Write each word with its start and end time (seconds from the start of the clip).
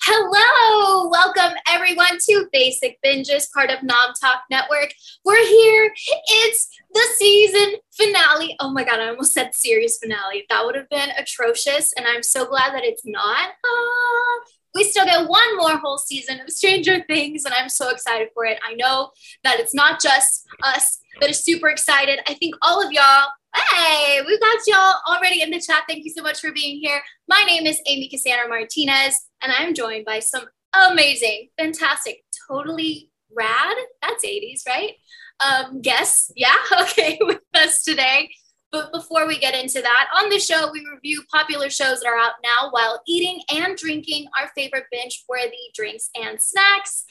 Hello, 0.00 1.08
welcome 1.10 1.56
everyone 1.68 2.18
to 2.28 2.46
Basic 2.50 2.98
Binges, 3.04 3.52
part 3.52 3.70
of 3.70 3.82
Nom 3.82 4.12
Talk 4.20 4.40
Network. 4.50 4.92
We're 5.24 5.46
here. 5.46 5.92
It's 6.28 6.68
the 6.92 7.06
season 7.16 7.74
finale. 7.92 8.56
Oh 8.58 8.72
my 8.72 8.84
god, 8.84 9.00
I 9.00 9.08
almost 9.08 9.34
said 9.34 9.54
series 9.54 9.98
finale. 9.98 10.46
That 10.48 10.64
would 10.64 10.76
have 10.76 10.88
been 10.88 11.10
atrocious, 11.18 11.92
and 11.92 12.06
I'm 12.06 12.22
so 12.22 12.46
glad 12.46 12.72
that 12.72 12.84
it's 12.84 13.04
not. 13.04 13.50
Ah, 13.64 14.40
we 14.74 14.84
still 14.84 15.04
get 15.04 15.28
one 15.28 15.56
more 15.58 15.76
whole 15.76 15.98
season 15.98 16.40
of 16.40 16.50
Stranger 16.50 17.04
Things, 17.06 17.44
and 17.44 17.54
I'm 17.54 17.68
so 17.68 17.90
excited 17.90 18.28
for 18.32 18.46
it. 18.46 18.58
I 18.66 18.74
know 18.74 19.10
that 19.44 19.60
it's 19.60 19.74
not 19.74 20.00
just 20.00 20.46
us 20.64 21.00
that 21.20 21.30
is 21.30 21.44
super 21.44 21.68
excited. 21.68 22.20
I 22.26 22.34
think 22.34 22.54
all 22.62 22.84
of 22.84 22.92
y'all 22.92 23.28
Hey, 23.54 24.20
we've 24.26 24.40
got 24.40 24.58
y'all 24.66 24.94
already 25.06 25.42
in 25.42 25.50
the 25.50 25.60
chat. 25.60 25.84
Thank 25.86 26.04
you 26.04 26.10
so 26.10 26.22
much 26.22 26.40
for 26.40 26.52
being 26.52 26.80
here. 26.80 27.02
My 27.28 27.44
name 27.46 27.66
is 27.66 27.80
Amy 27.86 28.08
Cassandra 28.08 28.48
Martinez, 28.48 29.20
and 29.42 29.52
I'm 29.52 29.74
joined 29.74 30.06
by 30.06 30.20
some 30.20 30.44
amazing, 30.74 31.48
fantastic, 31.58 32.24
totally 32.48 33.10
rad, 33.36 33.76
that's 34.00 34.24
80s, 34.24 34.62
right? 34.66 34.92
Um, 35.40 35.82
guests, 35.82 36.32
yeah, 36.34 36.54
okay, 36.80 37.18
with 37.20 37.40
us 37.54 37.82
today. 37.82 38.30
But 38.70 38.90
before 38.90 39.26
we 39.26 39.38
get 39.38 39.54
into 39.54 39.82
that, 39.82 40.08
on 40.16 40.30
the 40.30 40.38
show, 40.38 40.72
we 40.72 40.86
review 40.90 41.22
popular 41.30 41.68
shows 41.68 42.00
that 42.00 42.08
are 42.08 42.16
out 42.16 42.32
now 42.42 42.70
while 42.70 43.02
eating 43.06 43.42
and 43.52 43.76
drinking 43.76 44.28
our 44.38 44.50
favorite 44.56 44.84
binge 44.90 45.24
worthy 45.28 45.56
drinks 45.74 46.08
and 46.14 46.40
snacks. 46.40 47.04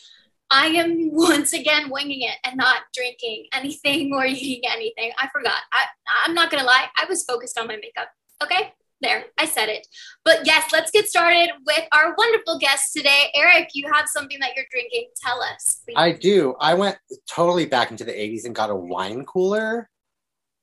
I 0.52 0.68
am 0.68 1.12
once 1.14 1.54
again 1.54 1.90
winging 1.90 2.24
it 2.24 2.36
and 2.44 2.58
not 2.58 2.82
drinking 2.94 3.48
anything 3.54 4.14
or 4.14 4.26
eating 4.26 4.70
anything. 4.70 5.12
I 5.18 5.30
forgot. 5.30 5.58
I, 5.72 5.86
I'm 6.26 6.36
not 6.36 6.52
going 6.52 6.62
to 6.62 6.68
lie. 6.68 6.88
I 6.98 7.06
was 7.06 7.24
focused 7.24 7.58
on 7.58 7.68
my 7.68 7.78
makeup. 7.78 8.10
Okay. 8.44 8.74
There, 9.00 9.24
I 9.40 9.46
said 9.46 9.68
it. 9.70 9.88
But 10.24 10.46
yes, 10.46 10.72
let's 10.72 10.92
get 10.92 11.08
started 11.08 11.50
with 11.66 11.86
our 11.92 12.14
wonderful 12.16 12.60
guest 12.60 12.94
today. 12.94 13.34
Erric, 13.36 13.70
you 13.74 13.92
have 13.92 14.08
something 14.08 14.38
that 14.42 14.52
you're 14.56 14.66
drinking. 14.70 15.08
Tell 15.26 15.42
us. 15.42 15.82
Please. 15.88 15.96
I 15.98 16.12
do. 16.12 16.54
I 16.60 16.76
went 16.76 16.98
totally 17.28 17.66
back 17.66 17.90
into 17.90 18.04
the 18.04 18.12
80s 18.12 18.46
and 18.46 18.54
got 18.54 18.70
a 18.70 18.76
wine 18.76 19.26
cooler. 19.26 19.90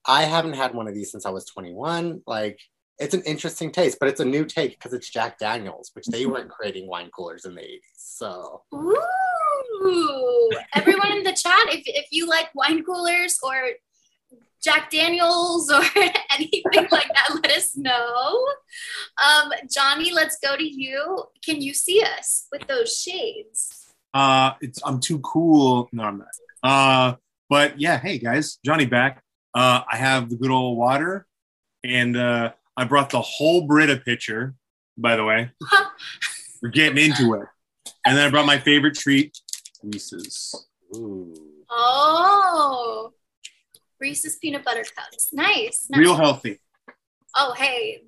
I 0.07 0.23
haven't 0.23 0.53
had 0.53 0.73
one 0.73 0.87
of 0.87 0.95
these 0.95 1.11
since 1.11 1.27
I 1.27 1.31
was 1.31 1.47
21. 1.47 2.23
Like, 2.29 2.61
it's 3.01 3.15
an 3.15 3.23
interesting 3.23 3.73
taste, 3.73 3.99
but 3.99 4.09
it's 4.09 4.21
a 4.21 4.25
new 4.25 4.45
take 4.45 4.79
because 4.79 4.93
it's 4.93 5.11
Jack 5.11 5.39
Daniels, 5.39 5.91
which 5.95 6.07
they 6.07 6.27
weren't 6.27 6.51
creating 6.51 6.87
wine 6.87 7.11
coolers 7.11 7.45
in 7.45 7.57
the 7.57 7.63
80s. 7.63 7.81
So. 7.97 8.63
Ooh. 8.73 8.95
Everyone 10.75 11.13
in 11.13 11.23
the 11.25 11.33
chat, 11.33 11.73
if, 11.73 11.83
if 11.87 12.07
you 12.11 12.27
like 12.29 12.55
wine 12.55 12.83
coolers 12.85 13.39
or 13.43 13.55
Jack 14.63 14.91
Daniels 14.91 15.71
or 15.71 15.83
anything 16.35 16.89
like 16.91 17.09
that, 17.09 17.35
let 17.35 17.51
us 17.53 17.77
know. 17.77 18.47
Um, 19.23 19.53
Johnny, 19.73 20.13
let's 20.13 20.39
go 20.43 20.57
to 20.57 20.65
you. 20.65 21.25
Can 21.45 21.61
you 21.61 21.75
see 21.75 22.03
us 22.03 22.47
with 22.51 22.67
those 22.67 22.99
shades? 22.99 23.87
Uh, 24.13 24.53
it's 24.61 24.81
I'm 24.85 25.01
too 25.01 25.21
cool. 25.21 25.89
No, 25.93 26.05
I'm 26.05 26.19
not. 26.19 26.29
Uh, 26.63 27.17
but 27.49 27.81
yeah, 27.81 27.99
hey 27.99 28.19
guys, 28.19 28.59
Johnny 28.65 28.87
back. 28.87 29.23
Uh, 29.55 29.83
I 29.91 29.97
have 29.97 30.29
the 30.29 30.37
good 30.37 30.51
old 30.51 30.77
water, 30.77 31.27
and 31.85 32.17
uh, 32.17 32.53
I 32.77 32.85
brought 32.85 33.11
the 33.11 33.21
whole 33.21 33.67
Brita 33.67 33.97
pitcher. 33.97 34.55
By 34.97 35.17
the 35.17 35.25
way, 35.25 35.51
we're 36.63 36.71
getting 36.71 36.99
into 36.99 37.35
it. 37.35 37.47
And 38.05 38.17
then 38.17 38.27
I 38.27 38.31
brought 38.31 38.47
my 38.47 38.59
favorite 38.59 38.97
treat, 38.97 39.39
Reese's. 39.83 40.69
Ooh. 40.97 41.35
Oh, 41.71 43.13
Reese's 44.01 44.37
peanut 44.37 44.65
butter 44.65 44.85
cups. 44.97 45.29
Nice, 45.33 45.87
nice. 45.91 46.01
Real 46.01 46.17
healthy. 46.17 46.61
Oh, 47.37 47.55
hey, 47.57 48.03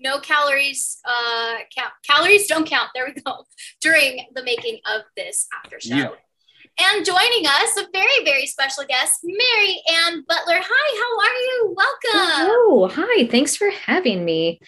no 0.00 0.18
calories. 0.20 0.98
Uh, 1.04 1.56
count. 1.76 1.92
Calories 2.08 2.46
don't 2.46 2.68
count. 2.68 2.90
There 2.94 3.06
we 3.06 3.20
go. 3.20 3.44
During 3.80 4.26
the 4.34 4.42
making 4.42 4.80
of 4.86 5.02
this 5.16 5.46
after 5.64 5.80
show. 5.80 5.94
Yeah. 5.94 6.08
And 6.80 7.04
joining 7.04 7.44
us, 7.44 7.76
a 7.76 7.86
very, 7.92 8.24
very 8.24 8.46
special 8.46 8.84
guest, 8.88 9.20
Mary 9.24 9.82
Anne 9.92 10.24
Butler. 10.28 10.60
Hi, 10.62 11.00
how 11.00 11.18
are 11.26 11.40
you? 11.40 11.74
Welcome. 11.76 12.50
Oh, 12.52 12.90
hi. 12.92 13.26
Thanks 13.26 13.56
for 13.56 13.68
having 13.70 14.24
me. 14.24 14.60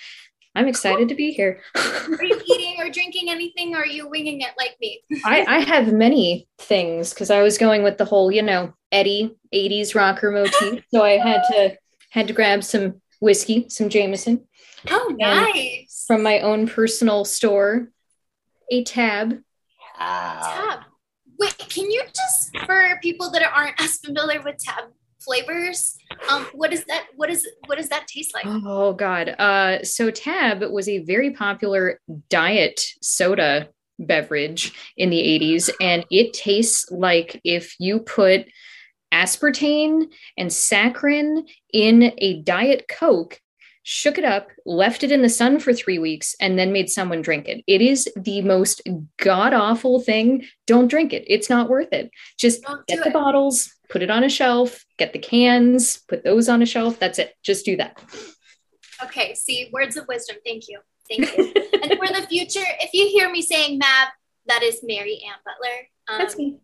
I'm 0.54 0.66
excited 0.66 1.08
to 1.08 1.14
be 1.14 1.30
here. 1.30 1.60
are 1.76 2.24
you 2.24 2.40
eating 2.44 2.76
or 2.80 2.90
drinking 2.90 3.30
anything, 3.30 3.74
or 3.74 3.78
are 3.78 3.86
you 3.86 4.08
winging 4.08 4.40
it 4.40 4.50
like 4.58 4.76
me? 4.80 5.02
I, 5.24 5.44
I 5.46 5.58
have 5.60 5.92
many 5.92 6.48
things 6.58 7.14
because 7.14 7.30
I 7.30 7.42
was 7.42 7.56
going 7.56 7.82
with 7.82 7.98
the 7.98 8.04
whole, 8.04 8.32
you 8.32 8.42
know, 8.42 8.74
Eddie 8.90 9.36
80s 9.54 9.94
rocker 9.94 10.30
motif. 10.30 10.84
So 10.92 11.04
I 11.04 11.18
had 11.18 11.42
to 11.50 11.76
had 12.10 12.26
to 12.26 12.32
grab 12.32 12.64
some 12.64 13.00
whiskey, 13.20 13.66
some 13.68 13.88
Jameson. 13.88 14.44
Oh, 14.88 15.14
nice. 15.16 16.04
From 16.06 16.22
my 16.22 16.40
own 16.40 16.66
personal 16.66 17.24
store, 17.24 17.90
a 18.70 18.82
tab. 18.82 19.38
Wow. 19.98 20.40
Tab. 20.42 20.80
Wait, 21.38 21.56
can 21.58 21.90
you 21.90 22.02
just 22.14 22.56
for 22.66 22.98
people 23.02 23.30
that 23.30 23.42
aren't 23.42 23.80
as 23.80 23.98
familiar 23.98 24.42
with 24.42 24.58
tab 24.58 24.84
flavors. 25.20 25.96
Um, 26.30 26.46
what 26.52 26.72
is 26.72 26.84
that? 26.84 27.06
What 27.16 27.30
is 27.30 27.46
what 27.66 27.78
does 27.78 27.88
that 27.88 28.06
taste 28.06 28.34
like? 28.34 28.44
Oh 28.46 28.92
God. 28.92 29.30
Uh, 29.38 29.82
so 29.82 30.10
Tab 30.10 30.62
was 30.70 30.88
a 30.88 30.98
very 31.04 31.32
popular 31.32 32.00
diet 32.28 32.80
soda 33.02 33.68
beverage 33.98 34.72
in 34.96 35.10
the 35.10 35.18
80s, 35.18 35.70
and 35.80 36.04
it 36.10 36.32
tastes 36.32 36.90
like 36.90 37.40
if 37.44 37.74
you 37.78 38.00
put 38.00 38.46
aspartame 39.12 40.06
and 40.38 40.50
saccharin 40.50 41.48
in 41.72 42.12
a 42.18 42.42
diet 42.42 42.86
coke 42.88 43.40
shook 43.90 44.18
it 44.18 44.24
up, 44.24 44.50
left 44.64 45.02
it 45.02 45.10
in 45.10 45.20
the 45.20 45.28
sun 45.28 45.58
for 45.58 45.72
three 45.72 45.98
weeks, 45.98 46.36
and 46.40 46.56
then 46.56 46.72
made 46.72 46.88
someone 46.88 47.20
drink 47.20 47.48
it. 47.48 47.64
It 47.66 47.82
is 47.82 48.08
the 48.14 48.40
most 48.40 48.80
god 49.16 49.52
awful 49.52 49.98
thing. 49.98 50.44
Don't 50.68 50.86
drink 50.86 51.12
it. 51.12 51.24
It's 51.26 51.50
not 51.50 51.68
worth 51.68 51.92
it. 51.92 52.08
Just 52.38 52.64
get 52.86 53.02
the 53.02 53.10
bottles, 53.10 53.74
put 53.88 54.00
it 54.00 54.08
on 54.08 54.22
a 54.22 54.28
shelf, 54.28 54.84
get 54.96 55.12
the 55.12 55.18
cans, 55.18 56.02
put 56.06 56.22
those 56.22 56.48
on 56.48 56.62
a 56.62 56.66
shelf. 56.66 57.00
That's 57.00 57.18
it. 57.18 57.34
Just 57.42 57.64
do 57.64 57.76
that. 57.78 58.00
Okay. 59.02 59.34
See, 59.34 59.70
words 59.72 59.96
of 59.96 60.06
wisdom. 60.06 60.36
Thank 60.46 60.68
you. 60.68 60.78
Thank 61.08 61.36
you. 61.36 61.52
and 61.82 61.98
for 61.98 62.06
the 62.14 62.24
future, 62.30 62.66
if 62.78 62.90
you 62.94 63.08
hear 63.08 63.28
me 63.28 63.42
saying 63.42 63.78
Mab, 63.78 64.10
that 64.46 64.62
is 64.62 64.84
Mary 64.84 65.20
Anne 65.26 65.40
Butler. 65.44 65.88
Um, 66.08 66.18
That's 66.18 66.38
me. 66.38 66.58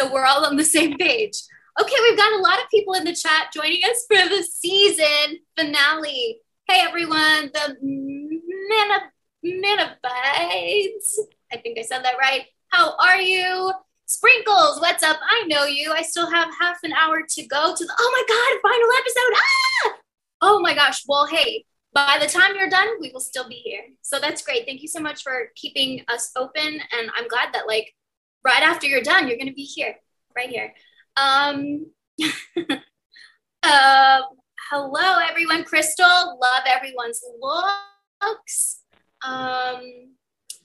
So 0.00 0.12
we're 0.12 0.26
all 0.26 0.44
on 0.44 0.56
the 0.56 0.64
same 0.64 0.98
page. 0.98 1.34
Okay, 1.80 1.96
we've 2.02 2.18
got 2.18 2.32
a 2.32 2.42
lot 2.42 2.58
of 2.58 2.68
people 2.70 2.94
in 2.94 3.04
the 3.04 3.14
chat 3.14 3.52
joining 3.54 3.80
us 3.84 4.04
for 4.08 4.28
the 4.28 4.42
season 4.42 5.38
finale. 5.56 6.40
Hey 6.68 6.80
everyone, 6.80 7.50
the 7.52 7.76
Manabites. 9.44 11.18
I 11.52 11.56
think 11.56 11.78
I 11.78 11.82
said 11.82 12.04
that 12.04 12.16
right. 12.18 12.44
How 12.68 12.96
are 12.98 13.20
you? 13.20 13.72
Sprinkles, 14.06 14.80
what's 14.80 15.02
up? 15.02 15.18
I 15.22 15.44
know 15.48 15.64
you. 15.64 15.92
I 15.92 16.02
still 16.02 16.30
have 16.30 16.48
half 16.58 16.78
an 16.84 16.92
hour 16.92 17.22
to 17.28 17.46
go 17.46 17.74
to 17.74 17.84
the 17.84 17.96
oh 17.98 18.10
my 18.12 18.24
god, 18.28 18.70
final 18.70 18.88
episode. 18.98 19.34
Ah! 19.34 19.96
Oh 20.42 20.60
my 20.60 20.74
gosh. 20.74 21.02
Well, 21.06 21.26
hey, 21.26 21.64
by 21.92 22.18
the 22.20 22.26
time 22.26 22.54
you're 22.56 22.70
done, 22.70 22.88
we 23.00 23.10
will 23.12 23.20
still 23.20 23.48
be 23.48 23.56
here. 23.56 23.82
So 24.02 24.18
that's 24.18 24.42
great. 24.42 24.64
Thank 24.64 24.82
you 24.82 24.88
so 24.88 25.00
much 25.00 25.22
for 25.22 25.48
keeping 25.56 26.04
us 26.08 26.30
open. 26.36 26.80
And 26.92 27.10
I'm 27.16 27.28
glad 27.28 27.52
that 27.54 27.66
like 27.66 27.92
right 28.44 28.62
after 28.62 28.86
you're 28.86 29.02
done, 29.02 29.28
you're 29.28 29.38
gonna 29.38 29.52
be 29.52 29.64
here, 29.64 29.96
right 30.36 30.48
here. 30.48 30.72
Um 31.16 31.86
uh 33.62 34.22
hello 34.70 35.18
everyone. 35.28 35.64
Crystal 35.64 36.38
love 36.40 36.62
everyone's 36.66 37.20
looks. 38.22 38.80
Um 39.26 40.14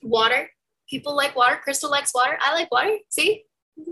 water. 0.02 0.48
People 0.88 1.16
like 1.16 1.34
water. 1.34 1.58
Crystal 1.62 1.90
likes 1.90 2.14
water. 2.14 2.38
I 2.40 2.54
like 2.54 2.70
water. 2.70 2.96
See? 3.08 3.44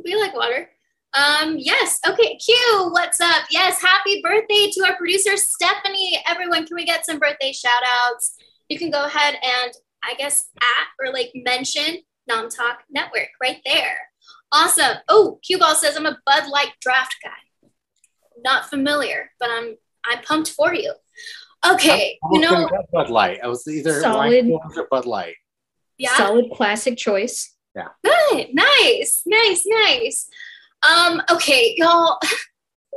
We 0.04 0.14
like 0.14 0.34
water. 0.34 0.70
Um 1.12 1.56
yes. 1.58 1.98
Okay 2.06 2.38
q 2.38 2.54
what's 2.92 3.20
up? 3.20 3.44
Yes 3.50 3.82
happy 3.82 4.22
birthday 4.22 4.70
to 4.72 4.84
our 4.86 4.96
producer 4.96 5.36
stephanie. 5.36 6.22
Everyone 6.28 6.66
can 6.66 6.76
we 6.76 6.84
get 6.84 7.04
some 7.04 7.18
birthday 7.18 7.52
shout 7.52 7.82
outs 8.08 8.36
you 8.68 8.78
can 8.78 8.90
go 8.90 9.04
ahead 9.04 9.34
and 9.34 9.72
i 10.02 10.14
guess 10.14 10.50
at 10.60 10.86
or 10.98 11.12
like 11.12 11.30
mention 11.34 11.98
nom 12.28 12.48
talk 12.48 12.80
network 12.90 13.30
right 13.40 13.60
there. 13.64 13.98
Awesome. 14.52 14.98
Oh 15.08 15.40
Cue 15.44 15.58
Ball 15.58 15.74
says 15.74 15.96
i'm 15.96 16.06
a 16.06 16.18
bud 16.24 16.48
light 16.48 16.72
draft 16.80 17.16
guy. 17.22 17.68
Not 18.44 18.70
familiar 18.70 19.30
but 19.40 19.50
i'm 19.50 19.76
I'm 20.08 20.22
pumped 20.22 20.50
for 20.50 20.74
you. 20.74 20.92
Okay, 21.68 22.18
you 22.32 22.40
know 22.40 22.68
Bud 22.92 23.10
Light. 23.10 23.40
I 23.42 23.48
was 23.48 23.66
either 23.66 24.00
solid 24.00 24.48
or 24.48 24.88
Bud 24.90 25.06
Light. 25.06 25.34
Yeah, 25.98 26.16
solid 26.16 26.50
classic 26.52 26.96
choice. 26.96 27.54
Yeah. 27.74 27.88
Good. 28.04 28.54
Nice. 28.54 29.22
Nice. 29.26 29.64
Nice. 29.66 30.28
Um. 30.82 31.22
Okay, 31.30 31.74
y'all. 31.76 32.18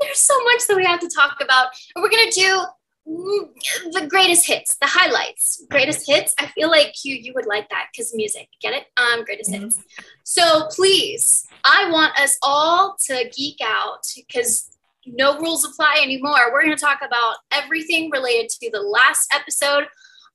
There's 0.01 0.19
so 0.19 0.38
much 0.44 0.61
that 0.67 0.77
we 0.77 0.85
have 0.85 1.00
to 1.01 1.09
talk 1.09 1.39
about, 1.41 1.69
we're 1.95 2.09
gonna 2.09 2.31
do 2.31 2.65
the 3.06 4.07
greatest 4.07 4.45
hits, 4.45 4.77
the 4.77 4.88
highlights, 4.88 5.65
greatest 5.69 6.07
hits. 6.07 6.33
I 6.39 6.47
feel 6.47 6.69
like 6.69 6.94
you 7.03 7.15
you 7.15 7.33
would 7.33 7.47
like 7.47 7.67
that 7.69 7.88
because 7.91 8.13
music, 8.15 8.47
get 8.61 8.73
it? 8.73 8.85
Um, 8.97 9.25
greatest 9.25 9.51
mm-hmm. 9.51 9.63
hits. 9.65 9.83
So 10.23 10.67
please, 10.67 11.45
I 11.63 11.89
want 11.91 12.19
us 12.19 12.38
all 12.44 12.95
to 13.07 13.29
geek 13.35 13.59
out 13.63 14.06
because 14.15 14.69
no 15.13 15.38
rules 15.39 15.65
apply 15.65 16.00
anymore. 16.01 16.51
We're 16.51 16.63
going 16.63 16.75
to 16.75 16.81
talk 16.81 17.00
about 17.06 17.38
everything 17.51 18.09
related 18.11 18.50
to 18.50 18.69
the 18.71 18.81
last 18.81 19.33
episode 19.33 19.85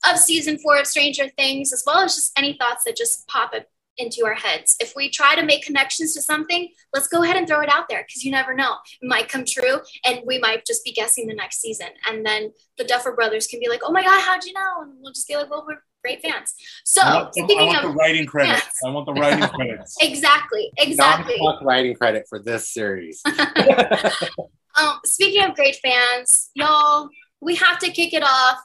of 0.09 0.17
season 0.17 0.57
four 0.59 0.77
of 0.77 0.87
Stranger 0.87 1.29
Things, 1.37 1.73
as 1.73 1.83
well 1.85 1.99
as 1.99 2.15
just 2.15 2.37
any 2.37 2.57
thoughts 2.57 2.83
that 2.85 2.95
just 2.97 3.27
pop 3.27 3.53
into 3.97 4.25
our 4.25 4.33
heads. 4.33 4.75
If 4.79 4.93
we 4.95 5.09
try 5.09 5.35
to 5.35 5.45
make 5.45 5.63
connections 5.63 6.13
to 6.15 6.21
something, 6.21 6.69
let's 6.93 7.07
go 7.07 7.23
ahead 7.23 7.37
and 7.37 7.47
throw 7.47 7.61
it 7.61 7.69
out 7.71 7.85
there 7.89 8.03
because 8.05 8.23
you 8.23 8.31
never 8.31 8.53
know. 8.53 8.75
It 9.01 9.07
might 9.07 9.29
come 9.29 9.45
true 9.45 9.79
and 10.03 10.19
we 10.25 10.37
might 10.37 10.65
just 10.65 10.83
be 10.83 10.91
guessing 10.91 11.27
the 11.27 11.33
next 11.33 11.61
season. 11.61 11.87
And 12.09 12.25
then 12.25 12.51
the 12.77 12.83
Duffer 12.83 13.13
brothers 13.13 13.47
can 13.47 13.59
be 13.59 13.69
like, 13.69 13.81
oh 13.83 13.91
my 13.91 14.03
God, 14.03 14.21
how'd 14.21 14.43
you 14.43 14.53
know? 14.53 14.81
And 14.81 14.93
we'll 15.01 15.13
just 15.13 15.27
be 15.27 15.37
like, 15.37 15.49
well, 15.49 15.65
we're 15.67 15.77
great 16.03 16.21
fans. 16.21 16.53
So 16.83 17.01
I 17.01 17.15
want, 17.15 17.33
the, 17.33 17.41
I 17.41 17.45
speaking 17.45 17.67
want 17.67 17.81
the 17.81 17.89
writing 17.89 18.25
credits. 18.25 18.65
Yes. 18.65 18.75
I 18.85 18.89
want 18.89 19.05
the 19.05 19.13
writing 19.13 19.47
credits. 19.55 19.95
exactly, 20.01 20.71
exactly. 20.77 21.35
Non-fuck 21.39 21.63
writing 21.63 21.95
credit 21.95 22.25
for 22.29 22.39
this 22.39 22.71
series. 22.71 23.21
Um, 24.77 24.99
speaking 25.05 25.43
of 25.43 25.55
great 25.55 25.77
fans, 25.77 26.49
y'all, 26.53 27.09
we 27.41 27.55
have 27.55 27.79
to 27.79 27.91
kick 27.91 28.13
it 28.13 28.23
off 28.23 28.57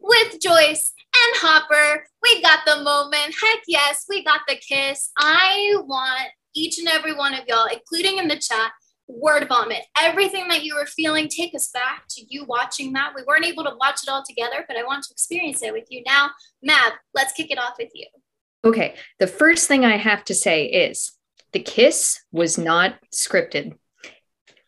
with 0.00 0.40
Joyce 0.40 0.92
and 1.14 1.36
Hopper. 1.36 2.06
We 2.22 2.40
got 2.42 2.60
the 2.64 2.82
moment. 2.82 3.34
Heck 3.42 3.60
yes, 3.66 4.06
we 4.08 4.24
got 4.24 4.40
the 4.48 4.56
kiss. 4.56 5.10
I 5.18 5.74
want 5.84 6.28
each 6.54 6.78
and 6.78 6.88
every 6.88 7.14
one 7.14 7.34
of 7.34 7.44
y'all, 7.46 7.66
including 7.66 8.18
in 8.18 8.28
the 8.28 8.38
chat, 8.38 8.72
word 9.08 9.48
vomit. 9.48 9.82
Everything 9.98 10.48
that 10.48 10.64
you 10.64 10.74
were 10.74 10.86
feeling, 10.86 11.28
take 11.28 11.54
us 11.54 11.70
back 11.72 12.04
to 12.10 12.22
you 12.28 12.44
watching 12.44 12.92
that. 12.94 13.12
We 13.14 13.22
weren't 13.26 13.44
able 13.44 13.64
to 13.64 13.76
watch 13.78 14.00
it 14.02 14.10
all 14.10 14.22
together, 14.26 14.64
but 14.66 14.76
I 14.76 14.84
want 14.84 15.04
to 15.04 15.12
experience 15.12 15.62
it 15.62 15.72
with 15.72 15.86
you 15.90 16.02
now. 16.06 16.30
Mab, 16.62 16.92
let's 17.14 17.32
kick 17.32 17.50
it 17.50 17.58
off 17.58 17.74
with 17.78 17.90
you. 17.94 18.06
Okay, 18.64 18.96
the 19.18 19.26
first 19.26 19.68
thing 19.68 19.84
I 19.84 19.96
have 19.96 20.24
to 20.24 20.34
say 20.34 20.66
is 20.66 21.12
the 21.52 21.60
kiss 21.60 22.20
was 22.32 22.58
not 22.58 22.96
scripted. 23.14 23.76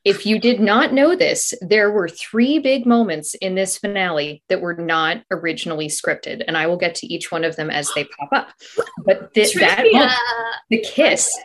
If 0.04 0.24
you 0.24 0.38
did 0.38 0.60
not 0.60 0.94
know 0.94 1.14
this, 1.14 1.52
there 1.60 1.90
were 1.90 2.08
three 2.08 2.58
big 2.58 2.86
moments 2.86 3.34
in 3.34 3.54
this 3.54 3.76
finale 3.76 4.42
that 4.48 4.62
were 4.62 4.74
not 4.74 5.22
originally 5.30 5.88
scripted, 5.88 6.42
and 6.46 6.56
I 6.56 6.66
will 6.66 6.78
get 6.78 6.94
to 6.96 7.06
each 7.06 7.30
one 7.30 7.44
of 7.44 7.56
them 7.56 7.68
as 7.68 7.90
they 7.94 8.04
pop 8.04 8.30
up. 8.32 8.48
But 9.04 9.34
th- 9.34 9.54
that 9.54 9.84
moment, 9.92 10.12
the 10.70 10.80
kiss, 10.80 11.38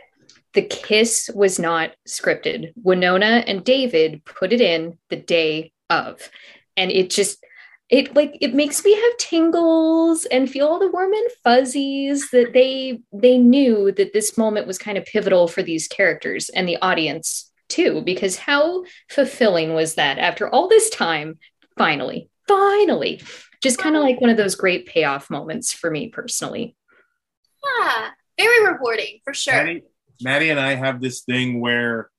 the 0.53 0.61
kiss 0.61 1.29
was 1.35 1.59
not 1.59 1.91
scripted. 2.07 2.71
Winona 2.81 3.43
and 3.45 3.63
David 3.63 4.23
put 4.23 4.53
it 4.53 4.61
in 4.61 4.97
the 5.09 5.17
day 5.17 5.73
of, 5.89 6.21
and 6.77 6.91
it 6.91 7.09
just 7.09 7.43
it 7.89 8.15
like 8.15 8.37
it 8.41 8.55
makes 8.55 8.83
me 8.83 8.95
have 8.95 9.17
tingles 9.17 10.25
and 10.25 10.49
feel 10.49 10.67
all 10.67 10.79
the 10.79 10.89
warm 10.89 11.13
and 11.13 11.31
fuzzies 11.43 12.29
that 12.31 12.53
they 12.53 12.99
they 13.11 13.37
knew 13.37 13.91
that 13.91 14.13
this 14.13 14.37
moment 14.37 14.65
was 14.65 14.77
kind 14.77 14.97
of 14.97 15.05
pivotal 15.05 15.47
for 15.47 15.61
these 15.61 15.87
characters 15.87 16.49
and 16.49 16.67
the 16.67 16.77
audience 16.77 17.51
too 17.75 18.01
because 18.05 18.37
how 18.37 18.83
fulfilling 19.09 19.73
was 19.73 19.95
that 19.95 20.17
after 20.17 20.47
all 20.49 20.67
this 20.67 20.89
time 20.89 21.37
finally 21.77 22.29
finally 22.47 23.21
just 23.61 23.77
kind 23.77 23.95
of 23.95 24.03
like 24.03 24.21
one 24.21 24.29
of 24.29 24.37
those 24.37 24.55
great 24.55 24.85
payoff 24.85 25.29
moments 25.29 25.73
for 25.73 25.89
me 25.89 26.09
personally 26.09 26.75
Yeah, 27.63 28.09
very 28.37 28.71
rewarding 28.71 29.19
for 29.23 29.33
sure. 29.33 29.53
Maddie, 29.53 29.83
Maddie 30.21 30.49
and 30.49 30.59
I 30.59 30.75
have 30.75 31.01
this 31.01 31.21
thing 31.21 31.59
where 31.59 32.09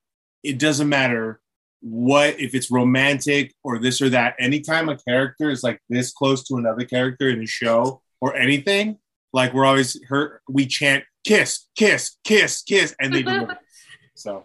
it 0.43 0.59
doesn't 0.59 0.89
matter 0.89 1.39
what 1.81 2.39
if 2.39 2.55
it's 2.55 2.71
romantic 2.71 3.53
or 3.63 3.79
this 3.79 4.01
or 4.01 4.09
that. 4.09 4.35
Anytime 4.39 4.89
a 4.89 4.97
character 4.97 5.49
is 5.49 5.63
like 5.63 5.79
this 5.89 6.11
close 6.11 6.43
to 6.45 6.55
another 6.55 6.85
character 6.85 7.29
in 7.29 7.41
a 7.41 7.45
show 7.45 8.01
or 8.19 8.35
anything, 8.35 8.97
like 9.33 9.53
we're 9.53 9.65
always 9.65 10.01
hurt. 10.05 10.41
We 10.49 10.65
chant 10.65 11.03
kiss, 11.23 11.67
kiss, 11.75 12.17
kiss, 12.23 12.63
kiss, 12.63 12.95
and 12.99 13.13
they 13.13 13.23
do 13.23 13.43
it. 13.43 13.57
So 14.15 14.33
My 14.33 14.41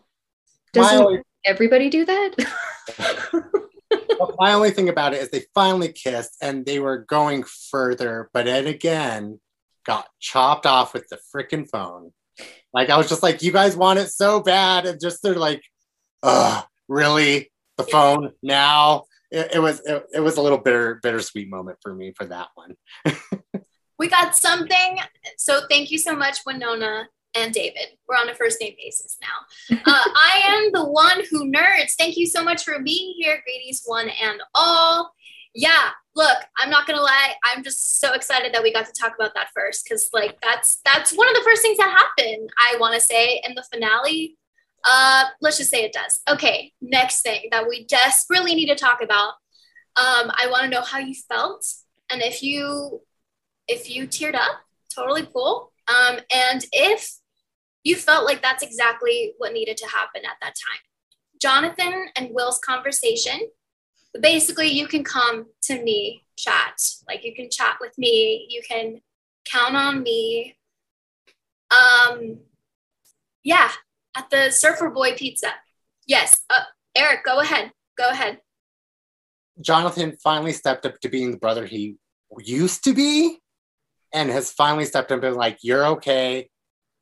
doesn't 0.73 0.99
only, 0.99 1.23
everybody 1.45 1.91
do 1.91 2.05
that 2.05 2.35
my 4.39 4.53
only 4.53 4.71
thing 4.71 4.89
about 4.89 5.15
it 5.15 5.23
is 5.23 5.31
they 5.31 5.45
finally 5.55 5.93
kissed 5.93 6.37
and 6.41 6.65
they 6.65 6.79
were 6.79 6.99
going 6.99 7.45
further, 7.71 8.31
but 8.33 8.47
it 8.47 8.67
again 8.67 9.41
got 9.85 10.09
chopped 10.21 10.67
off 10.67 10.95
with 10.95 11.07
the 11.09 11.19
freaking 11.35 11.69
phone. 11.69 12.13
Like 12.73 12.91
I 12.91 12.97
was 12.97 13.09
just 13.09 13.23
like, 13.23 13.43
you 13.43 13.53
guys 13.53 13.77
want 13.77 13.99
it 13.99 14.09
so 14.09 14.41
bad, 14.41 14.87
and 14.87 15.01
just 15.01 15.23
they're 15.23 15.35
like, 15.35 15.63
ugh, 16.23 16.65
really? 16.89 17.51
The 17.77 17.85
phone 17.85 18.33
now? 18.43 19.05
It, 19.31 19.53
it 19.55 19.59
was 19.59 19.81
it, 19.81 20.05
it 20.15 20.21
was 20.21 20.37
a 20.37 20.43
little 20.43 20.59
bitter 20.59 20.99
bittersweet 21.03 21.51
moment 21.51 21.79
for 21.83 21.95
me 21.95 22.13
for 22.17 22.27
that 22.27 22.49
one. 22.55 22.77
We 23.99 24.09
got 24.09 24.35
something. 24.35 24.99
So 25.37 25.61
thank 25.71 25.93
you 25.93 25.99
so 25.99 26.17
much, 26.17 26.39
Winona 26.45 27.07
and 27.35 27.53
David. 27.53 27.97
We're 28.09 28.17
on 28.17 28.29
a 28.29 28.35
first 28.35 28.61
name 28.61 28.75
basis 28.77 29.19
now. 29.21 29.79
Uh, 29.85 30.05
I 30.05 30.43
am 30.47 30.71
the 30.73 30.85
one 30.85 31.23
who 31.31 31.51
nerds. 31.51 31.95
Thank 31.99 32.17
you 32.17 32.27
so 32.27 32.43
much 32.43 32.65
for 32.65 32.79
being 32.83 33.15
here. 33.19 33.43
Greetings, 33.45 33.83
one 33.85 34.09
and 34.09 34.41
all. 34.55 35.13
Yeah, 35.55 35.91
look, 36.15 36.39
I'm 36.57 36.71
not 36.71 36.87
gonna 36.87 37.03
lie. 37.03 37.35
I'm 37.45 37.63
just 37.63 38.01
so 38.01 38.13
excited 38.13 38.55
that 38.55 38.63
we 38.63 38.73
got 38.73 38.87
to 38.87 38.93
talk 38.93 39.15
about 39.19 39.35
that 39.35 39.49
first 39.55 39.85
because, 39.85 40.09
like, 40.13 40.39
that's 40.41 40.81
that's 40.85 41.13
one 41.13 41.29
of 41.29 41.35
the 41.35 41.43
first 41.45 41.63
things 41.63 41.79
that 41.79 41.91
happened. 41.91 42.49
I 42.59 42.77
want 42.79 42.95
to 42.95 43.01
say 43.01 43.43
in 43.47 43.55
the 43.55 43.65
finale. 43.73 44.39
Uh, 44.85 45.25
let's 45.41 45.59
just 45.59 45.71
say 45.71 45.85
it 45.85 45.93
does. 45.93 46.21
Okay, 46.29 46.73
next 46.81 47.23
thing 47.23 47.49
that 47.51 47.69
we 47.69 47.85
desperately 47.87 48.55
need 48.55 48.69
to 48.69 48.75
talk 48.75 49.03
about. 49.03 49.35
Um, 49.97 50.31
I 50.37 50.49
want 50.51 50.65
to 50.65 50.71
know 50.71 50.81
how 50.81 50.99
you 50.99 51.15
felt 51.29 51.67
and 52.13 52.21
if 52.23 52.43
you 52.43 53.01
if 53.67 53.89
you 53.91 54.07
teared 54.07 54.35
up, 54.35 54.61
totally 54.95 55.27
cool. 55.33 55.73
Um, 55.89 56.19
and 56.33 56.65
if 56.73 57.11
you 57.85 57.97
felt 57.97 58.25
like 58.25 58.43
that's 58.43 58.63
exactly 58.63 59.35
what 59.39 59.53
needed 59.53 59.77
to 59.79 59.87
happen 59.87 60.23
at 60.25 60.37
that 60.41 60.55
time. 60.55 60.81
Jonathan 61.41 62.07
and 62.17 62.29
Will's 62.33 62.61
conversation, 62.61 63.41
basically, 64.21 64.69
you 64.69 64.87
can 64.87 65.03
come 65.03 65.47
to 65.63 65.83
me, 65.83 66.25
chat. 66.37 66.81
Like 67.09 67.25
you 67.25 67.35
can 67.35 67.51
chat 67.51 67.77
with 67.81 67.97
me, 67.99 68.47
you 68.49 68.63
can 68.69 69.01
count 69.45 69.77
on 69.77 70.03
me. 70.03 70.57
Um, 71.71 72.39
yeah, 73.43 73.71
at 74.17 74.31
the 74.31 74.51
Surfer 74.51 74.91
Boy 74.91 75.15
Pizza. 75.17 75.49
Yes, 76.07 76.43
uh, 76.51 76.63
Erric, 76.97 77.25
go 77.25 77.41
ahead. 77.41 77.73
Go 77.97 78.09
ahead. 78.09 78.39
Jonathan 79.61 80.17
finally 80.23 80.53
stepped 80.53 80.87
up 80.87 80.99
to 81.01 81.09
being 81.09 81.33
the 81.33 81.37
brother 81.37 81.67
he 81.67 81.97
used 82.39 82.85
to 82.85 82.95
be 82.95 83.39
and 84.13 84.31
has 84.31 84.51
finally 84.51 84.85
stepped 84.85 85.11
up 85.11 85.17
and 85.17 85.23
been 85.23 85.35
like, 85.35 85.59
You're 85.63 85.87
okay. 85.87 86.49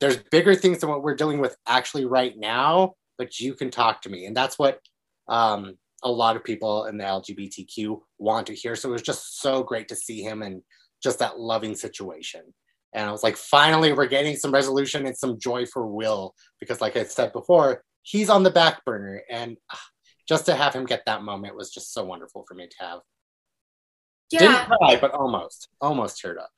There's 0.00 0.16
bigger 0.30 0.54
things 0.54 0.78
than 0.78 0.88
what 0.88 1.02
we're 1.02 1.14
dealing 1.14 1.40
with 1.40 1.56
actually 1.66 2.06
right 2.06 2.34
now, 2.36 2.94
but 3.18 3.38
you 3.38 3.54
can 3.54 3.70
talk 3.70 4.02
to 4.02 4.08
me. 4.08 4.26
And 4.26 4.36
that's 4.36 4.58
what 4.58 4.80
um, 5.28 5.76
a 6.02 6.10
lot 6.10 6.36
of 6.36 6.44
people 6.44 6.86
in 6.86 6.96
the 6.96 7.04
LGBTQ 7.04 8.00
want 8.18 8.46
to 8.46 8.54
hear. 8.54 8.76
So 8.76 8.88
it 8.88 8.92
was 8.92 9.02
just 9.02 9.40
so 9.40 9.62
great 9.62 9.88
to 9.88 9.96
see 9.96 10.22
him 10.22 10.42
and 10.42 10.62
just 11.02 11.18
that 11.18 11.38
loving 11.38 11.74
situation. 11.74 12.42
And 12.92 13.08
I 13.08 13.12
was 13.12 13.22
like, 13.22 13.36
finally, 13.36 13.92
we're 13.92 14.06
getting 14.06 14.36
some 14.36 14.52
resolution 14.52 15.06
and 15.06 15.16
some 15.16 15.38
joy 15.38 15.66
for 15.66 15.86
Will 15.86 16.34
because, 16.58 16.80
like 16.80 16.96
I 16.96 17.04
said 17.04 17.32
before, 17.32 17.84
he's 18.02 18.28
on 18.28 18.42
the 18.42 18.50
back 18.50 18.84
burner. 18.84 19.22
And 19.30 19.56
ah, 19.72 19.80
just 20.28 20.46
to 20.46 20.54
have 20.54 20.74
him 20.74 20.86
get 20.86 21.02
that 21.06 21.22
moment 21.22 21.56
was 21.56 21.70
just 21.70 21.92
so 21.92 22.04
wonderful 22.04 22.44
for 22.48 22.54
me 22.54 22.66
to 22.66 22.84
have. 22.84 23.00
Yeah. 24.32 24.40
Didn't 24.40 24.66
cry, 24.66 24.98
but 25.00 25.12
almost, 25.12 25.68
almost 25.80 26.22
teared 26.22 26.38
up. 26.38 26.50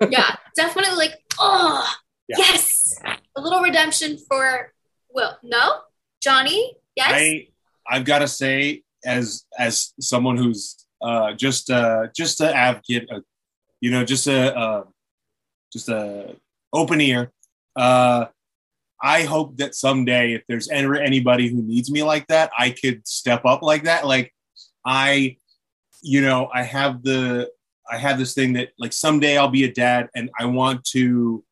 yeah, 0.10 0.34
definitely 0.56 0.96
like, 0.96 1.14
oh, 1.38 1.88
Yeah. 2.28 2.36
yes, 2.38 2.98
a 3.36 3.40
little 3.40 3.60
redemption 3.60 4.18
for 4.18 4.72
Will. 5.14 5.36
No, 5.42 5.80
Johnny, 6.20 6.76
yes, 6.96 7.12
I 7.12 7.48
I've 7.88 8.04
got 8.04 8.20
to 8.20 8.28
say, 8.28 8.82
as 9.04 9.44
as 9.58 9.92
someone 10.00 10.36
who's 10.36 10.86
uh, 11.02 11.32
just 11.34 11.70
uh, 11.70 12.08
just 12.14 12.40
an 12.40 12.48
advocate, 12.48 13.08
uh, 13.12 13.20
you 13.80 13.90
know, 13.90 14.04
just 14.04 14.26
a 14.26 14.56
uh, 14.56 14.84
just 15.72 15.88
a 15.88 16.36
open 16.72 17.00
ear. 17.00 17.32
Uh, 17.74 18.26
I 19.02 19.22
hope 19.22 19.58
that 19.58 19.74
someday, 19.74 20.34
if 20.34 20.42
there's 20.48 20.68
ever 20.68 20.96
anybody 20.96 21.48
who 21.48 21.62
needs 21.62 21.90
me 21.90 22.02
like 22.02 22.26
that, 22.28 22.50
I 22.58 22.70
could 22.70 23.06
step 23.06 23.44
up 23.44 23.62
like 23.62 23.84
that. 23.84 24.06
Like 24.06 24.32
I, 24.84 25.36
you 26.02 26.22
know, 26.22 26.48
I 26.52 26.62
have 26.62 27.02
the 27.02 27.50
I 27.90 27.98
have 27.98 28.18
this 28.18 28.34
thing 28.34 28.54
that 28.54 28.70
like 28.78 28.92
someday 28.92 29.36
I'll 29.36 29.48
be 29.48 29.64
a 29.64 29.72
dad, 29.72 30.08
and 30.14 30.30
I 30.38 30.46
want 30.46 30.84
to 30.92 31.44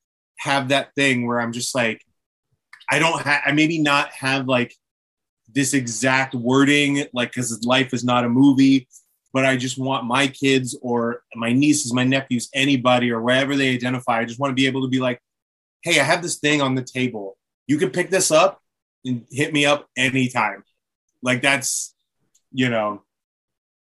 have 0.45 0.69
that 0.69 0.95
thing 0.95 1.27
where 1.27 1.41
I'm 1.41 1.53
just 1.53 1.75
like, 1.75 2.05
I 2.91 2.99
don't 2.99 3.21
have, 3.23 3.43
I 3.47 3.53
maybe 3.53 3.79
not 3.79 4.11
have 4.11 4.47
like 4.47 4.75
this 5.53 5.73
exact 5.73 6.35
wording, 6.35 7.07
like, 7.15 7.31
because 7.31 7.65
life 7.65 7.95
is 7.95 8.05
not 8.05 8.25
a 8.25 8.29
movie, 8.29 8.87
but 9.33 9.47
I 9.47 9.57
just 9.57 9.79
want 9.79 10.05
my 10.05 10.27
kids 10.27 10.77
or 10.83 11.23
my 11.35 11.53
nieces, 11.53 11.95
my 11.95 12.05
nephews, 12.05 12.51
anybody 12.55 13.11
or 13.11 13.23
wherever 13.23 13.57
they 13.57 13.73
identify, 13.73 14.21
I 14.21 14.27
just 14.27 14.39
want 14.39 14.51
to 14.51 14.55
be 14.55 14.67
able 14.67 14.83
to 14.83 14.89
be 14.89 15.01
like, 15.01 15.19
hey, 15.83 15.99
I 15.99 16.05
have 16.05 16.23
this 16.23 16.39
thing 16.39 16.61
on 16.61 16.75
the 16.75 16.83
table. 16.83 17.39
You 17.67 17.79
can 17.79 17.91
pick 17.91 18.11
this 18.11 18.31
up 18.31 18.61
and 19.05 19.25
hit 19.31 19.53
me 19.53 19.65
up 19.65 19.89
anytime. 19.97 20.63
Like, 21.23 21.41
that's, 21.41 21.95
you 22.53 22.69
know, 22.69 23.03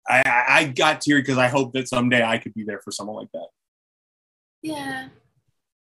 I, 0.07 0.45
I 0.49 0.63
got 0.65 1.01
teary 1.01 1.21
because 1.21 1.37
I 1.37 1.49
hope 1.49 1.73
that 1.73 1.87
someday 1.87 2.23
I 2.23 2.39
could 2.39 2.55
be 2.55 2.63
there 2.63 2.81
for 2.83 2.91
someone 2.91 3.17
like 3.17 3.31
that. 3.33 3.47
yeah. 4.63 5.09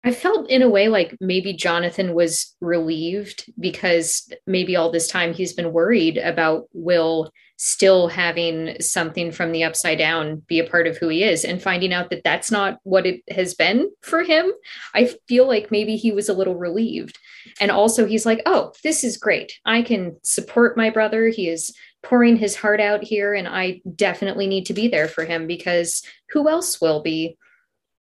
I 0.05 0.13
felt 0.13 0.51
in 0.51 0.63
a 0.63 0.69
way 0.69 0.89
like 0.89 1.17
maybe 1.21 1.53
Jonathan 1.53 2.15
was 2.15 2.57
relieved 2.61 3.51
because 3.59 4.33
maybe 4.47 4.75
all 4.75 4.91
this 4.91 5.09
time 5.09 5.33
he's 5.33 5.53
been 5.53 5.73
worried 5.73 6.19
about 6.19 6.65
Will 6.73 7.31
still 7.57 8.09
having 8.09 8.77
something 8.81 9.31
from 9.31 9.53
the 9.53 9.63
upside 9.63 9.97
down 9.97 10.43
be 10.49 10.59
a 10.59 10.69
part 10.69 10.89
of 10.89 10.97
who 10.97 11.09
he 11.09 11.23
is 11.23 11.45
and 11.45 11.63
finding 11.63 11.93
out 11.93 12.11
that 12.11 12.25
that's 12.25 12.51
not 12.51 12.79
what 12.83 13.07
it 13.07 13.21
has 13.31 13.55
been 13.55 13.89
for 14.01 14.25
him. 14.25 14.51
I 14.95 15.15
feel 15.29 15.47
like 15.47 15.71
maybe 15.71 15.95
he 15.95 16.11
was 16.11 16.29
a 16.29 16.35
little 16.35 16.57
relieved. 16.57 17.21
And 17.61 17.71
also, 17.71 18.05
he's 18.05 18.27
like, 18.27 18.43
oh, 18.47 18.73
this 18.83 19.05
is 19.05 19.17
great. 19.17 19.61
I 19.65 19.83
can 19.83 20.17
support 20.25 20.77
my 20.77 20.91
brother. 20.91 21.29
He 21.29 21.49
is 21.49 21.73
pouring 22.03 22.37
his 22.37 22.57
heart 22.57 22.81
out 22.81 23.05
here, 23.05 23.33
and 23.33 23.47
I 23.47 23.81
definitely 23.95 24.49
need 24.49 24.67
to 24.67 24.75
be 24.75 24.89
there 24.89 25.07
for 25.07 25.25
him 25.25 25.47
because 25.47 26.03
who 26.31 26.49
else 26.49 26.81
will 26.81 27.01
be? 27.01 27.37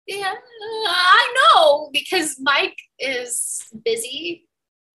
Yeah, 0.06 0.34
I 0.86 1.34
know 1.34 1.90
because 1.92 2.36
Mike 2.40 2.76
is 2.98 3.60
busy 3.84 4.46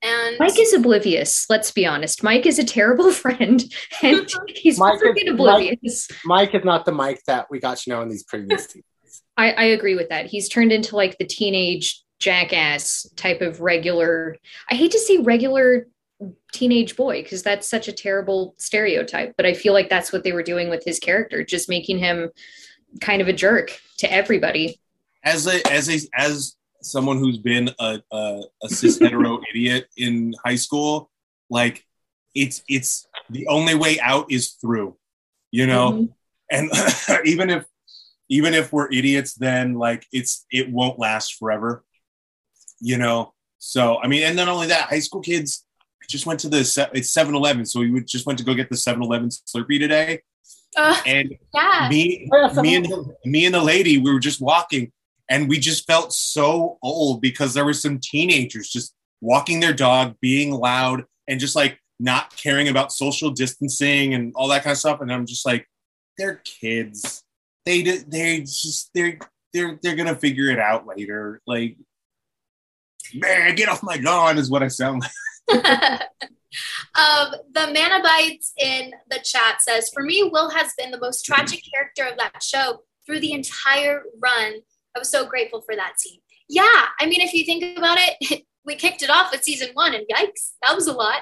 and 0.01 0.37
Mike 0.39 0.57
is 0.57 0.73
oblivious. 0.73 1.47
Let's 1.49 1.71
be 1.71 1.85
honest. 1.85 2.23
Mike 2.23 2.45
is 2.45 2.59
a 2.59 2.63
terrible 2.63 3.11
friend, 3.23 3.63
and 4.01 4.29
he's 4.47 4.79
Mike 4.79 4.99
freaking 4.99 5.25
is- 5.25 5.33
oblivious. 5.33 6.07
Mike 6.25 6.55
is 6.55 6.63
not 6.63 6.85
the 6.85 6.91
Mike 6.91 7.21
that 7.27 7.47
we 7.49 7.59
got 7.59 7.77
to 7.77 7.89
know 7.89 8.01
in 8.01 8.09
these 8.09 8.23
previous 8.23 8.65
seasons. 8.67 8.85
I, 9.37 9.51
I 9.51 9.63
agree 9.65 9.95
with 9.95 10.09
that. 10.09 10.27
He's 10.27 10.49
turned 10.49 10.71
into 10.71 10.95
like 10.95 11.17
the 11.17 11.25
teenage 11.25 12.03
jackass 12.19 13.09
type 13.15 13.41
of 13.41 13.61
regular. 13.61 14.37
I 14.69 14.75
hate 14.75 14.91
to 14.91 14.99
say 14.99 15.17
regular 15.17 15.87
teenage 16.53 16.95
boy 16.95 17.23
because 17.23 17.41
that's 17.43 17.67
such 17.67 17.87
a 17.87 17.93
terrible 17.93 18.55
stereotype, 18.57 19.33
but 19.37 19.45
I 19.45 19.53
feel 19.53 19.73
like 19.73 19.89
that's 19.89 20.11
what 20.11 20.23
they 20.23 20.31
were 20.31 20.43
doing 20.43 20.69
with 20.69 20.83
his 20.85 20.99
character, 20.99 21.43
just 21.43 21.69
making 21.69 21.97
him 21.99 22.29
kind 22.99 23.21
of 23.21 23.27
a 23.27 23.33
jerk 23.33 23.79
to 23.97 24.11
everybody. 24.11 24.80
As 25.23 25.47
a 25.47 25.61
as 25.71 25.89
a 25.89 25.99
as 26.17 26.55
someone 26.81 27.17
who's 27.17 27.37
been 27.37 27.69
a 27.79 28.01
a, 28.11 28.41
a 28.63 28.69
cis 28.69 28.99
hetero 29.01 29.39
idiot 29.49 29.87
in 29.97 30.33
high 30.43 30.55
school, 30.55 31.09
like 31.49 31.85
it's 32.35 32.63
it's 32.67 33.07
the 33.29 33.47
only 33.47 33.75
way 33.75 33.99
out 33.99 34.31
is 34.31 34.51
through, 34.51 34.95
you 35.51 35.67
know. 35.67 35.91
Mhm. 35.91 36.13
And 36.51 36.69
even 37.25 37.49
if 37.49 37.65
even 38.29 38.53
if 38.53 38.71
we're 38.71 38.91
idiots, 38.91 39.33
then 39.35 39.75
like 39.75 40.05
it's 40.11 40.45
it 40.51 40.71
won't 40.71 40.99
last 40.99 41.35
forever, 41.35 41.83
you 42.79 42.97
know. 42.97 43.33
So 43.59 43.99
I 44.01 44.07
mean, 44.07 44.23
and 44.23 44.35
not 44.35 44.47
only 44.47 44.67
that, 44.67 44.89
high 44.89 44.99
school 44.99 45.21
kids 45.21 45.65
just 46.09 46.25
went 46.25 46.39
to 46.41 46.49
the 46.49 46.59
it's 46.93 47.15
7-Eleven, 47.15 47.65
so 47.65 47.79
we 47.79 47.91
would 47.91 48.07
just 48.07 48.25
went 48.25 48.37
to 48.39 48.43
go 48.45 48.53
get 48.53 48.69
the 48.69 48.75
7-Eleven 48.75 49.29
Slurpee 49.29 49.79
today, 49.79 50.21
uh, 50.75 50.99
and 51.05 51.33
yeah. 51.53 51.87
me 51.89 52.27
Oh, 52.33 52.61
me 52.61 52.75
and 52.75 52.87
me 53.23 53.45
and 53.45 53.55
the 53.55 53.61
lady 53.63 53.97
we 53.97 54.11
were 54.11 54.19
just 54.19 54.41
walking 54.41 54.91
and 55.31 55.47
we 55.47 55.57
just 55.57 55.87
felt 55.87 56.11
so 56.11 56.77
old 56.83 57.21
because 57.21 57.53
there 57.53 57.63
were 57.63 57.73
some 57.73 57.99
teenagers 57.99 58.69
just 58.69 58.93
walking 59.21 59.61
their 59.61 59.73
dog 59.73 60.15
being 60.19 60.51
loud 60.51 61.05
and 61.27 61.39
just 61.39 61.55
like 61.55 61.79
not 62.01 62.35
caring 62.35 62.67
about 62.67 62.91
social 62.91 63.29
distancing 63.29 64.13
and 64.13 64.33
all 64.35 64.49
that 64.49 64.63
kind 64.63 64.73
of 64.73 64.77
stuff. 64.77 64.99
And 64.99 65.11
i'm 65.11 65.25
just 65.25 65.45
like 65.45 65.65
they're 66.17 66.41
kids. 66.43 67.23
They 67.65 67.81
they 67.81 68.41
just 68.41 68.91
they're 68.93 69.19
they're 69.53 69.79
they're 69.81 69.95
gonna 69.95 70.15
figure 70.15 70.49
it 70.49 70.59
out 70.59 70.85
later. 70.85 71.41
Like 71.47 71.77
man 73.13 73.55
get 73.55 73.69
off 73.69 73.81
my 73.83 73.95
lawn 73.95 74.37
is 74.37 74.51
what 74.51 74.63
i 74.63 74.67
sound 74.67 75.03
like. 75.49 76.01
Um, 76.95 77.33
the 77.53 77.73
Manabites 77.73 78.51
in 78.57 78.91
the 79.09 79.19
chat 79.23 79.61
says, 79.61 79.89
For 79.93 80.03
me, 80.03 80.29
Will 80.33 80.49
has 80.49 80.73
been 80.77 80.91
the 80.91 80.99
most 80.99 81.23
tragic 81.23 81.61
character 81.73 82.03
of 82.03 82.17
that 82.17 82.43
show 82.43 82.81
through 83.05 83.21
the 83.21 83.31
entire 83.31 84.03
run. 84.21 84.55
I 84.95 84.99
was 84.99 85.09
so 85.09 85.25
grateful 85.25 85.61
for 85.61 85.75
that 85.75 85.99
scene. 85.99 86.19
Yeah, 86.49 86.85
I 86.99 87.05
mean, 87.05 87.21
if 87.21 87.33
you 87.33 87.45
think 87.45 87.77
about 87.77 87.97
it, 87.99 88.43
we 88.65 88.75
kicked 88.75 89.01
it 89.01 89.09
off 89.09 89.31
with 89.31 89.43
season 89.43 89.69
one, 89.73 89.93
and 89.93 90.05
yikes, 90.11 90.51
that 90.61 90.75
was 90.75 90.87
a 90.87 90.93
lot. 90.93 91.21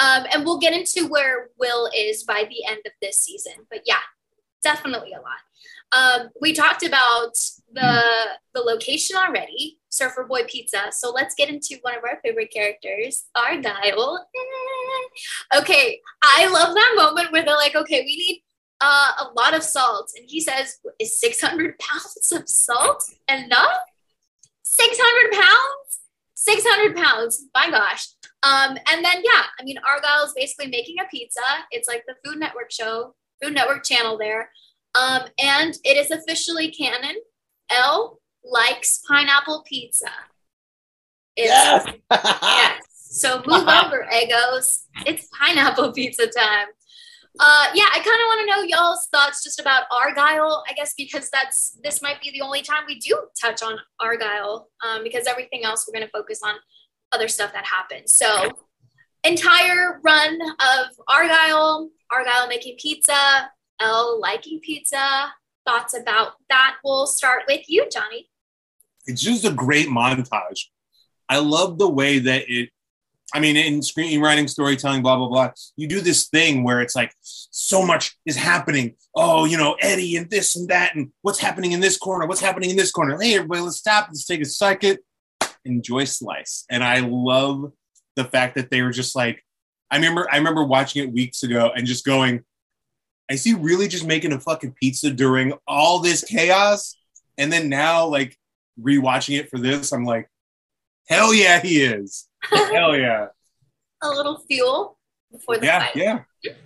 Um, 0.00 0.24
and 0.32 0.44
we'll 0.44 0.58
get 0.58 0.72
into 0.72 1.08
where 1.08 1.50
Will 1.58 1.90
is 1.96 2.24
by 2.24 2.44
the 2.48 2.64
end 2.66 2.80
of 2.86 2.92
this 3.02 3.18
season. 3.18 3.52
But 3.70 3.82
yeah, 3.84 4.00
definitely 4.62 5.12
a 5.12 5.20
lot. 5.20 5.40
Um, 5.92 6.30
we 6.40 6.52
talked 6.52 6.84
about 6.84 7.34
the 7.72 8.02
the 8.54 8.60
location 8.60 9.16
already, 9.16 9.78
Surfer 9.88 10.24
Boy 10.24 10.42
Pizza. 10.48 10.90
So 10.92 11.10
let's 11.10 11.34
get 11.34 11.48
into 11.48 11.78
one 11.82 11.96
of 11.96 12.04
our 12.04 12.20
favorite 12.22 12.52
characters, 12.52 13.24
Argyle. 13.34 14.26
Okay, 15.56 16.00
I 16.22 16.46
love 16.46 16.74
that 16.74 16.94
moment 16.96 17.32
where 17.32 17.44
they're 17.44 17.56
like, 17.56 17.74
"Okay, 17.74 18.02
we 18.02 18.16
need 18.16 18.44
uh, 18.80 19.12
a 19.18 19.24
lot 19.34 19.54
of 19.54 19.62
salt," 19.62 20.12
and 20.16 20.24
he 20.28 20.40
says, 20.40 20.78
"Is 20.98 21.18
six 21.20 21.40
hundred 21.40 21.78
pounds 21.78 22.32
of 22.32 22.48
salt 22.48 23.02
enough? 23.28 23.78
Six 24.62 24.98
hundred 25.00 25.32
pounds? 25.32 26.00
Six 26.34 26.64
hundred 26.66 26.96
pounds? 26.96 27.44
My 27.54 27.70
gosh!" 27.70 28.08
Um, 28.42 28.78
and 28.90 29.04
then 29.04 29.22
yeah, 29.22 29.44
I 29.58 29.64
mean, 29.64 29.76
Argyle 29.86 30.24
is 30.24 30.32
basically 30.34 30.68
making 30.68 30.96
a 31.00 31.08
pizza. 31.08 31.40
It's 31.70 31.88
like 31.88 32.04
the 32.06 32.14
Food 32.24 32.38
Network 32.38 32.70
show, 32.70 33.14
Food 33.42 33.54
Network 33.54 33.84
channel 33.84 34.16
there. 34.18 34.50
Um, 34.94 35.22
and 35.38 35.74
it 35.84 35.96
is 35.96 36.10
officially 36.10 36.70
canon. 36.70 37.16
El 37.70 38.20
likes 38.44 39.00
pineapple 39.08 39.62
pizza. 39.68 40.10
It's, 41.36 41.48
Yes. 41.48 41.86
yes. 42.10 42.82
So 42.92 43.42
move 43.46 43.68
over, 43.68 44.06
Eggos. 44.12 44.84
It's 45.06 45.28
pineapple 45.38 45.92
pizza 45.92 46.26
time. 46.26 46.68
Uh, 47.42 47.66
yeah, 47.74 47.86
I 47.90 47.94
kind 47.94 48.06
of 48.06 48.26
want 48.26 48.40
to 48.40 48.54
know 48.54 48.62
y'all's 48.64 49.08
thoughts 49.10 49.42
just 49.42 49.58
about 49.58 49.84
Argyle. 49.90 50.62
I 50.68 50.74
guess 50.74 50.92
because 50.94 51.30
that's 51.30 51.78
this 51.82 52.02
might 52.02 52.20
be 52.20 52.30
the 52.30 52.42
only 52.42 52.60
time 52.60 52.82
we 52.86 52.98
do 52.98 53.18
touch 53.40 53.62
on 53.62 53.78
Argyle, 53.98 54.68
um, 54.86 55.02
because 55.02 55.26
everything 55.26 55.64
else 55.64 55.86
we're 55.88 55.98
going 55.98 56.06
to 56.06 56.12
focus 56.12 56.40
on 56.44 56.56
other 57.12 57.28
stuff 57.28 57.54
that 57.54 57.64
happens. 57.64 58.12
So 58.12 58.50
entire 59.24 60.00
run 60.04 60.38
of 60.42 60.86
Argyle, 61.08 61.88
Argyle 62.12 62.46
making 62.46 62.76
pizza, 62.78 63.50
El 63.80 64.20
liking 64.20 64.60
pizza. 64.60 65.32
Thoughts 65.66 65.94
about 65.94 66.32
that? 66.50 66.76
We'll 66.84 67.06
start 67.06 67.44
with 67.48 67.64
you, 67.68 67.88
Johnny. 67.90 68.28
it's 69.06 69.22
just 69.22 69.46
a 69.46 69.52
great 69.52 69.88
montage. 69.88 70.66
I 71.28 71.38
love 71.38 71.78
the 71.78 71.88
way 71.88 72.18
that 72.18 72.44
it, 72.48 72.68
I 73.32 73.40
mean, 73.40 73.56
in 73.56 73.80
screenwriting, 73.80 74.48
storytelling, 74.48 75.02
blah, 75.02 75.16
blah, 75.16 75.28
blah, 75.28 75.50
you 75.76 75.86
do 75.86 76.00
this 76.00 76.28
thing 76.28 76.64
where 76.64 76.80
it's 76.80 76.96
like 76.96 77.14
so 77.20 77.84
much 77.84 78.16
is 78.26 78.36
happening. 78.36 78.96
Oh, 79.14 79.44
you 79.44 79.56
know, 79.56 79.76
Eddie 79.80 80.16
and 80.16 80.28
this 80.28 80.56
and 80.56 80.68
that, 80.68 80.96
and 80.96 81.12
what's 81.22 81.38
happening 81.38 81.72
in 81.72 81.80
this 81.80 81.96
corner, 81.96 82.26
what's 82.26 82.40
happening 82.40 82.70
in 82.70 82.76
this 82.76 82.90
corner. 82.90 83.18
Hey, 83.20 83.34
everybody, 83.34 83.60
let's 83.60 83.76
stop, 83.76 84.08
let's 84.08 84.26
take 84.26 84.40
a 84.40 84.44
second, 84.44 84.98
enjoy 85.64 86.04
Slice. 86.04 86.64
And 86.70 86.82
I 86.82 87.00
love 87.00 87.72
the 88.16 88.24
fact 88.24 88.56
that 88.56 88.70
they 88.70 88.82
were 88.82 88.90
just 88.90 89.14
like, 89.14 89.44
I 89.90 89.96
remember, 89.96 90.28
I 90.30 90.36
remember 90.36 90.64
watching 90.64 91.04
it 91.04 91.12
weeks 91.12 91.42
ago 91.42 91.70
and 91.74 91.86
just 91.86 92.04
going, 92.04 92.44
I 93.30 93.36
see 93.36 93.54
really 93.54 93.86
just 93.86 94.06
making 94.06 94.32
a 94.32 94.40
fucking 94.40 94.74
pizza 94.80 95.10
during 95.10 95.52
all 95.66 96.00
this 96.00 96.24
chaos? 96.24 96.96
And 97.38 97.52
then 97.52 97.68
now, 97.68 98.06
like, 98.06 98.36
rewatching 98.80 99.38
it 99.38 99.50
for 99.50 99.58
this, 99.58 99.92
I'm 99.92 100.04
like, 100.04 100.28
hell 101.08 101.32
yeah, 101.32 101.60
he 101.60 101.82
is. 101.82 102.26
Hell 102.42 102.96
yeah. 102.96 103.26
A 104.02 104.08
little 104.08 104.38
fuel 104.48 104.98
before 105.30 105.58
the 105.58 105.66
Yeah, 105.66 105.86
fight. 105.86 105.96
yeah. 105.96 106.18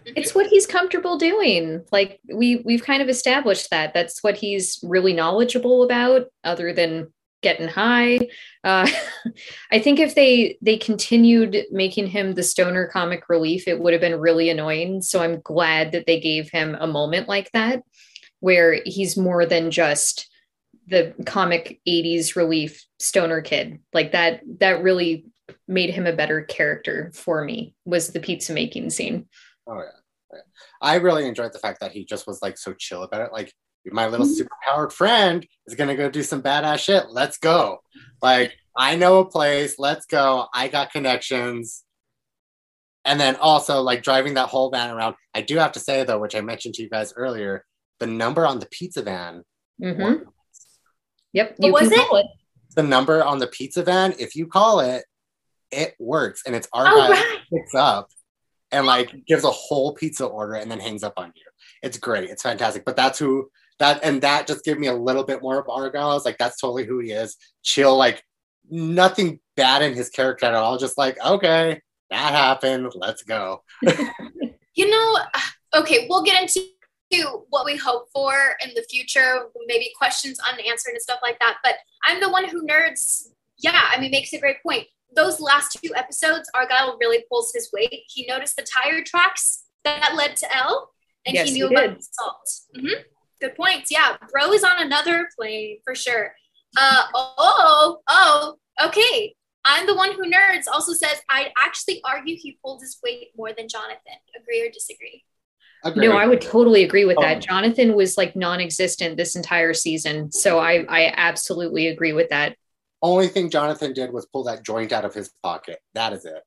It's 0.07 0.35
what 0.35 0.47
he's 0.47 0.66
comfortable 0.69 1.19
doing. 1.19 1.85
Like 1.90 2.21
we 2.33 2.62
we've 2.64 2.85
kind 2.85 3.02
of 3.02 3.09
established 3.09 3.71
that. 3.71 3.93
That's 3.93 4.23
what 4.23 4.37
he's 4.37 4.78
really 4.85 5.12
knowledgeable 5.12 5.83
about, 5.83 6.26
other 6.45 6.73
than 6.73 7.12
getting 7.43 7.66
high. 7.66 8.21
Uh, 8.62 8.88
I 9.73 9.81
think 9.81 9.99
if 9.99 10.14
they 10.14 10.57
they 10.62 10.76
continued 10.78 11.64
making 11.73 12.07
him 12.07 12.35
the 12.35 12.45
stoner 12.45 12.87
comic 12.87 13.28
relief, 13.28 13.66
it 13.66 13.81
would 13.81 13.93
have 13.93 14.00
been 14.00 14.21
really 14.21 14.49
annoying. 14.49 15.02
So 15.02 15.21
I'm 15.21 15.40
glad 15.40 15.90
that 15.90 16.07
they 16.07 16.21
gave 16.21 16.50
him 16.50 16.76
a 16.78 16.87
moment 16.87 17.28
like 17.28 17.50
that, 17.50 17.83
where 18.38 18.81
he's 18.87 19.16
more 19.16 19.45
than 19.45 19.73
just 19.73 20.31
the 20.87 21.14
comic 21.26 21.81
80s 21.88 22.37
relief 22.37 22.85
stoner 22.99 23.40
kid 23.40 23.78
like 23.95 24.12
that 24.12 24.43
that 24.61 24.83
really 24.83 25.25
made 25.69 25.91
him 25.91 26.07
a 26.07 26.13
better 26.13 26.43
character 26.43 27.11
for 27.15 27.45
me 27.45 27.75
was 27.85 28.09
the 28.09 28.21
pizza 28.21 28.53
making 28.53 28.91
scene 28.91 29.27
Oh 29.67 29.79
yeah. 29.79 29.85
yeah. 30.33 30.41
I 30.83 30.97
really 30.97 31.27
enjoyed 31.27 31.53
the 31.53 31.59
fact 31.59 31.81
that 31.81 31.93
he 31.93 32.05
just 32.05 32.27
was 32.27 32.43
like 32.43 32.59
so 32.59 32.75
chill 32.75 33.03
about 33.03 33.23
it. 33.23 33.33
Like 33.33 33.53
my 33.87 34.07
little 34.07 34.27
superpowered 34.27 34.93
friend 34.93 35.47
is 35.67 35.75
gonna 35.75 35.97
go 35.97 36.11
do 36.11 36.23
some 36.23 36.43
badass 36.43 36.79
shit. 36.79 37.11
Let's 37.11 37.39
go. 37.39 37.79
Like 38.23 38.55
I 38.77 38.97
know 38.97 39.21
a 39.21 39.25
place. 39.25 39.79
Let's 39.79 40.07
go. 40.07 40.47
I 40.55 40.69
got 40.69 40.93
connections. 40.93 41.85
And 43.05 43.21
then 43.21 43.37
also 43.37 43.83
like 43.83 44.03
driving 44.03 44.35
that 44.35 44.49
whole 44.49 44.71
van 44.71 44.91
around. 44.91 45.15
I 45.35 45.43
do 45.43 45.59
have 45.59 45.73
to 45.73 45.81
say 45.81 46.05
though, 46.05 46.19
which 46.19 46.35
I 46.35 46.41
mentioned 46.41 46.75
to 46.75 46.83
you 46.83 46.89
guys 46.89 47.13
earlier, 47.17 47.65
the 48.01 48.07
number 48.07 48.47
on 48.47 48.59
the 48.59 48.67
pizza 48.67 49.03
van. 49.03 49.45
Mhm. 49.83 50.25
Yep. 51.33 51.55
What 51.59 51.73
was 51.73 51.93
it? 51.93 51.99
it. 51.99 52.27
The 52.77 52.83
number 52.83 53.23
on 53.23 53.39
the 53.39 53.47
pizza 53.47 53.83
van, 53.83 54.15
if 54.19 54.35
you 54.35 54.47
call 54.47 54.81
it, 54.81 55.05
it 55.75 55.95
works, 55.99 56.43
and 56.47 56.54
it's 56.54 56.69
our 56.73 56.87
Oh, 56.87 56.97
guy 56.97 57.11
right. 57.11 57.38
picks 57.52 57.75
up 57.75 58.09
and 58.73 58.87
like 58.87 59.12
gives 59.26 59.45
a 59.45 59.50
whole 59.50 59.95
pizza 59.95 60.25
order 60.26 60.54
and 60.54 60.71
then 60.71 60.81
hangs 60.81 61.02
up 61.04 61.14
on 61.16 61.33
you. 61.35 61.43
It's 61.83 61.99
great. 61.99 62.31
It's 62.31 62.43
fantastic. 62.43 62.85
But 62.85 62.97
that's 62.97 63.19
who 63.19 63.50
that 63.78 64.00
and 64.04 64.23
that 64.23 64.47
just 64.47 64.64
gave 64.64 64.78
me 64.78 64.87
a 64.87 64.95
little 64.95 65.25
bit 65.25 65.43
more 65.43 65.59
of 65.59 65.69
Argyle. 65.69 66.11
I 66.11 66.14
was 66.14 66.25
like, 66.25 66.38
that's 66.38 66.61
totally 66.61 66.85
who 66.85 67.00
he 67.00 67.11
is. 67.12 67.37
Chill, 67.62 67.97
like 67.97 68.23
nothing 68.71 69.40
bad 69.57 69.83
in 69.83 69.95
his 69.95 70.09
character 70.11 70.47
at 70.47 70.54
all. 70.54 70.78
Just 70.78 70.97
like, 70.97 71.16
okay, 71.25 71.81
that 72.11 72.33
happened. 72.33 72.93
Let's 72.95 73.23
go. 73.23 73.62
You 74.76 74.90
know, 74.90 75.19
okay, 75.76 76.09
we'll 76.11 76.25
get 76.25 76.43
into 76.43 76.66
what 77.49 77.64
we 77.64 77.76
hope 77.76 78.09
for 78.12 78.35
in 78.64 78.75
the 78.75 78.85
future, 78.90 79.43
maybe 79.66 79.93
questions 79.97 80.40
unanswered 80.40 80.95
and 80.95 81.00
stuff 81.00 81.21
like 81.23 81.38
that. 81.38 81.59
But 81.62 81.75
I'm 82.04 82.19
the 82.19 82.28
one 82.28 82.49
who 82.49 82.66
nerds. 82.66 83.28
Yeah, 83.57 83.81
I 83.95 84.00
mean, 84.00 84.11
makes 84.11 84.33
a 84.33 84.40
great 84.40 84.57
point. 84.66 84.88
Those 85.16 85.40
last 85.40 85.78
two 85.83 85.94
episodes, 85.94 86.50
Argyle 86.54 86.97
really 87.00 87.25
pulls 87.30 87.52
his 87.54 87.71
weight. 87.73 88.02
He 88.09 88.26
noticed 88.26 88.56
the 88.56 88.62
tire 88.64 89.02
tracks 89.04 89.64
that 89.85 90.14
led 90.16 90.37
to 90.37 90.56
El, 90.56 90.90
and 91.26 91.35
Yes, 91.35 91.49
he 91.49 91.54
knew 91.54 91.68
he 91.68 91.75
about 91.75 91.88
did. 91.90 91.99
the 92.00 92.06
salt. 92.11 92.50
hmm 92.76 93.02
Good 93.40 93.56
points. 93.56 93.90
Yeah, 93.90 94.16
bro 94.33 94.52
is 94.52 94.64
on 94.64 94.80
another 94.83 95.28
plane 95.38 95.78
for 95.85 95.94
sure. 95.94 96.35
Uh 96.76 97.02
oh, 97.14 98.00
oh, 98.09 98.54
okay. 98.85 99.35
I'm 99.66 99.87
the 99.87 99.94
one 99.94 100.12
who 100.12 100.23
nerds 100.30 100.64
also 100.73 100.92
says 100.92 101.21
I'd 101.28 101.50
actually 101.62 102.00
argue 102.04 102.37
he 102.38 102.59
pulled 102.64 102.80
his 102.83 102.99
weight 103.02 103.28
more 103.37 103.52
than 103.52 103.68
Jonathan. 103.68 104.18
Agree 104.40 104.66
or 104.66 104.71
disagree? 104.71 105.25
Agreed. 105.85 106.09
No, 106.09 106.16
I 106.16 106.26
would 106.26 106.40
totally 106.40 106.85
agree 106.85 107.04
with 107.04 107.18
Oh. 107.18 107.23
that. 107.23 107.42
Jonathan 107.42 107.94
was 107.94 108.16
like 108.16 108.35
non-existent 108.37 109.16
this 109.18 109.37
entire 109.37 109.75
season, 109.75 110.33
so 110.33 110.59
I 110.59 110.85
I 110.88 111.12
absolutely 111.16 111.88
agree 111.88 112.12
with 112.14 112.30
that. 112.30 112.56
Only 113.05 113.29
thing 113.29 113.51
Jonathan 113.51 113.93
did 113.93 114.13
was 114.13 114.25
pull 114.27 114.45
that 114.45 114.65
joint 114.65 114.91
out 114.91 115.05
of 115.05 115.13
his 115.13 115.31
pocket. 115.43 115.79
That 115.93 116.13
is 116.15 116.25
it. 116.25 116.43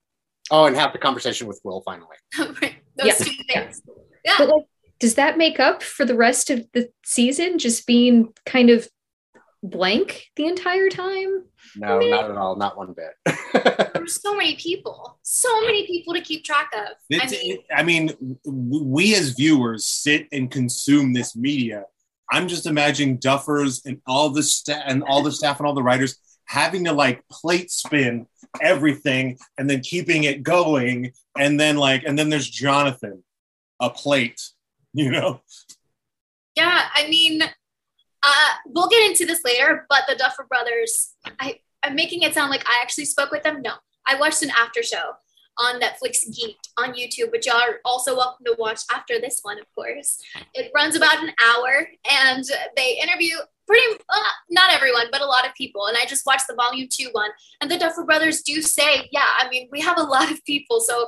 Oh, 0.49 0.65
and 0.65 0.75
have 0.75 0.91
the 0.91 0.97
conversation 0.97 1.45
with 1.47 1.61
Will 1.63 1.81
finally. 1.85 2.15
Those 2.37 2.49
Yeah. 3.03 3.13
two 3.13 3.31
things. 3.53 3.81
Yeah. 4.25 4.33
But 4.39 4.49
like, 4.49 4.63
does 4.99 5.13
that 5.15 5.37
make 5.37 5.59
up 5.59 5.83
for 5.83 6.03
the 6.03 6.15
rest 6.15 6.49
of 6.49 6.65
the 6.73 6.89
season 7.05 7.59
just 7.59 7.85
being 7.85 8.33
kind 8.45 8.71
of 8.71 8.89
blank 9.61 10.25
the 10.35 10.47
entire 10.47 10.89
time? 10.89 11.43
No, 11.75 11.99
Meh. 11.99 12.09
not 12.09 12.31
at 12.31 12.37
all. 12.37 12.55
Not 12.55 12.75
one 12.77 12.93
bit. 12.93 13.93
There's 13.93 14.19
so 14.21 14.35
many 14.35 14.55
people, 14.55 15.19
so 15.21 15.61
many 15.61 15.85
people 15.85 16.13
to 16.15 16.21
keep 16.21 16.43
track 16.43 16.71
of. 16.73 17.19
I 17.21 17.27
mean, 17.27 17.29
it- 17.51 17.65
I 17.75 17.83
mean, 17.83 18.37
we 18.45 19.13
as 19.15 19.31
viewers 19.31 19.85
sit 19.85 20.27
and 20.31 20.49
consume 20.49 21.13
this 21.13 21.35
media. 21.35 21.83
I'm 22.31 22.47
just 22.47 22.65
imagining 22.65 23.19
duffers 23.19 23.85
and 23.85 24.01
all 24.05 24.29
the 24.31 24.43
staff 24.43 24.83
and 24.85 25.03
all 25.03 25.21
the 25.23 25.31
staff 25.31 25.59
and 25.59 25.67
all 25.67 25.73
the 25.73 25.83
writers 25.83 26.17
having 26.47 26.85
to 26.85 26.93
like 26.93 27.23
plate 27.29 27.71
spin 27.71 28.25
everything 28.61 29.37
and 29.57 29.69
then 29.69 29.81
keeping 29.81 30.23
it 30.23 30.43
going. 30.43 31.11
And 31.37 31.59
then 31.59 31.77
like, 31.77 32.03
and 32.05 32.17
then 32.17 32.29
there's 32.29 32.49
Jonathan, 32.49 33.23
a 33.79 33.89
plate, 33.89 34.41
you 34.93 35.11
know? 35.11 35.41
yeah, 36.57 36.85
I 36.95 37.07
mean, 37.07 37.43
uh, 37.43 38.49
we'll 38.65 38.87
get 38.87 39.07
into 39.07 39.25
this 39.25 39.45
later, 39.45 39.85
but 39.89 40.01
the 40.07 40.15
Duffer 40.15 40.47
Brothers, 40.49 41.13
I, 41.39 41.59
I'm 41.83 41.95
making 41.95 42.23
it 42.23 42.33
sound 42.33 42.49
like 42.49 42.67
I 42.67 42.79
actually 42.81 43.05
spoke 43.05 43.31
with 43.31 43.43
them. 43.43 43.61
No, 43.61 43.73
I 44.07 44.19
watched 44.19 44.41
an 44.41 44.49
after 44.49 44.81
show 44.81 45.11
on 45.59 45.79
Netflix 45.79 46.27
Geeked 46.27 46.69
on 46.77 46.93
YouTube, 46.93 47.31
which 47.31 47.45
y'all 47.45 47.57
are 47.57 47.79
also 47.85 48.15
welcome 48.15 48.45
to 48.45 48.55
watch 48.57 48.81
after 48.93 49.19
this 49.19 49.39
one, 49.43 49.59
of 49.59 49.65
course. 49.75 50.19
It 50.55 50.71
runs 50.73 50.95
about 50.95 51.23
an 51.23 51.31
hour 51.43 51.87
and 52.09 52.43
they 52.75 52.99
interview 53.01 53.35
pretty, 53.67 53.85
uh, 54.09 54.19
not 54.49 54.73
everyone, 54.73 55.07
but 55.11 55.21
a 55.21 55.25
lot 55.25 55.45
of 55.45 55.53
people. 55.55 55.85
And 55.87 55.97
I 55.97 56.05
just 56.05 56.25
watched 56.25 56.47
the 56.47 56.55
volume 56.55 56.87
two 56.91 57.09
one. 57.11 57.29
And 57.61 57.69
the 57.69 57.77
Duffer 57.77 58.03
Brothers 58.03 58.41
do 58.41 58.61
say, 58.61 59.09
yeah, 59.11 59.27
I 59.39 59.49
mean, 59.49 59.69
we 59.71 59.81
have 59.81 59.97
a 59.97 60.03
lot 60.15 60.31
of 60.31 60.43
people. 60.45 60.79
So 60.79 61.07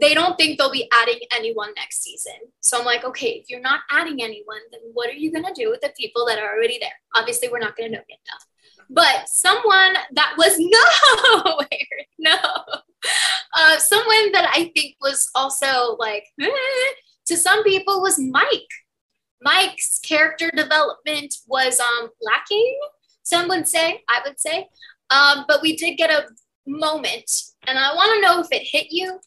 they 0.00 0.14
don't 0.14 0.36
think 0.36 0.58
they'll 0.58 0.70
be 0.70 0.88
adding 0.92 1.20
anyone 1.34 1.72
next 1.74 2.02
season. 2.02 2.34
So 2.60 2.78
I'm 2.78 2.84
like, 2.84 3.04
okay, 3.04 3.40
if 3.42 3.46
you're 3.48 3.60
not 3.60 3.80
adding 3.90 4.22
anyone, 4.22 4.60
then 4.70 4.80
what 4.92 5.08
are 5.08 5.14
you 5.14 5.32
going 5.32 5.44
to 5.44 5.54
do 5.54 5.70
with 5.70 5.80
the 5.80 5.92
people 5.98 6.26
that 6.26 6.38
are 6.38 6.54
already 6.54 6.78
there? 6.78 6.90
Obviously, 7.14 7.48
we're 7.48 7.58
not 7.58 7.76
going 7.76 7.90
to 7.90 7.96
know 7.96 8.04
yet. 8.08 8.18
But 8.88 9.28
someone 9.28 9.94
that 10.12 10.34
was 10.36 10.56
nowhere, 10.58 12.06
no, 12.18 12.36
uh, 13.56 13.78
someone 13.78 14.32
that 14.32 14.50
I 14.54 14.70
think 14.74 14.96
was 15.00 15.28
also 15.34 15.96
like, 15.98 16.24
eh, 16.40 16.48
to 17.26 17.36
some 17.36 17.64
people 17.64 18.00
was 18.00 18.18
Mike. 18.18 18.46
Mike's 19.42 19.98
character 20.00 20.50
development 20.54 21.34
was 21.46 21.80
um, 21.80 22.10
lacking, 22.22 22.78
some 23.22 23.48
would 23.48 23.68
say, 23.68 24.02
I 24.08 24.20
would 24.24 24.40
say. 24.40 24.68
Um, 25.10 25.44
but 25.46 25.62
we 25.62 25.76
did 25.76 25.96
get 25.96 26.10
a 26.10 26.26
moment, 26.66 27.30
and 27.66 27.78
I 27.78 27.94
want 27.94 28.12
to 28.14 28.20
know 28.20 28.40
if 28.40 28.48
it 28.50 28.66
hit 28.66 28.88
you, 28.90 29.20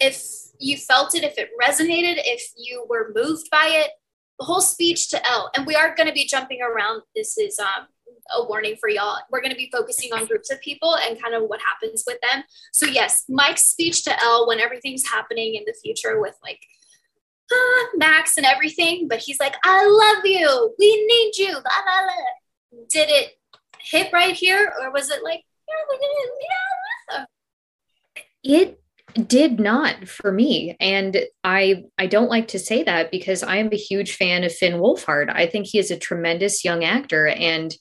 if 0.00 0.22
you 0.58 0.76
felt 0.76 1.14
it, 1.14 1.24
if 1.24 1.38
it 1.38 1.50
resonated, 1.60 2.16
if 2.18 2.42
you 2.56 2.86
were 2.88 3.12
moved 3.14 3.48
by 3.50 3.68
it. 3.70 3.90
The 4.38 4.46
whole 4.46 4.60
speech 4.60 5.08
to 5.10 5.24
El, 5.30 5.50
and 5.56 5.66
we 5.66 5.76
are 5.76 5.94
going 5.94 6.08
to 6.08 6.12
be 6.12 6.26
jumping 6.26 6.60
around. 6.62 7.02
This 7.14 7.38
is 7.38 7.58
um, 7.60 7.86
a 8.34 8.44
warning 8.44 8.76
for 8.80 8.88
y'all. 8.88 9.18
We're 9.30 9.40
going 9.40 9.52
to 9.52 9.56
be 9.56 9.70
focusing 9.72 10.12
on 10.12 10.26
groups 10.26 10.50
of 10.50 10.60
people 10.60 10.96
and 10.96 11.20
kind 11.20 11.34
of 11.34 11.44
what 11.44 11.60
happens 11.60 12.02
with 12.06 12.18
them. 12.22 12.42
So, 12.72 12.86
yes, 12.86 13.24
Mike's 13.28 13.66
speech 13.66 14.04
to 14.04 14.20
El 14.20 14.48
when 14.48 14.58
everything's 14.58 15.08
happening 15.08 15.54
in 15.54 15.62
the 15.66 15.74
future 15.82 16.20
with 16.20 16.36
like 16.42 16.60
ah, 17.52 17.88
Max 17.96 18.36
and 18.36 18.46
everything, 18.46 19.08
but 19.08 19.18
he's 19.18 19.40
like, 19.40 19.54
I 19.64 19.86
love 19.86 20.24
you. 20.24 20.74
We 20.78 21.06
need 21.06 21.32
you. 21.36 21.58
Did 22.88 23.08
it 23.10 23.32
hit 23.80 24.12
right 24.12 24.34
here, 24.34 24.72
or 24.80 24.92
was 24.92 25.10
it 25.10 25.22
like, 25.22 25.42
yeah, 27.08 27.24
It 28.42 28.82
did 29.28 29.60
not 29.60 30.08
for 30.08 30.32
me. 30.32 30.76
And 30.80 31.18
i 31.44 31.84
i 31.98 32.06
don't 32.06 32.30
like 32.30 32.48
to 32.48 32.58
say 32.58 32.82
that 32.82 33.10
because 33.10 33.42
i 33.42 33.56
am 33.56 33.68
a 33.70 33.76
huge 33.76 34.16
fan 34.16 34.44
of 34.44 34.54
finn 34.54 34.74
wolfhard. 34.74 35.30
I 35.30 35.46
think 35.46 35.66
he 35.66 35.78
is 35.78 35.90
a 35.90 35.98
tremendous 35.98 36.64
young 36.64 36.84
actor. 36.84 37.28
And 37.28 37.74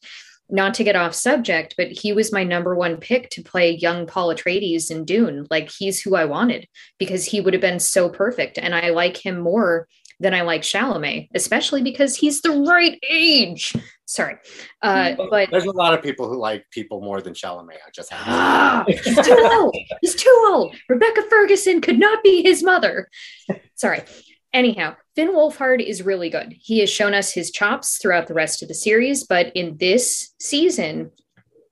not 0.51 0.73
to 0.73 0.83
get 0.83 0.95
off 0.95 1.13
subject 1.13 1.73
but 1.77 1.87
he 1.87 2.13
was 2.13 2.31
my 2.31 2.43
number 2.43 2.75
one 2.75 2.97
pick 2.97 3.29
to 3.29 3.41
play 3.41 3.71
young 3.71 4.05
paul 4.05 4.33
atreides 4.33 4.91
in 4.91 5.05
dune 5.05 5.47
like 5.49 5.69
he's 5.69 6.01
who 6.01 6.15
i 6.15 6.25
wanted 6.25 6.67
because 6.99 7.25
he 7.25 7.41
would 7.41 7.53
have 7.53 7.61
been 7.61 7.79
so 7.79 8.09
perfect 8.09 8.57
and 8.57 8.75
i 8.75 8.89
like 8.89 9.17
him 9.17 9.39
more 9.39 9.87
than 10.19 10.33
i 10.33 10.41
like 10.41 10.61
chalamet 10.61 11.27
especially 11.33 11.81
because 11.81 12.15
he's 12.15 12.41
the 12.41 12.51
right 12.51 12.99
age 13.09 13.75
sorry 14.05 14.35
uh 14.81 15.15
but 15.29 15.49
There's 15.51 15.65
a 15.65 15.71
lot 15.71 15.93
of 15.93 16.03
people 16.03 16.27
who 16.27 16.37
like 16.37 16.65
people 16.69 17.01
more 17.01 17.21
than 17.21 17.33
Chalamet. 17.33 17.75
I 17.75 17.89
just 17.93 18.11
have 18.11 18.27
Ah, 18.27 18.83
he's 18.87 19.15
too 19.25 19.49
old. 19.53 19.75
He's 20.01 20.15
too 20.15 20.45
old. 20.49 20.75
Rebecca 20.89 21.21
Ferguson 21.29 21.79
could 21.79 21.97
not 21.97 22.21
be 22.21 22.43
his 22.43 22.61
mother. 22.61 23.09
Sorry. 23.75 24.01
Anyhow, 24.53 24.95
Finn 25.15 25.29
Wolfhard 25.29 25.83
is 25.85 26.03
really 26.03 26.29
good. 26.29 26.53
He 26.59 26.79
has 26.79 26.89
shown 26.89 27.13
us 27.13 27.31
his 27.31 27.51
chops 27.51 27.97
throughout 27.97 28.27
the 28.27 28.33
rest 28.33 28.61
of 28.61 28.67
the 28.67 28.73
series, 28.73 29.23
but 29.23 29.51
in 29.55 29.77
this 29.77 30.33
season, 30.39 31.11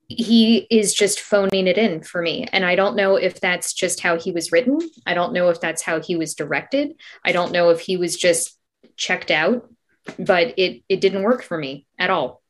he 0.07 0.59
is 0.71 0.93
just 0.93 1.19
phoning 1.19 1.67
it 1.67 1.77
in 1.77 2.01
for 2.01 2.21
me. 2.21 2.47
And 2.51 2.65
I 2.65 2.75
don't 2.75 2.95
know 2.95 3.15
if 3.17 3.39
that's 3.41 3.73
just 3.73 3.99
how 3.99 4.17
he 4.17 4.31
was 4.31 4.51
written. 4.51 4.79
I 5.05 5.13
don't 5.13 5.33
know 5.33 5.49
if 5.49 5.59
that's 5.59 5.81
how 5.83 5.99
he 6.01 6.15
was 6.15 6.33
directed. 6.35 6.95
I 7.23 7.31
don't 7.31 7.51
know 7.51 7.69
if 7.69 7.81
he 7.81 7.97
was 7.97 8.15
just 8.15 8.57
checked 8.95 9.29
out, 9.29 9.69
but 10.17 10.53
it 10.57 10.83
it 10.89 11.01
didn't 11.01 11.23
work 11.23 11.43
for 11.43 11.57
me 11.57 11.85
at 11.99 12.09
all. 12.09 12.41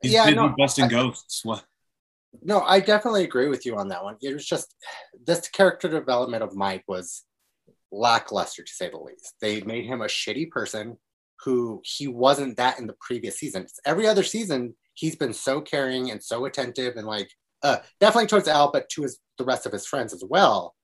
He's 0.00 0.12
Yeah, 0.12 0.30
no, 0.30 0.54
busting 0.56 0.86
I- 0.86 0.88
ghosts. 0.88 1.44
What? 1.44 1.64
No, 2.42 2.60
I 2.60 2.80
definitely 2.80 3.24
agree 3.24 3.48
with 3.48 3.66
you 3.66 3.76
on 3.76 3.88
that 3.88 4.04
one. 4.04 4.16
It 4.22 4.32
was 4.32 4.46
just 4.46 4.74
this 5.26 5.48
character 5.48 5.88
development 5.88 6.42
of 6.44 6.54
Mike 6.54 6.84
was 6.86 7.24
lackluster 7.92 8.62
to 8.62 8.72
say 8.72 8.90
the 8.90 8.98
least. 8.98 9.34
They 9.40 9.60
made 9.62 9.86
him 9.86 10.00
a 10.00 10.06
shitty 10.06 10.50
person 10.50 10.96
who 11.44 11.80
he 11.84 12.08
wasn't 12.08 12.56
that 12.56 12.78
in 12.78 12.86
the 12.86 12.96
previous 13.00 13.38
season. 13.38 13.66
Every 13.84 14.06
other 14.06 14.22
season, 14.22 14.74
he's 14.94 15.16
been 15.16 15.32
so 15.32 15.60
caring 15.60 16.10
and 16.10 16.22
so 16.22 16.44
attentive 16.44 16.96
and 16.96 17.06
like 17.06 17.30
uh 17.62 17.78
definitely 18.00 18.28
towards 18.28 18.48
Al, 18.48 18.70
but 18.72 18.88
to 18.90 19.02
his 19.02 19.18
the 19.38 19.44
rest 19.44 19.66
of 19.66 19.72
his 19.72 19.86
friends 19.86 20.12
as 20.12 20.24
well. 20.28 20.74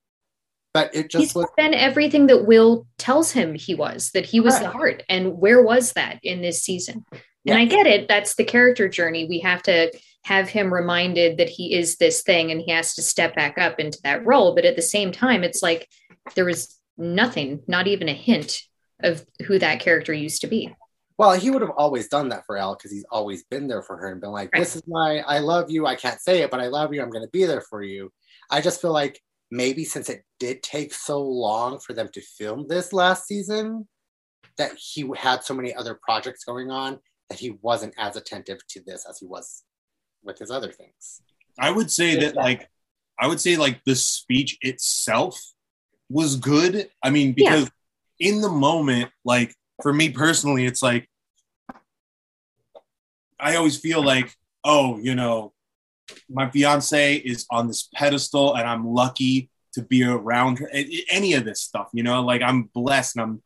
But 0.73 0.93
it 0.93 1.09
just 1.09 1.23
He's 1.23 1.35
was 1.37 1.47
been 1.57 1.73
everything 1.73 2.27
that 2.27 2.47
Will 2.47 2.89
tells 2.99 3.31
him 3.31 3.55
he 3.55 3.77
was, 3.77 4.11
that 4.11 4.27
he 4.27 4.41
was 4.41 4.59
the 4.59 4.71
heart. 4.71 5.05
And 5.09 5.39
where 5.39 5.63
was 5.63 5.93
that 5.93 6.19
in 6.25 6.43
this 6.43 6.65
season? 6.65 7.05
Yeah. 7.45 7.55
And 7.55 7.59
I 7.63 7.65
get 7.67 7.87
it. 7.87 8.09
That's 8.09 8.35
the 8.35 8.45
character 8.45 8.89
journey. 8.89 9.27
We 9.29 9.39
have 9.39 9.63
to 9.65 9.93
have 10.25 10.49
him 10.49 10.75
reminded 10.75 11.39
that 11.39 11.49
he 11.49 11.75
is 11.75 11.97
this 11.97 12.23
thing 12.23 12.51
and 12.51 12.61
he 12.61 12.73
has 12.73 12.95
to 12.95 13.03
step 13.03 13.37
back 13.37 13.57
up 13.57 13.79
into 13.79 13.99
that 14.03 14.27
role. 14.27 14.57
But 14.57 14.65
at 14.65 14.75
the 14.75 14.83
same 14.83 15.13
time, 15.13 15.45
it's 15.45 15.63
like 15.63 15.89
there 16.35 16.45
was 16.47 16.77
nothing, 16.97 17.63
not 17.67 17.87
even 17.87 18.09
a 18.09 18.15
hint 18.15 18.63
of 19.01 19.25
who 19.47 19.59
that 19.59 19.81
character 19.81 20.13
used 20.13 20.41
to 20.43 20.47
be. 20.47 20.75
Well, 21.17 21.33
he 21.33 21.51
would 21.51 21.63
have 21.63 21.71
always 21.77 22.09
done 22.09 22.29
that 22.31 22.45
for 22.45 22.57
El 22.57 22.75
because 22.75 22.91
he's 22.91 23.07
always 23.11 23.45
been 23.45 23.69
there 23.69 23.83
for 23.83 23.97
her 23.97 24.11
and 24.11 24.21
been 24.21 24.31
like, 24.31 24.51
Right. 24.53 24.61
"This 24.61 24.75
is 24.77 24.83
my, 24.87 25.21
I 25.21 25.39
love 25.39 25.71
you. 25.71 25.87
I 25.87 25.95
can't 25.95 26.21
say 26.21 26.43
it, 26.43 26.51
but 26.51 26.61
I 26.61 26.67
love 26.67 26.93
you. 26.93 27.03
I'm 27.03 27.11
going 27.11 27.25
to 27.25 27.31
be 27.31 27.45
there 27.45 27.61
for 27.61 27.83
you." 27.83 28.13
I 28.51 28.61
just 28.61 28.81
feel 28.81 28.93
like 28.93 29.21
maybe 29.51 29.85
since 29.85 30.09
it 30.09 30.25
did 30.41 30.63
take 30.63 30.93
so 30.93 31.23
long 31.23 31.79
for 31.79 31.93
them 31.93 32.09
to 32.15 32.21
film 32.21 32.67
this 32.69 32.93
last 32.93 33.27
season, 33.27 33.87
that 34.57 34.73
he 34.77 35.09
had 35.17 35.45
so 35.45 35.55
many 35.55 35.75
other 35.75 35.99
projects 36.03 36.45
going 36.45 36.71
on 36.71 36.99
that 37.29 37.39
he 37.39 37.51
wasn't 37.63 37.95
as 37.99 38.17
attentive 38.17 38.59
to 38.69 38.81
this 38.87 39.07
as 39.09 39.19
he 39.19 39.27
was 39.27 39.63
with 40.23 40.39
his 40.39 40.51
other 40.51 40.73
things. 40.73 41.21
I 41.59 41.71
would 41.71 41.91
say 41.91 42.17
that 42.21 42.35
like 42.35 42.69
I 43.19 43.27
would 43.27 43.41
say 43.41 43.57
like 43.57 43.83
the 43.85 43.95
speech 43.95 44.59
itself 44.61 45.41
was 46.09 46.37
good. 46.37 46.89
I 47.03 47.11
mean, 47.11 47.33
because 47.33 47.71
in 48.19 48.41
the 48.41 48.49
moment, 48.49 49.11
like 49.25 49.55
for 49.83 49.93
me 49.93 50.11
personally, 50.11 50.67
it's 50.67 50.83
like 50.83 51.09
I 53.39 53.57
always 53.57 53.79
feel 53.79 54.03
like, 54.03 54.35
oh, 54.65 54.99
you 54.99 55.15
know, 55.15 55.53
my 56.31 56.51
fiance 56.51 57.17
is 57.17 57.47
on 57.51 57.69
this 57.69 57.89
pedestal 57.95 58.55
and 58.55 58.69
I'm 58.69 58.87
lucky 58.87 59.51
to 59.75 59.83
be 59.83 60.05
around 60.05 60.59
her. 60.61 60.71
Any 61.11 61.35
of 61.35 61.45
this 61.45 61.61
stuff, 61.61 61.89
you 61.93 62.03
know, 62.03 62.23
like 62.23 62.43
I'm 62.43 62.71
blessed 62.75 63.17
and 63.17 63.23
I'm, 63.23 63.43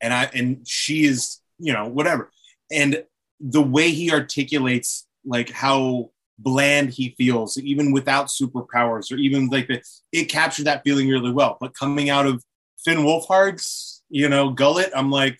and 0.00 0.14
I, 0.14 0.24
and 0.34 0.66
she 0.66 1.04
is, 1.04 1.40
you 1.58 1.72
know, 1.72 1.86
whatever. 1.86 2.30
And 2.70 3.04
the 3.40 3.62
way 3.62 3.90
he 3.90 4.12
articulates 4.12 5.06
like 5.24 5.50
how 5.50 6.10
bland 6.42 6.90
he 6.90 7.14
feels, 7.16 7.58
even 7.58 7.92
without 7.92 8.26
superpowers 8.26 9.12
or 9.12 9.16
even 9.16 9.48
like 9.48 9.68
the, 9.68 9.82
it 10.12 10.24
captured 10.24 10.64
that 10.66 10.82
feeling 10.84 11.08
really 11.08 11.32
well. 11.32 11.56
But 11.60 11.74
coming 11.74 12.10
out 12.10 12.26
of 12.26 12.44
Finn 12.84 12.98
Wolfhard's, 12.98 14.02
you 14.08 14.28
know, 14.28 14.50
gullet, 14.50 14.90
I'm 14.94 15.10
like, 15.10 15.38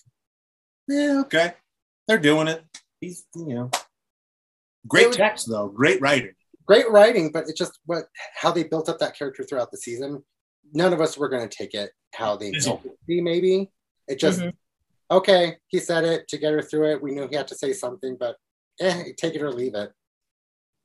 yeah, 0.88 1.20
okay, 1.20 1.54
they're 2.06 2.18
doing 2.18 2.48
it. 2.48 2.64
He's, 3.00 3.24
you 3.34 3.54
know, 3.54 3.70
great 4.86 5.12
text 5.12 5.48
though, 5.48 5.68
great 5.68 6.00
writing 6.00 6.34
great 6.66 6.90
writing, 6.90 7.30
but 7.30 7.44
it's 7.48 7.58
just 7.58 7.78
what 7.86 8.04
how 8.34 8.50
they 8.50 8.64
built 8.64 8.88
up 8.88 8.98
that 8.98 9.16
character 9.16 9.44
throughout 9.44 9.70
the 9.70 9.76
season. 9.76 10.22
None 10.72 10.92
of 10.92 11.00
us 11.00 11.18
were 11.18 11.28
going 11.28 11.46
to 11.46 11.56
take 11.56 11.74
it 11.74 11.90
how 12.14 12.36
they 12.36 12.50
built 12.50 12.84
it 12.84 12.98
be. 13.06 13.20
Maybe 13.20 13.70
it 14.08 14.18
just 14.18 14.40
mm-hmm. 14.40 15.16
okay. 15.16 15.56
He 15.68 15.78
said 15.78 16.04
it 16.04 16.28
to 16.28 16.38
get 16.38 16.52
her 16.52 16.62
through 16.62 16.92
it. 16.92 17.02
We 17.02 17.12
knew 17.12 17.28
he 17.28 17.36
had 17.36 17.48
to 17.48 17.54
say 17.54 17.72
something, 17.72 18.16
but 18.18 18.36
eh, 18.80 19.04
take 19.16 19.34
it 19.34 19.42
or 19.42 19.52
leave 19.52 19.74
it. 19.74 19.92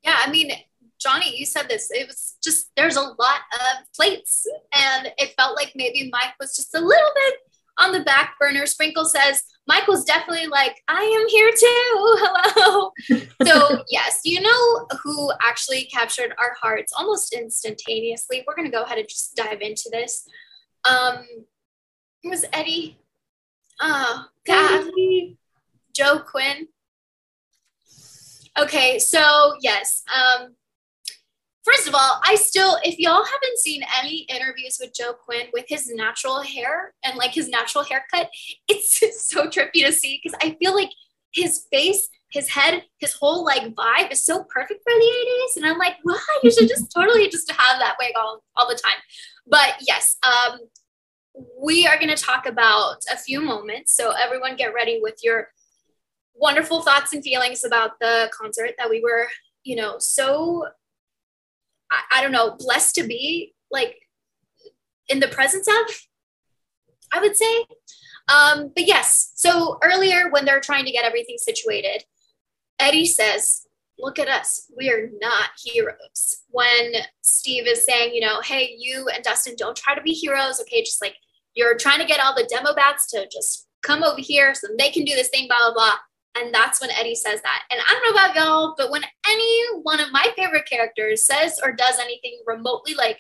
Yeah, 0.08 0.20
I 0.26 0.32
mean, 0.32 0.52
Johnny, 1.00 1.38
you 1.38 1.46
said 1.46 1.68
this. 1.68 1.92
It 1.92 2.08
was 2.08 2.38
just 2.42 2.72
there's 2.78 2.96
a 2.96 3.02
lot 3.02 3.42
of 3.54 3.94
plates, 3.94 4.48
and 4.74 5.12
it 5.18 5.34
felt 5.38 5.58
like 5.58 5.74
maybe 5.76 6.10
Mike 6.12 6.34
was 6.40 6.56
just 6.56 6.74
a 6.74 6.80
little 6.80 7.10
bit 7.14 7.34
on 7.78 7.92
the 7.92 8.00
back 8.00 8.36
burner. 8.40 8.66
Sprinkle 8.66 9.04
says 9.04 9.44
Michael's 9.68 10.06
definitely 10.06 10.48
like, 10.48 10.82
I 10.88 11.02
am 11.02 11.28
here 11.28 11.52
too. 11.52 11.96
Hello. 12.56 12.92
so, 13.46 13.84
yes, 13.90 14.22
you 14.24 14.40
know 14.40 14.88
who 15.04 15.32
actually 15.42 15.84
captured 15.86 16.34
our 16.40 16.56
hearts 16.60 16.94
almost 16.98 17.34
instantaneously? 17.34 18.44
We're 18.48 18.56
going 18.56 18.72
to 18.72 18.76
go 18.76 18.84
ahead 18.84 18.98
and 18.98 19.10
just 19.10 19.36
dive 19.36 19.62
into 19.62 19.90
this. 19.92 20.26
Um, 20.90 21.26
it 22.24 22.30
was 22.30 22.46
Eddie. 22.54 22.98
Oh, 23.82 24.26
God. 24.46 24.90
Joe 25.94 26.20
Quinn. 26.20 26.70
Okay, 28.60 28.98
so 28.98 29.54
yes, 29.62 30.04
um, 30.16 30.56
first 31.64 31.88
of 31.88 31.94
all, 31.94 32.20
I 32.24 32.36
still, 32.36 32.78
if 32.84 32.98
y'all 32.98 33.24
haven't 33.24 33.58
seen 33.58 33.84
any 34.02 34.26
interviews 34.30 34.80
with 34.82 34.96
Joe 34.96 35.14
Quinn 35.14 35.48
with 35.54 35.66
his 35.68 35.94
natural 35.94 36.42
hair 36.42 36.94
and 37.04 37.18
like 37.18 37.32
his 37.32 37.50
natural 37.50 37.84
haircut, 37.84 38.30
it's 38.68 39.28
so 39.28 39.48
trippy 39.48 39.86
to 39.86 39.92
see 39.94 40.20
because 40.22 40.38
I 40.42 40.56
feel 40.60 40.74
like 40.74 40.90
his 41.34 41.68
face, 41.72 42.10
his 42.32 42.50
head, 42.50 42.84
his 42.98 43.14
whole 43.14 43.46
like 43.46 43.76
vibe 43.76 44.12
is 44.12 44.24
so 44.24 44.44
perfect 44.46 44.82
for 44.84 44.94
the 44.94 45.06
80s. 45.06 45.58
And 45.58 45.66
I'm 45.68 45.78
like, 45.78 45.98
wow, 46.04 46.16
you 46.42 46.52
should 46.52 46.68
just 46.68 46.92
totally 46.96 47.30
just 47.30 47.52
have 47.52 47.80
that 47.80 47.96
wig 48.00 48.14
all, 48.18 48.44
all 48.56 48.68
the 48.68 48.76
time. 48.76 48.98
But 49.46 49.76
yes, 49.88 50.18
um, 50.24 50.60
we 51.62 51.86
are 51.86 51.98
going 51.98 52.16
to 52.16 52.22
talk 52.22 52.48
about 52.48 52.98
a 53.12 53.18
few 53.18 53.40
moments. 53.40 53.96
So 53.96 54.12
everyone 54.12 54.56
get 54.56 54.74
ready 54.74 55.00
with 55.02 55.20
your 55.22 55.50
wonderful 56.40 56.82
thoughts 56.82 57.14
and 57.14 57.24
feelings 57.24 57.64
about 57.64 58.00
the 58.00 58.32
concert 58.34 58.72
that 58.78 58.90
we 58.90 59.02
were, 59.02 59.28
you 59.64 59.76
know, 59.76 59.96
so 60.00 60.66
I, 61.92 62.20
I 62.20 62.22
don't 62.22 62.32
know, 62.32 62.56
blessed 62.58 62.96
to 62.96 63.04
be 63.04 63.54
like 63.72 63.98
in 65.10 65.20
the 65.20 65.28
presence 65.28 65.68
of, 65.68 65.96
I 67.12 67.20
would 67.20 67.36
say. 67.36 67.66
Um, 68.28 68.72
but 68.76 68.86
yes, 68.86 69.32
so 69.36 69.78
earlier 69.84 70.30
when 70.30 70.46
they're 70.46 70.60
trying 70.60 70.86
to 70.86 70.92
get 70.92 71.06
everything 71.06 71.38
situated, 71.38 72.04
Eddie 72.80 73.06
says, 73.06 73.64
Look 74.00 74.20
at 74.20 74.28
us. 74.28 74.72
We 74.78 74.92
are 74.92 75.10
not 75.20 75.50
heroes. 75.64 76.44
When 76.50 76.94
Steve 77.22 77.66
is 77.66 77.84
saying, 77.84 78.14
you 78.14 78.22
know, 78.22 78.42
hey, 78.42 78.76
you 78.78 79.08
and 79.08 79.24
Dustin 79.24 79.56
don't 79.58 79.76
try 79.76 79.96
to 79.96 80.02
be 80.04 80.12
heroes. 80.12 80.62
Okay, 80.62 80.84
just 80.84 81.02
like 81.02 81.16
you're 81.56 81.76
trying 81.76 82.00
to 82.00 82.06
get 82.06 82.20
all 82.20 82.36
the 82.36 82.48
demo 82.48 82.76
bats 82.76 83.10
to 83.12 83.28
just 83.32 83.68
come 83.82 84.04
over 84.04 84.22
here 84.22 84.54
so 84.54 84.68
they 84.78 84.92
can 84.92 85.04
do 85.04 85.16
this 85.16 85.30
thing, 85.30 85.48
blah, 85.48 85.58
blah, 85.58 85.74
blah. 85.74 85.96
And 86.38 86.54
that's 86.54 86.80
when 86.80 86.92
Eddie 86.92 87.16
says 87.16 87.42
that. 87.42 87.64
And 87.72 87.80
I 87.82 87.92
don't 87.92 88.04
know 88.04 88.22
about 88.22 88.36
y'all, 88.36 88.76
but 88.78 88.92
when 88.92 89.04
any 89.28 89.80
one 89.82 90.00
of 90.00 90.12
my 90.12 90.28
favorite 90.36 90.70
characters 90.70 91.26
says 91.26 91.60
or 91.64 91.72
does 91.72 92.00
anything 92.00 92.40
remotely 92.46 92.94
like 92.94 93.20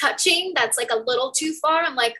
touching 0.00 0.52
that's 0.54 0.78
like 0.78 0.90
a 0.90 1.02
little 1.06 1.30
too 1.30 1.52
far, 1.60 1.82
I'm 1.82 1.96
like, 1.96 2.16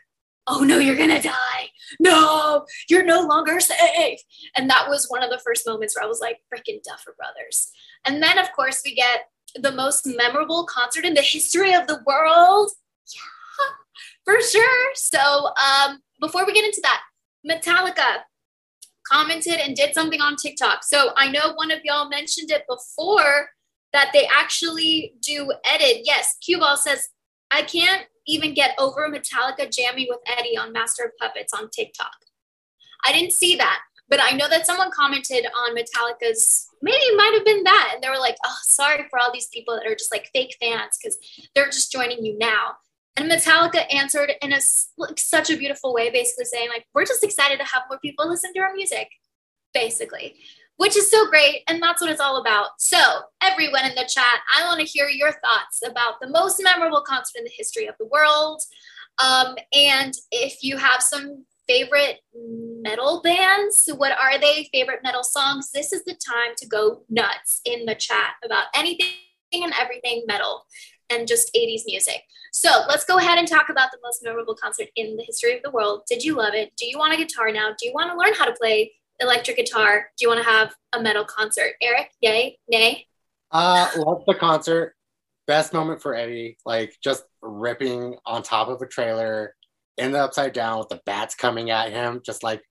oh 0.47 0.61
no, 0.61 0.77
you're 0.77 0.95
gonna 0.95 1.21
die. 1.21 1.69
No, 1.99 2.65
you're 2.89 3.05
no 3.05 3.21
longer 3.21 3.59
safe. 3.59 4.19
And 4.55 4.69
that 4.69 4.87
was 4.89 5.07
one 5.07 5.23
of 5.23 5.29
the 5.29 5.41
first 5.43 5.67
moments 5.67 5.95
where 5.95 6.03
I 6.03 6.07
was 6.07 6.21
like, 6.21 6.37
freaking 6.53 6.83
Duffer 6.83 7.15
Brothers. 7.17 7.71
And 8.05 8.21
then, 8.21 8.37
of 8.37 8.51
course, 8.53 8.81
we 8.85 8.93
get 8.95 9.21
the 9.55 9.71
most 9.71 10.05
memorable 10.05 10.65
concert 10.65 11.05
in 11.05 11.13
the 11.13 11.21
history 11.21 11.73
of 11.73 11.87
the 11.87 12.01
world. 12.05 12.71
Yeah, 13.13 13.65
for 14.25 14.41
sure. 14.41 14.91
So, 14.95 15.19
um, 15.19 15.99
before 16.19 16.45
we 16.45 16.53
get 16.53 16.65
into 16.65 16.81
that, 16.83 17.01
Metallica 17.49 18.23
commented 19.11 19.55
and 19.55 19.75
did 19.75 19.93
something 19.93 20.21
on 20.21 20.35
TikTok. 20.35 20.83
So 20.83 21.11
I 21.15 21.29
know 21.29 21.53
one 21.53 21.71
of 21.71 21.79
y'all 21.83 22.09
mentioned 22.09 22.51
it 22.51 22.63
before 22.67 23.49
that 23.93 24.11
they 24.13 24.27
actually 24.35 25.13
do 25.21 25.51
edit. 25.63 26.01
Yes, 26.03 26.35
Cue 26.43 26.59
Ball 26.59 26.77
says, 26.77 27.09
I 27.51 27.61
can't 27.61 28.05
even 28.27 28.53
get 28.53 28.75
over 28.77 29.09
Metallica 29.09 29.71
jamming 29.71 30.07
with 30.09 30.19
Eddie 30.37 30.57
on 30.57 30.73
Master 30.73 31.03
of 31.03 31.11
Puppets 31.19 31.53
on 31.53 31.69
TikTok. 31.69 32.11
I 33.05 33.13
didn't 33.13 33.33
see 33.33 33.55
that, 33.55 33.79
but 34.09 34.19
I 34.21 34.31
know 34.31 34.49
that 34.49 34.65
someone 34.65 34.89
commented 34.91 35.45
on 35.45 35.75
Metallica's, 35.75 36.67
maybe 36.81 36.97
it 36.97 37.17
might 37.17 37.33
have 37.35 37.45
been 37.45 37.63
that. 37.63 37.91
And 37.93 38.03
they 38.03 38.09
were 38.09 38.17
like, 38.17 38.35
oh, 38.45 38.57
sorry 38.63 39.05
for 39.09 39.19
all 39.19 39.31
these 39.31 39.47
people 39.47 39.75
that 39.75 39.89
are 39.89 39.95
just 39.95 40.11
like 40.11 40.29
fake 40.33 40.57
fans 40.59 40.97
because 41.01 41.17
they're 41.53 41.67
just 41.67 41.91
joining 41.91 42.25
you 42.25 42.37
now. 42.37 42.75
And 43.17 43.31
Metallica 43.31 43.85
answered 43.93 44.33
in 44.41 44.51
a 44.51 44.59
like, 44.97 45.19
such 45.19 45.49
a 45.49 45.57
beautiful 45.57 45.93
way, 45.93 46.09
basically 46.09 46.45
saying 46.45 46.69
like, 46.69 46.85
"We're 46.93 47.05
just 47.05 47.23
excited 47.23 47.59
to 47.59 47.65
have 47.65 47.83
more 47.89 47.99
people 47.99 48.27
listen 48.27 48.53
to 48.53 48.59
our 48.59 48.73
music," 48.73 49.09
basically, 49.73 50.35
which 50.77 50.97
is 50.97 51.09
so 51.09 51.29
great, 51.29 51.63
and 51.67 51.81
that's 51.81 52.01
what 52.01 52.09
it's 52.09 52.19
all 52.19 52.37
about. 52.41 52.71
So, 52.79 52.97
everyone 53.41 53.85
in 53.85 53.95
the 53.95 54.09
chat, 54.09 54.41
I 54.55 54.65
want 54.65 54.81
to 54.81 54.85
hear 54.85 55.07
your 55.07 55.31
thoughts 55.31 55.81
about 55.85 56.19
the 56.19 56.29
most 56.29 56.61
memorable 56.61 57.01
concert 57.01 57.39
in 57.39 57.45
the 57.45 57.51
history 57.55 57.87
of 57.87 57.95
the 57.99 58.07
world, 58.07 58.61
um, 59.19 59.55
and 59.73 60.13
if 60.31 60.61
you 60.61 60.77
have 60.77 61.01
some 61.01 61.45
favorite 61.67 62.19
metal 62.33 63.21
bands, 63.23 63.89
what 63.95 64.11
are 64.11 64.37
they? 64.37 64.69
Favorite 64.73 64.99
metal 65.03 65.23
songs? 65.23 65.71
This 65.73 65.93
is 65.93 66.03
the 66.03 66.13
time 66.13 66.53
to 66.57 66.67
go 66.67 67.03
nuts 67.09 67.61
in 67.65 67.85
the 67.85 67.95
chat 67.95 68.35
about 68.43 68.65
anything 68.75 69.09
and 69.53 69.73
everything 69.79 70.25
metal 70.27 70.65
and 71.09 71.27
just 71.27 71.53
80s 71.53 71.83
music. 71.85 72.21
So 72.51 72.69
let's 72.87 73.05
go 73.05 73.17
ahead 73.17 73.37
and 73.37 73.47
talk 73.47 73.69
about 73.69 73.91
the 73.91 73.97
most 74.01 74.23
memorable 74.23 74.55
concert 74.55 74.87
in 74.95 75.17
the 75.17 75.23
history 75.23 75.55
of 75.55 75.63
the 75.63 75.71
world. 75.71 76.03
Did 76.07 76.23
you 76.23 76.35
love 76.35 76.53
it? 76.53 76.71
Do 76.77 76.87
you 76.87 76.97
want 76.97 77.13
a 77.13 77.17
guitar 77.17 77.51
now? 77.51 77.69
Do 77.77 77.85
you 77.85 77.93
want 77.93 78.11
to 78.11 78.17
learn 78.17 78.33
how 78.33 78.45
to 78.45 78.53
play 78.53 78.93
electric 79.19 79.57
guitar? 79.57 80.07
Do 80.17 80.23
you 80.23 80.29
want 80.29 80.43
to 80.43 80.49
have 80.49 80.73
a 80.93 81.01
metal 81.01 81.25
concert? 81.25 81.73
Erric, 81.83 82.07
yay, 82.21 82.57
nay? 82.69 83.07
Uh, 83.51 83.89
love 83.97 84.23
the 84.25 84.35
concert. 84.35 84.95
Best 85.47 85.73
moment 85.73 86.01
for 86.01 86.15
Eddie, 86.15 86.57
like 86.65 86.95
just 87.03 87.23
ripping 87.41 88.15
on 88.25 88.41
top 88.41 88.67
of 88.67 88.81
a 88.81 88.87
trailer 88.87 89.53
in 89.97 90.11
the 90.11 90.19
upside 90.19 90.53
down 90.53 90.79
with 90.79 90.89
the 90.89 91.01
bats 91.05 91.35
coming 91.35 91.69
at 91.69 91.91
him, 91.91 92.21
just 92.25 92.41
like 92.41 92.63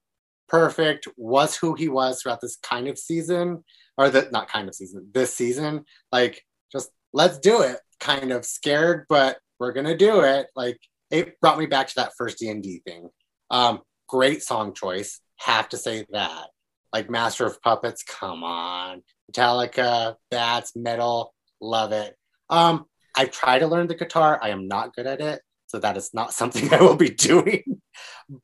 perfect. 0.49 1.07
Was 1.15 1.55
who 1.55 1.73
he 1.73 1.89
was 1.89 2.21
throughout 2.21 2.41
this 2.41 2.57
kind 2.57 2.87
of 2.87 2.97
season, 2.97 3.63
or 3.97 4.09
the 4.09 4.27
not 4.31 4.49
kind 4.49 4.67
of 4.67 4.75
season, 4.75 5.09
this 5.13 5.33
season. 5.33 5.85
Like, 6.11 6.43
just 6.71 6.89
let's 7.13 7.39
do 7.39 7.61
it 7.61 7.79
kind 7.99 8.31
of 8.31 8.45
scared, 8.45 9.05
but 9.09 9.37
we're 9.59 9.73
gonna 9.73 9.97
do 9.97 10.21
it. 10.21 10.47
Like 10.55 10.79
it 11.11 11.39
brought 11.39 11.59
me 11.59 11.65
back 11.65 11.87
to 11.87 11.95
that 11.97 12.13
first 12.17 12.39
D 12.39 12.49
and 12.49 12.61
D 12.61 12.81
thing. 12.85 13.09
Um, 13.49 13.81
great 14.07 14.43
song 14.43 14.73
choice, 14.73 15.19
have 15.37 15.69
to 15.69 15.77
say 15.77 16.05
that. 16.11 16.47
Like 16.93 17.09
Master 17.09 17.45
of 17.45 17.61
Puppets, 17.61 18.03
come 18.03 18.43
on, 18.43 19.01
Metallica, 19.31 20.15
that's 20.31 20.75
Metal, 20.75 21.33
love 21.61 21.91
it. 21.91 22.15
Um, 22.49 22.85
I 23.15 23.25
try 23.25 23.59
to 23.59 23.67
learn 23.67 23.87
the 23.87 23.95
guitar. 23.95 24.39
I 24.41 24.49
am 24.49 24.67
not 24.67 24.95
good 24.95 25.07
at 25.07 25.21
it, 25.21 25.41
so 25.67 25.79
that 25.79 25.97
is 25.97 26.13
not 26.13 26.33
something 26.39 26.73
I 26.73 26.81
will 26.81 26.95
be 26.95 27.09
doing. 27.09 27.81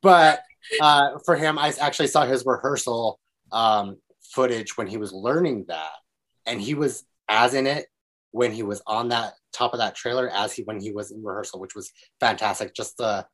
but 0.02 0.42
uh, 0.80 1.18
for 1.24 1.36
him, 1.36 1.58
I 1.58 1.72
actually 1.80 2.08
saw 2.08 2.24
his 2.24 2.44
rehearsal 2.46 3.18
um, 3.50 3.96
footage 4.32 4.76
when 4.76 4.86
he 4.86 4.96
was 4.96 5.12
learning 5.12 5.66
that, 5.68 5.92
and 6.46 6.60
he 6.60 6.74
was 6.74 7.04
as 7.28 7.54
in 7.54 7.66
it 7.66 7.86
when 8.32 8.52
he 8.52 8.62
was 8.62 8.82
on 8.86 9.08
that 9.10 9.34
top 9.52 9.72
of 9.72 9.78
that 9.78 9.94
trailer 9.94 10.28
as 10.30 10.52
he 10.52 10.62
when 10.64 10.80
he 10.80 10.90
was 10.90 11.12
in 11.12 11.22
rehearsal, 11.22 11.60
which 11.60 11.74
was 11.74 11.92
fantastic. 12.20 12.74
Just 12.74 12.96
the 12.96 13.26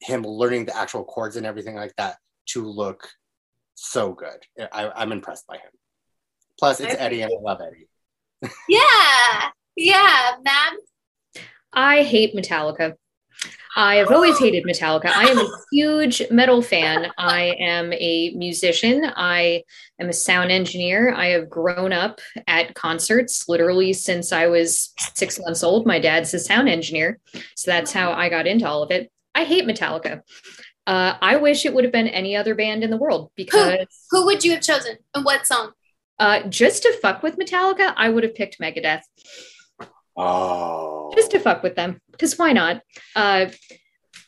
him 0.00 0.22
learning 0.22 0.66
the 0.66 0.76
actual 0.76 1.04
chords 1.04 1.36
and 1.36 1.46
everything 1.46 1.74
like 1.74 1.94
that 1.96 2.16
to 2.46 2.66
look 2.66 3.08
so 3.74 4.12
good. 4.12 4.68
I, 4.72 4.84
am 4.84 4.92
I'm 4.94 5.12
impressed 5.12 5.46
by 5.46 5.56
him. 5.56 5.70
Plus, 6.58 6.80
it's 6.80 6.94
Eddie, 6.98 7.22
and 7.22 7.32
I 7.32 7.40
love 7.40 7.60
Eddie. 7.60 7.88
yeah, 8.68 9.48
yeah, 9.76 10.32
man. 10.44 11.44
I 11.72 12.02
hate 12.02 12.34
Metallica. 12.34 12.94
I 13.74 13.96
have 13.96 14.10
always 14.10 14.38
hated 14.38 14.64
Metallica. 14.64 15.06
I 15.06 15.24
am 15.24 15.38
a 15.38 15.48
huge 15.70 16.22
metal 16.30 16.60
fan. 16.60 17.10
I 17.16 17.54
am 17.58 17.92
a 17.94 18.30
musician. 18.34 19.10
I 19.16 19.62
am 19.98 20.10
a 20.10 20.12
sound 20.12 20.52
engineer. 20.52 21.14
I 21.14 21.28
have 21.28 21.48
grown 21.48 21.92
up 21.92 22.20
at 22.46 22.74
concerts 22.74 23.48
literally 23.48 23.94
since 23.94 24.30
I 24.30 24.46
was 24.46 24.92
six 25.14 25.40
months 25.40 25.62
old. 25.62 25.86
My 25.86 25.98
dad's 25.98 26.34
a 26.34 26.38
sound 26.38 26.68
engineer. 26.68 27.18
So 27.56 27.70
that's 27.70 27.92
how 27.92 28.12
I 28.12 28.28
got 28.28 28.46
into 28.46 28.68
all 28.68 28.82
of 28.82 28.90
it. 28.90 29.10
I 29.34 29.44
hate 29.44 29.66
Metallica. 29.66 30.20
Uh, 30.86 31.14
I 31.22 31.36
wish 31.36 31.64
it 31.64 31.72
would 31.72 31.84
have 31.84 31.92
been 31.92 32.08
any 32.08 32.36
other 32.36 32.54
band 32.54 32.84
in 32.84 32.90
the 32.90 32.96
world 32.98 33.30
because 33.36 33.86
who, 34.10 34.20
who 34.20 34.26
would 34.26 34.44
you 34.44 34.52
have 34.52 34.62
chosen 34.62 34.98
and 35.14 35.24
what 35.24 35.46
song? 35.46 35.72
Uh, 36.18 36.42
just 36.48 36.82
to 36.82 36.98
fuck 37.00 37.22
with 37.22 37.38
Metallica, 37.38 37.94
I 37.96 38.10
would 38.10 38.22
have 38.22 38.34
picked 38.34 38.60
Megadeth. 38.60 39.02
Oh. 40.16 41.12
Just 41.14 41.30
to 41.32 41.40
fuck 41.40 41.62
with 41.62 41.76
them, 41.76 42.00
because 42.10 42.38
why 42.38 42.52
not? 42.52 42.82
Uh, 43.16 43.46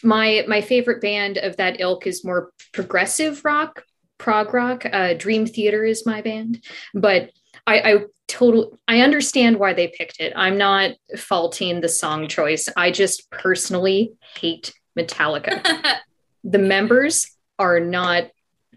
my 0.03 0.45
my 0.47 0.61
favorite 0.61 1.01
band 1.01 1.39
of 1.39 1.57
that 1.57 1.81
ilk 1.81 2.07
is 2.07 2.25
more 2.25 2.51
progressive 2.73 3.45
rock, 3.45 3.85
prog 4.19 4.53
rock. 4.53 4.85
Uh, 4.91 5.15
Dream 5.15 5.47
Theater 5.47 5.85
is 5.85 6.07
my 6.07 6.21
band, 6.23 6.65
but 6.95 7.31
I, 7.67 7.79
I 7.81 8.05
total 8.29 8.79
I 8.89 9.01
understand 9.01 9.59
why 9.59 9.73
they 9.73 9.89
picked 9.89 10.21
it. 10.21 10.33
I'm 10.37 10.59
not 10.59 10.93
faulting 11.17 11.81
the 11.81 11.89
song 11.89 12.29
choice. 12.29 12.69
I 12.77 12.91
just 12.91 13.31
personally 13.31 14.13
hate 14.39 14.73
Metallica. 14.99 15.99
the 16.45 16.59
members 16.59 17.31
are 17.59 17.81
not 17.81 18.31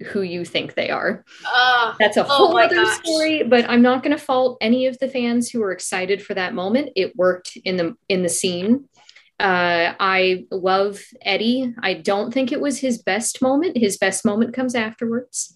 who 0.07 0.21
you 0.21 0.45
think 0.45 0.73
they 0.73 0.89
are. 0.89 1.23
Uh, 1.45 1.93
That's 1.99 2.17
a 2.17 2.25
oh 2.25 2.27
whole 2.29 2.53
my 2.53 2.65
other 2.65 2.75
gosh. 2.75 2.97
story, 2.99 3.43
but 3.43 3.69
I'm 3.69 3.81
not 3.81 4.03
going 4.03 4.15
to 4.15 4.23
fault 4.23 4.57
any 4.61 4.85
of 4.87 4.97
the 4.99 5.07
fans 5.07 5.49
who 5.49 5.59
were 5.59 5.71
excited 5.71 6.21
for 6.21 6.33
that 6.33 6.53
moment. 6.53 6.91
It 6.95 7.15
worked 7.15 7.57
in 7.63 7.77
the 7.77 7.95
in 8.09 8.23
the 8.23 8.29
scene. 8.29 8.89
Uh, 9.39 9.93
I 9.99 10.45
love 10.51 10.99
Eddie. 11.21 11.73
I 11.83 11.93
don't 11.93 12.33
think 12.33 12.51
it 12.51 12.59
was 12.59 12.79
his 12.79 13.01
best 13.01 13.41
moment. 13.41 13.77
His 13.77 13.97
best 13.97 14.25
moment 14.25 14.53
comes 14.53 14.73
afterwards, 14.73 15.55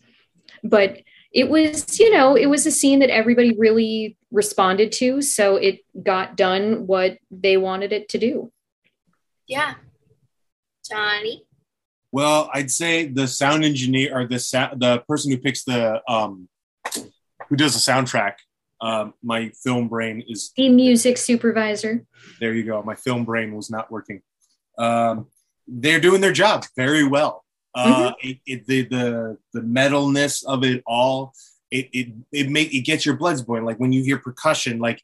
but 0.63 0.99
it 1.31 1.49
was, 1.49 1.99
you 1.99 2.11
know, 2.11 2.35
it 2.35 2.47
was 2.47 2.65
a 2.65 2.71
scene 2.71 2.99
that 2.99 3.09
everybody 3.09 3.55
really 3.57 4.17
responded 4.31 4.91
to, 4.93 5.21
so 5.21 5.55
it 5.55 5.79
got 6.03 6.35
done 6.35 6.85
what 6.87 7.17
they 7.31 7.57
wanted 7.57 7.91
it 7.93 8.09
to 8.09 8.17
do. 8.17 8.51
yeah. 9.47 9.75
Johnny. 10.89 11.45
Well, 12.11 12.49
I'd 12.53 12.71
say 12.71 13.05
the 13.07 13.27
sound 13.27 13.63
engineer 13.63 14.17
or 14.17 14.27
the 14.27 14.39
sa- 14.39 14.73
the 14.75 14.99
person 15.07 15.31
who 15.31 15.37
picks 15.37 15.63
the 15.63 16.01
um, 16.11 16.49
who 17.49 17.55
does 17.55 17.73
the 17.73 17.91
soundtrack. 17.91 18.33
Um, 18.81 19.13
my 19.23 19.49
film 19.63 19.87
brain 19.87 20.23
is 20.27 20.51
The 20.57 20.67
music 20.69 21.17
supervisor. 21.17 22.03
there. 22.39 22.53
You 22.53 22.63
go. 22.63 22.81
My 22.81 22.95
film 22.95 23.25
brain 23.25 23.55
was 23.55 23.69
not 23.69 23.91
working. 23.91 24.21
Um, 24.77 25.27
they're 25.67 25.99
doing 25.99 26.19
their 26.21 26.33
job 26.33 26.65
very 26.75 27.05
well. 27.07 27.45
Uh, 27.75 28.11
it, 28.21 28.37
it, 28.45 28.65
the 28.67 28.81
the 28.85 29.37
the 29.53 29.61
metalness 29.61 30.43
of 30.45 30.63
it 30.63 30.83
all. 30.85 31.33
It 31.69 31.87
it 31.93 32.07
it 32.33 32.49
make 32.49 32.73
it 32.73 32.81
gets 32.81 33.05
your 33.05 33.15
bloods 33.15 33.41
boiling. 33.41 33.63
Like 33.65 33.77
when 33.77 33.93
you 33.93 34.03
hear 34.03 34.17
percussion, 34.17 34.79
like 34.79 35.01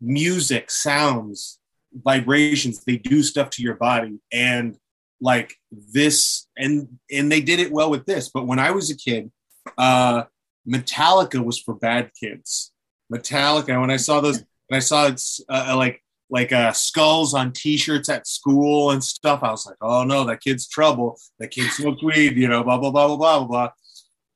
music, 0.00 0.70
sounds, 0.70 1.60
vibrations. 1.92 2.82
They 2.84 2.96
do 2.96 3.22
stuff 3.22 3.50
to 3.50 3.62
your 3.62 3.74
body, 3.74 4.18
and 4.32 4.76
like 5.20 5.54
this 5.70 6.46
and 6.56 6.98
and 7.10 7.30
they 7.30 7.40
did 7.40 7.60
it 7.60 7.72
well 7.72 7.90
with 7.90 8.06
this. 8.06 8.30
But 8.32 8.46
when 8.46 8.58
i 8.58 8.70
was 8.70 8.90
a 8.90 8.96
kid 8.96 9.30
uh 9.78 10.24
metallica 10.68 11.44
was 11.44 11.58
for 11.58 11.74
bad 11.74 12.10
kids. 12.18 12.72
Metallica 13.12 13.80
when 13.80 13.90
i 13.90 13.96
saw 13.96 14.20
those 14.20 14.38
when 14.68 14.76
i 14.76 14.80
saw 14.80 15.06
it's 15.06 15.40
uh, 15.48 15.74
like 15.76 16.02
like 16.30 16.52
uh 16.52 16.72
skulls 16.72 17.34
on 17.34 17.52
t-shirts 17.52 18.08
at 18.08 18.26
school 18.26 18.92
and 18.92 19.02
stuff 19.02 19.42
i 19.42 19.50
was 19.50 19.66
like 19.66 19.76
oh 19.80 20.04
no 20.04 20.24
that 20.24 20.40
kid's 20.40 20.68
trouble. 20.68 21.18
That 21.38 21.50
kid 21.50 21.70
smoked 21.70 22.02
weed 22.02 22.36
you 22.36 22.48
know 22.48 22.62
blah 22.62 22.78
blah 22.78 22.90
blah 22.90 23.08
blah 23.08 23.16
blah 23.16 23.38
blah. 23.38 23.46
Blah 23.46 23.70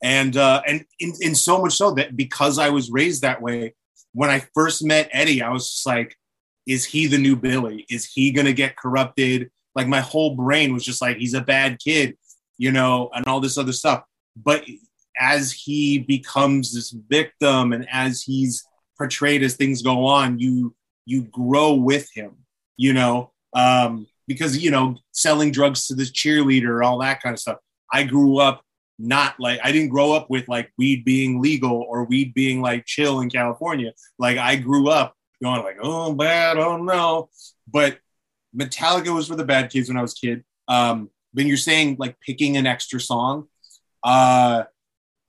and 0.03 0.37
uh 0.37 0.61
and 0.67 0.85
in, 1.01 1.13
in 1.21 1.35
so 1.35 1.63
much 1.63 1.75
so 1.75 1.93
that 1.93 2.17
because 2.17 2.59
i 2.59 2.69
was 2.69 2.91
raised 2.91 3.23
that 3.23 3.41
way 3.41 3.75
when 4.13 4.29
i 4.29 4.45
first 4.55 4.85
met 4.85 5.09
eddie 5.13 5.41
i 5.41 5.51
was 5.51 5.71
just 5.71 5.87
like 5.87 6.17
is 6.67 6.85
he 6.85 7.07
the 7.07 7.19
new 7.19 7.37
billy? 7.37 7.87
Is 7.91 8.07
he 8.07 8.33
gonna 8.33 8.53
get 8.53 8.77
corrupted 8.77 9.51
like 9.75 9.87
my 9.87 10.01
whole 10.01 10.35
brain 10.35 10.73
was 10.73 10.85
just 10.85 11.03
like 11.03 11.17
he's 11.17 11.35
a 11.35 11.41
bad 11.41 11.79
kid 11.79 12.17
you 12.59 12.73
know 12.73 13.11
and 13.15 13.27
all 13.27 13.41
this 13.41 13.59
other 13.59 13.73
stuff. 13.73 14.05
But 14.37 14.65
as 15.19 15.53
he 15.53 15.99
becomes 15.99 16.75
this 16.75 16.91
victim 16.91 17.73
and 17.73 17.87
as 17.91 18.23
he's 18.23 18.65
portrayed 18.99 19.43
as 19.43 19.57
things 19.57 19.83
go 19.83 20.07
on 20.07 20.39
you 20.39 20.75
you 21.07 21.23
grow 21.23 21.75
with 21.75 22.09
him 22.15 22.37
you 22.77 22.93
know? 22.93 23.31
Um 23.53 24.07
because 24.27 24.63
you 24.63 24.71
know 24.71 24.97
selling 25.13 25.53
drugs 25.53 25.87
to 25.87 25.95
this 25.95 26.11
cheerleader 26.11 26.85
all 26.85 26.99
that 26.99 27.23
kind 27.23 27.35
of 27.35 27.41
stuff. 27.41 27.59
I 27.93 28.05
grew 28.05 28.39
up 28.39 28.63
not 28.97 29.35
like 29.41 29.59
i 29.65 29.73
didn't 29.73 29.89
grow 29.89 30.13
up 30.13 30.31
with 30.31 30.47
like 30.47 30.71
weed 30.79 31.05
being 31.05 31.43
legal 31.43 31.85
or 31.89 32.05
weed 32.05 32.33
being 32.33 32.61
like 32.61 32.87
chill 32.87 33.21
in 33.21 33.31
california. 33.31 33.93
Like 34.19 34.39
i 34.39 34.57
grew 34.57 34.89
up 34.89 35.15
going 35.43 35.63
like 35.63 35.77
oh 35.83 36.15
bad 36.15 36.59
oh 36.59 36.77
no. 36.77 37.29
But 37.71 37.99
Metallica 38.57 39.15
was 39.15 39.29
for 39.29 39.37
the 39.37 39.45
bad 39.45 39.71
kids 39.71 39.89
when 39.89 39.97
I 39.97 40.03
was 40.03 40.13
a 40.13 40.27
kid. 40.27 40.45
Um, 40.69 41.11
when 41.33 41.47
you're 41.47 41.57
saying 41.57 41.97
like 41.99 42.19
picking 42.21 42.57
an 42.57 42.67
extra 42.67 43.01
song, 43.01 43.49
uh, 44.03 44.65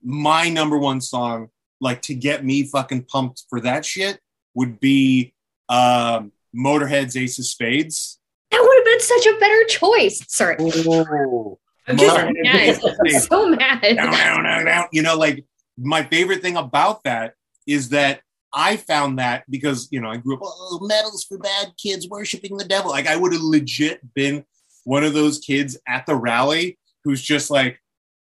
my 0.03 0.49
number 0.49 0.77
one 0.77 1.01
song, 1.01 1.49
like 1.81 2.01
to 2.03 2.13
get 2.13 2.45
me 2.45 2.63
fucking 2.63 3.03
pumped 3.03 3.43
for 3.49 3.59
that 3.61 3.85
shit, 3.85 4.19
would 4.53 4.79
be 4.79 5.33
um, 5.69 6.31
Motorhead's 6.55 7.17
Ace 7.17 7.39
of 7.39 7.45
Spades. 7.45 8.19
That 8.51 8.61
would 8.61 8.75
have 8.77 8.85
been 8.85 8.99
such 9.01 9.25
a 9.25 9.39
better 9.39 9.63
choice. 9.65 10.23
Sorry. 10.27 10.55
Ooh. 10.61 11.57
I'm 11.88 11.97
just 11.97 12.15
Motorhead's 12.15 12.38
mad. 12.43 12.55
Ace 12.55 12.77
of 12.77 12.91
I'm 12.91 13.09
Spades. 13.09 13.27
so 13.27 13.49
mad. 13.49 13.81
Down, 13.81 13.95
down, 13.95 14.43
down, 14.43 14.65
down. 14.65 14.85
You 14.91 15.01
know, 15.01 15.17
like 15.17 15.45
my 15.77 16.03
favorite 16.03 16.41
thing 16.41 16.55
about 16.55 17.03
that 17.03 17.33
is 17.67 17.89
that 17.89 18.21
I 18.55 18.77
found 18.77 19.19
that 19.19 19.43
because 19.49 19.89
you 19.91 19.99
know 19.99 20.09
I 20.09 20.17
grew 20.17 20.35
up, 20.35 20.41
oh, 20.43 20.79
medals 20.81 21.25
for 21.25 21.37
bad 21.37 21.73
kids 21.77 22.07
worshiping 22.07 22.57
the 22.57 22.65
devil. 22.65 22.89
Like 22.89 23.07
I 23.07 23.17
would 23.17 23.33
have 23.33 23.41
legit 23.41 24.13
been 24.13 24.45
one 24.85 25.03
of 25.03 25.13
those 25.13 25.39
kids 25.39 25.77
at 25.87 26.05
the 26.05 26.15
rally 26.15 26.79
who's 27.03 27.21
just 27.21 27.51
like, 27.51 27.79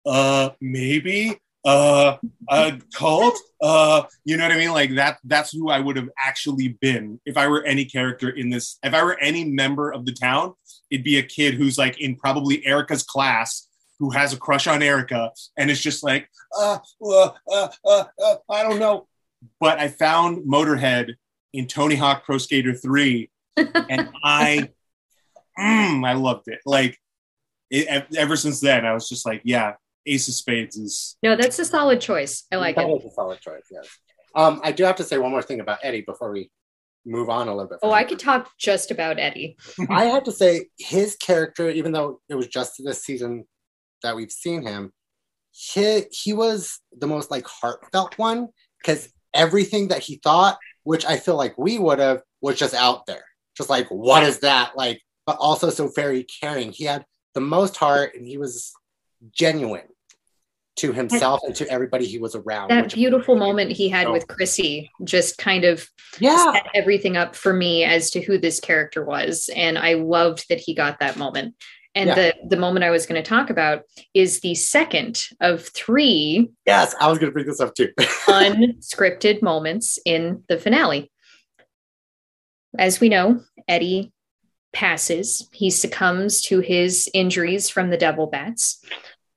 uh, 0.06 0.52
maybe, 0.62 1.40
uh, 1.66 2.18
a 2.50 2.80
cult, 2.94 3.38
uh, 3.62 4.04
you 4.24 4.38
know 4.38 4.44
what 4.44 4.54
I 4.54 4.58
mean? 4.58 4.72
Like 4.72 4.96
that. 4.96 5.18
That's 5.24 5.52
who 5.52 5.70
I 5.70 5.80
would 5.80 5.98
have 5.98 6.10
actually 6.24 6.78
been 6.80 7.20
if 7.26 7.36
I 7.36 7.48
were 7.48 7.64
any 7.64 7.86
character 7.86 8.30
in 8.30 8.50
this. 8.50 8.78
If 8.84 8.94
I 8.94 9.04
were 9.04 9.20
any 9.20 9.44
member 9.44 9.92
of 9.92 10.06
the 10.06 10.14
town, 10.14 10.54
it'd 10.90 11.04
be 11.04 11.18
a 11.18 11.24
kid 11.24 11.56
who's 11.56 11.78
like 11.78 12.00
in 12.00 12.16
probably 12.16 12.66
Erica's 12.66 13.04
class 13.04 13.68
who 14.00 14.12
has 14.12 14.32
a 14.32 14.38
crush 14.38 14.66
on 14.66 14.82
Erica 14.82 15.32
and 15.58 15.70
it's 15.70 15.82
just 15.82 16.04
like, 16.04 16.30
uh, 16.58 16.78
uh, 17.06 17.32
uh, 17.52 17.68
uh, 17.86 18.04
uh, 18.24 18.36
I 18.50 18.64
don't 18.64 18.80
know. 18.80 19.09
But 19.60 19.80
I 19.80 19.88
found 19.88 20.50
Motorhead 20.50 21.16
in 21.54 21.68
Tony 21.68 21.96
Hawk 21.96 22.26
Pro 22.26 22.38
Skater 22.38 22.74
3 22.74 23.30
and 23.58 24.10
I, 24.24 24.70
mm, 25.58 26.08
I 26.08 26.14
loved 26.14 26.48
it. 26.48 26.60
Like, 26.66 26.98
it, 27.70 28.06
ever 28.18 28.36
since 28.36 28.60
then, 28.60 28.86
I 28.86 28.94
was 28.94 29.08
just 29.08 29.26
like, 29.26 29.42
yeah, 29.44 29.74
Ace 30.06 30.28
of 30.28 30.34
Spades 30.34 30.76
is. 30.78 31.18
No, 31.22 31.36
that's 31.36 31.60
a 31.60 31.66
solid 31.66 32.02
choice. 32.02 32.46
I 32.52 32.58
like 32.58 32.76
that 32.76 32.86
it. 32.86 32.90
was 32.90 33.06
a 33.06 33.12
solid 33.12 33.40
choice, 33.40 33.64
yes. 33.72 33.88
Um, 34.36 34.62
I 34.64 34.72
do 34.72 34.84
have 34.84 34.96
to 34.98 35.04
say 35.04 35.18
one 35.18 35.32
more 35.32 35.42
thing 35.42 35.60
about 35.60 35.80
Eddie 35.84 36.02
before 36.02 36.32
we 36.32 36.52
move 37.06 37.30
on 37.30 37.48
a 37.48 37.52
little 37.52 37.70
bit. 37.70 37.80
Oh, 37.82 37.92
I 37.92 38.04
could 38.04 38.20
talk 38.20 38.50
just 38.58 38.92
about 38.92 39.20
Eddie. 39.20 39.58
I 39.90 40.06
have 40.06 40.24
to 40.26 40.32
say 40.32 40.68
his 40.78 41.16
character, 41.16 41.70
even 41.70 41.92
though 41.92 42.22
it 42.30 42.36
was 42.36 42.48
just 42.48 42.82
this 42.84 43.04
season 43.04 43.46
that 44.04 44.16
we've 44.16 44.32
seen 44.32 44.62
him, 44.62 44.94
he 45.52 46.04
he 46.12 46.32
was 46.32 46.80
the 46.96 47.08
most 47.08 47.32
like 47.32 47.48
heartfelt 47.48 48.18
one 48.18 48.50
because 48.82 49.12
everything 49.34 49.90
that 49.90 50.02
he 50.04 50.20
thought, 50.24 50.58
which 50.84 51.06
I 51.06 51.18
feel 51.18 51.36
like 51.36 51.58
we 51.58 51.78
would 51.80 52.00
have, 52.00 52.22
was 52.42 52.58
just 52.58 52.74
out 52.74 53.06
there, 53.06 53.24
just 53.56 53.70
like 53.70 53.88
what 53.90 54.24
is 54.24 54.40
that 54.40 54.76
like, 54.76 55.02
but 55.26 55.38
also 55.40 55.70
so 55.70 55.90
very 55.96 56.24
caring. 56.24 56.72
He 56.72 56.86
had 56.86 57.06
the 57.34 57.42
most 57.42 57.78
heart, 57.78 58.16
and 58.16 58.26
he 58.26 58.38
was 58.38 58.72
genuine 59.32 59.88
to 60.78 60.94
himself 60.94 61.42
and 61.44 61.54
to 61.58 61.70
everybody 61.70 62.06
he 62.06 62.20
was 62.20 62.36
around. 62.36 62.70
That 62.70 62.94
beautiful 62.94 63.36
moment 63.36 63.72
he 63.72 63.90
had 63.90 64.08
Oh. 64.08 64.14
with 64.14 64.28
Chrissy 64.28 64.90
just 65.04 65.38
kind 65.38 65.66
of 65.66 65.86
yeah, 66.20 66.54
set 66.54 66.68
everything 66.74 67.18
up 67.18 67.36
for 67.36 67.52
me 67.52 67.84
as 67.84 68.10
to 68.12 68.22
who 68.22 68.38
this 68.38 68.62
character 68.62 69.04
was. 69.04 69.50
And 69.54 69.78
I 69.78 69.96
loved 69.96 70.46
that 70.48 70.60
he 70.60 70.74
got 70.74 71.00
that 71.02 71.18
moment. 71.18 71.56
And 71.96 72.10
Yeah. 72.10 72.16
the, 72.16 72.36
the 72.50 72.58
moment 72.58 72.84
I 72.86 72.92
was 72.92 73.06
going 73.06 73.22
to 73.22 73.28
talk 73.28 73.50
about 73.50 73.84
is 74.14 74.42
the 74.42 74.56
second 74.56 75.28
of 75.42 75.68
three 75.70 76.50
yes, 76.66 76.96
I 77.00 77.10
was 77.10 77.18
gonna 77.18 77.32
bring 77.32 77.48
this 77.48 77.60
up 77.60 77.74
too. 77.74 77.92
unscripted 78.00 79.42
moments 79.42 79.98
in 80.06 80.44
the 80.48 80.58
finale. 80.58 81.12
As 82.78 83.00
we 83.00 83.10
know, 83.10 83.42
Eddie 83.68 84.12
passes. 84.72 85.50
He 85.52 85.72
succumbs 85.72 86.42
to 86.44 86.60
his 86.60 87.10
injuries 87.14 87.70
from 87.70 87.90
the 87.90 87.98
devil 87.98 88.28
bats. 88.28 88.84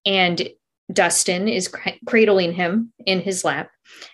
And 0.04 0.50
Dustin 0.92 1.48
is 1.48 1.68
cr- 1.68 1.90
cradling 2.06 2.52
him 2.52 2.92
in 3.06 3.20
his 3.20 3.44
lap. 3.44 3.70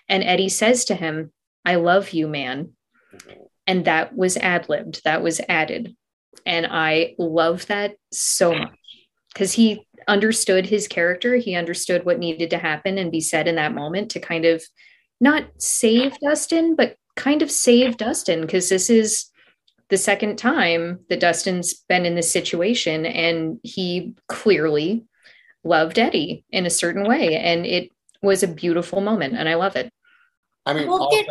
And 0.07 0.23
Eddie 0.23 0.49
says 0.49 0.85
to 0.85 0.95
him, 0.95 1.33
I 1.65 1.75
love 1.75 2.11
you, 2.11 2.27
man. 2.29 2.71
And 3.67 3.83
that 3.85 4.15
was 4.15 4.37
ad 4.37 4.69
libbed, 4.69 5.01
that 5.03 5.21
was 5.21 5.41
added. 5.49 5.95
And 6.45 6.67
I 6.69 7.15
love 7.17 7.65
that 7.67 7.95
so 8.11 8.53
much 8.53 8.71
because 9.33 9.51
he 9.53 9.85
understood 10.07 10.65
his 10.65 10.87
character. 10.87 11.35
He 11.35 11.55
understood 11.55 12.05
what 12.05 12.19
needed 12.19 12.49
to 12.51 12.57
happen 12.57 12.97
and 12.97 13.11
be 13.11 13.21
said 13.21 13.47
in 13.47 13.55
that 13.55 13.73
moment 13.73 14.11
to 14.11 14.19
kind 14.19 14.45
of 14.45 14.63
not 15.21 15.45
save 15.57 16.17
Dustin, 16.19 16.75
but 16.75 16.95
kind 17.15 17.41
of 17.41 17.51
save 17.51 17.97
Dustin 17.97 18.41
because 18.41 18.69
this 18.69 18.89
is 18.89 19.25
the 19.89 19.97
second 19.97 20.37
time 20.37 20.99
that 21.09 21.19
Dustin's 21.19 21.73
been 21.89 22.05
in 22.05 22.15
this 22.15 22.31
situation 22.31 23.05
and 23.05 23.59
he 23.63 24.13
clearly 24.27 25.05
loved 25.63 25.99
Eddie 25.99 26.45
in 26.51 26.65
a 26.65 26.69
certain 26.69 27.07
way. 27.07 27.35
And 27.35 27.65
it 27.65 27.89
was 28.21 28.43
a 28.43 28.47
beautiful 28.47 29.01
moment 29.01 29.35
and 29.35 29.49
I 29.49 29.55
love 29.55 29.75
it. 29.75 29.91
I 30.65 30.73
mean, 30.73 30.87
We'll 30.87 31.03
also, 31.03 31.23
get- 31.23 31.29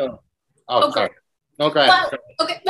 oh, 0.68 0.88
Okay. 0.88 0.92
sorry. 0.92 1.10
No, 1.58 1.70
go 1.70 1.80
ahead. 1.80 2.18
Well, 2.38 2.48
okay. 2.48 2.60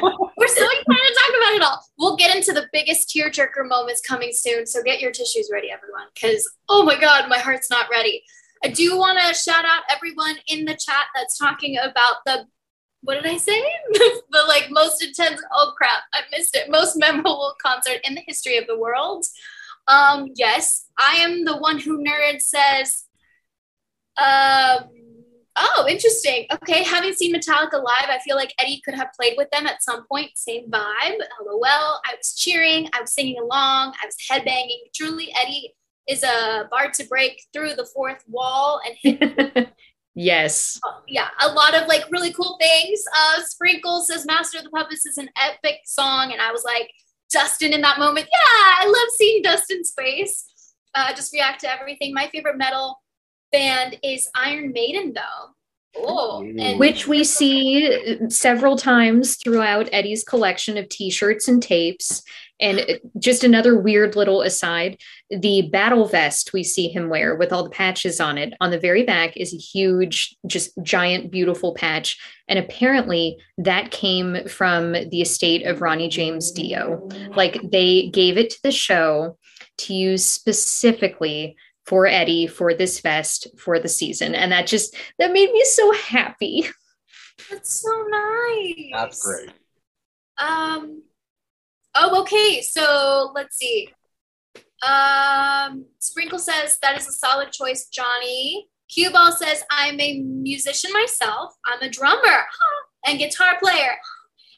So 0.56 0.64
excited 0.64 0.84
to 0.86 1.18
talk 1.18 1.36
about 1.36 1.54
it 1.54 1.62
all. 1.62 1.84
We'll 1.98 2.16
get 2.16 2.34
into 2.34 2.52
the 2.52 2.66
biggest 2.72 3.08
tearjerker 3.08 3.68
moments 3.68 4.00
coming 4.00 4.30
soon. 4.32 4.66
So 4.66 4.82
get 4.82 5.00
your 5.00 5.12
tissues 5.12 5.48
ready, 5.52 5.70
everyone, 5.70 6.06
because 6.14 6.48
oh 6.68 6.84
my 6.84 6.98
god, 6.98 7.28
my 7.28 7.38
heart's 7.38 7.70
not 7.70 7.86
ready. 7.90 8.22
I 8.64 8.68
do 8.68 8.96
want 8.98 9.18
to 9.18 9.34
shout 9.34 9.64
out 9.64 9.82
everyone 9.90 10.36
in 10.46 10.64
the 10.64 10.74
chat 10.74 11.06
that's 11.14 11.38
talking 11.38 11.78
about 11.78 12.16
the 12.26 12.46
what 13.02 13.14
did 13.14 13.26
I 13.26 13.38
say? 13.38 13.62
the 13.92 14.44
like 14.46 14.68
most 14.70 15.02
intense. 15.02 15.40
Oh 15.52 15.72
crap, 15.76 16.02
I 16.12 16.20
missed 16.30 16.54
it. 16.54 16.70
Most 16.70 16.96
memorable 16.96 17.54
concert 17.62 18.00
in 18.04 18.14
the 18.14 18.22
history 18.26 18.58
of 18.58 18.66
the 18.66 18.78
world. 18.78 19.24
Um, 19.88 20.28
yes, 20.34 20.86
I 20.98 21.14
am 21.14 21.44
the 21.44 21.56
one 21.56 21.78
who 21.78 22.04
nerd 22.04 22.40
says. 22.40 23.04
Um, 24.16 24.90
oh, 25.56 25.86
interesting. 25.88 26.46
Okay, 26.52 26.82
having 26.82 27.12
seen 27.12 27.34
Metallica 27.34 27.74
live, 27.74 28.08
I 28.08 28.18
feel 28.24 28.36
like 28.36 28.54
Eddie 28.58 28.80
could 28.84 28.94
have 28.94 29.08
played 29.18 29.34
with 29.36 29.50
them 29.50 29.66
at 29.66 29.82
some 29.82 30.06
point. 30.10 30.30
Same 30.34 30.70
vibe. 30.70 31.18
LOL. 31.44 31.62
I 31.64 32.14
was 32.16 32.34
cheering. 32.36 32.88
I 32.92 33.00
was 33.00 33.12
singing 33.12 33.38
along. 33.38 33.94
I 34.02 34.06
was 34.06 34.16
headbanging. 34.30 34.92
Truly, 34.94 35.32
Eddie 35.40 35.74
is 36.08 36.22
a 36.22 36.68
bard 36.70 36.92
to 36.94 37.06
break 37.06 37.42
through 37.52 37.74
the 37.74 37.86
fourth 37.94 38.24
wall 38.28 38.80
and 38.84 38.96
hit 39.00 39.68
yes. 40.14 40.80
uh, 40.86 41.00
yeah, 41.06 41.28
a 41.40 41.48
lot 41.52 41.74
of 41.74 41.86
like 41.86 42.10
really 42.10 42.32
cool 42.32 42.58
things. 42.60 43.00
Uh, 43.16 43.42
Sprinkle 43.44 44.02
says 44.02 44.26
Master 44.26 44.58
of 44.58 44.64
the 44.64 44.70
Puppets 44.70 45.06
is 45.06 45.18
an 45.18 45.28
epic 45.36 45.80
song. 45.84 46.32
And 46.32 46.40
I 46.40 46.50
was 46.50 46.64
like, 46.64 46.90
Dustin 47.30 47.72
in 47.72 47.80
that 47.82 47.98
moment. 47.98 48.26
Yeah, 48.26 48.74
I 48.80 48.86
love 48.86 49.08
seeing 49.16 49.42
Dustin's 49.42 49.92
face. 49.96 50.46
Uh, 50.94 51.14
just 51.14 51.32
react 51.32 51.60
to 51.60 51.70
everything. 51.70 52.12
My 52.12 52.28
favorite 52.32 52.58
metal 52.58 52.98
band 53.52 53.98
is 54.02 54.28
Iron 54.34 54.72
Maiden, 54.72 55.12
though. 55.14 55.54
Oh, 55.96 56.42
and 56.42 56.78
Which 56.78 57.08
we 57.08 57.24
see 57.24 58.28
several 58.28 58.76
times 58.76 59.36
throughout 59.36 59.88
Eddie's 59.92 60.22
collection 60.22 60.78
of 60.78 60.88
t 60.88 61.10
shirts 61.10 61.48
and 61.48 61.62
tapes. 61.62 62.22
And 62.60 63.00
just 63.18 63.42
another 63.42 63.76
weird 63.80 64.16
little 64.16 64.42
aside 64.42 64.98
the 65.30 65.62
battle 65.72 66.06
vest 66.06 66.52
we 66.52 66.62
see 66.62 66.88
him 66.88 67.08
wear 67.08 67.34
with 67.34 67.52
all 67.52 67.64
the 67.64 67.70
patches 67.70 68.20
on 68.20 68.36
it 68.36 68.52
on 68.60 68.70
the 68.70 68.78
very 68.78 69.02
back 69.02 69.36
is 69.36 69.54
a 69.54 69.56
huge, 69.56 70.36
just 70.46 70.72
giant, 70.82 71.30
beautiful 71.30 71.74
patch. 71.74 72.18
And 72.48 72.58
apparently 72.58 73.38
that 73.58 73.90
came 73.90 74.46
from 74.46 74.92
the 74.92 75.22
estate 75.22 75.64
of 75.66 75.80
Ronnie 75.80 76.08
James 76.08 76.52
Dio. 76.52 77.08
Like 77.34 77.60
they 77.62 78.08
gave 78.08 78.36
it 78.36 78.50
to 78.50 78.62
the 78.62 78.72
show 78.72 79.38
to 79.78 79.94
use 79.94 80.24
specifically 80.24 81.56
for 81.90 82.06
Eddie 82.06 82.46
for 82.46 82.72
this 82.72 83.00
vest 83.00 83.48
for 83.58 83.80
the 83.80 83.88
season. 83.88 84.32
And 84.32 84.52
that 84.52 84.68
just, 84.68 84.94
that 85.18 85.32
made 85.32 85.50
me 85.50 85.64
so 85.64 85.92
happy. 85.92 86.64
that's 87.50 87.82
so 87.82 88.06
nice. 88.08 88.90
That's 88.92 89.26
great. 89.26 89.50
Um. 90.38 91.02
Oh, 91.96 92.22
okay. 92.22 92.62
So 92.62 93.32
let's 93.34 93.56
see. 93.56 93.88
Um, 94.86 95.86
Sprinkle 95.98 96.38
says 96.38 96.78
that 96.80 96.96
is 96.96 97.08
a 97.08 97.12
solid 97.12 97.50
choice, 97.50 97.88
Johnny. 97.88 98.68
Cue 98.88 99.10
Ball 99.10 99.32
says 99.32 99.64
I'm 99.68 100.00
a 100.00 100.20
musician 100.20 100.92
myself. 100.92 101.54
I'm 101.66 101.82
a 101.82 101.90
drummer 101.90 102.44
and 103.06 103.18
guitar 103.18 103.58
player, 103.60 103.96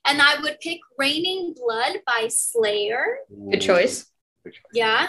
and 0.04 0.20
I 0.20 0.38
would 0.42 0.60
pick 0.60 0.80
"Raining 0.98 1.54
Blood" 1.56 2.02
by 2.06 2.28
Slayer. 2.28 3.16
Good 3.50 3.62
choice. 3.62 4.06
Good 4.44 4.52
choice. 4.52 4.62
Yeah, 4.74 5.08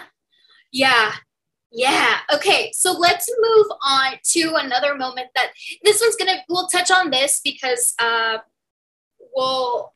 yeah, 0.72 1.12
yeah. 1.74 2.18
Okay, 2.34 2.72
so 2.74 2.94
let's 2.94 3.30
move 3.42 3.66
on 3.86 4.14
to 4.32 4.54
another 4.56 4.96
moment 4.96 5.30
that 5.36 5.52
this 5.84 6.02
one's 6.02 6.16
gonna. 6.16 6.38
We'll 6.48 6.68
touch 6.68 6.92
on 6.92 7.10
this 7.10 7.42
because 7.44 7.94
uh, 8.00 8.38
we'll 9.36 9.92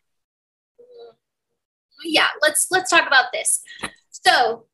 yeah 2.04 2.28
let's 2.42 2.68
let's 2.72 2.90
talk 2.90 3.08
about 3.08 3.26
this 3.34 3.62
so 4.10 4.66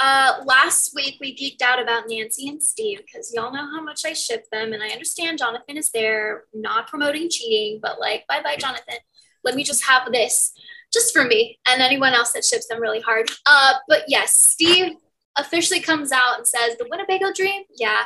uh 0.00 0.40
last 0.44 0.92
week 0.94 1.16
we 1.20 1.34
geeked 1.34 1.62
out 1.62 1.80
about 1.80 2.04
nancy 2.08 2.48
and 2.48 2.62
steve 2.62 3.00
because 3.06 3.32
y'all 3.34 3.52
know 3.52 3.66
how 3.70 3.80
much 3.80 4.04
i 4.04 4.12
ship 4.12 4.46
them 4.50 4.72
and 4.72 4.82
i 4.82 4.88
understand 4.88 5.38
jonathan 5.38 5.76
is 5.76 5.90
there 5.90 6.44
not 6.52 6.88
promoting 6.88 7.28
cheating 7.30 7.78
but 7.80 8.00
like 8.00 8.26
bye 8.26 8.42
bye 8.42 8.56
jonathan 8.56 8.96
let 9.44 9.54
me 9.54 9.62
just 9.62 9.84
have 9.84 10.10
this 10.12 10.52
just 10.92 11.12
for 11.12 11.24
me 11.24 11.58
and 11.66 11.80
anyone 11.80 12.12
else 12.12 12.32
that 12.32 12.44
ships 12.44 12.66
them 12.66 12.80
really 12.80 13.00
hard 13.00 13.30
uh 13.46 13.74
but 13.88 14.02
yes 14.08 14.34
steve 14.34 14.92
officially 15.36 15.80
comes 15.80 16.12
out 16.12 16.38
and 16.38 16.46
says 16.46 16.76
the 16.76 16.86
winnebago 16.90 17.32
dream 17.34 17.62
yeah 17.76 18.02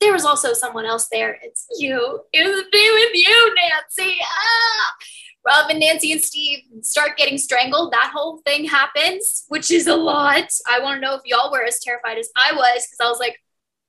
there 0.00 0.12
was 0.12 0.24
also 0.24 0.52
someone 0.52 0.84
else 0.84 1.08
there 1.10 1.38
it's 1.42 1.66
you 1.78 2.20
it 2.32 2.46
was 2.46 2.64
me 2.72 2.90
with 2.92 3.14
you 3.14 3.54
nancy 3.54 4.18
ah 4.22 4.94
Rob 5.46 5.70
and 5.70 5.78
Nancy 5.78 6.10
and 6.10 6.20
Steve 6.20 6.64
start 6.80 7.16
getting 7.16 7.38
strangled. 7.38 7.92
That 7.92 8.10
whole 8.12 8.38
thing 8.38 8.64
happens, 8.64 9.44
which 9.46 9.70
is 9.70 9.86
a 9.86 9.94
lot. 9.94 10.48
I 10.68 10.80
want 10.80 10.96
to 10.96 11.06
know 11.06 11.14
if 11.14 11.20
y'all 11.24 11.52
were 11.52 11.62
as 11.62 11.78
terrified 11.78 12.18
as 12.18 12.28
I 12.36 12.52
was 12.52 12.84
because 12.84 12.98
I 13.00 13.08
was 13.08 13.20
like, 13.20 13.38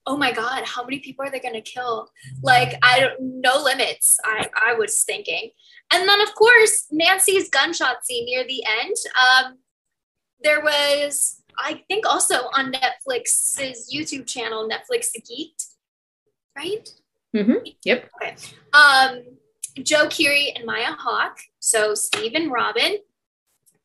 oh 0.06 0.16
my 0.16 0.32
God, 0.32 0.64
how 0.66 0.84
many 0.84 1.00
people 1.00 1.26
are 1.26 1.32
they 1.32 1.40
going 1.40 1.54
to 1.56 1.62
kill? 1.62 2.10
Like, 2.42 2.78
I 2.82 3.02
don't, 3.02 3.42
no 3.42 3.62
limits, 3.62 4.18
I, 4.24 4.48
I 4.56 4.74
was 4.74 5.04
thinking. 5.04 5.50
And 5.92 6.08
then, 6.08 6.22
of 6.22 6.34
course, 6.34 6.86
Nancy's 6.92 7.50
gunshot 7.50 8.06
scene 8.06 8.26
near 8.26 8.46
the 8.48 8.64
end. 8.82 8.96
Um, 9.20 9.58
there 10.42 10.62
was, 10.62 11.42
I 11.58 11.84
think, 11.88 12.06
also 12.06 12.36
on 12.56 12.72
Netflix's 12.72 13.92
YouTube 13.94 14.28
channel, 14.28 14.70
Netflix 14.70 15.08
the 15.14 15.22
Geeked, 15.22 15.66
right? 16.56 16.90
Mm-hmm. 17.36 17.66
Yep. 17.84 18.10
um, 18.74 19.24
Joe 19.84 20.08
Keery 20.08 20.56
and 20.56 20.66
Maya 20.66 20.94
Hawke, 20.98 21.40
so 21.60 21.94
Steve 21.94 22.34
and 22.36 22.52
Robin, 22.52 22.98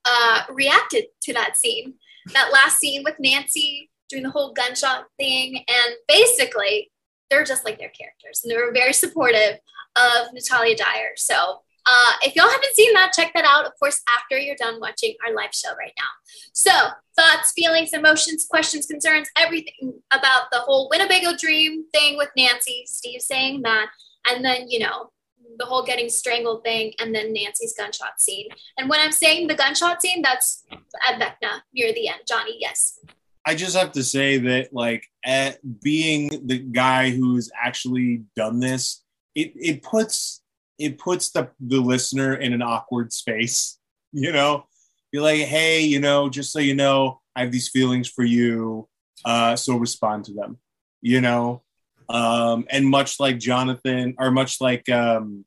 uh, 0.05 0.43
reacted 0.51 1.05
to 1.23 1.33
that 1.33 1.57
scene, 1.57 1.95
that 2.33 2.51
last 2.53 2.79
scene 2.79 3.03
with 3.05 3.17
Nancy 3.19 3.91
doing 4.09 4.23
the 4.23 4.31
whole 4.31 4.53
gunshot 4.53 5.07
thing. 5.19 5.57
And 5.57 5.95
basically, 6.09 6.91
they're 7.31 7.45
just 7.45 7.65
like 7.65 7.79
their 7.79 7.91
characters. 7.91 8.43
And 8.43 8.51
they 8.51 8.57
were 8.57 8.73
very 8.73 8.93
supportive 8.93 9.59
of 9.97 10.33
Natalia 10.33 10.77
Dyer. 10.77 11.13
So 11.17 11.63
uh, 11.87 12.13
if 12.23 12.37
y'all 12.37 12.49
haven't 12.49 12.75
seen 12.75 12.93
that, 12.95 13.13
check 13.13 13.33
that 13.35 13.45
out, 13.45 13.67
of 13.67 13.73
course, 13.79 14.01
after 14.17 14.39
you're 14.39 14.57
done 14.57 14.81
watching 14.81 15.15
our 15.27 15.35
live 15.35 15.53
show 15.53 15.71
right 15.79 15.93
now. 15.99 16.05
So, 16.53 16.71
thoughts, 17.17 17.53
feelings, 17.53 17.93
emotions, 17.93 18.47
questions, 18.49 18.87
concerns, 18.87 19.29
everything 19.37 20.01
about 20.13 20.45
the 20.53 20.59
whole 20.59 20.91
Winnebago 20.91 21.39
dream 21.39 21.85
thing 21.93 22.17
with 22.17 22.31
Nancy, 22.37 22.85
Steve 22.87 23.21
saying 23.21 23.63
that, 23.63 23.87
and 24.29 24.45
then, 24.45 24.69
you 24.69 24.79
know, 24.79 25.11
the 25.59 25.67
whole 25.67 25.85
getting 25.85 26.09
strangled 26.09 26.65
thing, 26.65 26.93
and 26.99 27.15
then 27.15 27.33
Nancy's 27.33 27.75
gunshot 27.77 28.21
scene. 28.21 28.49
And 28.79 28.89
when 28.89 29.01
I'm 29.01 29.13
saying 29.13 29.49
the 29.49 29.55
gunshot 29.55 30.01
scene, 30.01 30.23
that's 30.23 30.65
at 31.09 31.21
Vecna 31.21 31.61
near 31.75 31.93
the 31.93 32.09
end. 32.09 32.21
Johnny, 32.27 32.57
yes. 32.59 32.99
I 33.45 33.55
just 33.55 33.77
have 33.77 33.93
to 33.93 34.05
say 34.05 34.39
that, 34.39 34.73
like, 34.73 35.07
at 35.25 35.59
being 35.83 36.47
the 36.47 36.59
guy 36.59 37.11
who's 37.11 37.51
actually 37.61 38.23
done 38.37 38.61
this, 38.61 39.03
it 39.35 39.53
it 39.57 39.83
puts 39.83 40.42
it 40.83 40.99
puts 40.99 41.31
the 41.31 41.51
the 41.61 41.81
listener 41.81 42.35
in 42.35 42.53
an 42.53 42.63
awkward 42.63 43.13
space. 43.13 43.79
You 44.15 44.31
know, 44.31 44.67
you're 45.11 45.23
like, 45.23 45.41
hey, 45.41 45.81
you 45.81 45.99
know, 45.99 46.29
just 46.29 46.53
so 46.53 46.59
you 46.59 46.75
know, 46.75 47.23
I 47.35 47.41
have 47.41 47.51
these 47.51 47.71
feelings 47.71 48.11
for 48.11 48.25
you, 48.25 48.87
uh, 49.25 49.57
so 49.57 49.79
respond 49.79 50.27
to 50.27 50.35
them. 50.35 50.59
You 51.01 51.23
know, 51.23 51.63
um, 52.11 52.67
and 52.69 52.85
much 52.85 53.19
like 53.19 53.39
Jonathan, 53.39 54.17
or 54.19 54.31
much 54.31 54.61
like, 54.61 54.87
um, 54.91 55.47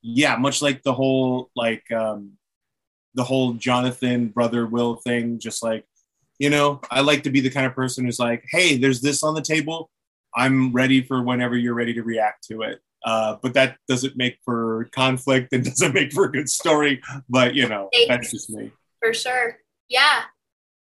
yeah, 0.00 0.36
much 0.36 0.62
like 0.62 0.84
the 0.84 0.92
whole 0.92 1.50
like 1.56 1.90
um, 1.90 2.34
the 3.14 3.24
whole 3.24 3.54
Jonathan 3.54 4.28
brother 4.28 4.64
Will 4.64 4.94
thing, 4.94 5.40
just 5.40 5.60
like 5.60 5.84
you 6.38 6.50
know, 6.50 6.80
I 6.90 7.00
like 7.00 7.22
to 7.24 7.30
be 7.30 7.40
the 7.40 7.50
kind 7.50 7.66
of 7.66 7.74
person 7.74 8.04
who's 8.04 8.18
like, 8.18 8.44
hey, 8.50 8.76
there's 8.76 9.00
this 9.00 9.22
on 9.22 9.34
the 9.34 9.42
table. 9.42 9.90
I'm 10.34 10.72
ready 10.72 11.02
for 11.02 11.22
whenever 11.22 11.56
you're 11.56 11.74
ready 11.74 11.94
to 11.94 12.02
react 12.02 12.46
to 12.48 12.62
it. 12.62 12.80
Uh, 13.04 13.36
but 13.42 13.52
that 13.54 13.76
doesn't 13.88 14.16
make 14.16 14.38
for 14.44 14.88
conflict 14.92 15.52
and 15.52 15.64
doesn't 15.70 15.92
make 15.94 16.12
for 16.12 16.24
a 16.24 16.32
good 16.32 16.48
story. 16.48 17.02
But 17.28 17.54
you 17.54 17.68
know, 17.68 17.90
that's 18.08 18.30
just 18.30 18.50
me. 18.50 18.72
For 19.00 19.12
sure. 19.12 19.58
Yeah. 19.88 20.22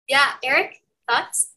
Yeah. 0.08 0.32
Eric, 0.44 0.78
thoughts? 1.10 1.54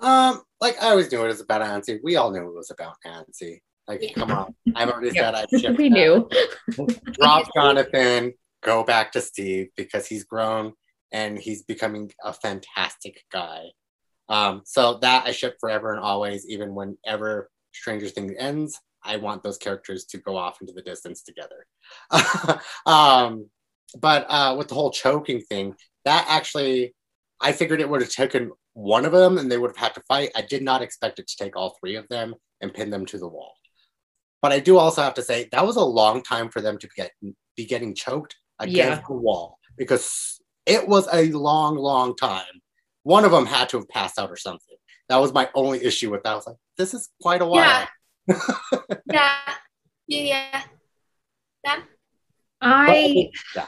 Um, 0.00 0.42
like 0.60 0.76
I 0.82 0.90
always 0.90 1.10
knew 1.10 1.24
it 1.24 1.28
was 1.28 1.40
about 1.40 1.62
Nancy. 1.62 2.00
We 2.02 2.16
all 2.16 2.30
knew 2.30 2.46
it 2.46 2.54
was 2.54 2.70
about 2.70 2.96
Nancy. 3.04 3.62
Like, 3.88 4.02
Yeah. 4.02 4.12
come 4.14 4.30
on. 4.30 4.54
I've 4.74 4.90
already 4.90 5.14
Yeah. 5.14 5.32
said 5.32 5.34
I 5.52 5.58
shipped 5.58 5.78
we 5.78 5.88
knew. 5.88 6.28
Drop 7.12 7.46
Jonathan. 7.54 8.34
go 8.62 8.82
back 8.82 9.12
to 9.12 9.20
Steve 9.20 9.68
because 9.76 10.06
he's 10.06 10.24
grown 10.24 10.72
and 11.12 11.38
he's 11.38 11.62
becoming 11.62 12.10
a 12.24 12.32
fantastic 12.32 13.22
guy. 13.30 13.62
Um, 14.30 14.62
so 14.64 14.94
that 15.02 15.26
I 15.26 15.32
ship 15.32 15.56
forever 15.60 15.92
and 15.92 16.00
always, 16.02 16.48
even 16.48 16.74
whenever 16.74 17.50
Stranger 17.74 18.08
Things 18.08 18.32
ends, 18.38 18.80
I 19.04 19.16
want 19.16 19.42
those 19.42 19.58
characters 19.58 20.04
to 20.06 20.18
go 20.18 20.36
off 20.36 20.60
into 20.60 20.72
the 20.72 20.82
distance 20.82 21.22
together. 21.22 21.66
um, 22.86 23.48
but 23.98 24.26
uh, 24.28 24.54
with 24.56 24.68
the 24.68 24.74
whole 24.74 24.90
choking 24.90 25.40
thing, 25.40 25.74
that 26.04 26.26
actually, 26.28 26.94
I 27.40 27.52
figured 27.52 27.80
it 27.80 27.88
would 27.88 28.00
have 28.00 28.10
taken 28.10 28.52
one 28.72 29.04
of 29.04 29.12
them 29.12 29.38
and 29.38 29.50
they 29.50 29.58
would 29.58 29.70
have 29.70 29.76
had 29.76 29.94
to 29.94 30.02
fight. 30.08 30.30
I 30.34 30.42
did 30.42 30.62
not 30.62 30.82
expect 30.82 31.18
it 31.18 31.28
to 31.28 31.36
take 31.36 31.56
all 31.56 31.76
three 31.80 31.96
of 31.96 32.08
them 32.08 32.34
and 32.60 32.74
pin 32.74 32.90
them 32.90 33.06
to 33.06 33.18
the 33.18 33.28
wall. 33.28 33.54
But 34.42 34.52
I 34.52 34.60
do 34.60 34.76
also 34.76 35.02
have 35.02 35.14
to 35.14 35.22
say 35.22 35.48
that 35.52 35.66
was 35.66 35.76
a 35.76 35.84
long 35.84 36.22
time 36.22 36.50
for 36.50 36.60
them 36.60 36.76
to 36.78 36.88
get 36.96 37.12
be 37.56 37.64
getting 37.64 37.94
choked 37.94 38.36
against 38.58 38.76
yeah. 38.76 39.00
the 39.06 39.14
wall 39.14 39.58
because 39.76 40.40
it 40.66 40.86
was 40.86 41.08
a 41.12 41.30
long, 41.32 41.76
long 41.76 42.16
time. 42.16 42.42
One 43.02 43.24
of 43.24 43.30
them 43.30 43.46
had 43.46 43.68
to 43.70 43.78
have 43.78 43.88
passed 43.88 44.18
out 44.18 44.30
or 44.30 44.36
something. 44.36 44.76
That 45.08 45.18
was 45.18 45.32
my 45.32 45.48
only 45.54 45.84
issue 45.84 46.10
with 46.10 46.22
that. 46.22 46.32
I 46.32 46.34
was 46.34 46.46
like, 46.46 46.56
this 46.78 46.94
is 46.94 47.10
quite 47.20 47.42
a 47.42 47.46
while. 47.46 47.60
Yeah. 47.60 47.86
Yeah. 48.26 49.34
Yeah. 50.06 50.62
Oh, 51.66 51.66
yeah. 51.66 51.82
I. 52.60 53.30
yeah. 53.56 53.66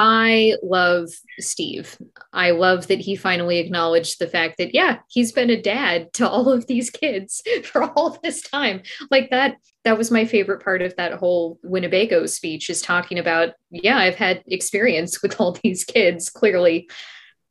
I 0.00 0.54
love 0.62 1.08
Steve. 1.40 1.98
I 2.32 2.52
love 2.52 2.86
that 2.86 3.00
he 3.00 3.16
finally 3.16 3.58
acknowledged 3.58 4.20
the 4.20 4.28
fact 4.28 4.54
that, 4.58 4.72
yeah, 4.72 4.98
he's 5.08 5.32
been 5.32 5.50
a 5.50 5.60
dad 5.60 6.12
to 6.12 6.28
all 6.28 6.50
of 6.50 6.68
these 6.68 6.88
kids 6.88 7.42
for 7.64 7.82
all 7.82 8.16
this 8.22 8.40
time. 8.40 8.82
Like 9.10 9.30
that, 9.30 9.56
that 9.82 9.98
was 9.98 10.12
my 10.12 10.24
favorite 10.24 10.62
part 10.62 10.82
of 10.82 10.94
that 10.96 11.14
whole 11.14 11.58
Winnebago 11.64 12.26
speech 12.26 12.70
is 12.70 12.80
talking 12.80 13.18
about, 13.18 13.54
yeah, 13.72 13.98
I've 13.98 14.14
had 14.14 14.44
experience 14.46 15.20
with 15.20 15.40
all 15.40 15.58
these 15.64 15.82
kids, 15.82 16.30
clearly. 16.30 16.88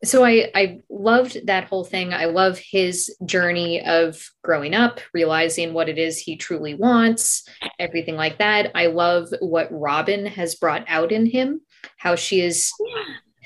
So 0.04 0.24
I, 0.24 0.52
I 0.54 0.80
loved 0.90 1.48
that 1.48 1.66
whole 1.66 1.84
thing. 1.84 2.14
I 2.14 2.26
love 2.26 2.60
his 2.60 3.16
journey 3.26 3.84
of 3.84 4.30
growing 4.44 4.76
up, 4.76 5.00
realizing 5.12 5.74
what 5.74 5.90
it 5.90 5.98
is 5.98 6.20
he 6.20 6.38
truly 6.38 6.76
wants, 6.76 7.48
everything 7.80 8.16
like 8.16 8.38
that. 8.38 8.72
I 8.76 8.88
love 8.88 9.30
what 9.40 9.70
Robin 9.72 10.28
has 10.28 10.54
brought 10.54 10.86
out 10.88 11.12
in 11.12 11.26
him 11.26 11.62
how 11.98 12.16
she 12.16 12.42
is 12.42 12.72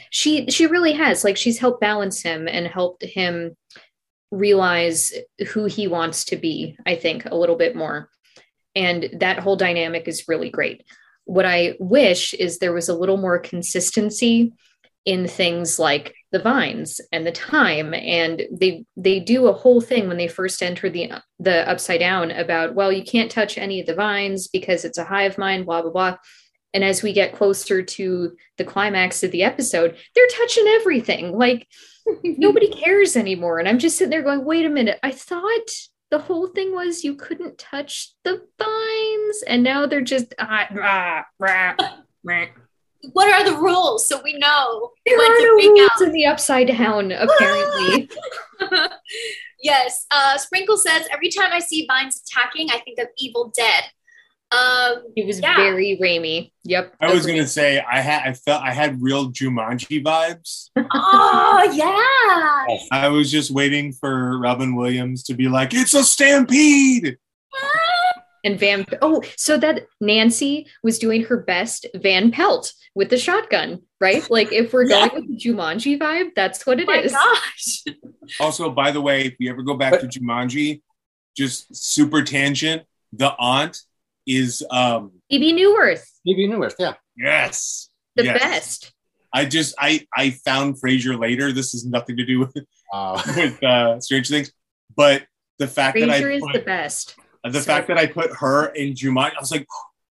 she 0.09 0.49
she 0.49 0.67
really 0.67 0.93
has 0.93 1.23
like 1.23 1.37
she's 1.37 1.59
helped 1.59 1.81
balance 1.81 2.21
him 2.21 2.47
and 2.47 2.67
helped 2.67 3.03
him 3.03 3.55
realize 4.31 5.13
who 5.49 5.65
he 5.65 5.87
wants 5.87 6.25
to 6.25 6.35
be 6.35 6.77
i 6.85 6.95
think 6.95 7.25
a 7.25 7.35
little 7.35 7.55
bit 7.55 7.75
more 7.75 8.09
and 8.75 9.09
that 9.19 9.39
whole 9.39 9.55
dynamic 9.55 10.07
is 10.07 10.27
really 10.27 10.49
great 10.49 10.83
what 11.25 11.45
i 11.45 11.75
wish 11.79 12.33
is 12.33 12.57
there 12.57 12.73
was 12.73 12.89
a 12.89 12.95
little 12.95 13.17
more 13.17 13.39
consistency 13.39 14.53
in 15.05 15.27
things 15.27 15.79
like 15.79 16.13
the 16.31 16.39
vines 16.39 17.01
and 17.11 17.25
the 17.25 17.31
time 17.31 17.93
and 17.93 18.43
they 18.51 18.85
they 18.95 19.19
do 19.19 19.47
a 19.47 19.53
whole 19.53 19.81
thing 19.81 20.07
when 20.07 20.17
they 20.17 20.27
first 20.27 20.61
enter 20.61 20.89
the 20.89 21.11
the 21.39 21.67
upside 21.67 21.99
down 21.99 22.29
about 22.29 22.75
well 22.75 22.91
you 22.91 23.03
can't 23.03 23.31
touch 23.31 23.57
any 23.57 23.79
of 23.79 23.87
the 23.87 23.95
vines 23.95 24.47
because 24.47 24.85
it's 24.85 24.99
a 24.99 25.03
hive 25.03 25.37
mind 25.39 25.65
blah 25.65 25.81
blah 25.81 25.91
blah 25.91 26.15
and 26.73 26.83
as 26.83 27.03
we 27.03 27.13
get 27.13 27.35
closer 27.35 27.81
to 27.81 28.35
the 28.57 28.63
climax 28.63 29.23
of 29.23 29.31
the 29.31 29.43
episode, 29.43 29.97
they're 30.15 30.27
touching 30.27 30.67
everything. 30.67 31.37
Like 31.37 31.67
nobody 32.23 32.69
cares 32.69 33.15
anymore. 33.15 33.59
And 33.59 33.67
I'm 33.67 33.79
just 33.79 33.97
sitting 33.97 34.09
there 34.09 34.21
going, 34.21 34.45
wait 34.45 34.65
a 34.65 34.69
minute, 34.69 34.99
I 35.03 35.11
thought 35.11 35.69
the 36.09 36.19
whole 36.19 36.47
thing 36.47 36.73
was 36.73 37.03
you 37.03 37.15
couldn't 37.15 37.57
touch 37.57 38.13
the 38.23 38.41
vines. 38.57 39.43
And 39.47 39.63
now 39.63 39.85
they're 39.85 40.01
just 40.01 40.33
ah, 40.39 40.67
ah, 40.81 41.25
rah, 41.39 41.75
rah. 42.23 42.45
What 43.13 43.31
are 43.31 43.49
the 43.49 43.57
rules 43.57 44.07
so 44.07 44.21
we 44.23 44.37
know? 44.37 44.91
There 45.05 45.17
are 45.17 45.39
no 45.39 45.45
rules 45.45 45.89
out. 45.95 46.01
in 46.01 46.11
the 46.11 46.25
upside 46.25 46.67
down, 46.67 47.11
apparently. 47.11 48.09
yes. 49.63 50.05
Uh, 50.11 50.37
Sprinkle 50.37 50.77
says 50.77 51.07
every 51.11 51.29
time 51.29 51.51
I 51.51 51.59
see 51.59 51.85
vines 51.87 52.21
attacking, 52.21 52.69
I 52.71 52.79
think 52.79 52.99
of 52.99 53.07
Evil 53.17 53.51
Dead. 53.55 53.83
Um, 54.51 55.03
he 55.15 55.23
was 55.23 55.39
yeah. 55.39 55.55
very 55.55 55.97
Raimi. 56.01 56.51
Yep. 56.65 56.95
I 56.99 57.13
was 57.13 57.25
gonna 57.25 57.47
say 57.47 57.79
I 57.79 58.01
had 58.01 58.27
I 58.27 58.33
felt 58.33 58.61
I 58.61 58.71
had 58.71 59.01
real 59.01 59.31
Jumanji 59.31 60.03
vibes. 60.03 60.69
oh 60.75 61.71
yeah. 61.73 62.77
I 62.91 63.07
was 63.07 63.31
just 63.31 63.49
waiting 63.49 63.93
for 63.93 64.37
Robin 64.39 64.75
Williams 64.75 65.23
to 65.23 65.35
be 65.35 65.47
like, 65.47 65.73
"It's 65.73 65.93
a 65.93 66.03
stampede." 66.03 67.17
And 68.43 68.59
Van. 68.59 68.85
Oh, 69.01 69.23
so 69.35 69.57
that 69.57 69.87
Nancy 69.99 70.67
was 70.83 70.99
doing 70.99 71.25
her 71.25 71.37
best 71.37 71.85
Van 71.95 72.31
Pelt 72.31 72.73
with 72.95 73.09
the 73.09 73.17
shotgun, 73.17 73.81
right? 73.99 74.27
Like 74.29 74.51
if 74.51 74.73
we're 74.73 74.87
going 74.87 75.09
yeah. 75.09 75.15
with 75.15 75.27
the 75.27 75.37
Jumanji 75.37 75.99
vibe, 75.99 76.31
that's 76.35 76.65
what 76.65 76.79
it 76.79 76.87
oh 76.89 76.93
is. 76.93 77.11
Gosh. 77.11 77.83
Also, 78.39 78.69
by 78.69 78.91
the 78.91 79.01
way, 79.01 79.23
if 79.23 79.35
you 79.39 79.51
ever 79.51 79.61
go 79.61 79.75
back 79.75 79.99
to 79.99 80.07
Jumanji, 80.07 80.81
just 81.35 81.75
super 81.75 82.23
tangent, 82.23 82.83
the 83.11 83.35
aunt 83.37 83.77
is 84.25 84.65
um 84.71 85.11
Bebe 85.29 85.51
Neuwirth. 85.51 86.05
Bebe 86.23 86.47
Neuwirth, 86.47 86.75
yeah. 86.79 86.93
Yes. 87.17 87.89
The 88.15 88.25
yes. 88.25 88.39
best. 88.39 88.93
I 89.33 89.45
just 89.45 89.75
I 89.77 90.05
I 90.15 90.31
found 90.31 90.75
Frasier 90.81 91.19
later. 91.19 91.51
This 91.51 91.71
has 91.73 91.85
nothing 91.85 92.17
to 92.17 92.25
do 92.25 92.39
with 92.39 92.55
uh, 92.93 93.21
with 93.35 93.63
uh, 93.63 93.99
Strange 93.99 94.29
Things, 94.29 94.51
but 94.95 95.23
the 95.59 95.67
fact 95.67 95.97
Frasier 95.97 96.07
that 96.07 96.23
I 96.23 96.31
is 96.31 96.41
put, 96.41 96.53
the 96.53 96.59
best. 96.59 97.15
The 97.43 97.59
so 97.59 97.61
fact 97.61 97.87
that 97.87 97.97
I 97.97 98.07
put 98.07 98.31
her 98.37 98.67
in 98.67 98.93
Jumanji, 98.93 99.35
I 99.35 99.39
was 99.39 99.51
like, 99.51 99.67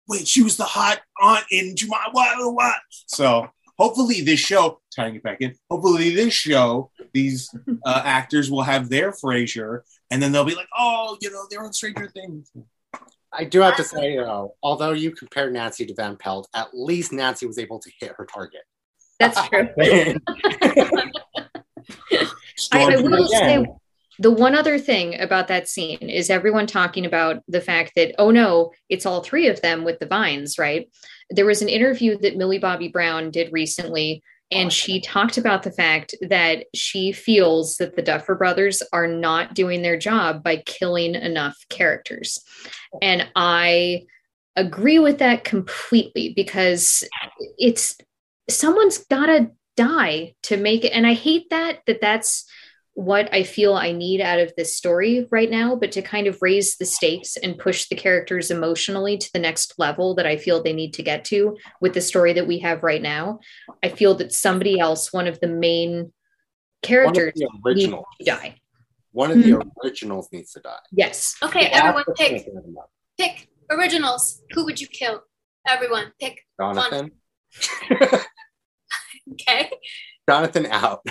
wait, 0.09 0.26
she 0.26 0.43
was 0.43 0.57
the 0.57 0.64
hot 0.64 1.01
aunt 1.20 1.45
in 1.51 1.74
Jumanji. 1.74 2.12
What? 2.12 2.55
What? 2.55 2.76
So 3.07 3.49
hopefully 3.79 4.22
this 4.22 4.41
show, 4.41 4.81
tying 4.95 5.16
it 5.16 5.22
back 5.22 5.41
in, 5.41 5.55
hopefully 5.70 6.14
this 6.14 6.35
show, 6.35 6.91
these 7.12 7.55
uh, 7.85 8.03
actors 8.05 8.51
will 8.51 8.62
have 8.62 8.89
their 8.89 9.12
Frasier, 9.12 9.81
and 10.11 10.22
then 10.22 10.33
they'll 10.33 10.45
be 10.45 10.55
like, 10.55 10.68
oh, 10.76 11.16
you 11.20 11.31
know, 11.31 11.45
they're 11.51 11.62
on 11.62 11.72
Stranger 11.72 12.09
Things. 12.09 12.51
I 13.33 13.45
do 13.45 13.61
have 13.61 13.76
to 13.76 13.85
say, 13.85 14.16
though, 14.16 14.55
although 14.62 14.93
you 14.93 15.11
compare 15.11 15.51
Nancy 15.51 15.85
to 15.85 15.95
Van 15.95 16.16
Pelt, 16.16 16.49
at 16.55 16.68
least 16.72 17.12
Nancy 17.12 17.47
was 17.47 17.59
able 17.59 17.79
to 17.79 17.91
hit 18.01 18.12
her 18.16 18.24
target. 18.24 18.62
That's 19.20 19.49
true. 19.49 19.68
I, 19.79 20.16
I 22.72 22.97
will 22.97 23.29
say 23.29 23.66
the 24.19 24.31
one 24.31 24.55
other 24.55 24.79
thing 24.79 25.21
about 25.21 25.49
that 25.49 25.69
scene 25.69 26.11
is 26.11 26.31
everyone 26.31 26.66
talking 26.66 27.07
about 27.07 27.43
the 27.49 27.61
fact 27.61 27.93
that, 27.97 28.14
oh 28.19 28.31
no, 28.31 28.73
it's 28.89 29.07
all 29.07 29.23
three 29.23 29.47
of 29.47 29.61
them 29.62 29.85
with 29.85 29.99
the 29.99 30.07
vines, 30.07 30.59
right? 30.59 30.89
There 31.31 31.47
was 31.47 31.62
an 31.62 31.69
interview 31.69 32.19
that 32.19 32.37
Millie 32.37 32.59
Bobby 32.59 32.89
Brown 32.89 33.31
did 33.31 33.53
recently 33.53 34.23
and 34.51 34.69
oh, 34.69 34.71
she 34.71 35.01
talked 35.01 35.37
about 35.37 35.62
the 35.62 35.71
fact 35.71 36.14
that 36.23 36.66
she 36.75 37.12
feels 37.12 37.77
that 37.77 37.97
the 37.97 38.03
Duffer 38.03 38.35
brothers 38.35 38.83
are 38.93 39.07
not 39.07 39.55
doing 39.55 39.83
their 39.83 39.99
job 39.99 40.43
by 40.43 40.62
killing 40.64 41.14
enough 41.14 41.57
characters. 41.69 42.43
And 43.03 43.29
I 43.37 44.07
agree 44.57 44.99
with 44.99 45.19
that 45.19 45.45
completely 45.45 46.33
because 46.35 47.05
it's 47.59 47.97
someone's 48.49 48.99
got 48.99 49.27
to 49.27 49.51
die 49.77 50.35
to 50.45 50.57
make 50.57 50.85
it. 50.85 50.93
And 50.93 51.07
I 51.07 51.12
hate 51.12 51.51
that, 51.51 51.81
that 51.87 52.01
that's 52.01 52.47
what 52.99 53.32
I 53.32 53.44
feel 53.44 53.74
I 53.74 53.92
need 53.92 54.20
out 54.20 54.40
of 54.40 54.53
this 54.57 54.76
story 54.76 55.28
right 55.30 55.49
now, 55.49 55.76
but 55.76 55.92
to 55.92 56.03
kind 56.03 56.26
of 56.26 56.36
raise 56.42 56.76
the 56.78 56.84
stakes 56.84 57.36
and 57.36 57.57
push 57.57 57.86
the 57.86 57.94
characters 57.94 58.51
emotionally 58.51 59.16
to 59.16 59.32
the 59.32 59.38
next 59.38 59.74
level 59.78 60.16
that 60.16 60.26
I 60.26 60.36
feel 60.36 60.61
they 60.61 60.72
need 60.72 60.94
to 60.94 61.05
get 61.05 61.24
to 61.26 61.57
with 61.80 61.94
the 61.94 62.01
story 62.01 62.32
that 62.32 62.49
we 62.49 62.59
have 62.59 62.82
right 62.82 63.01
now. 63.01 63.38
I 63.84 63.90
feel 63.90 64.16
that 64.16 64.32
somebody 64.32 64.80
else, 64.80 65.12
one 65.12 65.28
of 65.28 65.38
the 65.38 65.46
main 65.46 66.12
characters, 66.82 67.34
the 67.36 67.49
originals, 67.64 68.05
needs 68.18 68.30
to 68.30 68.36
die. 68.36 68.57
One 69.12 69.30
of 69.30 69.44
the 69.44 69.51
mm-hmm. 69.53 69.68
originals 69.84 70.28
needs 70.32 70.51
to 70.55 70.61
die. 70.61 70.78
Yes. 70.90 71.36
Okay, 71.40 71.66
everyone 71.66 72.03
pick. 72.16 72.49
Pick 73.16 73.49
originals. 73.70 74.42
Who 74.55 74.64
would 74.64 74.80
you 74.80 74.88
kill? 74.88 75.22
Everyone 75.68 76.11
pick. 76.20 76.44
Jonathan. 76.61 77.12
okay. 79.34 79.70
Jonathan 80.28 80.66
out. 80.66 81.07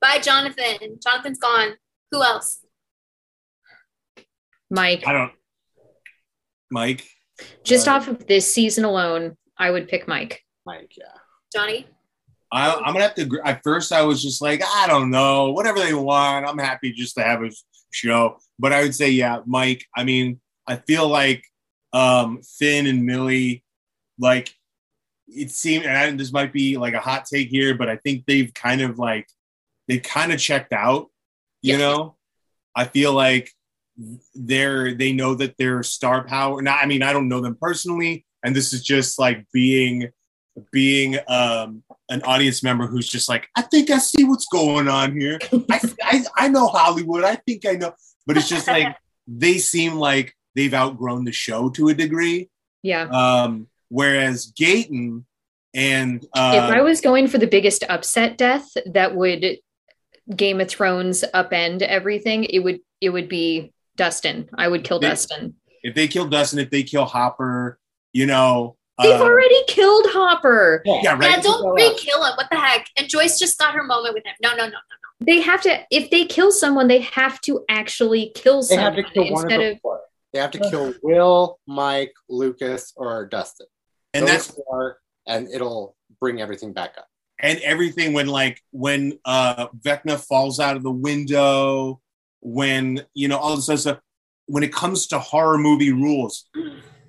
Bye, 0.00 0.18
Jonathan. 0.18 0.98
Jonathan's 1.02 1.38
gone. 1.38 1.74
Who 2.10 2.22
else? 2.22 2.64
Mike. 4.70 5.04
I 5.06 5.12
don't. 5.12 5.32
Mike. 6.70 7.04
Just 7.64 7.88
uh, 7.88 7.92
off 7.92 8.08
of 8.08 8.26
this 8.26 8.52
season 8.52 8.84
alone, 8.84 9.36
I 9.56 9.70
would 9.70 9.88
pick 9.88 10.06
Mike. 10.06 10.44
Mike, 10.66 10.92
yeah. 10.96 11.04
Johnny. 11.54 11.86
I, 12.50 12.72
am 12.72 12.92
gonna 12.92 13.02
have 13.02 13.14
to. 13.16 13.40
At 13.44 13.60
first, 13.62 13.92
I 13.92 14.02
was 14.02 14.22
just 14.22 14.40
like, 14.40 14.62
I 14.64 14.86
don't 14.86 15.10
know, 15.10 15.52
whatever 15.52 15.78
they 15.78 15.94
want. 15.94 16.46
I'm 16.46 16.58
happy 16.58 16.92
just 16.92 17.14
to 17.16 17.22
have 17.22 17.42
a 17.42 17.50
show. 17.90 18.38
But 18.58 18.72
I 18.72 18.82
would 18.82 18.94
say, 18.94 19.10
yeah, 19.10 19.40
Mike. 19.46 19.84
I 19.96 20.04
mean, 20.04 20.40
I 20.66 20.76
feel 20.76 21.08
like 21.08 21.44
um, 21.92 22.40
Finn 22.42 22.86
and 22.86 23.04
Millie, 23.04 23.64
like 24.18 24.52
it 25.26 25.50
seemed, 25.50 25.84
and 25.84 25.96
I, 25.96 26.10
this 26.12 26.32
might 26.32 26.52
be 26.52 26.76
like 26.76 26.94
a 26.94 27.00
hot 27.00 27.26
take 27.26 27.48
here, 27.48 27.74
but 27.74 27.88
I 27.88 27.96
think 27.96 28.24
they've 28.26 28.52
kind 28.54 28.80
of 28.80 28.98
like 28.98 29.26
they 29.88 29.98
kind 29.98 30.32
of 30.32 30.38
checked 30.38 30.72
out. 30.72 31.08
You 31.62 31.72
yeah. 31.72 31.78
know, 31.78 32.16
I 32.74 32.84
feel 32.84 33.12
like 33.12 33.50
they're 34.34 34.94
they 34.94 35.12
know 35.12 35.34
that 35.34 35.56
they're 35.58 35.82
star 35.82 36.24
power. 36.24 36.62
Not, 36.62 36.78
I 36.82 36.86
mean, 36.86 37.02
I 37.02 37.12
don't 37.12 37.28
know 37.28 37.40
them 37.40 37.56
personally, 37.60 38.24
and 38.44 38.54
this 38.54 38.72
is 38.72 38.82
just 38.84 39.18
like 39.18 39.46
being 39.52 40.10
being 40.72 41.16
um, 41.28 41.82
an 42.08 42.22
audience 42.22 42.62
member 42.62 42.86
who's 42.86 43.08
just 43.08 43.28
like, 43.28 43.48
I 43.56 43.62
think 43.62 43.90
I 43.90 43.98
see 43.98 44.24
what's 44.24 44.46
going 44.46 44.88
on 44.88 45.18
here. 45.18 45.38
I, 45.70 45.80
I, 46.02 46.24
I 46.36 46.48
know 46.48 46.66
Hollywood. 46.66 47.24
I 47.24 47.36
think 47.36 47.66
I 47.66 47.72
know. 47.72 47.92
But 48.26 48.36
it's 48.36 48.48
just 48.48 48.66
like 48.66 48.96
they 49.26 49.58
seem 49.58 49.94
like 49.94 50.34
they've 50.54 50.74
outgrown 50.74 51.24
the 51.24 51.32
show 51.32 51.70
to 51.70 51.88
a 51.88 51.94
degree. 51.94 52.50
Yeah. 52.82 53.04
Um, 53.04 53.68
whereas 53.88 54.52
Gaten 54.52 55.24
and 55.74 56.26
uh, 56.34 56.52
if 56.54 56.70
I 56.70 56.80
was 56.80 57.00
going 57.00 57.28
for 57.28 57.38
the 57.38 57.46
biggest 57.46 57.84
upset 57.88 58.38
death 58.38 58.68
that 58.86 59.14
would 59.14 59.58
Game 60.34 60.60
of 60.60 60.68
Thrones 60.68 61.24
upend 61.34 61.82
everything, 61.82 62.44
it 62.44 62.58
would 62.60 62.80
it 63.00 63.10
would 63.10 63.28
be 63.28 63.72
Dustin. 63.96 64.48
I 64.56 64.68
would 64.68 64.84
kill 64.84 64.98
They- 65.00 65.08
Dustin. 65.08 65.54
if 65.82 65.94
they 65.94 66.08
kill 66.08 66.26
Dustin, 66.28 66.58
if 66.58 66.70
they 66.70 66.82
kill 66.82 67.04
Hopper, 67.04 67.78
you 68.12 68.26
know, 68.26 68.76
They've 69.00 69.20
uh, 69.20 69.22
already 69.24 69.62
killed 69.68 70.06
Hopper. 70.08 70.82
yeah, 70.84 71.00
Yeah, 71.04 71.18
right. 71.18 71.40
don't 71.40 71.72
re-kill 71.72 72.24
him. 72.24 72.32
What 72.34 72.48
the 72.50 72.56
heck? 72.56 72.84
And 72.96 73.08
Joyce 73.08 73.38
just 73.38 73.56
got 73.56 73.72
her 73.74 73.84
moment 73.84 74.12
with 74.14 74.26
him. 74.26 74.34
No, 74.42 74.50
no, 74.50 74.64
no, 74.64 74.64
no. 74.64 74.70
No. 74.70 75.24
They 75.26 75.40
have 75.40 75.60
to 75.62 75.80
if 75.90 76.10
they 76.10 76.24
kill 76.24 76.50
someone, 76.50 76.88
they 76.88 77.00
have 77.02 77.40
to 77.42 77.64
actually 77.68 78.32
kill 78.34 78.62
They 78.62 78.74
have 78.74 78.94
someone 78.94 79.04
to 79.04 79.10
kill 79.12 79.32
one 79.32 79.44
of 79.46 79.50
instead 79.52 79.72
of 79.72 79.80
four. 79.80 80.00
They 80.32 80.40
have 80.40 80.50
to 80.50 80.58
kill 80.58 80.94
Will, 81.02 81.58
Mike, 81.66 82.12
Lucas, 82.28 82.92
or 82.96 83.26
Dustin. 83.26 83.66
and 84.14 84.24
Those 84.24 84.30
that's 84.48 84.50
four, 84.50 84.98
and 85.26 85.48
it'll 85.48 85.96
bring 86.20 86.40
everything 86.40 86.72
back 86.72 86.94
up. 86.98 87.06
And 87.40 87.58
everything 87.60 88.12
when 88.12 88.26
like 88.26 88.62
when 88.70 89.18
uh 89.24 89.68
Vecna 89.68 90.18
falls 90.18 90.60
out 90.60 90.76
of 90.76 90.82
the 90.82 90.90
window, 90.90 92.00
when 92.40 93.04
you 93.14 93.28
know 93.28 93.38
all 93.38 93.56
this 93.56 93.68
other 93.68 93.78
stuff. 93.78 93.98
When 94.46 94.62
it 94.62 94.72
comes 94.72 95.08
to 95.08 95.18
horror 95.18 95.58
movie 95.58 95.92
rules, 95.92 96.48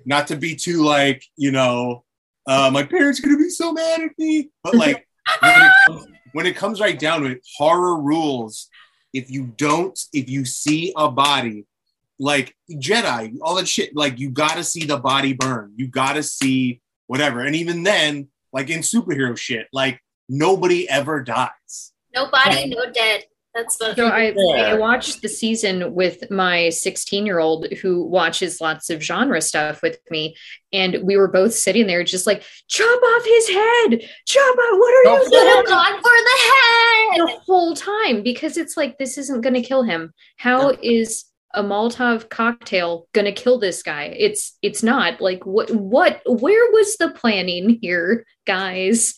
not 0.04 0.26
to 0.26 0.36
be 0.36 0.54
too 0.54 0.82
like 0.82 1.24
you 1.36 1.50
know, 1.50 2.04
uh, 2.46 2.70
my 2.72 2.82
parents 2.82 3.18
are 3.18 3.22
gonna 3.22 3.38
be 3.38 3.48
so 3.48 3.72
mad 3.72 4.00
at 4.02 4.10
me, 4.18 4.50
but 4.62 4.74
like 4.74 5.06
when, 5.40 5.62
it 5.62 5.72
comes, 5.86 6.06
when 6.32 6.46
it 6.46 6.56
comes 6.56 6.80
right 6.80 6.98
down 6.98 7.22
to 7.22 7.26
it, 7.28 7.46
horror 7.56 8.00
rules. 8.00 8.68
If 9.12 9.30
you 9.30 9.46
don't, 9.56 9.98
if 10.12 10.28
you 10.28 10.44
see 10.44 10.92
a 10.96 11.10
body, 11.10 11.66
like 12.20 12.54
Jedi, 12.70 13.36
all 13.42 13.56
that 13.56 13.66
shit, 13.66 13.96
like 13.96 14.18
you 14.20 14.30
gotta 14.30 14.62
see 14.62 14.84
the 14.84 14.98
body 14.98 15.32
burn. 15.32 15.72
You 15.76 15.88
gotta 15.88 16.22
see 16.22 16.80
whatever. 17.06 17.40
And 17.40 17.56
even 17.56 17.82
then, 17.82 18.28
like 18.52 18.70
in 18.70 18.80
superhero 18.80 19.36
shit, 19.36 19.66
like 19.72 20.00
nobody 20.30 20.88
ever 20.88 21.22
dies. 21.22 21.92
Nobody, 22.14 22.66
no 22.68 22.90
dead. 22.92 23.24
That's 23.54 23.78
what. 23.80 23.96
So 23.96 24.06
I, 24.06 24.32
Yeah. 24.36 24.62
I 24.62 24.74
watched 24.74 25.22
the 25.22 25.28
season 25.28 25.92
with 25.92 26.30
my 26.30 26.68
16 26.68 27.26
year 27.26 27.40
old 27.40 27.66
who 27.82 28.04
watches 28.04 28.60
lots 28.60 28.90
of 28.90 29.02
genre 29.02 29.40
stuff 29.40 29.82
with 29.82 29.98
me. 30.08 30.36
And 30.72 30.98
we 31.02 31.16
were 31.16 31.26
both 31.26 31.52
sitting 31.52 31.88
there 31.88 32.04
just 32.04 32.28
like, 32.28 32.44
chop 32.68 33.02
off 33.02 33.24
his 33.24 33.48
head. 33.48 34.08
Chop 34.26 34.56
off. 34.56 34.78
What 34.78 34.94
are 34.94 35.04
Don't 35.04 35.32
you 35.32 35.38
Should 35.38 35.48
have 35.48 35.64
doing? 35.66 35.76
gone 35.76 35.96
for 35.96 36.02
the 36.02 36.38
head. 36.52 37.18
The 37.18 37.40
whole 37.44 37.74
time 37.74 38.22
because 38.22 38.56
it's 38.56 38.76
like, 38.76 38.98
this 38.98 39.18
isn't 39.18 39.40
going 39.40 39.54
to 39.54 39.62
kill 39.62 39.82
him. 39.82 40.12
How 40.36 40.70
is 40.80 41.24
a 41.52 41.64
Molotov 41.64 42.28
cocktail 42.30 43.08
going 43.12 43.24
to 43.24 43.32
kill 43.32 43.58
this 43.58 43.82
guy? 43.82 44.14
It's, 44.16 44.56
it's 44.62 44.84
not 44.84 45.20
like 45.20 45.44
what, 45.44 45.72
what, 45.72 46.22
where 46.24 46.70
was 46.70 46.96
the 46.98 47.10
planning 47.10 47.80
here, 47.82 48.24
guys? 48.46 49.16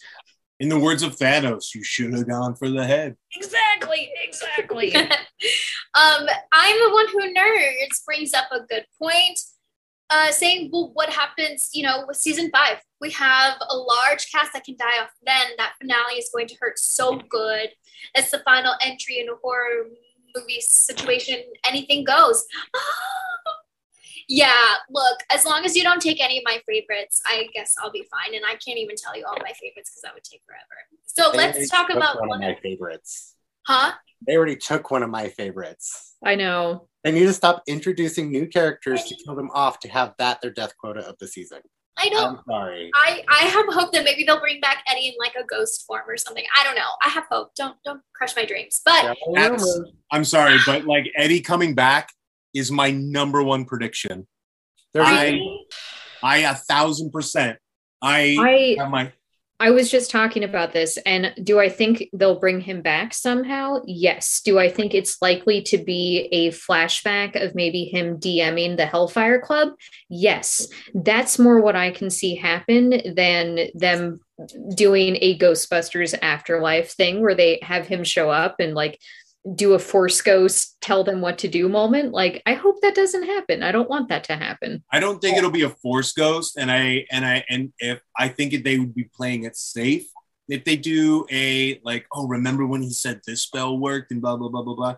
In 0.62 0.68
the 0.68 0.78
words 0.78 1.02
of 1.02 1.16
Thanos, 1.16 1.74
you 1.74 1.82
should 1.82 2.12
have 2.12 2.28
gone 2.28 2.54
for 2.54 2.70
the 2.70 2.86
head. 2.86 3.16
Exactly. 3.34 4.12
Exactly. 4.22 4.94
um, 4.94 5.08
I'm 6.52 6.78
the 6.78 6.90
one 6.92 7.08
who 7.08 7.34
nerds 7.34 8.04
brings 8.06 8.32
up 8.32 8.44
a 8.52 8.60
good 8.60 8.86
point. 8.96 9.40
Uh, 10.08 10.30
saying, 10.30 10.70
well, 10.72 10.92
what 10.94 11.08
happens, 11.08 11.70
you 11.72 11.82
know, 11.82 12.04
with 12.06 12.16
season 12.16 12.48
five? 12.52 12.76
We 13.00 13.10
have 13.10 13.56
a 13.70 13.74
large 13.74 14.30
cast 14.30 14.52
that 14.52 14.62
can 14.62 14.76
die 14.78 15.02
off 15.02 15.10
then. 15.26 15.46
That 15.58 15.72
finale 15.80 16.18
is 16.18 16.30
going 16.32 16.46
to 16.46 16.56
hurt 16.60 16.78
so 16.78 17.18
good. 17.28 17.70
It's 18.14 18.30
the 18.30 18.42
final 18.44 18.74
entry 18.80 19.18
in 19.18 19.28
a 19.28 19.34
horror 19.42 19.88
movie 20.36 20.60
situation. 20.60 21.42
Anything 21.66 22.04
goes. 22.04 22.44
yeah, 24.33 24.74
look, 24.89 25.18
as 25.30 25.45
long 25.45 25.66
as 25.66 25.76
you 25.76 25.83
don't 25.83 26.01
take 26.01 26.18
any 26.22 26.39
of 26.39 26.45
my 26.47 26.59
favorites, 26.66 27.20
I 27.26 27.49
guess 27.55 27.74
I'll 27.83 27.93
be 27.93 28.07
fine. 28.11 28.35
And 28.35 28.45
I 28.47 28.55
can't 28.55 28.78
even 28.78 28.97
tell 28.97 29.14
you 29.14 29.26
all 29.26 29.37
my 29.37 29.53
favorites 29.53 29.91
because 29.91 30.01
that 30.05 30.14
would 30.14 30.24
take 30.24 30.41
forever. 30.47 30.62
So 31.05 31.30
They 31.33 31.37
let's 31.37 31.68
talk 31.68 31.91
about 31.91 32.18
one 32.18 32.28
one 32.30 32.43
of 32.43 32.49
my 32.49 32.59
favorites. 32.62 33.37
huh? 33.66 33.93
They 34.26 34.35
already 34.37 34.57
took 34.57 34.91
one 34.91 35.03
of 35.03 35.11
my 35.11 35.28
favorites. 35.28 36.14
I 36.24 36.37
know. 36.37 36.89
They 37.05 37.12
need 37.12 37.26
to 37.26 37.35
stop 37.35 37.62
introducing 37.66 38.30
new 38.30 38.47
characters 38.47 39.05
to 39.05 39.14
kill 39.22 39.35
them 39.35 39.51
off 39.53 39.80
to 39.80 39.89
have 39.89 40.14
that 40.18 40.41
their 40.41 40.53
death 40.53 40.78
quota 40.78 41.01
of 41.01 41.18
the 41.18 41.26
season. 41.28 41.61
I 41.99 42.09
don't 42.09 42.39
I'm 42.39 42.45
sorry. 42.49 42.91
I 42.95 43.22
I 43.28 43.45
have 43.45 43.66
hope 43.68 43.93
that 43.93 44.05
maybe 44.05 44.24
they'll 44.24 44.41
bring 44.41 44.61
back 44.61 44.83
Eddie 44.89 45.09
in 45.09 45.14
like 45.18 45.35
a 45.35 45.45
ghost 45.45 45.85
form 45.87 46.09
or 46.09 46.16
something. 46.16 46.45
I 46.59 46.64
don't 46.64 46.74
know. 46.76 46.89
I 47.05 47.11
have 47.11 47.24
hope. 47.30 47.55
Don't 47.55 47.76
don't 47.85 48.01
crush 48.14 48.35
my 48.35 48.47
dreams. 48.47 48.80
But 48.83 49.14
Yeah, 49.35 49.59
I'm 50.11 50.24
sorry, 50.24 50.57
but 50.64 50.87
like 50.87 51.05
Eddie 51.18 51.41
coming 51.41 51.74
back 51.74 52.09
is 52.55 52.70
my 52.70 52.90
number 52.90 53.42
one 53.42 53.64
prediction. 53.64 54.26
I- 54.94 55.26
a- 55.26 55.59
I 56.24 56.36
a 56.38 56.55
thousand 56.55 57.11
percent. 57.11 57.59
I, 58.00 58.76
I 58.80 58.88
my 58.88 59.12
I 59.62 59.70
was 59.70 59.92
just 59.92 60.11
talking 60.11 60.42
about 60.42 60.72
this, 60.72 60.98
and 61.07 61.32
do 61.40 61.61
I 61.61 61.68
think 61.68 62.09
they'll 62.12 62.40
bring 62.40 62.61
him 62.61 62.82
back 62.82 63.14
somehow? 63.14 63.76
Yes. 63.86 64.40
Do 64.44 64.59
I 64.59 64.68
think 64.68 64.92
it's 64.92 65.22
likely 65.22 65.62
to 65.62 65.78
be 65.78 66.28
a 66.32 66.50
flashback 66.50 67.40
of 67.40 67.55
maybe 67.55 67.84
him 67.84 68.18
DMing 68.18 68.76
the 68.76 68.86
Hellfire 68.86 69.40
Club? 69.40 69.68
Yes. 70.09 70.66
That's 70.94 71.38
more 71.38 71.61
what 71.61 71.76
I 71.76 71.92
can 71.92 72.11
see 72.11 72.34
happen 72.34 73.14
than 73.14 73.68
them 73.74 74.18
doing 74.74 75.16
a 75.20 75.38
Ghostbusters 75.38 76.18
afterlife 76.20 76.90
thing 76.90 77.20
where 77.20 77.36
they 77.36 77.61
have 77.62 77.86
him 77.86 78.03
show 78.03 78.30
up 78.30 78.57
and 78.59 78.74
like 78.74 78.98
do 79.57 79.74
a 79.74 79.78
force 79.78 80.20
ghost 80.22 80.76
tell 80.80 81.03
them 81.03 81.20
what 81.20 81.36
to 81.36 81.49
do 81.49 81.68
moment 81.68 82.12
like 82.12 82.40
i 82.47 82.55
hope 82.55 82.80
that 82.82 82.95
doesn't 82.95 83.24
happen. 83.24 83.62
I 83.62 83.72
don't 83.72 83.88
want 83.88 84.09
that 84.09 84.24
to 84.24 84.36
happen. 84.36 84.82
I 84.90 85.01
don't 85.01 85.20
think 85.20 85.36
it'll 85.36 85.51
be 85.51 85.62
a 85.62 85.70
force 85.70 86.12
ghost, 86.12 86.57
and 86.57 86.70
I 86.70 87.07
and 87.11 87.24
I 87.24 87.45
and 87.49 87.72
if 87.78 88.01
I 88.16 88.28
think 88.28 88.64
they 88.64 88.78
would 88.78 88.95
be 88.95 89.05
playing 89.05 89.45
it 89.45 89.57
safe. 89.57 90.07
If 90.49 90.64
they 90.64 90.76
do 90.76 91.24
a 91.30 91.80
like, 91.84 92.07
oh, 92.12 92.26
remember 92.26 92.66
when 92.66 92.82
he 92.82 92.90
said 92.90 93.20
this 93.26 93.43
spell 93.43 93.78
worked 93.78 94.11
and 94.11 94.20
blah 94.20 94.36
blah 94.36 94.49
blah 94.49 94.62
blah 94.62 94.74
blah. 94.74 94.97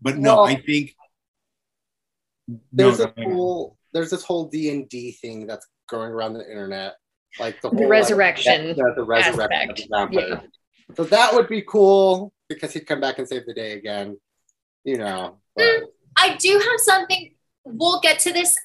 But 0.00 0.18
no, 0.18 0.36
Well, 0.36 0.46
I 0.46 0.56
think 0.56 0.94
there's 2.70 2.98
no, 2.98 3.12
a 3.16 3.22
whole 3.22 3.78
there's 3.92 4.10
this 4.10 4.22
whole 4.22 4.46
D 4.46 4.70
and 4.70 4.88
D 4.88 5.12
thing 5.12 5.46
that's 5.46 5.66
going 5.88 6.10
around 6.10 6.34
the 6.34 6.48
internet, 6.48 6.96
like 7.40 7.60
the, 7.62 7.70
The 7.70 7.76
whole, 7.76 7.88
resurrection 7.88 8.68
like, 8.68 8.76
the, 8.76 8.92
the 8.96 9.04
resurrection 9.04 9.60
aspect, 9.68 9.88
of 9.92 10.10
the 10.10 10.20
yeah. 10.20 10.40
So 10.96 11.04
that 11.04 11.32
would 11.34 11.48
be 11.48 11.62
cool 11.62 12.32
because 12.54 12.72
he'd 12.72 12.86
come 12.86 13.00
back 13.00 13.18
and 13.18 13.28
save 13.28 13.46
the 13.46 13.54
day 13.54 13.72
again. 13.72 14.18
You 14.84 14.98
know, 14.98 15.38
but 15.56 15.82
I 16.16 16.36
do 16.36 16.52
have 16.52 16.80
something. 16.80 17.34
We'll 17.64 18.00
get 18.00 18.18
to 18.20 18.32
this 18.32 18.58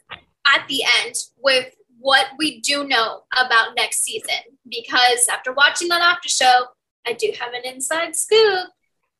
at 0.48 0.68
the 0.68 0.84
end 1.00 1.16
with 1.38 1.74
what 2.00 2.28
we 2.38 2.62
do 2.62 2.88
know 2.88 3.22
about 3.36 3.76
next 3.76 4.04
season 4.04 4.36
because 4.70 5.28
after 5.32 5.54
watching 5.54 5.88
that 5.90 6.02
after 6.02 6.30
show, 6.30 6.66
I 7.06 7.14
do 7.14 7.32
have 7.40 7.54
an 7.54 7.62
inside 7.66 8.16
scoop. 8.16 8.70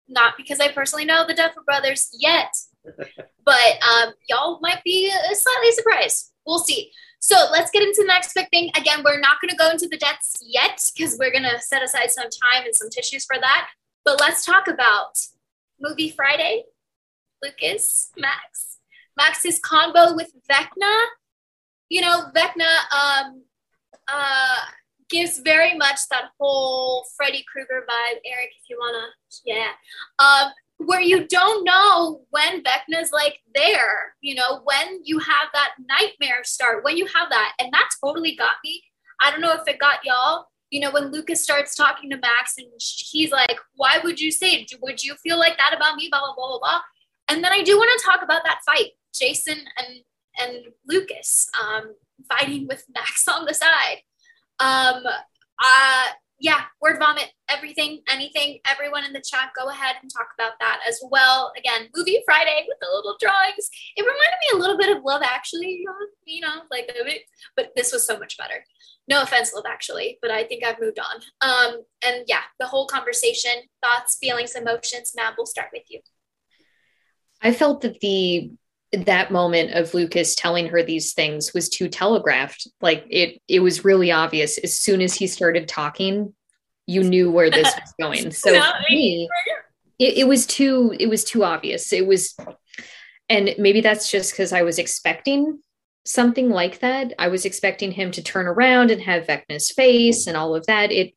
Not 0.10 0.36
because 0.38 0.60
I 0.60 0.72
personally 0.72 1.06
know 1.06 1.26
the 1.28 1.34
Duffer 1.34 1.62
Brothers 1.66 2.10
yet, 2.18 2.54
but 3.46 3.74
um, 3.92 4.14
y'all 4.30 4.60
might 4.62 4.82
be 4.84 5.12
uh, 5.12 5.34
slightly 5.34 5.72
surprised. 5.74 6.32
We'll 6.46 6.60
see. 6.60 6.92
So 7.20 7.36
let's 7.52 7.72
get 7.72 7.84
into 7.84 8.04
the 8.04 8.08
next 8.08 8.34
big 8.34 8.50
thing. 8.50 8.70
Again, 8.78 9.02
we're 9.04 9.20
not 9.20 9.42
going 9.42 9.50
to 9.50 9.58
go 9.58 9.70
into 9.70 9.88
the 9.88 9.98
deaths 9.98 10.38
yet 10.42 10.80
because 10.96 11.18
we're 11.20 11.32
going 11.32 11.44
to 11.44 11.60
set 11.60 11.84
aside 11.84 12.12
some 12.12 12.30
time 12.30 12.64
and 12.64 12.76
some 12.76 12.90
tissues 12.90 13.26
for 13.26 13.38
that. 13.38 13.70
But 14.08 14.22
let's 14.22 14.46
talk 14.46 14.70
about 14.70 15.18
Movie 15.82 16.12
Friday, 16.12 16.64
Lucas, 17.44 18.10
Max. 18.18 18.78
Max's 19.18 19.60
combo 19.60 20.16
with 20.16 20.32
Vecna. 20.50 20.98
You 21.90 22.00
know, 22.00 22.28
Vecna 22.34 22.72
um, 22.96 23.44
uh, 24.08 24.60
gives 25.10 25.40
very 25.40 25.76
much 25.76 26.00
that 26.10 26.30
whole 26.40 27.04
Freddy 27.18 27.44
Krueger 27.52 27.86
vibe. 27.86 28.20
Eric, 28.26 28.52
if 28.58 28.70
you 28.70 28.78
wanna, 28.80 29.08
yeah. 29.44 29.72
Um, 30.20 30.54
where 30.78 31.02
you 31.02 31.28
don't 31.28 31.66
know 31.66 32.22
when 32.30 32.64
Vecna's 32.64 33.12
like 33.12 33.40
there, 33.54 34.16
you 34.22 34.36
know, 34.36 34.62
when 34.64 35.02
you 35.04 35.20
have 35.20 35.50
that 35.54 35.72
nightmare 35.86 36.46
start, 36.46 36.86
when 36.86 36.96
you 36.96 37.08
have 37.08 37.30
that, 37.30 37.56
and 37.60 37.74
that 37.74 37.90
totally 38.02 38.38
got 38.38 38.56
me. 38.64 38.82
I 39.22 39.32
don't 39.32 39.42
know 39.42 39.52
if 39.52 39.68
it 39.68 39.80
got 39.80 40.06
y'all. 40.06 40.46
You 40.70 40.82
know, 40.82 40.92
when 40.92 41.12
Lucas 41.12 41.44
starts 41.44 41.76
talking 41.76 42.10
to 42.10 42.18
Max 42.18 42.56
and 42.58 42.68
he's 42.78 43.32
like, 43.32 43.58
"Why 43.76 44.00
would 44.04 44.20
you 44.20 44.32
say? 44.32 44.66
Would 44.82 45.04
you 45.04 45.16
feel 45.16 45.40
like 45.40 45.58
that 45.58 45.74
about 45.76 45.96
me?" 45.96 46.10
Blah 46.12 46.20
blah 46.20 46.36
blah 46.36 46.48
blah 46.48 46.60
blah. 46.60 46.82
And 47.30 47.44
then 47.44 47.52
I 47.52 47.64
do 47.64 47.78
want 47.78 47.90
to 47.98 48.06
talk 48.06 48.24
about 48.24 48.44
that 48.46 48.60
fight, 48.66 48.92
Jason 49.14 49.60
and 49.78 50.00
and 50.40 50.66
Lucas 50.88 51.50
um, 51.62 51.96
fighting 52.30 52.68
with 52.68 52.86
Max 52.94 53.28
on 53.28 53.46
the 53.46 53.54
side. 53.54 54.02
Um, 54.60 55.04
uh, 55.64 56.08
yeah, 56.40 56.62
word 56.82 57.00
vomit, 57.00 57.32
everything, 57.50 58.02
anything, 58.08 58.60
everyone 58.68 59.04
in 59.04 59.12
the 59.12 59.24
chat, 59.28 59.50
go 59.58 59.70
ahead 59.70 59.96
and 60.02 60.12
talk 60.12 60.28
about 60.38 60.54
that 60.60 60.80
as 60.88 61.00
well. 61.10 61.52
Again, 61.58 61.88
movie 61.96 62.22
Friday 62.26 62.66
with 62.68 62.78
the 62.80 62.88
little 62.94 63.16
drawings. 63.20 63.70
It 63.96 64.04
reminded 64.04 64.38
me 64.42 64.48
a 64.54 64.58
little 64.58 64.78
bit 64.78 64.96
of 64.96 65.04
Love 65.04 65.24
Actually, 65.24 65.84
you 66.26 66.42
know, 66.42 66.62
like, 66.70 66.92
but 67.56 67.72
this 67.76 67.92
was 67.92 68.06
so 68.06 68.20
much 68.20 68.38
better. 68.38 68.64
No 69.08 69.22
offense, 69.22 69.54
Love 69.54 69.66
Actually, 69.68 70.20
but 70.22 70.32
I 70.32 70.44
think 70.44 70.66
I've 70.66 70.82
moved 70.82 71.00
on. 71.00 71.22
Um, 71.42 71.82
and 72.06 72.26
yeah, 72.28 72.42
the 72.60 72.68
whole 72.68 72.88
conversation, 72.88 73.52
thoughts, 73.82 74.18
feelings, 74.20 74.56
emotions. 74.56 75.14
Mab, 75.16 75.36
we'll 75.38 75.46
start 75.46 75.70
with 75.72 75.84
you. 75.90 76.02
I 77.42 77.54
felt 77.54 77.82
that 77.82 78.00
the 78.02 78.52
that 78.94 79.32
moment 79.32 79.72
of 79.72 79.94
Lucas 79.94 80.34
telling 80.36 80.70
her 80.70 80.82
these 80.82 81.14
things 81.14 81.54
was 81.54 81.70
too 81.70 81.90
telegraphed. 81.90 82.68
Like 82.82 83.06
it 83.10 83.42
it 83.48 83.60
was 83.60 83.86
really 83.86 84.12
obvious 84.12 84.58
as 84.58 84.78
soon 84.78 85.02
as 85.02 85.14
he 85.14 85.28
started 85.28 85.68
talking, 85.68 86.34
you 86.86 87.04
knew 87.04 87.32
where 87.32 87.50
this 87.50 87.74
was 87.76 87.94
going. 88.02 88.32
So 88.32 88.52
no, 88.54 88.72
me, 88.90 89.30
it, 90.00 90.20
it 90.20 90.28
was 90.28 90.46
too 90.46 90.96
it 91.00 91.08
was 91.08 91.24
too 91.24 91.44
obvious. 91.44 91.94
It 91.94 92.08
was 92.08 92.36
and 93.30 93.54
maybe 93.58 93.82
that's 93.82 94.10
just 94.10 94.32
because 94.32 94.54
I 94.54 94.64
was 94.64 94.80
expecting 94.80 95.60
something 96.08 96.50
like 96.50 96.80
that. 96.80 97.14
I 97.20 97.28
was 97.28 97.46
expecting 97.46 97.92
him 97.92 98.12
to 98.12 98.24
turn 98.24 98.48
around 98.48 98.92
and 98.92 99.02
have 99.02 99.28
Vecna's 99.28 99.72
face 99.72 100.28
and 100.28 100.38
all 100.38 100.56
of 100.56 100.66
that. 100.68 100.92
It 100.92 101.14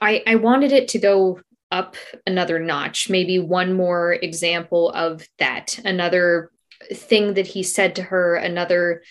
I 0.00 0.22
I 0.26 0.34
wanted 0.36 0.72
it 0.72 0.88
to 0.88 0.98
go 0.98 1.40
up 1.70 1.96
another 2.26 2.58
notch, 2.58 3.10
maybe 3.10 3.38
one 3.38 3.72
more 3.72 4.12
example 4.12 4.90
of 4.90 5.26
that, 5.38 5.78
another 5.84 6.50
thing 6.92 7.34
that 7.34 7.46
he 7.46 7.62
said 7.62 7.96
to 7.96 8.02
her, 8.02 8.36
another 8.36 9.02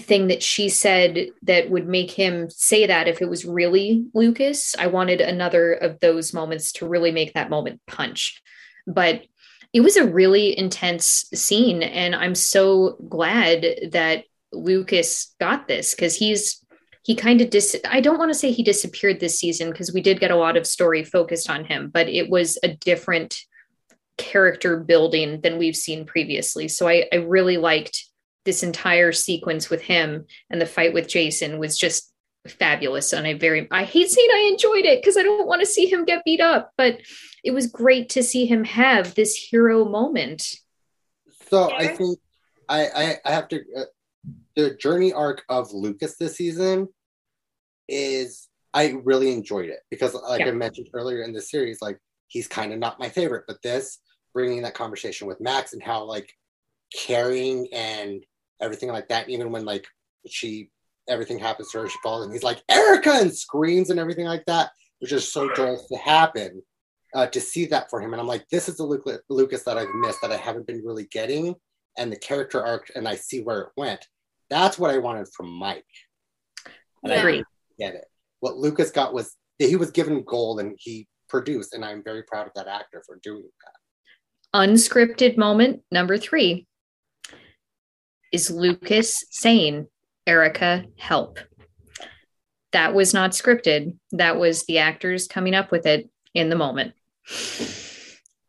thing 0.00 0.28
that 0.28 0.42
she 0.42 0.68
said 0.68 1.28
that 1.42 1.70
would 1.70 1.86
make 1.86 2.10
him 2.10 2.48
say 2.48 2.86
that 2.86 3.08
if 3.08 3.20
it 3.20 3.28
was 3.28 3.44
really 3.44 4.06
Lucas. 4.14 4.74
I 4.78 4.86
wanted 4.86 5.20
another 5.20 5.74
of 5.74 6.00
those 6.00 6.32
moments 6.32 6.72
to 6.74 6.88
really 6.88 7.12
make 7.12 7.34
that 7.34 7.50
moment 7.50 7.80
punch. 7.86 8.42
But 8.86 9.22
it 9.72 9.80
was 9.80 9.96
a 9.96 10.06
really 10.06 10.58
intense 10.58 11.26
scene. 11.34 11.82
And 11.82 12.14
I'm 12.14 12.34
so 12.34 12.96
glad 13.08 13.90
that 13.92 14.24
Lucas 14.52 15.34
got 15.40 15.68
this 15.68 15.94
because 15.94 16.16
he's 16.16 16.64
he 17.04 17.14
kind 17.16 17.40
of 17.40 17.50
dis 17.50 17.76
I 17.88 18.00
don't 18.00 18.18
want 18.18 18.30
to 18.30 18.38
say 18.38 18.52
he 18.52 18.62
disappeared 18.62 19.18
this 19.18 19.38
season 19.38 19.70
because 19.70 19.92
we 19.92 20.00
did 20.00 20.20
get 20.20 20.30
a 20.30 20.36
lot 20.36 20.56
of 20.56 20.66
story 20.66 21.04
focused 21.04 21.50
on 21.50 21.64
him, 21.64 21.90
but 21.92 22.08
it 22.08 22.30
was 22.30 22.58
a 22.62 22.68
different 22.68 23.36
character 24.18 24.78
building 24.78 25.40
than 25.40 25.58
we've 25.58 25.76
seen 25.76 26.04
previously. 26.04 26.68
So 26.68 26.88
I, 26.88 27.06
I 27.12 27.16
really 27.16 27.56
liked 27.56 28.04
this 28.44 28.62
entire 28.62 29.12
sequence 29.12 29.70
with 29.70 29.82
him 29.82 30.26
and 30.50 30.60
the 30.60 30.66
fight 30.66 30.92
with 30.92 31.08
Jason 31.08 31.58
was 31.58 31.78
just 31.78 32.12
fabulous. 32.46 33.12
And 33.12 33.26
I 33.26 33.34
very, 33.34 33.68
I 33.70 33.84
hate 33.84 34.10
saying 34.10 34.28
I 34.32 34.50
enjoyed 34.52 34.84
it 34.84 35.00
because 35.00 35.16
I 35.16 35.22
don't 35.22 35.46
want 35.46 35.60
to 35.60 35.66
see 35.66 35.86
him 35.86 36.04
get 36.04 36.24
beat 36.24 36.40
up, 36.40 36.72
but 36.76 37.00
it 37.44 37.52
was 37.52 37.66
great 37.66 38.10
to 38.10 38.22
see 38.22 38.46
him 38.46 38.64
have 38.64 39.14
this 39.14 39.34
hero 39.34 39.84
moment. 39.84 40.56
So 41.48 41.70
I 41.70 41.88
think 41.88 42.18
I, 42.68 42.86
I, 42.86 43.16
I 43.24 43.32
have 43.32 43.48
to, 43.48 43.62
uh, 43.76 43.84
the 44.56 44.74
journey 44.74 45.12
arc 45.12 45.42
of 45.48 45.72
Lucas 45.72 46.16
this 46.16 46.36
season 46.36 46.88
is, 47.88 48.48
I 48.74 49.00
really 49.04 49.32
enjoyed 49.32 49.68
it 49.68 49.80
because 49.90 50.14
like 50.14 50.40
yeah. 50.40 50.48
I 50.48 50.52
mentioned 50.52 50.88
earlier 50.94 51.22
in 51.22 51.32
the 51.32 51.42
series, 51.42 51.82
like 51.82 51.98
he's 52.28 52.48
kind 52.48 52.72
of 52.72 52.78
not 52.78 52.98
my 52.98 53.08
favorite, 53.08 53.44
but 53.46 53.62
this 53.62 53.98
bringing 54.32 54.62
that 54.62 54.74
conversation 54.74 55.26
with 55.26 55.40
Max 55.40 55.74
and 55.74 55.82
how 55.82 56.04
like 56.04 56.32
caring 56.96 57.68
and 57.72 58.24
everything 58.60 58.88
like 58.88 59.08
that, 59.08 59.28
even 59.28 59.52
when 59.52 59.64
like 59.64 59.86
she 60.26 60.70
everything 61.08 61.38
happens 61.38 61.70
to 61.70 61.80
her, 61.80 61.88
she 61.88 61.98
falls 62.02 62.24
and 62.24 62.32
he's 62.32 62.42
like 62.42 62.62
Erica 62.70 63.12
and 63.12 63.34
screams 63.34 63.90
and 63.90 64.00
everything 64.00 64.26
like 64.26 64.44
that, 64.46 64.70
which 65.00 65.12
is 65.12 65.30
so 65.30 65.52
joyous 65.54 65.86
to 65.88 65.96
happen. 65.96 66.62
Uh, 67.14 67.26
to 67.26 67.42
see 67.42 67.66
that 67.66 67.90
for 67.90 68.00
him, 68.00 68.14
and 68.14 68.20
I'm 68.22 68.26
like, 68.26 68.48
this 68.48 68.70
is 68.70 68.78
the 68.78 69.20
Lucas 69.28 69.64
that 69.64 69.76
I've 69.76 69.94
missed 69.96 70.22
that 70.22 70.32
I 70.32 70.38
haven't 70.38 70.66
been 70.66 70.82
really 70.82 71.04
getting, 71.10 71.54
and 71.98 72.10
the 72.10 72.16
character 72.16 72.64
arc, 72.64 72.90
and 72.94 73.06
I 73.06 73.16
see 73.16 73.42
where 73.42 73.60
it 73.60 73.68
went. 73.76 74.06
That's 74.52 74.78
what 74.78 74.90
I 74.90 74.98
wanted 74.98 75.28
from 75.34 75.48
Mike. 75.48 75.86
And 77.02 77.10
I 77.10 77.16
agree. 77.16 77.42
Get 77.78 77.94
it. 77.94 78.04
What 78.40 78.58
Lucas 78.58 78.90
got 78.90 79.14
was 79.14 79.34
he 79.58 79.76
was 79.76 79.90
given 79.90 80.24
gold, 80.24 80.60
and 80.60 80.76
he 80.78 81.08
produced, 81.26 81.72
and 81.72 81.82
I'm 81.82 82.04
very 82.04 82.22
proud 82.24 82.48
of 82.48 82.52
that 82.56 82.66
actor 82.66 83.02
for 83.06 83.18
doing 83.22 83.44
that. 83.64 84.68
Unscripted 84.68 85.38
moment 85.38 85.80
number 85.90 86.18
three 86.18 86.66
is 88.30 88.50
Lucas 88.50 89.24
saying, 89.30 89.86
Erica, 90.26 90.84
help. 90.98 91.38
That 92.72 92.92
was 92.92 93.14
not 93.14 93.30
scripted. 93.30 93.96
That 94.10 94.38
was 94.38 94.66
the 94.66 94.78
actors 94.80 95.28
coming 95.28 95.54
up 95.54 95.70
with 95.70 95.86
it 95.86 96.10
in 96.34 96.50
the 96.50 96.56
moment. 96.56 96.92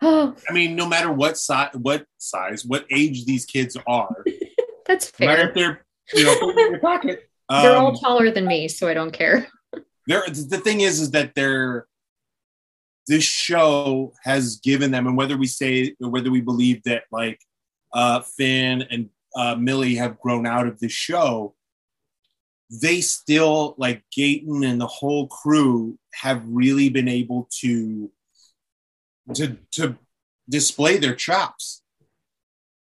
Oh. 0.02 0.36
I 0.50 0.52
mean, 0.52 0.76
no 0.76 0.86
matter 0.86 1.14
what 1.14 1.38
size, 1.38 1.70
what 1.76 2.06
size, 2.18 2.66
what 2.66 2.86
age 2.92 3.24
these 3.24 3.46
kids 3.46 3.78
are, 3.88 4.26
that's 4.86 5.10
fair. 5.10 5.28
No 5.28 5.34
matter 5.34 5.48
if 5.48 5.56
they're, 5.56 5.86
you 6.16 6.24
know, 6.26 6.50
in 6.50 6.58
your 6.58 6.80
pocket. 6.80 7.30
They're 7.50 7.76
um, 7.76 7.86
all 7.86 7.94
taller 7.94 8.32
than 8.32 8.48
me, 8.48 8.68
so 8.68 8.88
I 8.88 8.94
don't 8.94 9.12
care. 9.12 9.48
They're, 10.08 10.24
the 10.28 10.58
thing 10.58 10.82
is, 10.82 11.00
is 11.00 11.12
that 11.12 11.34
they're 11.34 11.88
this 13.08 13.24
show 13.24 14.14
has 14.24 14.58
given 14.58 14.92
them, 14.92 15.08
and 15.08 15.16
whether 15.16 15.38
we 15.38 15.48
say 15.48 15.96
or 16.02 16.10
whether 16.10 16.32
we 16.32 16.42
believe 16.42 16.84
that 16.84 17.04
like 17.12 17.40
uh, 17.94 18.22
Finn 18.22 18.84
and 18.90 19.10
uh, 19.36 19.56
Millie 19.56 19.96
have 19.96 20.20
grown 20.20 20.46
out 20.46 20.68
of 20.68 20.80
this 20.80 20.92
show, 20.92 21.56
they 22.70 23.02
still 23.02 23.76
like 23.78 24.04
Gaten 24.18 24.66
and 24.66 24.80
the 24.80 24.88
whole 24.88 25.28
crew 25.28 25.98
have 26.14 26.44
really 26.46 26.90
been 26.90 27.08
able 27.08 27.48
to 27.60 28.12
to 29.36 29.58
to 29.72 29.98
display 30.50 30.98
their 30.98 31.16
chops. 31.16 31.83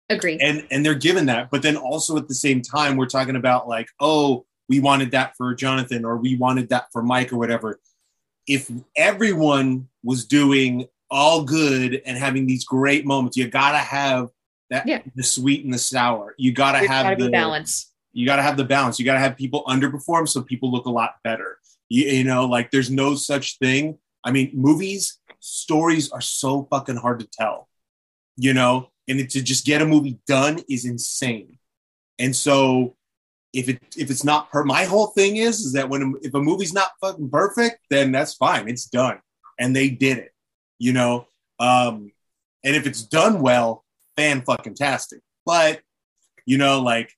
Agree. 0.10 0.38
And 0.40 0.68
and 0.70 0.86
they're 0.86 0.96
given 0.96 1.28
that, 1.28 1.50
but 1.50 1.62
then 1.62 1.78
also 1.78 2.18
at 2.18 2.28
the 2.28 2.36
same 2.36 2.62
time, 2.62 2.98
we're 2.98 3.06
talking 3.06 3.36
about 3.36 3.68
like, 3.68 3.88
oh, 4.00 4.46
we 4.70 4.80
wanted 4.80 5.12
that 5.12 5.36
for 5.38 5.54
Jonathan, 5.56 6.06
or 6.06 6.18
we 6.18 6.36
wanted 6.36 6.70
that 6.70 6.88
for 6.92 7.02
Mike, 7.02 7.32
or 7.32 7.38
whatever 7.38 7.80
if 8.48 8.70
everyone 8.96 9.88
was 10.04 10.26
doing 10.26 10.88
all 11.10 11.44
good 11.44 12.02
and 12.06 12.18
having 12.18 12.46
these 12.46 12.66
great 12.66 13.06
moments, 13.06 13.38
you 13.38 13.48
gotta 13.48 13.78
have 13.78 14.30
that 14.70 14.88
yeah. 14.88 15.02
the 15.16 15.24
sweet 15.24 15.64
and 15.64 15.74
the 15.74 15.78
sour. 15.78 16.34
You 16.38 16.52
gotta 16.52 16.80
There's 16.80 16.90
have 16.90 17.06
gotta 17.06 17.24
the 17.24 17.30
balance. 17.30 17.92
You 18.12 18.26
gotta 18.26 18.42
have 18.42 18.58
the 18.58 18.64
balance. 18.64 19.00
You 19.00 19.06
gotta 19.06 19.20
have 19.20 19.38
people 19.38 19.64
underperform 19.66 20.28
so 20.28 20.42
people 20.42 20.72
look 20.72 20.86
a 20.86 20.92
lot 20.92 21.16
better. 21.24 21.58
You, 21.90 22.06
you 22.06 22.24
know, 22.24 22.46
like 22.46 22.72
there's 22.72 22.90
no 22.90 23.16
such 23.16 23.58
thing. 23.60 23.98
I 24.24 24.32
mean, 24.32 24.52
movies, 24.54 25.20
stories 25.40 26.10
are 26.12 26.22
so 26.22 26.68
fucking 26.70 26.96
hard 26.96 27.20
to 27.20 27.28
tell, 27.28 27.70
you 28.38 28.54
know, 28.54 28.90
and 29.08 29.30
to 29.30 29.42
just 29.42 29.66
get 29.66 29.82
a 29.82 29.86
movie 29.86 30.20
done 30.28 30.60
is 30.70 30.86
insane. 30.86 31.58
And 32.20 32.36
so 32.36 32.96
if 33.54 33.70
it 33.70 33.80
if 33.98 34.10
it's 34.10 34.24
not 34.24 34.52
per 34.52 34.64
my 34.64 34.86
whole 34.86 35.08
thing 35.08 35.38
is 35.38 35.60
is 35.60 35.74
that 35.74 35.90
when 35.90 36.16
if 36.22 36.34
a 36.34 36.40
movie's 36.40 36.74
not 36.74 36.92
fucking 37.02 37.30
perfect 37.30 37.80
then 37.90 38.12
that's 38.12 38.34
fine. 38.34 38.68
It's 38.68 38.86
done. 38.86 39.20
And 39.60 39.76
they 39.76 39.90
did 39.90 40.18
it 40.18 40.32
you 40.80 40.94
know? 40.94 41.28
Um 41.60 42.12
and 42.64 42.76
if 42.76 42.88
it's 42.88 43.04
done 43.04 43.42
well 43.42 43.84
fan 44.16 44.42
fucking 44.42 44.76
tastic 44.76 45.22
but 45.46 45.82
you 46.46 46.58
know 46.58 46.80
like 46.82 47.12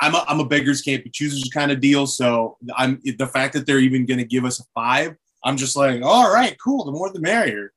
i'm 0.00 0.14
a, 0.14 0.24
I'm 0.26 0.40
a 0.40 0.44
beggars 0.44 0.82
can't 0.82 1.04
be 1.04 1.10
choosers 1.10 1.48
kind 1.52 1.70
of 1.70 1.80
deal. 1.80 2.06
So 2.06 2.58
i'm 2.76 3.00
the 3.04 3.26
fact 3.26 3.54
that 3.54 3.66
they're 3.66 3.78
even 3.78 4.06
going 4.06 4.18
to 4.18 4.24
give 4.24 4.44
us 4.44 4.60
a 4.60 4.64
five 4.74 5.16
i'm 5.44 5.56
just 5.56 5.76
like 5.76 6.02
all 6.02 6.32
right 6.32 6.56
cool 6.62 6.84
the 6.84 6.92
more 6.92 7.10
the 7.10 7.20
merrier 7.20 7.72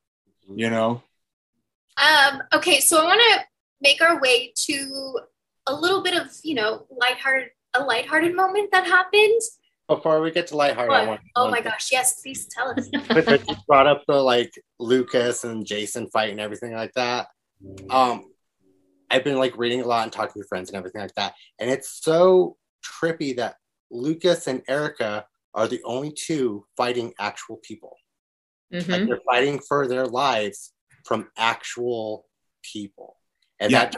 you 0.54 0.70
know 0.70 1.02
um 1.98 2.42
okay 2.54 2.80
so 2.80 3.02
i 3.02 3.04
want 3.04 3.22
to 3.22 3.46
make 3.82 4.02
our 4.02 4.20
way 4.22 4.54
to 4.56 5.20
a 5.68 5.74
little 5.74 6.04
bit 6.04 6.14
of 6.20 6.30
you 6.44 6.56
know 6.56 6.86
lighthearted 6.90 7.50
a 7.76 7.84
lighthearted 7.84 8.36
moment 8.36 8.72
that 8.72 8.86
happened? 8.86 9.42
Before 9.88 10.22
we 10.22 10.32
get 10.32 10.48
to 10.48 10.58
lighthearted, 10.58 10.96
I 10.96 11.06
want, 11.06 11.22
oh 11.36 11.50
my 11.50 11.62
gosh, 11.62 11.92
yes, 11.92 12.22
please 12.22 12.48
tell 12.48 12.70
us. 12.72 12.90
But 13.08 13.48
you 13.48 13.56
brought 13.68 13.86
up 13.86 14.04
the 14.08 14.16
like 14.16 14.52
Lucas 14.80 15.44
and 15.44 15.66
Jason 15.66 16.08
fight 16.08 16.32
and 16.32 16.40
everything 16.40 16.74
like 16.74 16.92
that. 16.96 17.28
Um, 17.92 18.26
I've 19.12 19.24
been 19.24 19.38
like 19.38 19.56
reading 19.58 19.82
a 19.82 19.86
lot 19.86 20.04
and 20.04 20.12
talking 20.12 20.42
to 20.42 20.48
friends 20.48 20.70
and 20.70 20.78
everything 20.78 21.02
like 21.02 21.14
that, 21.16 21.36
and 21.60 21.70
it's 21.70 22.02
so 22.04 22.58
trippy 22.84 23.36
that 23.36 23.56
Lucas 23.92 24.48
and 24.48 24.64
Erica 24.68 25.26
are 25.54 25.68
the 25.68 25.82
only 25.84 26.12
two 26.12 26.66
fighting 26.76 27.14
actual 27.20 27.60
people. 27.62 27.96
Mm-hmm. 28.74 28.92
Like 28.92 29.08
they're 29.08 29.22
fighting 29.26 29.60
for 29.60 29.88
their 29.88 30.08
lives 30.08 30.74
from 31.06 31.30
actual 31.38 32.26
people, 32.64 33.18
and 33.60 33.72
yeah. 33.72 33.86
that 33.86 33.96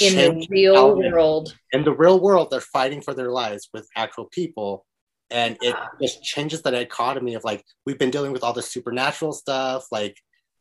in 0.00 0.38
the 0.38 0.46
real 0.50 0.96
world. 0.96 1.56
In 1.72 1.84
the 1.84 1.92
real 1.92 2.20
world, 2.20 2.50
they're 2.50 2.60
fighting 2.60 3.00
for 3.00 3.14
their 3.14 3.30
lives 3.30 3.68
with 3.72 3.88
actual 3.96 4.26
people. 4.26 4.86
And 5.30 5.56
it 5.62 5.74
ah. 5.76 5.88
just 6.00 6.22
changes 6.22 6.62
the 6.62 6.70
dichotomy 6.70 7.34
of 7.34 7.44
like, 7.44 7.64
we've 7.86 7.98
been 7.98 8.10
dealing 8.10 8.32
with 8.32 8.44
all 8.44 8.52
the 8.52 8.62
supernatural 8.62 9.32
stuff, 9.32 9.86
like 9.90 10.16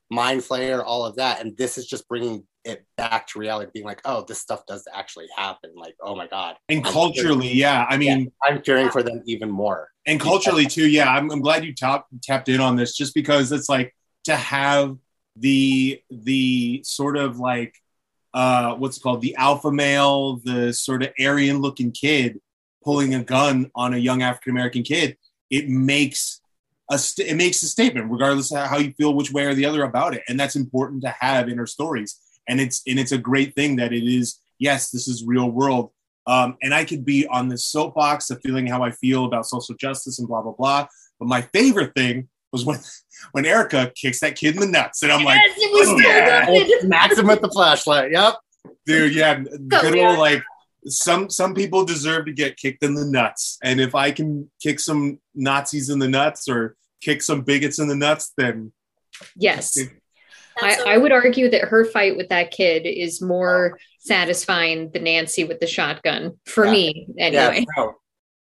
Mind 0.10 0.42
Flayer, 0.42 0.84
all 0.86 1.06
of 1.06 1.16
that. 1.18 1.42
And 1.42 1.58
this 1.58 1.78
is 1.78 1.88
just 1.88 2.08
bringing 2.08 2.46
it 2.64 2.86
back 2.96 3.28
to 3.28 3.39
reality, 3.39 3.72
being 3.74 3.86
like, 3.86 4.02
oh, 4.06 4.24
this 4.28 4.39
stuff 4.39 4.66
does 4.66 4.88
actually 4.94 5.28
happen. 5.36 5.72
Like, 5.76 5.96
oh 6.02 6.16
my 6.16 6.28
god. 6.28 6.56
And 6.70 6.86
I'm 6.86 6.92
culturally, 6.92 7.52
yeah. 7.52 7.86
I 7.89 7.98
mean, 7.98 8.10
cheering- 8.10 8.32
I'm 8.44 8.62
cheering 8.62 8.89
for 8.89 9.04
them 9.04 9.24
even 9.26 9.50
more. 9.50 9.89
and 10.08 10.20
culturally 10.20 10.66
too 10.66 10.88
yeah 10.88 11.12
I'm, 11.12 11.30
I'm 11.32 11.42
glad 11.42 11.64
you 11.64 11.74
tap, 11.74 12.08
tapped 12.24 12.50
in 12.50 12.60
on 12.60 12.76
this 12.76 12.98
just 12.98 13.14
because 13.14 13.52
it's 13.52 13.70
like 13.70 13.96
to 14.24 14.36
have 14.36 14.98
the 15.36 16.02
the 16.10 16.82
sort 16.84 17.18
of 17.18 17.40
like 17.40 17.76
uh 18.34 18.76
what's 18.76 18.98
called? 18.98 19.22
The 19.22 19.36
alpha 19.36 19.72
male 19.72 20.38
the 20.38 20.74
sort 20.74 21.04
of 21.04 21.10
aryan 21.20 21.60
looking 21.60 21.92
kid 21.92 22.40
pulling 22.84 23.14
a 23.14 23.24
gun 23.24 23.70
on 23.76 23.94
a 23.94 23.98
young 23.98 24.24
african 24.24 24.52
american 24.52 24.82
kid 24.82 25.16
it 25.52 25.70
makes 25.70 26.42
a 26.92 26.98
st- 26.98 27.30
it 27.30 27.36
makes 27.36 27.64
a 27.64 27.68
statement 27.68 28.12
regardless 28.12 28.52
of 28.52 28.68
how 28.68 28.78
you 28.78 28.94
feel 28.94 29.14
which 29.14 29.32
way 29.32 29.46
or 29.46 29.54
the 29.54 29.66
other 29.66 29.84
about 29.84 30.14
it. 30.14 30.24
And 30.28 30.40
that's 30.40 30.56
important 30.56 31.02
to 31.04 31.16
have 31.20 31.48
in 31.48 31.58
our 31.58 31.66
stories. 31.66 32.20
And 32.48 32.60
it's 32.60 32.82
and 32.86 33.00
it's 33.00 33.14
a 33.14 33.18
great 33.18 33.56
thing 33.56 33.78
that 33.78 33.94
it 33.94 34.04
is 34.04 34.40
yes 34.60 34.92
this 34.92 35.08
is 35.08 35.24
real 35.24 35.50
world. 35.50 35.92
Um, 36.28 36.58
and 36.62 36.74
I 36.74 36.86
could 36.86 37.04
be 37.04 37.26
on 37.28 37.48
this 37.48 37.66
soapbox 37.66 38.30
of 38.30 38.42
feeling 38.44 38.68
how 38.68 38.84
I 38.84 38.92
feel 38.92 39.26
about 39.26 39.48
social 39.48 39.76
justice 39.76 40.20
and 40.20 40.28
blah 40.28 40.42
blah 40.42 40.52
blah. 40.52 40.88
But 41.20 41.28
my 41.28 41.42
favorite 41.42 41.94
thing 41.96 42.28
was 42.52 42.66
when 42.66 42.80
when 43.32 43.45
Erica 43.45 43.91
kicks 43.95 44.19
that 44.22 44.36
kid 44.36 44.55
in 44.55 44.61
the 44.61 44.67
nuts, 44.67 45.03
and 45.03 45.11
I'm 45.11 45.24
like, 45.24 45.39
yes, 45.45 45.57
it 45.57 45.72
was 45.72 45.89
oh, 45.89 45.99
yeah. 45.99 46.45
good. 46.45 46.82
Smack 46.82 47.17
him 47.17 47.28
with 47.28 47.41
the 47.41 47.49
flashlight. 47.49 48.11
Yep. 48.11 48.36
dude, 48.86 49.15
yeah, 49.15 49.39
good 49.67 49.97
old 49.97 50.19
like 50.19 50.43
some 50.86 51.30
some 51.30 51.53
people 51.53 51.86
deserve 51.86 52.26
to 52.26 52.34
get 52.34 52.57
kicked 52.57 52.84
in 52.84 52.95
the 52.95 53.05
nuts, 53.05 53.57
and 53.63 53.80
if 53.80 53.95
I 53.95 54.11
can 54.11 54.49
kick 54.61 54.80
some 54.80 55.19
Nazis 55.36 55.89
in 55.89 55.99
the 55.99 56.07
nuts 56.07 56.49
or 56.49 56.76
kick 57.01 57.22
some 57.22 57.41
bigots 57.41 57.80
in 57.80 57.88
the 57.88 57.95
nuts, 57.95 58.34
then 58.38 58.72
Yes. 59.36 59.78
I, 60.61 60.78
I 60.86 60.97
would 60.97 61.11
argue 61.11 61.49
that 61.49 61.65
her 61.65 61.86
fight 61.86 62.17
with 62.17 62.30
that 62.30 62.51
kid 62.51 62.86
is 62.86 63.22
more 63.22 63.80
satisfying 63.99 64.91
than 64.91 65.05
Nancy 65.05 65.43
with 65.43 65.59
the 65.59 65.67
shotgun 65.67 66.39
for 66.45 66.65
Yeah. 66.65 66.72
me 66.72 67.07
anyway. 67.17 67.55
Yeah, 67.59 67.63
no, 67.78 67.95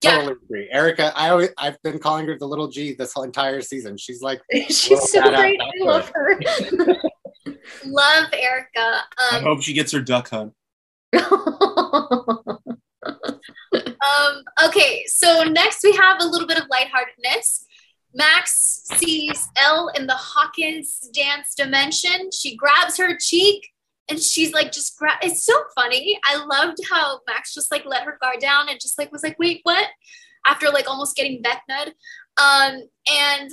Yeah. 0.03 0.17
totally 0.17 0.35
agree. 0.45 0.69
Erica, 0.71 1.13
I 1.17 1.31
always 1.31 1.49
I've 1.59 1.83
been 1.83 1.99
calling 1.99 2.27
her 2.27 2.37
the 2.39 2.47
little 2.47 2.69
G 2.69 2.95
this 2.95 3.13
whole 3.13 3.25
entire 3.25 3.61
season. 3.63 3.97
She's 3.97 4.21
like 4.23 4.41
She's 4.69 5.11
so 5.11 5.23
great. 5.23 5.59
I 5.61 5.85
love 5.85 6.11
her. 6.15 6.39
love 7.85 8.29
Erica. 8.33 9.01
I 9.19 9.37
Um, 9.39 9.43
hope 9.43 9.63
she 9.63 9.73
gets 9.73 9.93
her 9.93 10.01
duck 10.01 10.29
hunt. 10.31 10.53
Um, 14.19 14.43
okay, 14.67 15.05
so 15.07 15.43
next 15.45 15.83
we 15.83 15.93
have 15.93 16.21
a 16.21 16.25
little 16.27 16.47
bit 16.47 16.59
of 16.59 16.65
lightheartedness. 16.71 17.65
Max 18.15 18.83
sees 18.97 19.49
El 19.57 19.89
in 19.97 20.07
the 20.07 20.15
Hawkins 20.15 21.09
dance 21.13 21.55
dimension. 21.57 22.31
She 22.33 22.57
grabs 22.57 22.97
her 22.99 23.17
cheek 23.19 23.69
and 24.09 24.21
she's 24.21 24.53
like, 24.53 24.73
just 24.73 24.97
grab. 24.99 25.19
It's 25.23 25.45
so 25.45 25.55
funny. 25.75 26.19
I 26.25 26.37
loved 26.45 26.79
how 26.89 27.21
Max 27.27 27.53
just 27.53 27.73
like 27.73 27.85
let 27.85 28.05
her 28.05 28.19
guard 28.21 28.39
down 28.41 28.69
and 28.69 28.81
just 28.81 28.99
like 28.99 29.11
was 29.11 29.23
like, 29.23 29.39
wait, 29.39 29.61
what? 29.65 29.89
After 30.47 30.71
like 30.71 30.89
almost 30.89 31.17
getting 31.17 31.43
Vecna'd. 31.43 31.93
Um, 32.41 32.83
and 33.11 33.51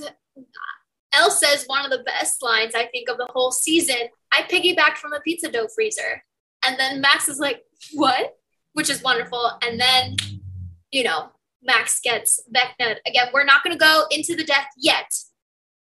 El 1.14 1.32
says 1.32 1.64
one 1.66 1.86
of 1.86 1.92
the 1.92 2.04
best 2.04 2.44
lines 2.44 2.76
I 2.76 2.86
think 2.86 3.10
of 3.10 3.18
the 3.18 3.30
whole 3.34 3.52
season. 3.52 4.10
I 4.32 4.44
piggybacked 4.44 4.98
from 4.98 5.14
a 5.14 5.22
pizza 5.22 5.52
dough 5.52 5.68
freezer. 5.74 6.24
And 6.66 6.80
then 6.80 7.02
Max 7.02 7.28
is 7.28 7.40
like, 7.40 7.64
what? 7.94 8.36
Which 8.74 8.90
is 8.90 9.02
wonderful. 9.02 9.52
And 9.64 9.80
then, 9.80 10.16
you 10.92 11.04
know, 11.04 11.30
Max 11.64 12.00
gets 12.00 12.44
Vecna'd. 12.56 12.98
Again, 13.08 13.28
we're 13.34 13.44
not 13.44 13.64
going 13.64 13.76
to 13.76 13.80
go 13.80 14.06
into 14.12 14.36
the 14.36 14.44
death 14.44 14.68
yet. 14.78 15.12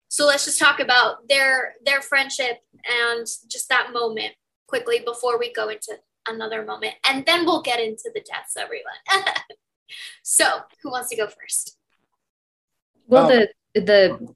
So 0.08 0.26
let's 0.26 0.46
just 0.46 0.60
talk 0.60 0.80
about 0.80 1.28
their 1.28 1.74
their 1.86 2.02
friendship 2.02 2.60
and 2.88 3.26
just 3.50 3.68
that 3.70 3.92
moment 3.94 4.34
quickly 4.68 5.02
before 5.06 5.38
we 5.38 5.54
go 5.54 5.70
into 5.70 5.98
another 6.28 6.64
moment. 6.64 6.96
And 7.08 7.26
then 7.26 7.46
we'll 7.46 7.62
get 7.62 7.80
into 7.80 8.10
the 8.14 8.22
deaths, 8.22 8.56
everyone. 8.58 8.94
so 10.24 10.46
who 10.82 10.92
wants 10.92 11.10
to 11.10 11.16
go 11.16 11.28
first? 11.28 11.78
well, 13.08 13.28
the 13.28 13.50
the 13.82 14.34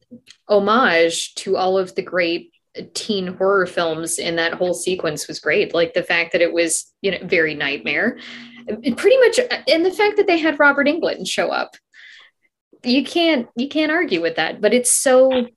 homage 0.47 1.36
to 1.36 1.57
all 1.57 1.78
of 1.78 1.93
the 1.95 2.01
great 2.01 2.51
teen 2.93 3.28
horror 3.28 3.65
films 3.65 4.19
in 4.19 4.36
that 4.36 4.53
whole 4.53 4.73
sequence 4.73 5.28
was 5.28 5.39
great. 5.39 5.73
Like 5.73 5.93
the 5.93 6.03
fact 6.03 6.32
that 6.32 6.41
it 6.41 6.53
was, 6.53 6.91
you 7.01 7.11
know, 7.11 7.19
very 7.23 7.53
nightmare. 7.53 8.19
It 8.67 8.97
pretty 8.97 9.17
much 9.17 9.39
and 9.67 9.86
the 9.86 9.91
fact 9.91 10.17
that 10.17 10.28
they 10.28 10.38
had 10.38 10.59
Robert 10.59 10.88
Englund 10.88 11.28
show 11.28 11.49
up. 11.49 11.75
You 12.84 13.03
can't 13.03 13.47
you 13.55 13.67
can't 13.67 13.91
argue 13.91 14.21
with 14.21 14.36
that, 14.36 14.61
but 14.61 14.73
it's 14.73 14.91
so 14.91 15.47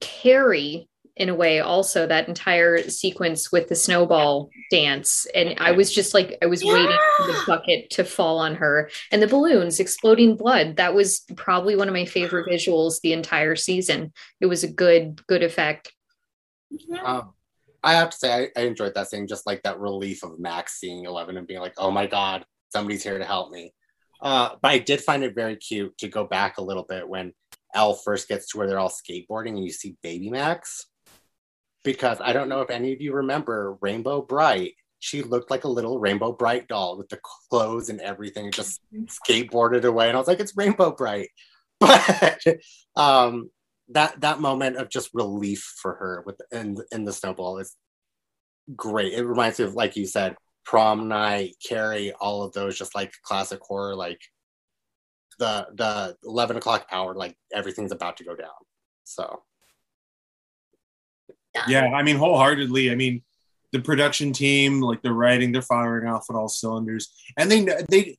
Carrie 0.00 0.88
in 1.18 1.28
a 1.28 1.34
way 1.34 1.60
also 1.60 2.06
that 2.06 2.28
entire 2.28 2.88
sequence 2.88 3.52
with 3.52 3.68
the 3.68 3.74
snowball 3.74 4.50
dance. 4.70 5.26
And 5.34 5.54
i 5.58 5.72
was 5.72 5.92
just 5.92 6.14
like 6.14 6.38
i 6.42 6.46
was 6.46 6.64
waiting 6.64 6.96
for 7.16 7.26
the 7.26 7.42
bucket 7.46 7.90
to 7.90 8.04
fall 8.04 8.38
on 8.38 8.54
her. 8.56 8.90
And 9.10 9.22
the 9.22 9.26
balloons 9.26 9.80
exploding 9.80 10.36
blood 10.36 10.76
that 10.76 10.94
was 10.94 11.24
probably 11.36 11.76
one 11.76 11.88
of 11.88 11.94
my 11.94 12.04
favorite 12.04 12.48
visuals 12.48 13.00
the 13.00 13.12
entire 13.12 13.56
season. 13.56 14.12
It 14.40 14.46
was 14.46 14.64
a 14.64 14.72
good 14.72 15.26
good 15.26 15.42
effect. 15.42 15.92
Um, 17.02 17.32
I 17.82 17.94
have 17.94 18.10
to 18.10 18.16
say, 18.16 18.50
I, 18.56 18.60
I 18.60 18.64
enjoyed 18.64 18.94
that 18.94 19.08
scene, 19.08 19.26
just 19.26 19.46
like 19.46 19.62
that 19.62 19.78
relief 19.78 20.22
of 20.22 20.38
Max 20.38 20.78
seeing 20.78 21.04
Eleven 21.04 21.36
and 21.36 21.46
being 21.46 21.60
like, 21.60 21.74
"Oh 21.78 21.90
my 21.90 22.06
God, 22.06 22.44
somebody's 22.72 23.02
here 23.02 23.18
to 23.18 23.24
help 23.24 23.50
me." 23.50 23.72
Uh, 24.20 24.50
but 24.60 24.70
I 24.72 24.78
did 24.78 25.00
find 25.00 25.22
it 25.22 25.34
very 25.34 25.56
cute 25.56 25.96
to 25.98 26.08
go 26.08 26.24
back 26.24 26.58
a 26.58 26.62
little 26.62 26.82
bit 26.82 27.08
when 27.08 27.32
El 27.74 27.94
first 27.94 28.28
gets 28.28 28.48
to 28.48 28.58
where 28.58 28.66
they're 28.66 28.78
all 28.78 28.90
skateboarding 28.90 29.50
and 29.50 29.64
you 29.64 29.70
see 29.70 29.96
Baby 30.02 30.30
Max, 30.30 30.86
because 31.84 32.18
I 32.20 32.32
don't 32.32 32.48
know 32.48 32.60
if 32.60 32.70
any 32.70 32.92
of 32.92 33.00
you 33.00 33.14
remember 33.14 33.78
Rainbow 33.80 34.22
Brite. 34.22 34.74
She 35.00 35.22
looked 35.22 35.50
like 35.50 35.64
a 35.64 35.68
little 35.68 36.00
Rainbow 36.00 36.32
Brite 36.32 36.66
doll 36.66 36.98
with 36.98 37.08
the 37.08 37.20
clothes 37.50 37.88
and 37.88 38.00
everything, 38.00 38.50
just 38.50 38.80
skateboarded 39.06 39.84
away, 39.84 40.08
and 40.08 40.16
I 40.16 40.18
was 40.18 40.28
like, 40.28 40.40
"It's 40.40 40.56
Rainbow 40.56 40.92
Brite." 40.92 41.30
But 41.80 42.44
um, 42.96 43.50
that 43.90 44.20
that 44.20 44.40
moment 44.40 44.76
of 44.76 44.90
just 44.90 45.10
relief 45.14 45.62
for 45.80 45.94
her 45.94 46.22
with 46.26 46.40
in 46.50 46.76
in 46.90 47.04
the 47.04 47.12
snowball 47.12 47.58
is 47.58 47.76
great. 48.74 49.14
It 49.14 49.24
reminds 49.24 49.58
me 49.58 49.64
of 49.64 49.74
like 49.74 49.96
you 49.96 50.06
said, 50.06 50.36
prom 50.64 51.08
night, 51.08 51.56
Carrie, 51.66 52.12
all 52.20 52.42
of 52.42 52.52
those 52.52 52.76
just 52.76 52.94
like 52.94 53.12
classic 53.22 53.60
horror, 53.62 53.94
like 53.94 54.20
the 55.38 55.68
the 55.74 56.16
eleven 56.24 56.56
o'clock 56.56 56.86
hour, 56.90 57.14
like 57.14 57.36
everything's 57.54 57.92
about 57.92 58.16
to 58.18 58.24
go 58.24 58.34
down. 58.34 58.50
So 59.04 59.42
Yeah, 61.66 61.86
I 61.94 62.02
mean, 62.02 62.16
wholeheartedly. 62.16 62.90
I 62.90 62.94
mean, 62.94 63.22
the 63.72 63.80
production 63.80 64.32
team, 64.32 64.80
like 64.80 65.02
the 65.02 65.12
writing, 65.12 65.52
they're 65.52 65.62
firing 65.62 66.08
off 66.08 66.26
at 66.30 66.36
all 66.36 66.48
cylinders, 66.48 67.12
and 67.36 67.50
they 67.50 67.66
they 67.88 68.18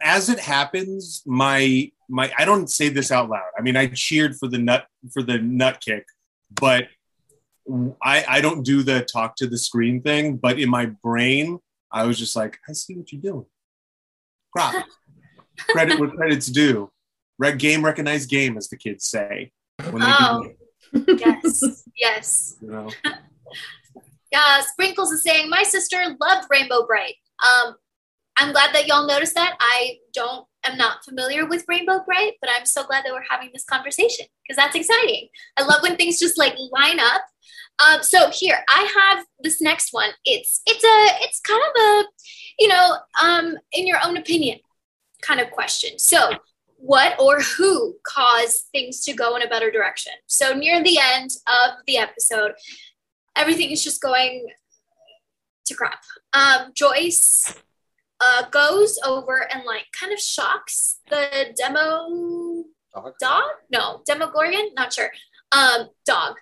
as 0.00 0.28
it 0.28 0.38
happens, 0.38 1.22
my 1.26 1.90
my 2.08 2.32
I 2.38 2.44
don't 2.44 2.68
say 2.70 2.88
this 2.88 3.10
out 3.10 3.28
loud. 3.30 3.50
I 3.58 3.62
mean, 3.62 3.76
I 3.76 3.86
cheered 3.88 4.36
for 4.36 4.48
the 4.48 4.58
nut 4.58 4.86
for 5.12 5.22
the 5.22 5.38
nut 5.38 5.80
kick, 5.84 6.04
but 6.60 6.88
I 8.02 8.24
I 8.28 8.40
don't 8.40 8.62
do 8.62 8.82
the 8.82 9.02
talk 9.04 9.36
to 9.36 9.46
the 9.46 9.58
screen 9.58 10.02
thing. 10.02 10.36
But 10.36 10.58
in 10.60 10.68
my 10.68 10.86
brain, 10.86 11.58
I 11.90 12.04
was 12.06 12.18
just 12.18 12.36
like, 12.36 12.58
I 12.68 12.72
see 12.72 12.94
what 12.96 13.10
you're 13.12 13.22
doing. 13.22 13.46
Props. 14.54 14.78
Credit 15.68 15.98
where 16.00 16.10
credit's 16.10 16.46
due. 16.48 16.90
Red 17.38 17.58
game 17.58 17.84
recognized 17.84 18.28
game, 18.28 18.56
as 18.56 18.68
the 18.68 18.76
kids 18.76 19.06
say. 19.06 19.52
When 19.90 20.02
they 20.02 20.06
Oh. 20.08 20.42
do, 20.44 20.54
yes, 20.94 21.84
yes. 21.96 22.56
you 22.60 22.70
know. 22.70 22.90
Yeah, 24.32 24.62
Sprinkles 24.62 25.12
is 25.12 25.22
saying 25.22 25.48
my 25.48 25.62
sister 25.62 25.96
loved 26.20 26.48
Rainbow 26.50 26.84
Brite. 26.88 27.14
Um, 27.46 27.76
I'm 28.36 28.50
glad 28.50 28.74
that 28.74 28.88
y'all 28.88 29.06
noticed 29.06 29.36
that. 29.36 29.56
I 29.60 29.98
don't 30.12 30.44
am 30.64 30.76
not 30.76 31.04
familiar 31.04 31.46
with 31.46 31.64
Rainbow 31.68 32.00
Brite, 32.04 32.32
but 32.40 32.50
I'm 32.52 32.66
so 32.66 32.84
glad 32.84 33.04
that 33.04 33.12
we're 33.12 33.22
having 33.30 33.50
this 33.52 33.64
conversation 33.64 34.26
because 34.42 34.56
that's 34.56 34.74
exciting. 34.74 35.28
I 35.56 35.62
love 35.62 35.82
when 35.82 35.96
things 35.96 36.18
just 36.18 36.36
like 36.36 36.54
line 36.72 36.98
up. 36.98 37.22
Um, 37.78 38.02
so 38.02 38.30
here 38.30 38.58
I 38.68 39.14
have 39.14 39.24
this 39.40 39.60
next 39.60 39.92
one. 39.92 40.10
It's 40.24 40.62
it's 40.66 40.82
a 40.82 41.24
it's 41.24 41.38
kind 41.40 41.62
of 41.62 41.82
a 41.82 42.04
you 42.58 42.66
know 42.68 42.96
um, 43.22 43.56
in 43.72 43.86
your 43.86 43.98
own 44.04 44.16
opinion 44.16 44.58
kind 45.22 45.40
of 45.40 45.50
question. 45.52 45.98
So 45.98 46.30
what 46.84 47.18
or 47.18 47.40
who 47.40 47.96
caused 48.06 48.66
things 48.70 49.00
to 49.04 49.14
go 49.14 49.36
in 49.36 49.42
a 49.42 49.48
better 49.48 49.70
direction? 49.70 50.12
So 50.26 50.52
near 50.52 50.82
the 50.82 50.98
end 51.00 51.30
of 51.46 51.78
the 51.86 51.96
episode, 51.96 52.52
everything 53.34 53.70
is 53.70 53.82
just 53.82 54.02
going 54.02 54.46
to 55.64 55.74
crap. 55.74 56.02
Um, 56.34 56.72
Joyce 56.74 57.54
uh, 58.20 58.50
goes 58.50 58.98
over 59.04 59.50
and 59.50 59.64
like 59.64 59.86
kind 59.98 60.12
of 60.12 60.20
shocks 60.20 60.98
the 61.08 61.54
demo 61.56 62.64
dog. 62.94 63.14
dog? 63.18 63.44
No, 63.70 64.02
Demogorgon? 64.04 64.74
Not 64.74 64.92
sure. 64.92 65.10
Um, 65.52 65.88
dog. 66.04 66.34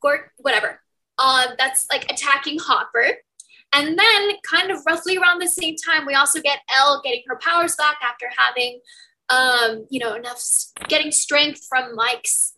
Gor 0.00 0.32
whatever. 0.38 0.80
Um, 1.18 1.48
that's 1.58 1.86
like 1.92 2.10
attacking 2.10 2.60
Hopper. 2.60 3.08
And 3.72 3.96
then, 3.96 4.30
kind 4.42 4.72
of 4.72 4.80
roughly 4.84 5.16
around 5.16 5.40
the 5.40 5.48
same 5.48 5.76
time, 5.76 6.04
we 6.06 6.14
also 6.14 6.40
get 6.40 6.58
El 6.74 7.02
getting 7.04 7.22
her 7.28 7.38
powers 7.40 7.76
back 7.76 7.98
after 8.02 8.26
having, 8.36 8.80
um, 9.30 9.86
you 9.90 10.00
know, 10.00 10.14
enough 10.14 10.42
getting 10.88 11.12
strength 11.12 11.66
from 11.68 11.94
Mike's 11.94 12.54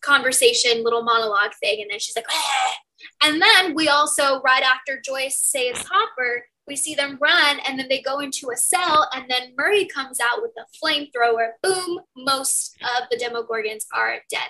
conversation, 0.00 0.82
little 0.82 1.02
monologue 1.02 1.52
thing. 1.60 1.82
And 1.82 1.90
then 1.90 1.98
she's 1.98 2.16
like, 2.16 2.26
"Ah." 2.30 2.74
And 3.22 3.40
then 3.40 3.74
we 3.74 3.88
also, 3.88 4.40
right 4.42 4.62
after 4.62 5.00
Joyce 5.00 5.40
saves 5.40 5.84
Hopper, 5.90 6.46
we 6.66 6.76
see 6.76 6.94
them 6.94 7.18
run 7.20 7.60
and 7.66 7.78
then 7.78 7.86
they 7.88 8.02
go 8.02 8.18
into 8.18 8.50
a 8.50 8.56
cell 8.56 9.08
and 9.14 9.26
then 9.28 9.54
Murray 9.56 9.86
comes 9.86 10.18
out 10.20 10.42
with 10.42 10.50
a 10.58 10.66
flamethrower. 10.76 11.50
Boom, 11.62 12.00
most 12.16 12.76
of 12.82 13.08
the 13.10 13.16
Demogorgons 13.16 13.84
are 13.94 14.18
dead. 14.30 14.48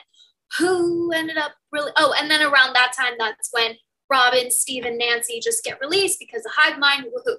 Who 0.59 1.12
ended 1.12 1.37
up 1.37 1.53
really? 1.72 1.93
Oh, 1.97 2.14
and 2.18 2.31
then 2.31 2.43
around 2.43 2.74
that 2.74 2.95
time, 2.97 3.14
that's 3.18 3.51
when 3.53 3.74
Robin, 4.11 4.51
Steve, 4.51 4.85
and 4.85 4.97
Nancy 4.97 5.41
just 5.43 5.64
get 5.64 5.81
released 5.81 6.18
because 6.18 6.43
the 6.45 6.53
hive 6.57 6.79
mind. 6.79 7.07
Woohoo! 7.07 7.37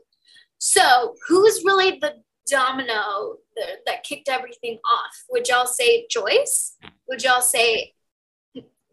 So, 0.60 1.16
who's 1.28 1.64
really 1.64 2.00
the 2.00 2.16
domino 2.50 3.38
that, 3.86 4.04
kicked 4.04 4.30
everything 4.30 4.78
off? 4.86 5.24
Would 5.30 5.48
y'all 5.48 5.66
say 5.66 6.08
Joyce? 6.10 6.76
Would 7.08 7.24
y'all 7.24 7.42
say, 7.42 7.94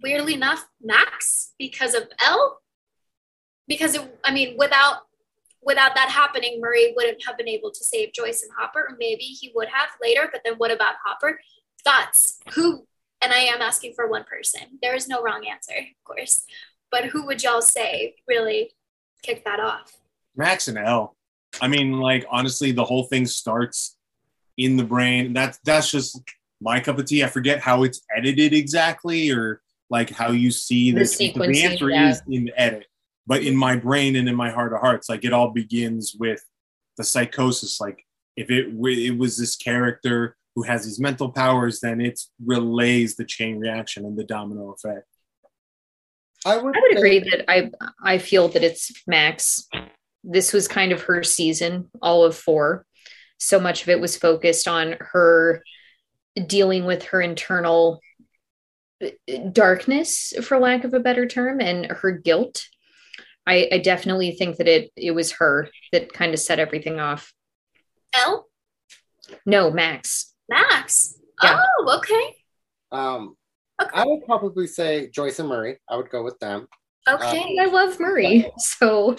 weirdly 0.03 0.35
enough, 0.35 0.67
Max 0.83 1.53
because 1.59 1.95
of 1.95 2.05
El? 2.25 2.59
Because 3.67 3.95
it, 3.95 4.21
I 4.25 4.33
mean, 4.33 4.57
without 4.59 5.03
without 5.63 5.95
that 5.95 6.11
happening, 6.11 6.61
Murray 6.61 6.93
wouldn't 6.95 7.25
have 7.27 7.39
been 7.39 7.49
able 7.49 7.71
to 7.71 7.85
save 7.85 8.13
Joyce 8.13 8.43
and 8.43 8.53
Hopper, 8.57 8.81
or 8.81 8.97
maybe 8.99 9.23
he 9.23 9.53
would 9.55 9.69
have 9.69 9.89
later. 10.03 10.29
But 10.31 10.43
then, 10.45 10.55
what 10.55 10.71
about 10.71 10.95
Hopper? 11.05 11.41
Thoughts? 11.83 12.39
Who? 12.55 12.87
And 13.23 13.33
I 13.33 13.39
am 13.39 13.63
asking 13.63 13.95
for 13.95 14.09
one 14.09 14.25
person. 14.25 14.61
There 14.83 14.95
is 14.95 15.09
no 15.09 15.23
wrong 15.23 15.47
answer, 15.51 15.73
of 15.79 16.05
course. 16.05 16.45
But 16.91 17.07
who 17.07 17.27
would 17.27 17.43
y'all 17.43 17.63
say 17.63 18.17
really 18.29 18.73
kicked 19.23 19.47
that 19.47 19.61
off? 19.61 19.97
Max 20.37 20.69
and 20.69 20.79
El. 20.79 21.17
I 21.61 21.69
mean, 21.69 21.99
like 21.99 22.27
honestly, 22.31 22.73
the 22.73 22.85
whole 22.85 23.05
thing 23.05 23.27
starts 23.27 23.97
in 24.57 24.77
the 24.77 24.85
brain. 24.85 25.33
That's 25.33 25.59
that's 25.65 25.91
just 25.91 26.21
my 26.61 26.81
cup 26.81 26.99
of 26.99 27.07
tea. 27.07 27.25
I 27.25 27.29
forget 27.29 27.61
how 27.61 27.83
it's 27.83 28.01
edited 28.17 28.53
exactly, 28.53 29.31
or 29.31 29.61
like 29.91 30.11
how 30.11 30.31
you 30.31 30.51
see 30.51 30.93
The 30.93 31.01
this. 31.01 31.17
The 31.19 31.63
answer 31.65 31.91
yeah. 31.91 32.11
is 32.11 32.23
in 32.29 32.47
the 32.47 32.61
edit, 32.61 32.87
but 33.27 33.43
in 33.43 33.57
my 33.57 33.77
brain 33.77 34.17
and 34.17 34.29
in 34.29 34.35
my 34.35 34.51
heart 34.51 34.73
of 34.73 34.81
hearts, 34.81 35.09
like 35.09 35.25
it 35.25 35.33
all 35.33 35.51
begins 35.51 36.15
with 36.19 36.45
the 36.97 37.05
psychosis. 37.05 37.81
Like 37.81 38.05
if 38.37 38.51
it 38.51 38.69
it 38.75 39.19
was 39.19 39.37
this 39.37 39.57
character 39.57 40.37
who 40.55 40.63
has 40.63 40.85
these 40.85 41.01
mental 41.01 41.31
powers, 41.31 41.81
then 41.81 42.01
it 42.01 42.21
relays 42.45 43.17
the 43.17 43.25
chain 43.25 43.59
reaction 43.59 44.05
and 44.05 44.17
the 44.17 44.25
domino 44.25 44.71
effect. 44.71 45.07
I 46.47 46.57
would, 46.59 46.77
I 46.77 46.81
would 46.81 46.97
agree 46.97 47.21
that 47.21 47.51
I 47.51 47.71
I 48.03 48.19
feel 48.19 48.49
that 48.49 48.63
it's 48.63 48.93
Max. 49.07 49.67
This 50.23 50.53
was 50.53 50.69
kind 50.69 50.93
of 50.93 51.03
her 51.03 51.23
season, 51.23 51.91
all 52.01 52.25
of 52.25 52.37
four. 52.37 52.87
So 53.39 53.61
much 53.61 53.83
of 53.83 53.89
it 53.89 54.01
was 54.01 54.17
focused 54.17 54.69
on 54.69 54.97
her 55.01 55.63
dealing 56.47 56.85
with 56.85 57.05
her 57.05 57.21
internal 57.21 58.01
uh, 59.03 59.09
darkness, 59.53 60.33
for 60.43 60.59
lack 60.59 60.85
of 60.85 60.95
a 60.95 61.01
better 61.01 61.27
term, 61.27 61.61
and 61.61 61.87
her 61.87 62.13
guilt. 62.13 62.67
I, 63.47 63.69
I 63.73 63.79
definitely 63.79 64.33
think 64.33 64.57
that 64.57 64.69
it 64.69 64.91
it 64.97 65.11
was 65.11 65.33
her 65.33 65.69
that 65.93 66.13
kind 66.13 66.33
of 66.33 66.41
set 66.41 66.59
everything 66.59 66.99
off. 67.01 67.33
El? 68.15 68.49
No, 69.45 69.71
Max. 69.71 70.33
Max? 70.49 71.19
Yeah. 71.43 71.61
Oh, 71.81 71.99
okay. 71.99 72.37
Um, 72.93 73.37
Okay. 73.83 73.91
I 73.93 74.05
would 74.07 74.25
probably 74.25 74.67
say 74.67 75.11
Joyce 75.11 75.41
and 75.41 75.49
Murray. 75.49 75.79
I 75.89 75.97
would 75.97 76.11
go 76.11 76.23
with 76.23 76.39
them. 76.39 76.69
Okay. 77.09 77.57
I 77.61 77.67
love 77.67 77.99
Murray, 77.99 78.51
so 78.59 79.17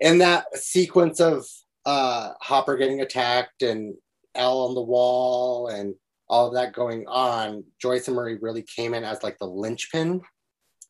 in 0.00 0.18
that 0.18 0.46
sequence 0.56 1.20
of 1.20 1.44
uh, 1.88 2.34
Hopper 2.42 2.76
getting 2.76 3.00
attacked 3.00 3.62
and 3.62 3.94
El 4.34 4.60
on 4.60 4.74
the 4.74 4.82
wall 4.82 5.68
and 5.68 5.94
all 6.28 6.46
of 6.46 6.52
that 6.52 6.74
going 6.74 7.06
on, 7.08 7.64
Joyce 7.80 8.08
and 8.08 8.14
Murray 8.14 8.36
really 8.42 8.62
came 8.76 8.92
in 8.92 9.04
as 9.04 9.22
like 9.22 9.38
the 9.38 9.46
linchpin 9.46 10.20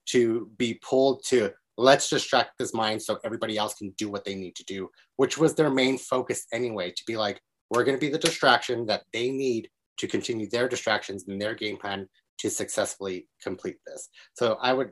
to 0.06 0.50
be 0.56 0.80
pulled 0.82 1.22
to 1.26 1.52
let's 1.76 2.10
distract 2.10 2.58
this 2.58 2.74
mind 2.74 3.00
so 3.00 3.16
everybody 3.24 3.56
else 3.56 3.74
can 3.74 3.90
do 3.96 4.10
what 4.10 4.24
they 4.24 4.34
need 4.34 4.56
to 4.56 4.64
do, 4.64 4.88
which 5.18 5.38
was 5.38 5.54
their 5.54 5.70
main 5.70 5.98
focus 5.98 6.46
anyway, 6.52 6.90
to 6.90 7.04
be 7.06 7.16
like, 7.16 7.40
we're 7.70 7.84
going 7.84 7.96
to 7.96 8.04
be 8.04 8.10
the 8.10 8.18
distraction 8.18 8.84
that 8.86 9.04
they 9.12 9.30
need 9.30 9.68
to 9.98 10.08
continue 10.08 10.50
their 10.50 10.68
distractions 10.68 11.26
and 11.28 11.40
their 11.40 11.54
game 11.54 11.76
plan 11.76 12.08
to 12.38 12.50
successfully 12.50 13.28
complete 13.40 13.76
this. 13.86 14.08
So 14.34 14.58
I 14.60 14.72
would 14.72 14.90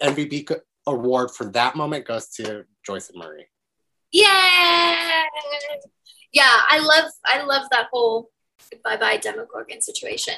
MVP 0.00 0.54
award 0.86 1.32
for 1.32 1.50
that 1.50 1.74
moment 1.74 2.06
goes 2.06 2.28
to 2.36 2.62
Joyce 2.86 3.10
and 3.10 3.18
Murray. 3.18 3.48
Yeah. 4.12 5.24
Yeah, 6.32 6.56
I 6.70 6.78
love 6.80 7.10
I 7.24 7.42
love 7.44 7.64
that 7.70 7.86
whole 7.92 8.30
bye 8.84 8.96
bye 8.96 9.16
Demogorgon 9.16 9.80
situation. 9.80 10.34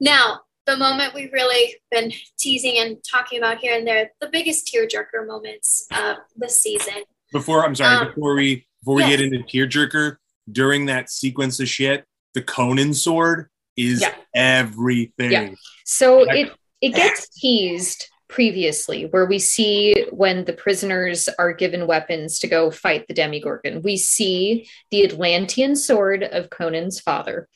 Now, 0.00 0.40
the 0.66 0.76
moment 0.76 1.14
we've 1.14 1.32
really 1.32 1.76
been 1.90 2.12
teasing 2.38 2.78
and 2.78 2.96
talking 3.08 3.38
about 3.38 3.58
here 3.58 3.76
and 3.76 3.86
there, 3.86 4.10
the 4.20 4.28
biggest 4.28 4.72
tearjerker 4.72 5.26
moments 5.26 5.86
of 5.92 6.16
the 6.36 6.48
season. 6.48 7.04
Before 7.32 7.64
I'm 7.64 7.74
sorry, 7.74 7.96
Um, 7.96 8.08
before 8.08 8.34
we 8.34 8.66
before 8.82 8.96
we 8.96 9.02
yes. 9.02 9.10
get 9.10 9.20
into 9.20 9.38
tearjerker, 9.44 10.16
during 10.50 10.86
that 10.86 11.08
sequence 11.08 11.60
of 11.60 11.68
shit, 11.68 12.04
the 12.34 12.42
Conan 12.42 12.94
sword 12.94 13.48
is 13.76 14.00
Yeah. 14.02 14.14
everything. 14.34 15.30
Yeah. 15.32 15.50
So 15.84 16.28
it 16.28 16.52
it 16.80 16.94
gets 16.94 17.28
teased 17.28 18.08
previously 18.32 19.04
where 19.04 19.26
we 19.26 19.38
see 19.38 20.06
when 20.10 20.46
the 20.46 20.54
prisoners 20.54 21.28
are 21.38 21.52
given 21.52 21.86
weapons 21.86 22.38
to 22.38 22.48
go 22.48 22.70
fight 22.70 23.06
the 23.06 23.14
Demogorgon. 23.14 23.82
We 23.82 23.98
see 23.98 24.68
the 24.90 25.04
Atlantean 25.04 25.76
sword 25.76 26.22
of 26.22 26.48
Conan's 26.48 26.98
father. 26.98 27.46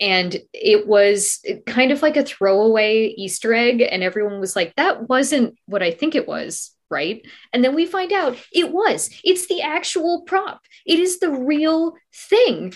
And 0.00 0.36
it 0.52 0.86
was 0.86 1.44
kind 1.66 1.90
of 1.90 2.02
like 2.02 2.16
a 2.16 2.24
throwaway 2.24 3.08
Easter 3.08 3.52
egg, 3.52 3.82
and 3.82 4.02
everyone 4.02 4.40
was 4.40 4.56
like, 4.56 4.74
that 4.76 5.08
wasn't 5.08 5.58
what 5.66 5.82
I 5.82 5.90
think 5.90 6.14
it 6.14 6.26
was, 6.26 6.70
right? 6.88 7.26
And 7.52 7.64
then 7.64 7.74
we 7.74 7.84
find 7.84 8.12
out 8.12 8.36
it 8.52 8.72
was. 8.72 9.10
It's 9.24 9.48
the 9.48 9.62
actual 9.62 10.22
prop, 10.22 10.60
it 10.86 11.00
is 11.00 11.18
the 11.18 11.30
real 11.30 11.94
thing. 12.14 12.72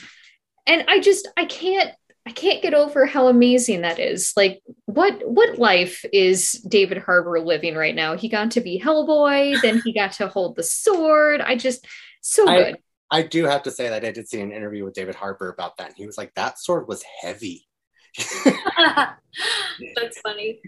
And 0.67 0.85
I 0.89 0.99
just, 0.99 1.29
I 1.37 1.45
can't 1.45 1.93
I 2.27 2.33
can't 2.33 2.61
get 2.61 2.75
over 2.75 3.07
how 3.07 3.29
amazing 3.29 3.83
that 3.83 4.01
is. 4.01 4.33
Like, 4.37 4.61
what 4.87 5.23
what 5.25 5.59
life 5.59 6.05
is 6.13 6.53
David 6.69 6.99
Harbour 6.99 7.41
living 7.41 7.77
right 7.77 7.95
now? 7.95 8.17
He 8.17 8.29
got 8.29 8.51
to 8.53 8.61
be 8.61 8.81
Hellboy, 8.81 9.63
then 9.63 9.81
he 9.85 9.93
got 9.93 10.13
to 10.15 10.27
hold 10.27 10.57
the 10.57 10.65
sword. 10.65 11.41
I 11.41 11.57
just 11.57 11.87
so 12.21 12.49
I- 12.49 12.63
good. 12.63 12.77
I 13.09 13.23
do 13.23 13.45
have 13.45 13.63
to 13.63 13.71
say 13.71 13.89
that 13.89 14.05
I 14.05 14.11
did 14.11 14.29
see 14.29 14.41
an 14.41 14.51
interview 14.51 14.85
with 14.85 14.95
David 14.95 15.15
Harbour 15.15 15.49
about 15.49 15.77
that. 15.77 15.87
And 15.89 15.97
he 15.97 16.07
was 16.07 16.19
like, 16.19 16.35
that 16.35 16.59
sword 16.59 16.89
was 16.89 17.05
heavy. 17.23 17.69
That's 18.45 20.21
funny. 20.25 20.61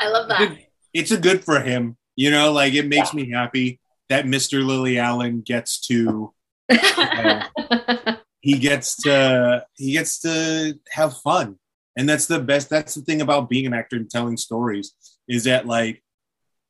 I 0.00 0.08
love 0.08 0.28
that. 0.28 0.58
It's 0.92 1.12
a 1.12 1.16
good 1.16 1.44
for 1.44 1.60
him. 1.60 1.96
You 2.16 2.32
know, 2.32 2.50
like 2.50 2.74
it 2.74 2.88
makes 2.88 3.14
me 3.14 3.30
happy 3.30 3.78
that 4.08 4.24
Mr. 4.24 4.64
Lily 4.64 4.98
Allen 4.98 5.42
gets 5.42 5.78
to 5.82 6.34
he 8.46 8.54
gets 8.58 8.88
to 9.04 9.64
he 9.74 9.92
gets 9.98 10.12
to 10.20 10.78
have 10.98 11.12
fun. 11.18 11.58
And 11.98 12.08
that's 12.08 12.26
the 12.26 12.40
best 12.40 12.68
that's 12.70 12.94
the 12.94 13.02
thing 13.02 13.20
about 13.22 13.48
being 13.48 13.66
an 13.66 13.74
actor 13.80 13.96
and 13.96 14.08
telling 14.08 14.36
stories 14.36 14.94
is 15.34 15.44
that 15.44 15.66
like 15.66 16.02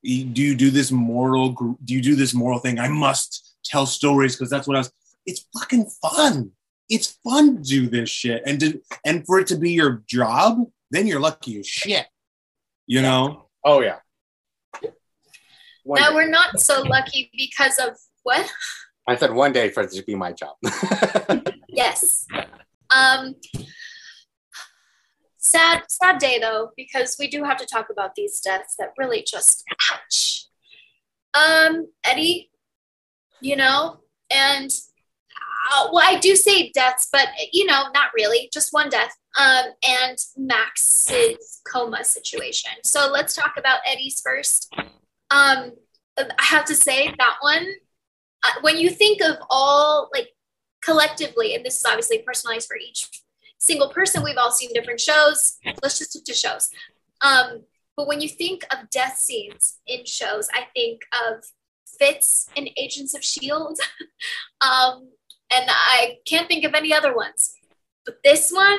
do 0.04 0.40
you 0.48 0.54
do 0.54 0.70
this 0.70 0.90
moral 0.92 1.48
do 1.84 1.92
you 1.96 2.02
do 2.10 2.14
this 2.14 2.32
moral 2.32 2.60
thing 2.60 2.78
i 2.78 2.86
must 2.86 3.56
tell 3.70 3.86
stories 3.86 4.36
because 4.36 4.50
that's 4.52 4.68
what 4.68 4.76
i 4.76 4.80
was 4.84 4.92
it's 5.30 5.42
fucking 5.58 5.84
fun 6.00 6.52
it's 6.88 7.18
fun 7.24 7.56
to 7.56 7.62
do 7.62 7.88
this 7.88 8.08
shit 8.08 8.40
and 8.46 8.60
to 8.60 8.68
and 9.04 9.26
for 9.26 9.40
it 9.40 9.48
to 9.48 9.56
be 9.56 9.72
your 9.72 10.04
job 10.06 10.58
then 10.92 11.08
you're 11.08 11.18
lucky 11.28 11.58
as 11.58 11.66
shit 11.66 12.06
you 12.86 13.02
know 13.02 13.46
Oh, 13.68 13.80
yeah. 13.80 13.96
One 15.82 16.00
now 16.00 16.10
day. 16.10 16.14
we're 16.14 16.30
not 16.30 16.60
so 16.60 16.82
lucky 16.82 17.30
because 17.36 17.78
of 17.78 17.96
what? 18.22 18.48
I 19.06 19.16
said 19.16 19.32
one 19.32 19.52
day 19.52 19.70
for 19.70 19.82
it 19.82 19.92
to 19.92 20.02
be 20.02 20.14
my 20.14 20.32
job. 20.32 20.56
Yes. 21.68 22.26
Um 22.88 23.34
sad 25.38 25.82
sad 25.88 26.18
day 26.18 26.38
though 26.38 26.70
because 26.76 27.16
we 27.18 27.26
do 27.26 27.42
have 27.42 27.56
to 27.56 27.66
talk 27.66 27.90
about 27.90 28.14
these 28.14 28.38
deaths 28.38 28.76
that 28.78 28.92
really 28.96 29.24
just 29.26 29.64
ouch. 29.92 30.46
Um 31.34 31.88
Eddie, 32.04 32.52
you 33.40 33.56
know, 33.56 33.98
and 34.30 34.70
uh, 35.74 35.88
well 35.92 36.04
I 36.06 36.20
do 36.20 36.36
say 36.36 36.70
deaths 36.70 37.08
but 37.10 37.26
you 37.52 37.66
know, 37.66 37.86
not 37.92 38.10
really, 38.14 38.48
just 38.52 38.72
one 38.72 38.88
death. 38.88 39.16
Um 39.36 39.64
and 39.84 40.16
Max's 40.36 41.60
coma 41.66 42.04
situation. 42.04 42.70
So 42.84 43.10
let's 43.12 43.34
talk 43.34 43.54
about 43.58 43.80
Eddie's 43.84 44.20
first. 44.24 44.72
Um 45.32 45.72
I 46.16 46.26
have 46.38 46.66
to 46.66 46.76
say 46.76 47.12
that 47.18 47.36
one 47.40 47.66
when 48.60 48.78
you 48.78 48.90
think 48.90 49.22
of 49.22 49.36
all 49.50 50.10
like 50.12 50.30
collectively, 50.82 51.54
and 51.54 51.64
this 51.64 51.78
is 51.78 51.84
obviously 51.84 52.18
personalized 52.18 52.68
for 52.68 52.76
each 52.76 53.08
single 53.58 53.90
person, 53.90 54.22
we've 54.22 54.36
all 54.36 54.52
seen 54.52 54.72
different 54.72 55.00
shows. 55.00 55.58
Let's 55.82 55.98
just 55.98 56.10
stick 56.10 56.24
to 56.24 56.34
shows. 56.34 56.68
Um, 57.22 57.62
but 57.96 58.06
when 58.06 58.20
you 58.20 58.28
think 58.28 58.64
of 58.70 58.90
death 58.90 59.18
scenes 59.18 59.78
in 59.86 60.04
shows, 60.04 60.48
I 60.52 60.66
think 60.74 61.00
of 61.12 61.44
Fitz 61.98 62.48
in 62.54 62.68
Agents 62.76 63.14
of 63.14 63.20
S.H.I.E.L.D. 63.20 63.80
um, 64.60 65.08
and 65.54 65.64
I 65.68 66.18
can't 66.26 66.48
think 66.48 66.64
of 66.64 66.74
any 66.74 66.92
other 66.92 67.14
ones. 67.14 67.54
But 68.04 68.18
this 68.22 68.50
one, 68.50 68.78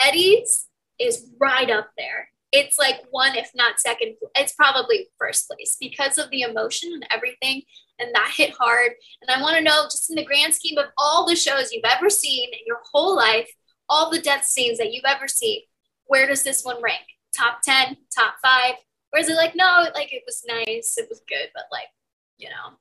Eddie's, 0.00 0.68
is 0.98 1.28
right 1.40 1.68
up 1.70 1.90
there. 1.98 2.28
It's 2.52 2.78
like 2.78 2.96
one, 3.10 3.34
if 3.34 3.50
not 3.54 3.80
second, 3.80 4.14
it's 4.34 4.52
probably 4.52 5.08
first 5.18 5.48
place 5.48 5.76
because 5.80 6.18
of 6.18 6.30
the 6.30 6.42
emotion 6.42 6.92
and 6.92 7.06
everything. 7.10 7.62
And 7.98 8.14
that 8.14 8.32
hit 8.36 8.52
hard. 8.52 8.92
And 9.22 9.30
I 9.30 9.42
want 9.42 9.56
to 9.56 9.62
know, 9.62 9.84
just 9.84 10.10
in 10.10 10.16
the 10.16 10.24
grand 10.24 10.54
scheme 10.54 10.78
of 10.78 10.86
all 10.98 11.26
the 11.26 11.34
shows 11.34 11.72
you've 11.72 11.84
ever 11.84 12.10
seen 12.10 12.50
in 12.52 12.60
your 12.66 12.80
whole 12.92 13.16
life, 13.16 13.50
all 13.88 14.10
the 14.10 14.20
death 14.20 14.44
scenes 14.44 14.78
that 14.78 14.92
you've 14.92 15.04
ever 15.06 15.28
seen, 15.28 15.62
where 16.06 16.26
does 16.26 16.42
this 16.42 16.62
one 16.62 16.82
rank? 16.82 17.02
Top 17.36 17.62
10, 17.62 17.96
top 18.14 18.34
five? 18.42 18.74
Or 19.12 19.20
is 19.20 19.28
it 19.28 19.36
like, 19.36 19.54
no, 19.54 19.86
like 19.94 20.12
it 20.12 20.22
was 20.26 20.42
nice, 20.46 20.94
it 20.98 21.06
was 21.08 21.22
good, 21.28 21.48
but 21.54 21.64
like, 21.72 21.88
you 22.36 22.48
know? 22.48 22.76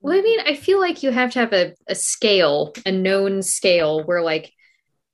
Well, 0.00 0.18
I 0.18 0.22
mean, 0.22 0.40
I 0.40 0.54
feel 0.54 0.80
like 0.80 1.02
you 1.02 1.10
have 1.10 1.32
to 1.32 1.38
have 1.40 1.52
a, 1.52 1.74
a 1.88 1.94
scale, 1.94 2.72
a 2.84 2.92
known 2.92 3.42
scale 3.42 4.04
where 4.04 4.22
like 4.22 4.52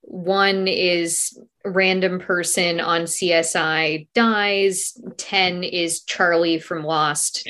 one 0.03 0.69
is 0.69 1.39
random 1.65 2.21
person 2.21 2.81
on 2.81 3.03
CSI 3.03 4.09
dies, 4.15 5.01
10 5.17 5.65
is 5.65 6.03
Charlie 6.03 6.59
from 6.59 6.85
Lost, 6.85 7.49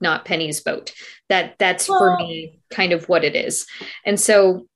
not 0.00 0.24
Penny's 0.24 0.60
boat. 0.60 0.92
That 1.28 1.56
that's 1.58 1.88
well, 1.88 1.98
for 1.98 2.16
me 2.18 2.60
kind 2.70 2.92
of 2.92 3.08
what 3.08 3.24
it 3.24 3.34
is. 3.34 3.66
And 4.04 4.20
so 4.20 4.66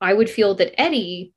I 0.00 0.14
would 0.14 0.30
feel 0.30 0.54
that 0.56 0.80
Eddie 0.80 1.32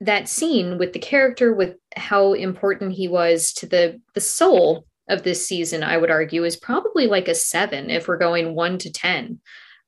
that 0.00 0.28
scene 0.28 0.78
with 0.78 0.92
the 0.92 0.98
character 0.98 1.52
with 1.52 1.76
how 1.96 2.32
important 2.32 2.92
he 2.92 3.08
was 3.08 3.52
to 3.52 3.66
the 3.66 4.00
the 4.14 4.20
soul 4.20 4.86
of 5.08 5.22
this 5.22 5.46
season 5.46 5.82
i 5.82 5.96
would 5.96 6.10
argue 6.10 6.44
is 6.44 6.56
probably 6.56 7.06
like 7.06 7.28
a 7.28 7.34
7 7.34 7.90
if 7.90 8.06
we're 8.06 8.16
going 8.16 8.54
1 8.54 8.78
to 8.78 8.92
10 8.92 9.40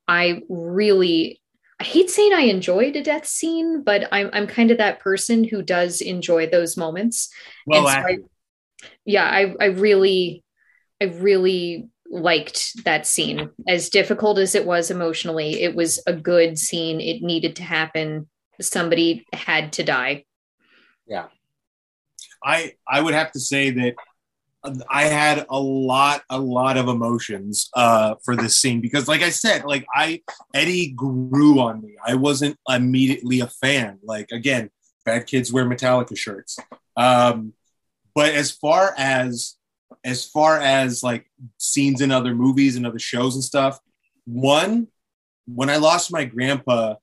i 0.09 0.43
really 0.49 1.40
i 1.81 1.85
hate 1.85 2.11
saying 2.11 2.33
i 2.33 2.43
enjoyed 2.43 2.97
a 2.97 3.03
death 3.03 3.27
scene 3.27 3.83
but 3.83 4.09
i'm 4.13 4.31
i'm 4.33 4.47
kind 4.47 4.71
of 4.71 4.79
that 4.79 5.01
person 5.01 5.45
who 5.45 5.63
does 5.63 6.01
enjoy 6.01 6.47
those 6.47 6.77
moments 6.77 7.31
well 7.67 7.87
so 7.87 7.91
I, 7.91 8.19
yeah 9.05 9.25
i 9.25 9.55
i 9.61 9.67
really 9.67 10.45
i 11.01 11.07
really 11.07 11.89
liked 12.13 12.85
that 12.85 13.07
scene 13.07 13.51
as 13.69 13.89
difficult 13.89 14.39
as 14.39 14.55
it 14.55 14.67
was 14.67 14.91
emotionally 14.91 15.63
it 15.63 15.75
was 15.75 16.01
a 16.07 16.13
good 16.13 16.59
scene 16.59 17.01
it 17.01 17.23
needed 17.23 17.57
to 17.57 17.63
happen 17.63 18.29
somebody 18.61 19.27
had 19.33 19.73
to 19.75 19.83
die. 19.83 20.25
Yeah. 21.07 21.27
I 22.43 22.75
I 22.89 23.01
would 23.01 23.15
have 23.15 23.33
to 23.33 23.41
say 23.41 23.71
that 23.71 23.95
I 24.89 25.05
had 25.05 25.47
a 25.49 25.59
lot 25.59 26.23
a 26.29 26.39
lot 26.39 26.77
of 26.77 26.89
emotions 26.89 27.71
uh 27.75 28.17
for 28.25 28.37
this 28.37 28.57
scene 28.57 28.81
because 28.81 29.09
like 29.09 29.23
I 29.23 29.31
said 29.31 29.65
like 29.65 29.87
I 29.95 30.23
Eddie 30.55 30.91
grew 30.91 31.61
on 31.61 31.81
me. 31.81 31.97
I 32.05 32.15
wasn't 32.15 32.59
immediately 32.69 33.41
a 33.41 33.47
fan. 33.47 33.99
Like 34.03 34.31
again, 34.33 34.71
bad 35.05 35.27
kids 35.27 35.53
wear 35.53 35.65
Metallica 35.65 36.17
shirts. 36.17 36.59
Um 36.97 37.55
but 38.15 38.35
as 38.35 38.51
far 38.51 38.95
as 38.99 39.57
as 40.05 40.25
far 40.27 40.59
as 40.59 41.03
like 41.03 41.31
scenes 41.59 42.01
in 42.01 42.11
other 42.11 42.35
movies 42.35 42.77
and 42.77 42.87
other 42.87 42.99
shows 42.99 43.35
and 43.35 43.45
stuff, 43.45 43.79
one 44.25 44.89
when 45.47 45.71
I 45.71 45.77
lost 45.77 46.13
my 46.13 46.25
grandpa 46.25 46.95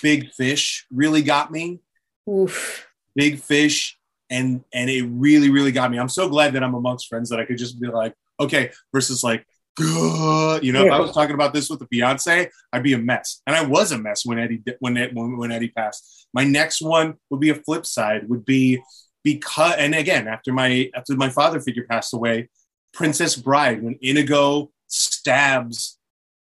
Big 0.00 0.30
Fish 0.30 0.86
really 0.90 1.22
got 1.22 1.50
me. 1.50 1.80
Oof. 2.28 2.86
Big 3.14 3.40
Fish, 3.40 3.98
and 4.32 4.64
and 4.72 4.90
it 4.90 5.02
really 5.02 5.50
really 5.50 5.72
got 5.72 5.90
me. 5.90 5.98
I'm 5.98 6.08
so 6.08 6.28
glad 6.28 6.54
that 6.54 6.64
I'm 6.64 6.74
amongst 6.74 7.08
friends 7.08 7.28
that 7.30 7.38
I 7.38 7.44
could 7.44 7.58
just 7.58 7.80
be 7.80 7.88
like, 7.88 8.14
okay, 8.40 8.70
versus 8.92 9.22
like, 9.22 9.46
Gah. 9.76 10.58
you 10.62 10.72
know, 10.72 10.80
yeah. 10.80 10.86
if 10.86 10.92
I 10.92 11.00
was 11.00 11.12
talking 11.12 11.34
about 11.34 11.52
this 11.54 11.70
with 11.70 11.82
a 11.82 11.86
fiance, 11.86 12.50
I'd 12.72 12.82
be 12.82 12.94
a 12.94 12.98
mess, 12.98 13.42
and 13.46 13.54
I 13.54 13.64
was 13.64 13.92
a 13.92 13.98
mess 13.98 14.24
when 14.24 14.38
Eddie 14.38 14.62
when 14.80 14.96
when 15.14 15.36
when 15.36 15.52
Eddie 15.52 15.70
passed. 15.70 16.26
My 16.34 16.44
next 16.44 16.80
one 16.82 17.14
would 17.30 17.40
be 17.40 17.50
a 17.50 17.54
flip 17.54 17.86
side, 17.86 18.28
would 18.28 18.44
be 18.44 18.82
because, 19.22 19.74
and 19.78 19.94
again, 19.94 20.26
after 20.26 20.52
my 20.52 20.90
after 20.94 21.14
my 21.14 21.28
father 21.28 21.60
figure 21.60 21.86
passed 21.88 22.14
away, 22.14 22.48
Princess 22.92 23.36
Bride, 23.36 23.82
when 23.82 23.98
Inigo 24.02 24.70
stabs 24.88 25.98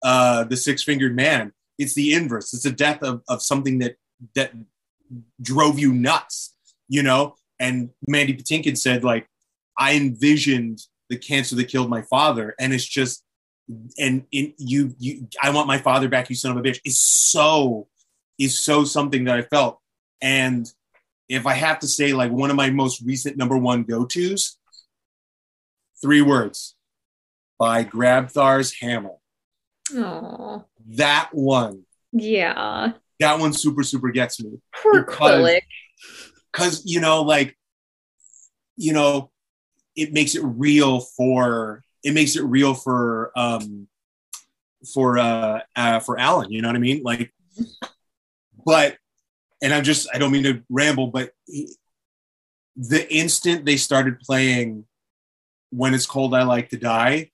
uh, 0.03 0.43
the 0.43 0.57
six 0.57 0.83
fingered 0.83 1.15
man, 1.15 1.53
it's 1.77 1.93
the 1.95 2.13
inverse. 2.13 2.53
It's 2.53 2.63
the 2.63 2.71
death 2.71 3.03
of, 3.03 3.21
of 3.27 3.41
something 3.41 3.79
that 3.79 3.95
that 4.35 4.51
drove 5.41 5.79
you 5.79 5.93
nuts, 5.93 6.55
you 6.87 7.03
know. 7.03 7.35
And 7.59 7.89
Mandy 8.07 8.35
Patinkin 8.35 8.77
said, 8.77 9.03
like, 9.03 9.27
I 9.77 9.95
envisioned 9.95 10.79
the 11.09 11.17
cancer 11.17 11.55
that 11.55 11.65
killed 11.69 11.89
my 11.89 12.01
father, 12.01 12.55
and 12.59 12.73
it's 12.73 12.85
just, 12.85 13.23
and 13.97 14.25
in 14.31 14.53
you, 14.57 14.95
you, 14.97 15.27
I 15.41 15.49
want 15.49 15.67
my 15.67 15.77
father 15.77 16.07
back, 16.07 16.29
you 16.29 16.35
son 16.35 16.51
of 16.51 16.57
a 16.57 16.61
bitch. 16.61 16.79
Is 16.85 16.99
so, 16.99 17.87
is 18.39 18.59
so 18.59 18.83
something 18.83 19.25
that 19.25 19.37
I 19.37 19.41
felt. 19.41 19.79
And 20.21 20.71
if 21.29 21.45
I 21.45 21.53
have 21.53 21.79
to 21.79 21.87
say, 21.87 22.13
like, 22.13 22.31
one 22.31 22.49
of 22.49 22.55
my 22.55 22.69
most 22.69 23.01
recent 23.01 23.37
number 23.37 23.57
one 23.57 23.83
go 23.83 24.05
tos, 24.05 24.57
three 26.01 26.21
words 26.21 26.75
by 27.59 27.83
Grabthar's 27.83 28.73
Hammer. 28.79 29.15
Aww. 29.91 30.63
That 30.89 31.29
one. 31.31 31.83
Yeah. 32.11 32.93
That 33.19 33.39
one 33.39 33.51
super, 33.53 33.83
super 33.83 34.09
gets 34.09 34.41
me. 34.41 34.59
Poor 34.75 35.03
Quellek. 35.03 35.61
Because, 36.57 36.81
you 36.85 36.99
know, 36.99 37.21
like, 37.21 37.55
you 38.77 38.93
know, 38.93 39.29
it 39.95 40.13
makes 40.13 40.35
it 40.35 40.43
real 40.43 40.99
for 41.01 41.83
it 42.03 42.13
makes 42.13 42.35
it 42.35 42.43
real 42.43 42.73
for 42.73 43.31
um 43.35 43.87
for 44.93 45.17
uh, 45.17 45.61
uh 45.75 45.99
for 45.99 46.19
Alan, 46.19 46.51
you 46.51 46.61
know 46.61 46.69
what 46.69 46.75
I 46.75 46.79
mean? 46.79 47.01
Like 47.03 47.33
but 48.65 48.97
and 49.63 49.73
I'm 49.73 49.83
just 49.83 50.07
I 50.13 50.17
don't 50.17 50.31
mean 50.31 50.43
to 50.43 50.61
ramble, 50.69 51.07
but 51.07 51.31
the 52.75 53.13
instant 53.13 53.65
they 53.65 53.77
started 53.77 54.19
playing 54.19 54.85
when 55.71 55.93
it's 55.93 56.05
cold 56.05 56.35
I 56.35 56.43
like 56.43 56.69
to 56.69 56.77
die, 56.77 57.31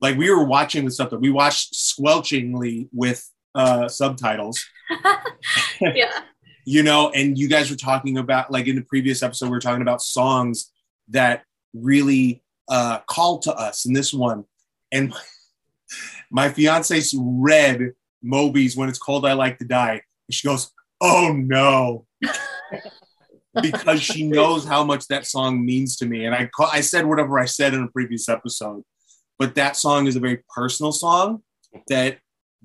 like 0.00 0.16
we 0.16 0.30
were 0.30 0.44
watching 0.44 0.84
the 0.84 0.90
stuff 0.90 1.10
that 1.10 1.20
we 1.20 1.30
watched 1.30 1.74
squelchingly 1.74 2.88
with 2.92 3.28
uh, 3.54 3.88
subtitles. 3.88 4.64
yeah. 5.80 6.20
You 6.66 6.82
know, 6.82 7.10
and 7.10 7.38
you 7.38 7.48
guys 7.48 7.70
were 7.70 7.76
talking 7.76 8.18
about 8.18 8.50
like 8.50 8.66
in 8.66 8.76
the 8.76 8.82
previous 8.82 9.22
episode, 9.22 9.46
we 9.46 9.52
were 9.52 9.60
talking 9.60 9.80
about 9.80 10.02
songs 10.02 10.70
that 11.08 11.44
really 11.72 12.42
uh, 12.68 12.98
called 13.08 13.42
to 13.42 13.54
us 13.54 13.86
in 13.86 13.94
this 13.94 14.12
one. 14.12 14.44
And 14.92 15.14
my 16.30 16.50
fiance 16.50 17.00
read 17.16 17.92
Moby's 18.22 18.76
When 18.76 18.90
It's 18.90 18.98
Cold, 18.98 19.24
I 19.24 19.32
Like 19.32 19.58
to 19.58 19.64
Die. 19.64 19.92
And 19.92 20.34
she 20.34 20.46
goes, 20.46 20.70
Oh 21.00 21.32
no. 21.32 22.04
because 23.62 24.02
she 24.02 24.26
knows 24.26 24.66
how 24.66 24.84
much 24.84 25.06
that 25.06 25.24
song 25.26 25.64
means 25.64 25.96
to 25.96 26.06
me. 26.06 26.26
And 26.26 26.34
I, 26.34 26.50
I 26.70 26.82
said 26.82 27.06
whatever 27.06 27.38
I 27.38 27.46
said 27.46 27.72
in 27.72 27.84
a 27.84 27.88
previous 27.88 28.28
episode 28.28 28.82
but 29.38 29.54
that 29.56 29.76
song 29.76 30.06
is 30.06 30.16
a 30.16 30.20
very 30.20 30.42
personal 30.54 30.92
song 30.92 31.42
that 31.88 32.18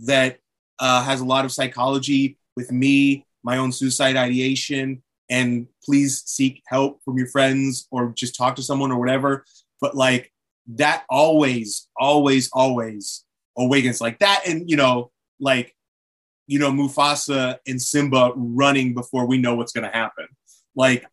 that 0.06 0.40
uh, 0.80 1.04
has 1.04 1.22
a 1.22 1.26
lot 1.26 1.46
of 1.46 1.52
psychology 1.52 2.38
with 2.56 2.72
me, 2.72 3.26
my 3.44 3.58
own 3.58 3.72
suicide 3.72 4.16
ideation, 4.16 5.02
and 5.30 5.68
please 5.84 6.24
seek 6.26 6.62
help 6.68 7.02
from 7.04 7.18
your 7.18 7.28
friends 7.28 7.88
or 7.92 8.14
just 8.16 8.36
talk 8.36 8.56
to 8.56 8.64
someone 8.64 8.92
or 8.92 9.00
whatever. 9.00 9.46
But 9.80 9.96
like 9.96 10.32
that 10.68 11.04
always, 11.10 11.88
always, 11.98 12.50
always 12.54 13.24
awakens 13.58 14.02
like 14.02 14.20
that, 14.20 14.44
and 14.48 14.70
you 14.70 14.78
know, 14.78 15.12
like 15.40 15.76
you 16.48 16.60
know, 16.60 16.72
Mufasa 16.72 17.58
and 17.66 17.82
Simba 17.82 18.34
running 18.36 18.94
before 18.94 19.26
we 19.26 19.38
know 19.38 19.56
what's 19.56 19.72
going 19.72 19.90
to 19.90 19.96
happen. 19.96 20.28
Like 20.76 21.06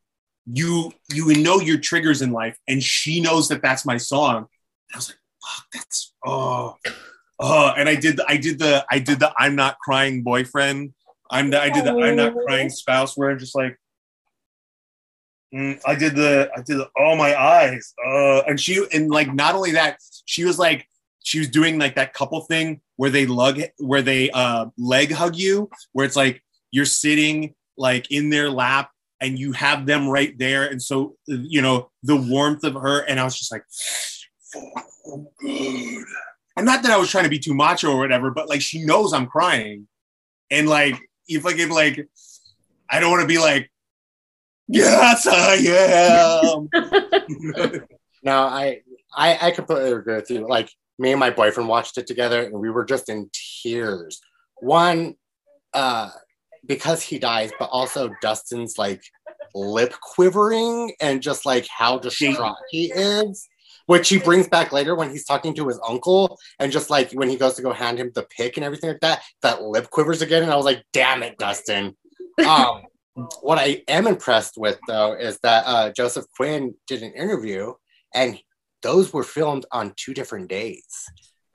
you, 0.47 0.93
you 1.12 1.33
know 1.43 1.61
your 1.61 1.79
triggers 1.79 2.22
in 2.22 2.33
life, 2.33 2.59
and 2.66 2.83
she 2.83 3.20
knows 3.20 3.49
that 3.49 3.62
that's 3.62 3.87
my 3.87 3.99
song. 3.99 4.47
I 4.93 4.97
was 4.97 5.11
like, 5.11 5.18
oh, 5.45 5.62
that's 5.72 6.14
oh 6.26 6.76
oh 7.39 7.72
and 7.76 7.89
i 7.89 7.95
did 7.95 8.16
the, 8.16 8.24
i 8.29 8.37
did 8.37 8.59
the 8.59 8.85
i 8.91 8.99
did 8.99 9.20
the 9.20 9.33
i'm 9.39 9.55
not 9.55 9.79
crying 9.79 10.22
boyfriend 10.22 10.93
i'm 11.31 11.51
the, 11.51 11.61
i 11.61 11.68
did 11.70 11.85
the 11.85 11.91
i'm 11.91 12.16
not 12.16 12.35
crying 12.47 12.70
spouse 12.70 13.16
where 13.16 13.31
i'm 13.31 13.39
just 13.39 13.55
like 13.55 13.79
mm, 15.55 15.79
i 15.87 15.95
did 15.95 16.14
the 16.14 16.51
i 16.57 16.62
did 16.62 16.79
the 16.79 16.89
oh 16.99 17.16
my 17.16 17.39
eyes 17.39 17.95
uh 18.07 18.41
and 18.43 18.61
she 18.61 18.85
and 18.93 19.11
like 19.11 19.33
not 19.33 19.55
only 19.55 19.72
that 19.72 19.99
she 20.26 20.45
was 20.45 20.59
like 20.59 20.87
she 21.22 21.39
was 21.39 21.49
doing 21.49 21.79
like 21.79 21.95
that 21.97 22.14
couple 22.14 22.41
thing 22.43 22.81
where 22.97 23.11
they 23.11 23.26
lug 23.26 23.61
where 23.79 24.03
they 24.03 24.31
uh 24.31 24.66
leg 24.76 25.12
hug 25.12 25.37
you 25.37 25.68
where 25.93 26.07
it's 26.07 26.16
like 26.16 26.43
you're 26.70 26.85
sitting 26.85 27.55
like 27.76 28.11
in 28.11 28.31
their 28.31 28.51
lap 28.51 28.91
and 29.20 29.39
you 29.39 29.53
have 29.53 29.87
them 29.87 30.09
right 30.09 30.39
there 30.39 30.66
and 30.66 30.83
so 30.83 31.16
you 31.26 31.61
know 31.61 31.91
the 32.03 32.16
warmth 32.16 32.64
of 32.64 32.74
her 32.74 33.01
and 33.01 33.20
i 33.20 33.24
was 33.24 33.39
just 33.39 33.53
like 33.53 33.64
oh, 35.07 35.31
good. 35.41 36.05
And 36.57 36.66
not 36.66 36.83
that 36.83 36.93
I 36.93 36.97
was 36.97 37.11
trying 37.11 37.24
to 37.24 37.31
be 37.31 37.39
too 37.39 37.55
macho 37.55 37.93
or 37.93 37.99
whatever, 37.99 38.31
but 38.31 38.49
like 38.49 38.61
she 38.61 38.85
knows 38.85 39.12
I'm 39.12 39.26
crying. 39.26 39.87
And 40.51 40.68
like, 40.68 40.99
if 41.29 41.47
I 41.47 41.53
give 41.53 41.70
like, 41.70 42.09
I 42.91 43.01
don't 43.01 43.11
want 43.11 43.22
to 43.22 43.29
be 43.29 43.39
like, 43.39 43.70
yes, 44.66 45.26
I 45.26 45.55
am. 46.55 46.68
no, 48.22 48.43
I, 48.43 48.81
I, 49.14 49.49
I 49.49 49.51
completely 49.51 49.93
agree 49.93 50.16
with 50.16 50.31
you. 50.31 50.49
Like 50.49 50.70
me 50.99 51.12
and 51.12 51.20
my 51.20 51.31
boyfriend 51.31 51.68
watched 51.68 51.99
it 51.99 52.07
together 52.07 52.43
and 52.43 52.59
we 52.59 52.70
were 52.70 52.85
just 52.85 53.09
in 53.09 53.31
tears. 53.62 54.20
One, 54.61 55.14
uh, 55.74 56.11
because 56.66 57.03
he 57.03 57.18
dies, 57.18 57.51
but 57.59 57.68
also 57.70 58.11
Dustin's 58.20 58.79
like 58.79 59.03
lip 59.55 59.95
quivering 60.01 60.93
and 61.01 61.22
just 61.22 61.47
like 61.47 61.66
how 61.68 61.99
distraught 61.99 62.57
he 62.70 62.93
is. 62.93 63.49
Which 63.89 64.11
he 64.11 64.18
brings 64.18 64.47
back 64.47 64.70
later 64.70 64.95
when 64.95 65.09
he's 65.09 65.24
talking 65.24 65.55
to 65.55 65.66
his 65.66 65.80
uncle, 65.86 66.39
and 66.59 66.70
just 66.70 66.91
like 66.91 67.11
when 67.12 67.30
he 67.30 67.36
goes 67.36 67.55
to 67.55 67.62
go 67.62 67.72
hand 67.72 67.99
him 67.99 68.12
the 68.14 68.26
pick 68.36 68.59
and 68.59 68.64
everything 68.64 68.91
like 68.91 69.01
that, 69.01 69.22
that 69.41 69.62
lip 69.62 69.89
quivers 69.89 70.20
again. 70.20 70.43
And 70.43 70.53
I 70.53 70.57
was 70.57 70.66
like, 70.66 70.84
damn 70.93 71.22
it, 71.22 71.39
Dustin. 71.39 71.97
Um, 72.47 72.82
what 73.41 73.59
I 73.59 73.82
am 73.89 74.07
impressed 74.07 74.57
with 74.57 74.78
though 74.86 75.14
is 75.14 75.41
that 75.43 75.64
uh, 75.66 75.91
Joseph 75.91 76.26
Quinn 76.36 76.74
did 76.86 77.03
an 77.03 77.12
interview, 77.14 77.72
and 78.14 78.39
those 78.82 79.12
were 79.12 79.24
filmed 79.24 79.66
on 79.72 79.95
two 79.97 80.14
different 80.14 80.49
days. 80.49 80.86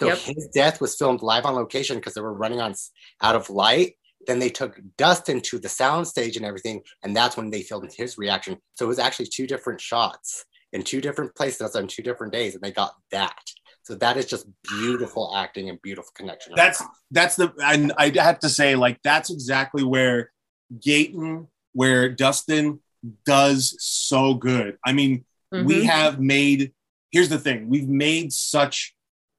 So 0.02 0.08
Yep. 0.08 0.18
his 0.18 0.50
death 0.54 0.82
was 0.82 0.96
filmed 0.98 1.22
live 1.22 1.46
on 1.46 1.56
location 1.56 1.98
because 1.98 2.16
they 2.16 2.22
were 2.22 2.34
running 2.34 2.60
on 2.60 2.74
out 3.22 3.36
of 3.36 3.50
light. 3.50 3.94
Then 4.28 4.40
they 4.40 4.50
took 4.50 4.78
Dustin 4.98 5.40
to 5.42 5.60
the 5.60 5.70
sound 5.70 6.08
stage 6.08 6.36
and 6.36 6.46
everything, 6.46 6.82
and 7.04 7.16
that's 7.16 7.38
when 7.38 7.50
they 7.50 7.62
filmed 7.62 7.94
his 7.94 8.18
reaction. 8.18 8.58
So 8.74 8.86
it 8.86 8.90
was 8.90 9.00
actually 9.00 9.28
two 9.28 9.48
different 9.48 9.80
shots 9.80 10.44
in 10.74 10.84
two 10.84 11.00
different 11.00 11.34
places 11.36 11.76
on 11.76 11.88
two 11.88 12.04
different 12.04 12.34
days, 12.34 12.56
and 12.56 12.64
they 12.64 12.72
got 12.72 12.96
that. 13.12 13.38
So 13.84 13.96
that 13.96 14.18
is 14.18 14.26
just 14.26 14.48
beautiful 14.68 15.34
acting 15.36 15.70
and 15.70 15.82
beautiful 15.82 16.12
connection. 16.16 16.54
That's 16.56 16.84
that's 17.12 17.36
the 17.36 17.54
and 17.64 17.94
I 17.98 18.12
have 18.16 18.40
to 18.40 18.50
say 18.50 18.76
like 18.76 19.00
that's 19.04 19.30
exactly 19.30 19.84
where 19.84 20.32
Gaten, 20.80 21.48
where 21.74 22.10
Dustin 22.10 22.80
does 23.26 23.76
so 23.80 24.34
good. 24.34 24.78
I 24.86 24.94
mean, 24.94 25.26
we 25.52 25.84
Mhm. 25.84 25.86
have 25.86 26.20
made 26.20 26.74
here's 27.12 27.30
the 27.30 27.38
thing 27.38 27.70
we've 27.70 27.88
made 27.88 28.34
such 28.34 28.96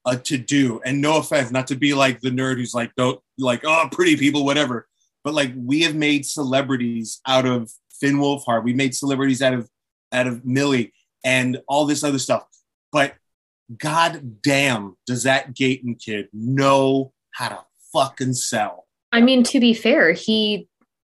a 0.07 0.17
to 0.17 0.39
do 0.39 0.81
and 0.85 1.01
no 1.01 1.17
offense 1.17 1.51
not 1.51 1.67
to 1.67 1.75
be 1.75 1.93
like 1.95 2.21
the 2.21 2.31
nerd 2.31 2.55
who's 2.57 2.73
like 2.75 2.93
don't 2.95 3.21
like 3.39 3.63
oh 3.65 3.89
pretty 3.91 4.17
people 4.17 4.45
whatever 4.45 4.87
but 5.25 5.35
like 5.35 5.51
we 5.57 5.81
have 5.81 5.97
made 5.97 6.25
celebrities 6.25 7.21
out 7.27 7.47
of 7.47 7.69
Finn 7.99 8.19
Wolfhard 8.19 8.63
we 8.63 8.73
made 8.75 8.95
celebrities 8.95 9.43
out 9.43 9.55
of 9.55 9.69
out 10.13 10.29
of 10.29 10.45
Millie 10.45 10.93
and 11.25 11.61
all 11.67 11.87
this 11.87 12.05
other 12.05 12.19
stuff 12.19 12.47
but 12.93 13.15
god 13.79 14.43
damn 14.43 14.97
does 15.07 15.23
that 15.25 15.55
Gaten 15.55 15.99
kid 16.01 16.29
know 16.33 17.13
how 17.33 17.49
to 17.49 17.59
fucking 17.93 18.35
sell 18.35 18.85
I 19.15 19.21
mean, 19.21 19.45
to 19.45 19.61
be 19.61 19.75
fair, 19.75 20.11
he 20.11 20.67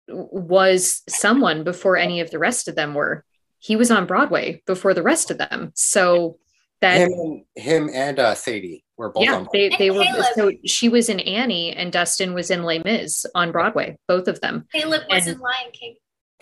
was 0.07 1.01
someone 1.09 1.63
before 1.63 1.97
any 1.97 2.19
of 2.19 2.29
the 2.29 2.37
rest 2.37 2.67
of 2.67 2.75
them 2.75 2.93
were. 2.93 3.25
He 3.57 3.75
was 3.75 3.89
on 3.89 4.05
Broadway 4.05 4.61
before 4.67 4.93
the 4.93 5.01
rest 5.01 5.31
of 5.31 5.39
them. 5.39 5.71
So 5.73 6.37
that 6.81 7.09
him, 7.09 7.45
him 7.55 7.89
and 7.91 8.19
uh, 8.19 8.35
Sadie 8.35 8.83
were 8.95 9.09
both 9.09 9.23
yeah, 9.23 9.33
on. 9.37 9.47
they 9.51 9.69
they 9.79 9.89
were 9.89 10.03
Caleb. 10.03 10.25
so 10.35 10.51
she 10.65 10.87
was 10.87 11.09
in 11.09 11.19
Annie 11.19 11.71
and 11.73 11.91
Dustin 11.91 12.35
was 12.35 12.51
in 12.51 12.61
Les 12.61 12.77
Mis 12.83 13.25
on 13.33 13.51
Broadway, 13.51 13.97
both 14.07 14.27
of 14.27 14.39
them. 14.39 14.67
Caleb 14.71 15.01
was 15.09 15.25
And- 15.25 15.37
in 15.37 15.41
Lion 15.41 15.71
King. 15.73 15.95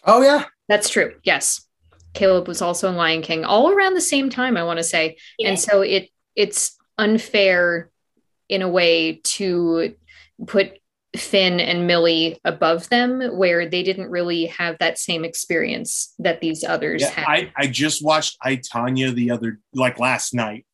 Oh 0.05 0.21
yeah, 0.21 0.43
That's 0.67 0.89
true. 0.89 1.13
Yes. 1.23 1.65
Caleb 2.13 2.47
was 2.47 2.61
also 2.61 2.89
in 2.89 2.95
Lion 2.95 3.21
King 3.21 3.43
all 3.43 3.71
around 3.71 3.95
the 3.95 4.01
same 4.01 4.29
time, 4.29 4.57
I 4.57 4.63
want 4.63 4.77
to 4.77 4.83
say. 4.83 5.17
Yeah. 5.37 5.49
And 5.49 5.59
so 5.59 5.81
it 5.81 6.09
it's 6.35 6.77
unfair 6.97 7.89
in 8.49 8.61
a 8.61 8.69
way 8.69 9.21
to 9.23 9.95
put 10.45 10.77
Finn 11.15 11.59
and 11.59 11.85
Millie 11.85 12.39
above 12.43 12.89
them 12.89 13.21
where 13.37 13.69
they 13.69 13.83
didn't 13.83 14.09
really 14.09 14.47
have 14.47 14.77
that 14.79 14.97
same 14.97 15.23
experience 15.23 16.13
that 16.19 16.41
these 16.41 16.63
others 16.63 17.03
Yeah, 17.03 17.09
had. 17.09 17.25
I, 17.27 17.51
I 17.55 17.67
just 17.67 18.03
watched 18.03 18.37
I 18.41 18.55
Tonya 18.55 19.13
the 19.13 19.29
other 19.29 19.59
like 19.73 19.99
last 19.99 20.33
night, 20.33 20.65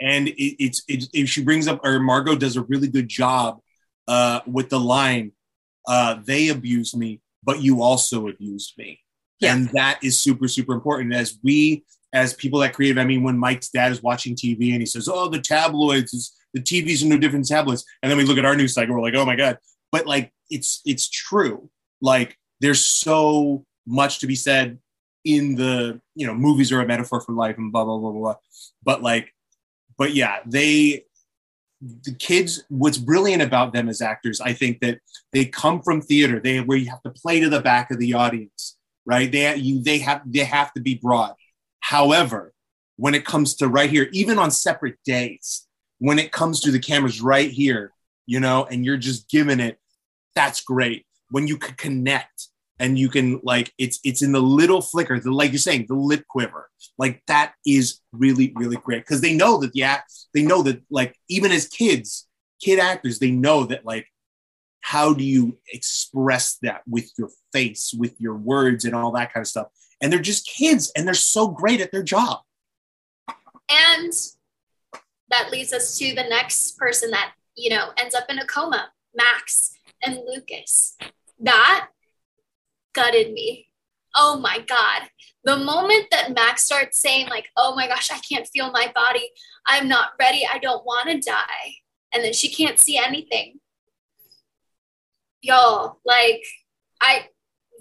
and 0.00 0.28
it, 0.28 0.62
it's 0.62 0.82
it, 0.88 1.08
it, 1.12 1.28
she 1.28 1.42
brings 1.44 1.68
up 1.68 1.80
or 1.84 2.00
Margot 2.00 2.34
does 2.34 2.56
a 2.56 2.62
really 2.62 2.88
good 2.88 3.08
job 3.08 3.60
uh, 4.08 4.40
with 4.44 4.70
the 4.70 4.80
line, 4.80 5.32
uh, 5.86 6.18
"They 6.24 6.48
abused 6.48 6.96
me, 6.96 7.20
but 7.44 7.62
you 7.62 7.82
also 7.82 8.26
abused 8.26 8.74
me," 8.76 9.00
Yeah. 9.40 9.54
and 9.54 9.68
that 9.70 9.98
is 10.02 10.20
super 10.20 10.48
super 10.48 10.72
important. 10.72 11.14
As 11.14 11.38
we 11.42 11.84
as 12.12 12.34
people 12.34 12.60
that 12.60 12.72
creative, 12.72 12.98
I 12.98 13.04
mean, 13.04 13.22
when 13.22 13.38
Mike's 13.38 13.68
dad 13.68 13.92
is 13.92 14.02
watching 14.02 14.34
TV 14.34 14.72
and 14.72 14.80
he 14.80 14.86
says, 14.86 15.08
"Oh, 15.08 15.28
the 15.28 15.40
tabloids, 15.40 16.34
the 16.54 16.60
TVs 16.60 17.02
are 17.04 17.08
no 17.08 17.18
different 17.18 17.46
tabloids," 17.46 17.84
and 18.02 18.10
then 18.10 18.16
we 18.16 18.24
look 18.24 18.38
at 18.38 18.44
our 18.44 18.56
news 18.56 18.74
cycle, 18.74 18.94
we're 18.94 19.02
like, 19.02 19.14
"Oh 19.14 19.26
my 19.26 19.36
god!" 19.36 19.58
But 19.92 20.06
like, 20.06 20.32
it's 20.50 20.80
it's 20.86 21.08
true. 21.08 21.68
Like, 22.00 22.38
there's 22.60 22.84
so 22.84 23.66
much 23.86 24.20
to 24.20 24.26
be 24.26 24.34
said 24.34 24.78
in 25.24 25.56
the 25.56 26.00
you 26.14 26.26
know 26.26 26.34
movies 26.34 26.72
are 26.72 26.80
a 26.80 26.86
metaphor 26.86 27.20
for 27.20 27.32
life 27.32 27.58
and 27.58 27.72
blah 27.72 27.84
blah 27.84 27.98
blah 27.98 28.12
blah 28.12 28.20
blah 28.20 28.34
but 28.84 29.02
like 29.02 29.34
but 29.98 30.14
yeah 30.14 30.38
they 30.46 31.04
the 31.80 32.14
kids 32.14 32.64
what's 32.68 32.96
brilliant 32.96 33.42
about 33.42 33.72
them 33.72 33.88
as 33.88 34.00
actors 34.00 34.40
i 34.40 34.52
think 34.52 34.80
that 34.80 34.98
they 35.32 35.44
come 35.44 35.82
from 35.82 36.00
theater 36.00 36.40
they 36.40 36.60
where 36.60 36.78
you 36.78 36.88
have 36.88 37.02
to 37.02 37.10
play 37.10 37.40
to 37.40 37.48
the 37.48 37.60
back 37.60 37.90
of 37.90 37.98
the 37.98 38.14
audience 38.14 38.75
right? 39.06 39.30
They 39.30 39.56
you 39.56 39.82
they 39.82 39.98
have 39.98 40.22
they 40.26 40.44
have 40.44 40.72
to 40.74 40.80
be 40.80 40.96
broad. 40.96 41.34
However 41.80 42.52
when 42.98 43.14
it 43.14 43.26
comes 43.26 43.54
to 43.56 43.68
right 43.68 43.90
here 43.90 44.08
even 44.12 44.38
on 44.38 44.50
separate 44.50 44.96
days 45.04 45.66
when 45.98 46.18
it 46.18 46.32
comes 46.32 46.60
to 46.60 46.70
the 46.70 46.78
cameras 46.78 47.20
right 47.20 47.50
here 47.50 47.92
you 48.24 48.40
know 48.40 48.64
and 48.70 48.86
you're 48.86 48.96
just 48.96 49.28
giving 49.28 49.60
it 49.60 49.78
that's 50.36 50.60
great. 50.60 51.04
When 51.30 51.48
you 51.48 51.56
can 51.56 51.74
connect 51.74 52.48
and 52.78 52.96
you 52.96 53.08
can 53.08 53.40
like 53.42 53.72
it's 53.78 53.98
it's 54.04 54.22
in 54.22 54.30
the 54.30 54.40
little 54.40 54.82
flicker 54.82 55.18
the 55.18 55.32
like 55.32 55.50
you're 55.50 55.58
saying 55.58 55.86
the 55.88 55.94
lip 55.94 56.22
quiver 56.28 56.68
like 56.98 57.22
that 57.26 57.54
is 57.66 58.00
really 58.12 58.52
really 58.54 58.76
great. 58.76 59.00
Because 59.00 59.22
they 59.22 59.34
know 59.34 59.58
that 59.58 59.72
yeah 59.74 60.02
they 60.34 60.42
know 60.42 60.62
that 60.62 60.82
like 60.90 61.16
even 61.28 61.50
as 61.50 61.66
kids 61.66 62.28
kid 62.62 62.78
actors 62.78 63.18
they 63.18 63.30
know 63.30 63.64
that 63.64 63.84
like 63.84 64.06
how 64.86 65.12
do 65.12 65.24
you 65.24 65.58
express 65.72 66.58
that 66.62 66.82
with 66.86 67.10
your 67.18 67.28
face 67.52 67.92
with 67.98 68.14
your 68.20 68.36
words 68.36 68.84
and 68.84 68.94
all 68.94 69.10
that 69.10 69.32
kind 69.32 69.42
of 69.42 69.48
stuff 69.48 69.66
and 70.00 70.12
they're 70.12 70.20
just 70.20 70.48
kids 70.48 70.92
and 70.96 71.06
they're 71.06 71.14
so 71.14 71.48
great 71.48 71.80
at 71.80 71.90
their 71.90 72.02
job 72.02 72.40
And 73.68 74.12
that 75.30 75.50
leads 75.50 75.72
us 75.72 75.98
to 75.98 76.14
the 76.14 76.24
next 76.28 76.78
person 76.78 77.10
that, 77.10 77.32
you 77.56 77.70
know, 77.70 77.90
ends 77.98 78.14
up 78.14 78.24
in 78.28 78.38
a 78.38 78.46
coma, 78.46 78.90
Max 79.14 79.72
and 80.02 80.20
Lucas. 80.26 80.96
That 81.40 81.88
gutted 82.94 83.32
me. 83.32 83.68
Oh 84.14 84.38
my 84.38 84.60
God. 84.60 85.08
The 85.44 85.56
moment 85.56 86.06
that 86.10 86.34
Max 86.34 86.64
starts 86.64 87.00
saying, 87.00 87.28
like, 87.28 87.48
oh 87.56 87.74
my 87.74 87.86
gosh, 87.86 88.10
I 88.10 88.18
can't 88.18 88.48
feel 88.48 88.70
my 88.72 88.90
body. 88.94 89.28
I'm 89.66 89.88
not 89.88 90.10
ready. 90.18 90.46
I 90.50 90.58
don't 90.58 90.84
want 90.84 91.08
to 91.10 91.18
die. 91.18 91.74
And 92.12 92.24
then 92.24 92.32
she 92.32 92.48
can't 92.48 92.78
see 92.78 92.98
anything. 92.98 93.60
Y'all, 95.46 96.00
like, 96.04 96.42
I 97.00 97.28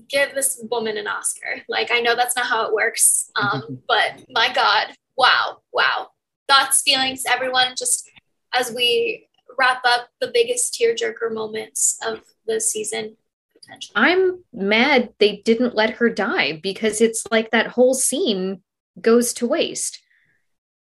give 0.07 0.35
this 0.35 0.63
woman 0.69 0.97
an 0.97 1.07
Oscar. 1.07 1.61
Like, 1.67 1.89
I 1.91 1.99
know 1.99 2.15
that's 2.15 2.35
not 2.35 2.45
how 2.45 2.67
it 2.67 2.73
works. 2.73 3.31
Um, 3.35 3.79
but 3.87 4.23
my 4.29 4.53
God, 4.53 4.87
wow, 5.17 5.61
wow. 5.73 6.09
Thoughts, 6.47 6.83
feelings, 6.83 7.23
everyone, 7.27 7.73
just 7.77 8.09
as 8.53 8.71
we 8.71 9.27
wrap 9.57 9.81
up 9.83 10.09
the 10.21 10.31
biggest 10.31 10.79
tearjerker 10.79 11.33
moments 11.33 11.97
of 12.05 12.21
the 12.45 12.59
season. 12.61 13.17
I'm 13.95 14.43
mad 14.53 15.13
they 15.19 15.37
didn't 15.37 15.73
let 15.73 15.91
her 15.91 16.09
die 16.09 16.59
because 16.61 17.01
it's 17.01 17.23
like 17.31 17.49
that 17.49 17.67
whole 17.67 17.95
scene 17.95 18.61
goes 19.01 19.33
to 19.35 19.47
waste. 19.47 20.01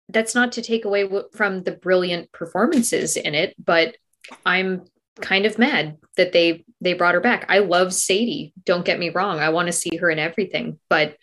That's 0.09 0.35
not 0.35 0.51
to 0.53 0.61
take 0.61 0.85
away 0.85 1.09
from 1.33 1.63
the 1.63 1.71
brilliant 1.71 2.31
performances 2.31 3.17
in 3.17 3.33
it, 3.33 3.55
but 3.63 3.95
I'm 4.45 4.83
kind 5.21 5.45
of 5.47 5.57
mad 5.57 5.97
that 6.17 6.33
they 6.33 6.65
they 6.81 6.93
brought 6.93 7.15
her 7.15 7.21
back. 7.21 7.45
I 7.49 7.59
love 7.59 7.93
Sadie. 7.93 8.53
Don't 8.65 8.85
get 8.85 8.99
me 8.99 9.09
wrong. 9.09 9.39
I 9.39 9.49
want 9.49 9.67
to 9.67 9.73
see 9.73 9.97
her 9.97 10.09
in 10.09 10.19
everything, 10.19 10.79
but 10.89 11.17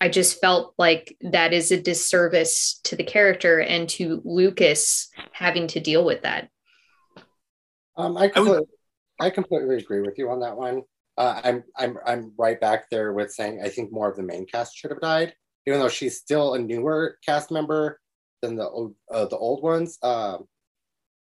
I 0.00 0.08
just 0.08 0.40
felt 0.40 0.74
like 0.78 1.16
that 1.20 1.52
is 1.52 1.70
a 1.70 1.80
disservice 1.80 2.80
to 2.84 2.96
the 2.96 3.04
character 3.04 3.60
and 3.60 3.88
to 3.90 4.20
Lucas 4.24 5.08
having 5.32 5.68
to 5.68 5.80
deal 5.80 6.04
with 6.04 6.22
that. 6.22 6.48
Um, 7.96 8.16
I 8.16 8.22
I 8.22 8.24
would- 8.24 8.32
completely, 8.34 8.66
I 9.20 9.30
completely 9.30 9.76
agree 9.76 10.00
with 10.00 10.18
you 10.18 10.30
on 10.30 10.40
that 10.40 10.56
one. 10.56 10.82
Uh, 11.16 11.40
I'm 11.44 11.64
I'm 11.76 11.98
I'm 12.06 12.32
right 12.38 12.58
back 12.60 12.88
there 12.90 13.12
with 13.12 13.30
saying 13.32 13.60
I 13.62 13.68
think 13.68 13.92
more 13.92 14.10
of 14.10 14.16
the 14.16 14.22
main 14.22 14.46
cast 14.46 14.76
should 14.76 14.90
have 14.90 15.00
died, 15.00 15.34
even 15.66 15.78
though 15.78 15.88
she's 15.90 16.16
still 16.16 16.54
a 16.54 16.58
newer 16.58 17.18
cast 17.24 17.50
member 17.50 18.00
than 18.40 18.56
the 18.56 18.68
old 18.68 18.94
uh, 19.10 19.26
the 19.26 19.36
old 19.36 19.62
ones. 19.62 19.98
Um, 20.02 20.48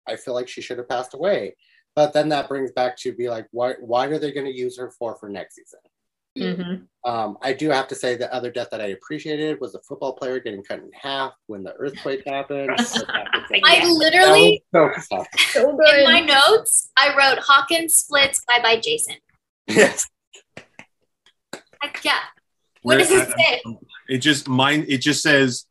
I 0.08 0.16
feel 0.16 0.34
like 0.34 0.48
she 0.48 0.62
should 0.62 0.78
have 0.78 0.88
passed 0.90 1.14
away. 1.14 1.56
But 1.96 2.14
then 2.14 2.30
that 2.30 2.48
brings 2.50 2.72
back 2.72 2.98
to 2.98 3.14
be 3.14 3.30
like, 3.30 3.48
why 3.52 3.74
why 3.80 4.08
are 4.08 4.18
they 4.20 4.32
going 4.32 4.46
to 4.48 4.52
use 4.58 4.78
her 4.80 4.90
for 4.92 5.16
for 5.18 5.30
next 5.30 5.56
season? 5.56 5.80
Mhm. 6.36 6.88
Um, 7.06 7.38
I 7.44 7.54
do 7.54 7.70
have 7.70 7.88
to 7.90 7.96
say 7.96 8.16
the 8.16 8.34
other 8.34 8.50
death 8.50 8.70
that 8.72 8.82
I 8.82 8.88
appreciated 8.88 9.60
was 9.62 9.76
a 9.76 9.80
football 9.82 10.14
player 10.14 10.40
getting 10.40 10.64
cut 10.64 10.80
in 10.80 10.90
half 11.00 11.34
when 11.46 11.62
the 11.62 11.74
earthquake 11.74 12.24
happened. 12.26 12.72
I 12.78 13.88
literally, 13.94 14.64
That 14.72 15.04
so 15.08 15.24
So 15.52 15.70
in 15.96 16.04
my 16.06 16.22
notes, 16.22 16.90
I 16.98 17.10
wrote 17.16 17.38
Hawkins 17.38 17.94
splits 17.94 18.44
bye 18.48 18.60
bye 18.64 18.80
Jason. 18.84 19.18
yes. 19.68 20.08
Heck 21.82 22.04
yeah. 22.04 22.20
What 22.82 22.98
Where- 22.98 23.00
does 23.00 23.12
it 23.12 23.30
I- 23.38 23.44
say? 23.44 23.62
it 24.10 24.18
just 24.18 24.48
mine 24.50 24.86
it 24.90 24.98
just 24.98 25.22
says 25.24 25.66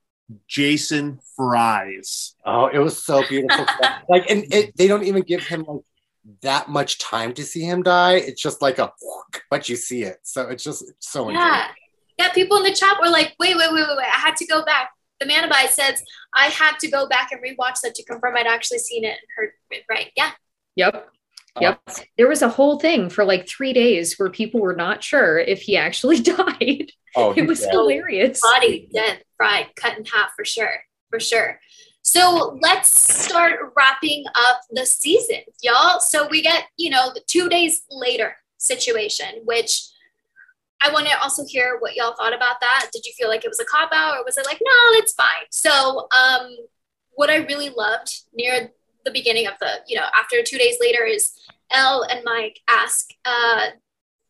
jason 0.49 1.19
fries 1.37 2.35
Oh, 2.47 2.69
it 2.69 2.79
was 2.79 3.05
so 3.05 3.23
beautiful. 3.29 3.67
like, 4.09 4.31
and 4.31 4.45
it, 4.55 4.75
they 4.77 4.87
don't 4.89 5.03
even 5.05 5.21
give 5.23 5.45
him 5.47 5.65
like 5.69 5.83
that 6.43 6.69
much 6.69 6.99
time 6.99 7.33
to 7.35 7.45
see 7.45 7.63
him 7.63 7.83
die. 7.83 8.15
It's 8.15 8.41
just 8.41 8.63
like 8.63 8.79
a, 8.79 8.93
but 9.51 9.69
you 9.69 9.77
see 9.77 10.03
it. 10.05 10.19
So 10.23 10.49
it's 10.49 10.65
just 10.65 10.85
so 11.01 11.31
Yeah. 11.31 11.69
Yeah, 12.19 12.31
people 12.33 12.59
in 12.59 12.63
the 12.63 12.73
chat 12.73 12.99
were 13.03 13.09
like, 13.09 13.35
wait, 13.41 13.57
wait, 13.57 13.73
wait, 13.73 13.87
wait, 13.89 13.97
wait. 13.97 14.07
I 14.07 14.19
had 14.21 14.37
to 14.37 14.47
go 14.47 14.65
back. 14.65 14.91
The 15.19 15.27
Manabai 15.27 15.69
says 15.69 16.03
I 16.35 16.47
had 16.47 16.79
to 16.81 16.91
go 16.91 17.09
back 17.09 17.31
and 17.33 17.41
rewatch 17.43 17.81
that 17.83 17.95
to 17.95 18.05
confirm 18.05 18.37
I'd 18.37 18.47
actually 18.47 18.79
seen 18.79 19.05
it 19.05 19.09
and 19.09 19.19
heard 19.37 19.51
it 19.71 19.85
right. 19.89 20.11
Yeah. 20.17 20.31
Yep. 20.77 21.09
Yep. 21.61 21.81
There 22.17 22.29
was 22.29 22.43
a 22.43 22.49
whole 22.49 22.79
thing 22.79 23.11
for 23.11 23.25
like 23.25 23.47
three 23.49 23.73
days 23.73 24.19
where 24.19 24.31
people 24.31 24.61
were 24.61 24.75
not 24.75 25.03
sure 25.03 25.39
if 25.39 25.63
he 25.63 25.77
actually 25.77 26.21
died. 26.21 26.93
Oh, 27.15 27.33
It 27.37 27.47
was 27.47 27.63
yeah. 27.63 27.71
hilarious. 27.73 28.41
Body 28.41 28.89
dead, 28.93 29.23
fried, 29.37 29.69
cut 29.77 29.99
in 29.99 30.05
half 30.05 30.31
for 30.37 30.45
sure. 30.45 30.83
For 31.11 31.21
sure. 31.21 31.61
So 32.03 32.59
let's 32.61 33.25
start 33.25 33.73
wrapping 33.77 34.25
up 34.35 34.61
the 34.71 34.85
season, 34.85 35.43
y'all. 35.63 36.01
So 36.01 36.27
we 36.29 36.43
get, 36.43 36.65
you 36.77 36.91
know, 36.91 37.11
the 37.15 37.23
two 37.27 37.49
days 37.49 37.83
later 37.91 38.37
situation, 38.59 39.43
which 39.45 39.89
I 40.83 40.93
want 40.93 41.07
to 41.07 41.21
also 41.21 41.45
hear 41.47 41.77
what 41.79 41.95
y'all 41.95 42.15
thought 42.15 42.35
about 42.35 42.61
that. 42.61 42.89
Did 42.93 43.07
you 43.07 43.13
feel 43.17 43.29
like 43.29 43.45
it 43.45 43.49
was 43.49 43.61
a 43.61 43.65
cop 43.65 43.91
out 43.93 44.19
or 44.19 44.25
was 44.25 44.37
it 44.37 44.47
like, 44.47 44.61
no, 44.63 44.73
it's 44.99 45.15
fine? 45.15 45.47
So, 45.51 46.09
um, 46.11 46.57
what 47.13 47.31
I 47.31 47.37
really 47.37 47.71
loved 47.71 48.13
near 48.35 48.73
the 49.05 49.11
beginning 49.13 49.47
of 49.47 49.55
the, 49.61 49.69
you 49.87 49.97
know, 49.97 50.07
after 50.19 50.43
two 50.43 50.59
days 50.59 50.77
later 50.81 51.05
is 51.05 51.33
El 51.71 52.03
and 52.03 52.25
Mike 52.25 52.61
ask 52.69 53.11
uh, 53.25 53.67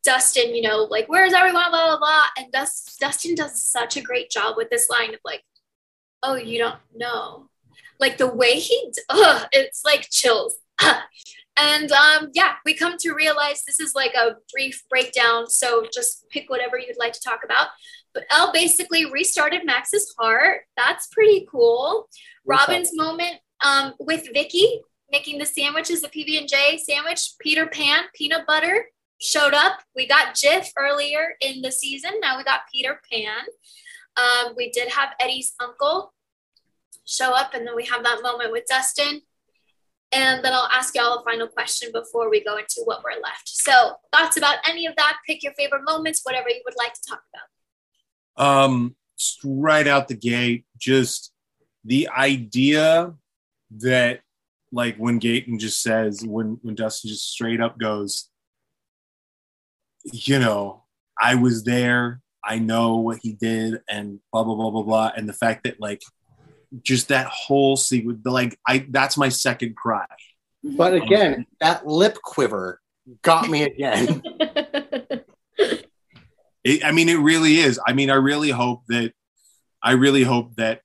Dustin, 0.04 0.54
you 0.54 0.62
know, 0.62 0.84
like, 0.84 1.08
where's 1.08 1.32
everyone, 1.32 1.70
blah, 1.70 1.86
blah, 1.86 1.98
blah. 1.98 2.24
And 2.36 2.52
Dust, 2.52 2.98
Dustin 3.00 3.34
does 3.34 3.64
such 3.64 3.96
a 3.96 4.02
great 4.02 4.30
job 4.30 4.56
with 4.56 4.68
this 4.68 4.90
line 4.90 5.14
of 5.14 5.20
like, 5.24 5.42
oh, 6.22 6.34
you 6.34 6.58
don't 6.58 6.78
know. 6.94 7.48
Like 8.02 8.18
the 8.18 8.26
way 8.26 8.58
he, 8.58 8.92
ugh, 9.08 9.46
it's 9.52 9.84
like 9.84 10.08
chills. 10.10 10.56
and 11.56 11.92
um, 11.92 12.30
yeah, 12.34 12.54
we 12.64 12.74
come 12.74 12.96
to 12.98 13.12
realize 13.12 13.62
this 13.64 13.78
is 13.78 13.94
like 13.94 14.14
a 14.14 14.34
brief 14.52 14.82
breakdown. 14.90 15.48
So 15.48 15.86
just 15.94 16.28
pick 16.28 16.50
whatever 16.50 16.76
you'd 16.76 16.98
like 16.98 17.12
to 17.12 17.22
talk 17.24 17.42
about. 17.44 17.68
But 18.12 18.24
El 18.28 18.52
basically 18.52 19.08
restarted 19.08 19.64
Max's 19.64 20.12
heart. 20.18 20.62
That's 20.76 21.06
pretty 21.06 21.46
cool. 21.48 22.08
Robin's 22.44 22.90
moment 22.92 23.36
um, 23.64 23.94
with 24.00 24.26
Vicky 24.34 24.80
making 25.12 25.38
the 25.38 25.46
sandwiches, 25.46 26.02
the 26.02 26.08
PB 26.08 26.38
and 26.38 26.48
J 26.48 26.76
sandwich. 26.78 27.34
Peter 27.38 27.66
Pan, 27.66 28.04
peanut 28.14 28.46
butter 28.48 28.86
showed 29.20 29.54
up. 29.54 29.78
We 29.94 30.08
got 30.08 30.34
Jif 30.34 30.70
earlier 30.76 31.36
in 31.40 31.62
the 31.62 31.70
season. 31.70 32.12
Now 32.20 32.36
we 32.36 32.42
got 32.42 32.62
Peter 32.72 33.00
Pan. 33.12 33.44
Um, 34.16 34.54
we 34.56 34.70
did 34.70 34.88
have 34.88 35.10
Eddie's 35.20 35.54
uncle 35.60 36.12
show 37.06 37.32
up, 37.32 37.54
and 37.54 37.66
then 37.66 37.76
we 37.76 37.84
have 37.86 38.02
that 38.04 38.20
moment 38.22 38.52
with 38.52 38.64
Dustin. 38.68 39.22
And 40.14 40.44
then 40.44 40.52
I'll 40.52 40.68
ask 40.70 40.94
y'all 40.94 41.20
a 41.20 41.24
final 41.24 41.48
question 41.48 41.90
before 41.90 42.28
we 42.28 42.44
go 42.44 42.58
into 42.58 42.82
what 42.84 43.02
we're 43.02 43.20
left. 43.22 43.48
So, 43.48 43.94
thoughts 44.14 44.36
about 44.36 44.58
any 44.68 44.86
of 44.86 44.94
that? 44.96 45.18
Pick 45.26 45.42
your 45.42 45.54
favorite 45.54 45.84
moments, 45.84 46.20
whatever 46.22 46.50
you 46.50 46.60
would 46.66 46.74
like 46.76 46.92
to 46.92 47.00
talk 47.08 47.22
about. 48.36 48.44
Um, 48.44 48.96
right 49.42 49.86
out 49.86 50.08
the 50.08 50.14
gate, 50.14 50.66
just 50.76 51.32
the 51.84 52.08
idea 52.08 53.14
that 53.78 54.20
like 54.70 54.96
when 54.96 55.20
Gaten 55.20 55.58
just 55.58 55.82
says 55.82 56.24
when 56.26 56.58
when 56.62 56.74
Dustin 56.74 57.08
just 57.08 57.30
straight 57.30 57.60
up 57.60 57.78
goes, 57.78 58.28
you 60.04 60.38
know, 60.38 60.84
I 61.20 61.34
was 61.36 61.64
there, 61.64 62.20
I 62.44 62.58
know 62.58 62.96
what 62.96 63.20
he 63.22 63.32
did, 63.32 63.80
and 63.88 64.20
blah 64.32 64.44
blah 64.44 64.54
blah 64.54 64.70
blah 64.70 64.82
blah, 64.82 65.12
and 65.16 65.28
the 65.28 65.34
fact 65.34 65.64
that 65.64 65.80
like 65.80 66.02
just 66.82 67.08
that 67.08 67.26
whole 67.26 67.76
sequence, 67.76 68.20
like 68.24 68.58
I 68.66 68.86
that's 68.88 69.16
my 69.16 69.28
second 69.28 69.76
cry. 69.76 70.06
But 70.64 70.94
again, 70.94 71.46
that 71.60 71.86
lip 71.86 72.16
quiver 72.22 72.80
got 73.22 73.48
me 73.50 73.64
again. 73.64 74.22
It, 76.64 76.84
I 76.84 76.92
mean, 76.92 77.08
it 77.08 77.18
really 77.18 77.56
is. 77.56 77.80
I 77.84 77.92
mean, 77.92 78.08
I 78.08 78.14
really 78.14 78.50
hope 78.50 78.82
that 78.86 79.12
I 79.82 79.92
really 79.92 80.22
hope 80.22 80.54
that 80.56 80.82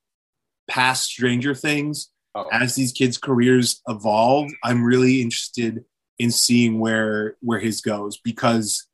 past 0.68 1.04
Stranger 1.04 1.54
Things, 1.54 2.10
Oh. 2.36 2.48
as 2.52 2.76
these 2.76 2.92
kids' 2.92 3.18
careers 3.18 3.82
evolve, 3.88 4.52
I'm 4.64 4.84
really 4.84 5.22
interested 5.22 5.86
in 6.20 6.32
seeing 6.32 6.80
where 6.80 7.36
where 7.42 7.60
his 7.60 7.82
goes 7.82 8.18
because 8.18 8.88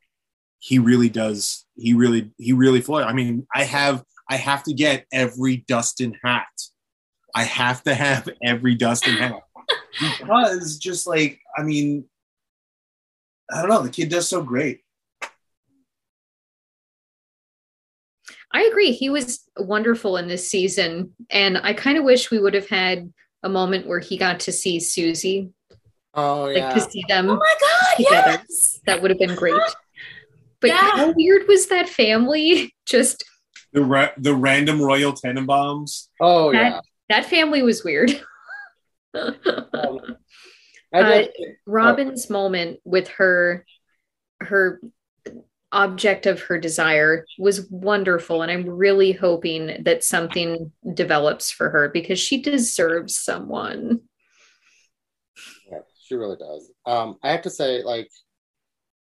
he 0.59 0.79
really 0.79 1.09
does. 1.09 1.65
He 1.75 1.93
really 1.93 2.31
he 2.37 2.53
really 2.53 2.81
floyd. 2.81 3.03
I 3.05 3.13
mean, 3.13 3.47
I 3.53 3.63
have 3.63 4.03
I 4.29 4.35
have 4.37 4.63
to 4.63 4.73
get 4.73 5.05
every 5.11 5.57
Dustin 5.67 6.17
hat. 6.23 6.47
I 7.35 7.43
have 7.43 7.83
to 7.83 7.95
have 7.95 8.29
every 8.43 8.75
Dustin 8.75 9.15
hat 9.15 9.41
because 9.99 10.77
just 10.77 11.07
like 11.07 11.39
I 11.57 11.63
mean, 11.63 12.05
I 13.51 13.61
don't 13.61 13.69
know. 13.69 13.81
The 13.81 13.89
kid 13.89 14.09
does 14.09 14.27
so 14.27 14.41
great. 14.41 14.81
I 18.51 18.63
agree. 18.71 18.91
He 18.91 19.09
was 19.09 19.43
wonderful 19.57 20.17
in 20.17 20.27
this 20.27 20.47
season. 20.49 21.13
And 21.31 21.57
I 21.57 21.73
kind 21.73 21.97
of 21.97 22.03
wish 22.03 22.29
we 22.29 22.39
would 22.39 22.53
have 22.53 22.69
had 22.69 23.11
a 23.41 23.49
moment 23.49 23.87
where 23.87 23.99
he 23.99 24.15
got 24.17 24.41
to 24.41 24.51
see 24.51 24.79
Susie, 24.79 25.49
Oh 26.13 26.43
like 26.45 26.57
yeah. 26.57 26.73
to 26.73 26.79
see 26.81 27.03
them. 27.07 27.29
Oh 27.29 27.35
my 27.35 27.55
God, 27.59 27.97
Together. 27.97 28.43
yes. 28.47 28.79
That 28.85 29.01
would 29.01 29.09
have 29.11 29.19
been 29.19 29.35
great. 29.35 29.59
But 30.61 30.67
Yeah. 30.69 30.77
how 30.91 31.11
weird 31.15 31.47
was 31.47 31.67
that 31.67 31.89
family? 31.89 32.73
Just 32.85 33.23
The 33.73 33.83
ra- 33.83 34.11
the 34.17 34.35
random 34.35 34.79
Royal 34.81 35.13
Tenenbaums. 35.13 36.07
Oh 36.21 36.51
yeah. 36.51 36.79
That 37.09 37.25
family 37.25 37.61
was 37.61 37.83
weird. 37.83 38.11
Um, 39.15 39.99
Uh, 40.91 41.23
Robin's 41.65 42.29
moment 42.29 42.79
with 42.83 43.07
her 43.09 43.65
her 44.41 44.79
object 45.71 46.25
of 46.27 46.39
her 46.41 46.59
desire 46.59 47.25
was 47.39 47.67
wonderful 47.71 48.43
and 48.43 48.51
i'm 48.51 48.67
really 48.69 49.11
hoping 49.11 49.83
that 49.83 50.03
something 50.03 50.71
develops 50.93 51.49
for 51.49 51.69
her 51.71 51.89
because 51.89 52.19
she 52.19 52.41
deserves 52.43 53.15
someone 53.17 54.01
Yeah, 55.71 55.79
she 56.03 56.13
really 56.15 56.37
does. 56.37 56.69
Um, 56.85 57.17
I 57.23 57.31
have 57.31 57.41
to 57.43 57.49
say, 57.49 57.81
like, 57.81 58.09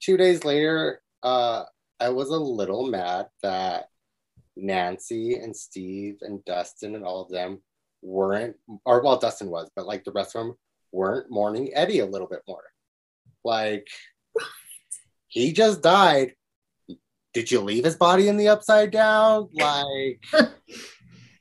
two 0.02 0.18
days 0.18 0.44
later, 0.44 1.02
uh, 1.24 1.64
I 2.00 2.10
was 2.10 2.30
a 2.30 2.38
little 2.38 2.88
mad 2.88 3.28
that 3.42 3.88
Nancy 4.58 5.36
and 5.36 5.56
Steve 5.56 6.18
and 6.22 6.44
Dustin 6.44 6.96
and 6.96 7.06
all 7.06 7.22
of 7.22 7.30
them 7.30 7.62
weren't, 8.02 8.56
or 8.86 9.02
well, 9.02 9.18
Dustin 9.18 9.50
was, 9.50 9.70
but 9.76 9.86
like 9.86 10.04
the 10.04 10.12
rest 10.12 10.36
of 10.36 10.46
them 10.46 10.56
weren't 10.92 11.30
mourning 11.30 11.72
Eddie 11.74 12.00
a 12.00 12.06
little 12.06 12.28
bit 12.28 12.42
more. 12.48 12.64
Like, 13.44 13.88
he 15.28 15.54
just 15.54 15.82
died. 15.82 16.34
Did 17.34 17.52
you 17.52 17.62
leave 17.62 17.86
his 17.86 17.96
body 17.96 18.28
in 18.28 18.38
the 18.38 18.48
upside 18.50 18.92
down? 18.92 19.50
Like, 19.54 20.24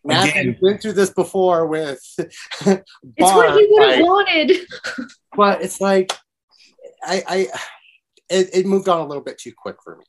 Nancy's 0.04 0.32
Again. 0.36 0.58
been 0.60 0.78
through 0.78 0.92
this 0.92 1.10
before 1.10 1.66
with. 1.66 2.00
it's 2.18 2.82
what 3.16 3.58
he 3.58 3.66
would 3.70 3.90
have 3.90 4.04
wanted 4.04 4.66
but 5.38 5.62
it's 5.62 5.80
like 5.80 6.12
I, 7.02 7.22
I 7.28 7.38
it, 8.28 8.50
it 8.52 8.66
moved 8.66 8.88
on 8.88 9.00
a 9.00 9.06
little 9.06 9.22
bit 9.22 9.38
too 9.38 9.52
quick 9.56 9.76
for 9.82 9.96
me. 9.96 10.04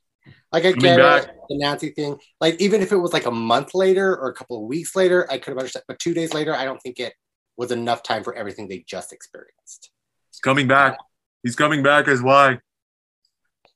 Like 0.51 0.65
I 0.65 0.71
get 0.71 0.97
back. 0.97 1.23
it, 1.23 1.35
the 1.49 1.57
Nancy 1.57 1.89
thing. 1.91 2.17
Like 2.41 2.59
even 2.59 2.81
if 2.81 2.91
it 2.91 2.97
was 2.97 3.13
like 3.13 3.25
a 3.25 3.31
month 3.31 3.75
later 3.75 4.17
or 4.17 4.29
a 4.29 4.33
couple 4.33 4.57
of 4.57 4.67
weeks 4.67 4.95
later, 4.95 5.27
I 5.31 5.37
could 5.37 5.51
have 5.51 5.57
understood. 5.57 5.83
But 5.87 5.99
two 5.99 6.13
days 6.13 6.33
later, 6.33 6.53
I 6.53 6.65
don't 6.65 6.81
think 6.81 6.99
it 6.99 7.13
was 7.57 7.71
enough 7.71 8.03
time 8.03 8.23
for 8.23 8.33
everything 8.33 8.67
they 8.67 8.83
just 8.87 9.13
experienced. 9.13 9.91
He's 10.31 10.39
coming 10.39 10.67
back. 10.67 10.97
He's 11.43 11.55
coming 11.55 11.83
back 11.83 12.07
as 12.07 12.21
why. 12.21 12.59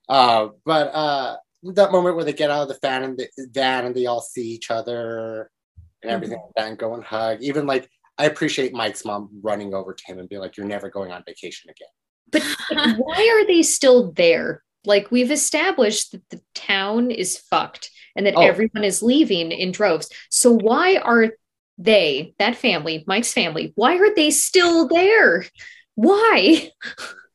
Uh, 0.09 0.49
but 0.65 0.87
uh, 0.93 1.37
that 1.63 1.91
moment 1.91 2.15
where 2.15 2.25
they 2.25 2.33
get 2.33 2.49
out 2.49 2.63
of 2.63 2.67
the 2.69 2.77
van 2.81 3.03
and 3.03 3.17
the 3.17 3.27
van 3.51 3.85
and 3.85 3.95
they 3.95 4.05
all 4.05 4.21
see 4.21 4.47
each 4.47 4.69
other 4.71 5.49
and 6.01 6.11
everything 6.11 6.37
like 6.37 6.55
that 6.57 6.67
and 6.67 6.77
go 6.77 6.93
and 6.93 7.03
hug. 7.03 7.41
Even 7.41 7.65
like 7.65 7.89
I 8.17 8.25
appreciate 8.25 8.73
Mike's 8.73 9.05
mom 9.05 9.29
running 9.41 9.73
over 9.73 9.93
to 9.93 10.03
him 10.05 10.19
and 10.19 10.29
be 10.29 10.37
like, 10.37 10.57
"You're 10.57 10.65
never 10.65 10.89
going 10.89 11.11
on 11.11 11.23
vacation 11.25 11.69
again." 11.69 11.87
but 12.31 12.97
why 12.97 13.39
are 13.39 13.45
they 13.47 13.61
still 13.61 14.11
there 14.13 14.63
like 14.85 15.11
we've 15.11 15.31
established 15.31 16.11
that 16.11 16.29
the 16.29 16.41
town 16.53 17.11
is 17.11 17.37
fucked 17.37 17.89
and 18.15 18.25
that 18.25 18.35
Oh. 18.35 18.41
everyone 18.41 18.83
is 18.83 19.01
leaving 19.01 19.51
in 19.51 19.71
droves 19.71 20.09
so 20.29 20.51
why 20.51 20.97
are 20.97 21.31
they 21.77 22.33
that 22.39 22.55
family 22.55 23.03
mike's 23.07 23.33
family 23.33 23.71
why 23.75 23.97
are 23.97 24.13
they 24.15 24.29
still 24.31 24.87
there 24.87 25.45
why 25.95 26.69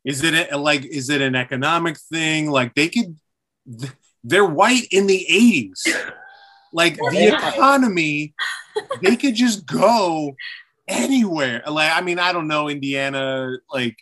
Is 0.04 0.22
it 0.24 0.50
a, 0.52 0.56
like 0.56 0.84
is 0.86 1.10
it 1.10 1.20
an 1.20 1.34
economic 1.34 1.98
thing? 1.98 2.50
Like 2.50 2.74
they 2.74 2.88
could 2.88 3.16
they're 4.24 4.46
white 4.46 4.86
in 4.90 5.06
the 5.06 5.26
80s. 5.30 6.10
Like 6.72 6.96
the 6.96 7.28
economy, 7.36 8.34
they 9.02 9.16
could 9.16 9.34
just 9.34 9.66
go 9.66 10.34
anywhere. 10.86 11.62
Like 11.66 11.92
I 11.94 12.00
mean, 12.00 12.18
I 12.18 12.32
don't 12.32 12.48
know 12.48 12.68
Indiana 12.68 13.56
like 13.72 13.96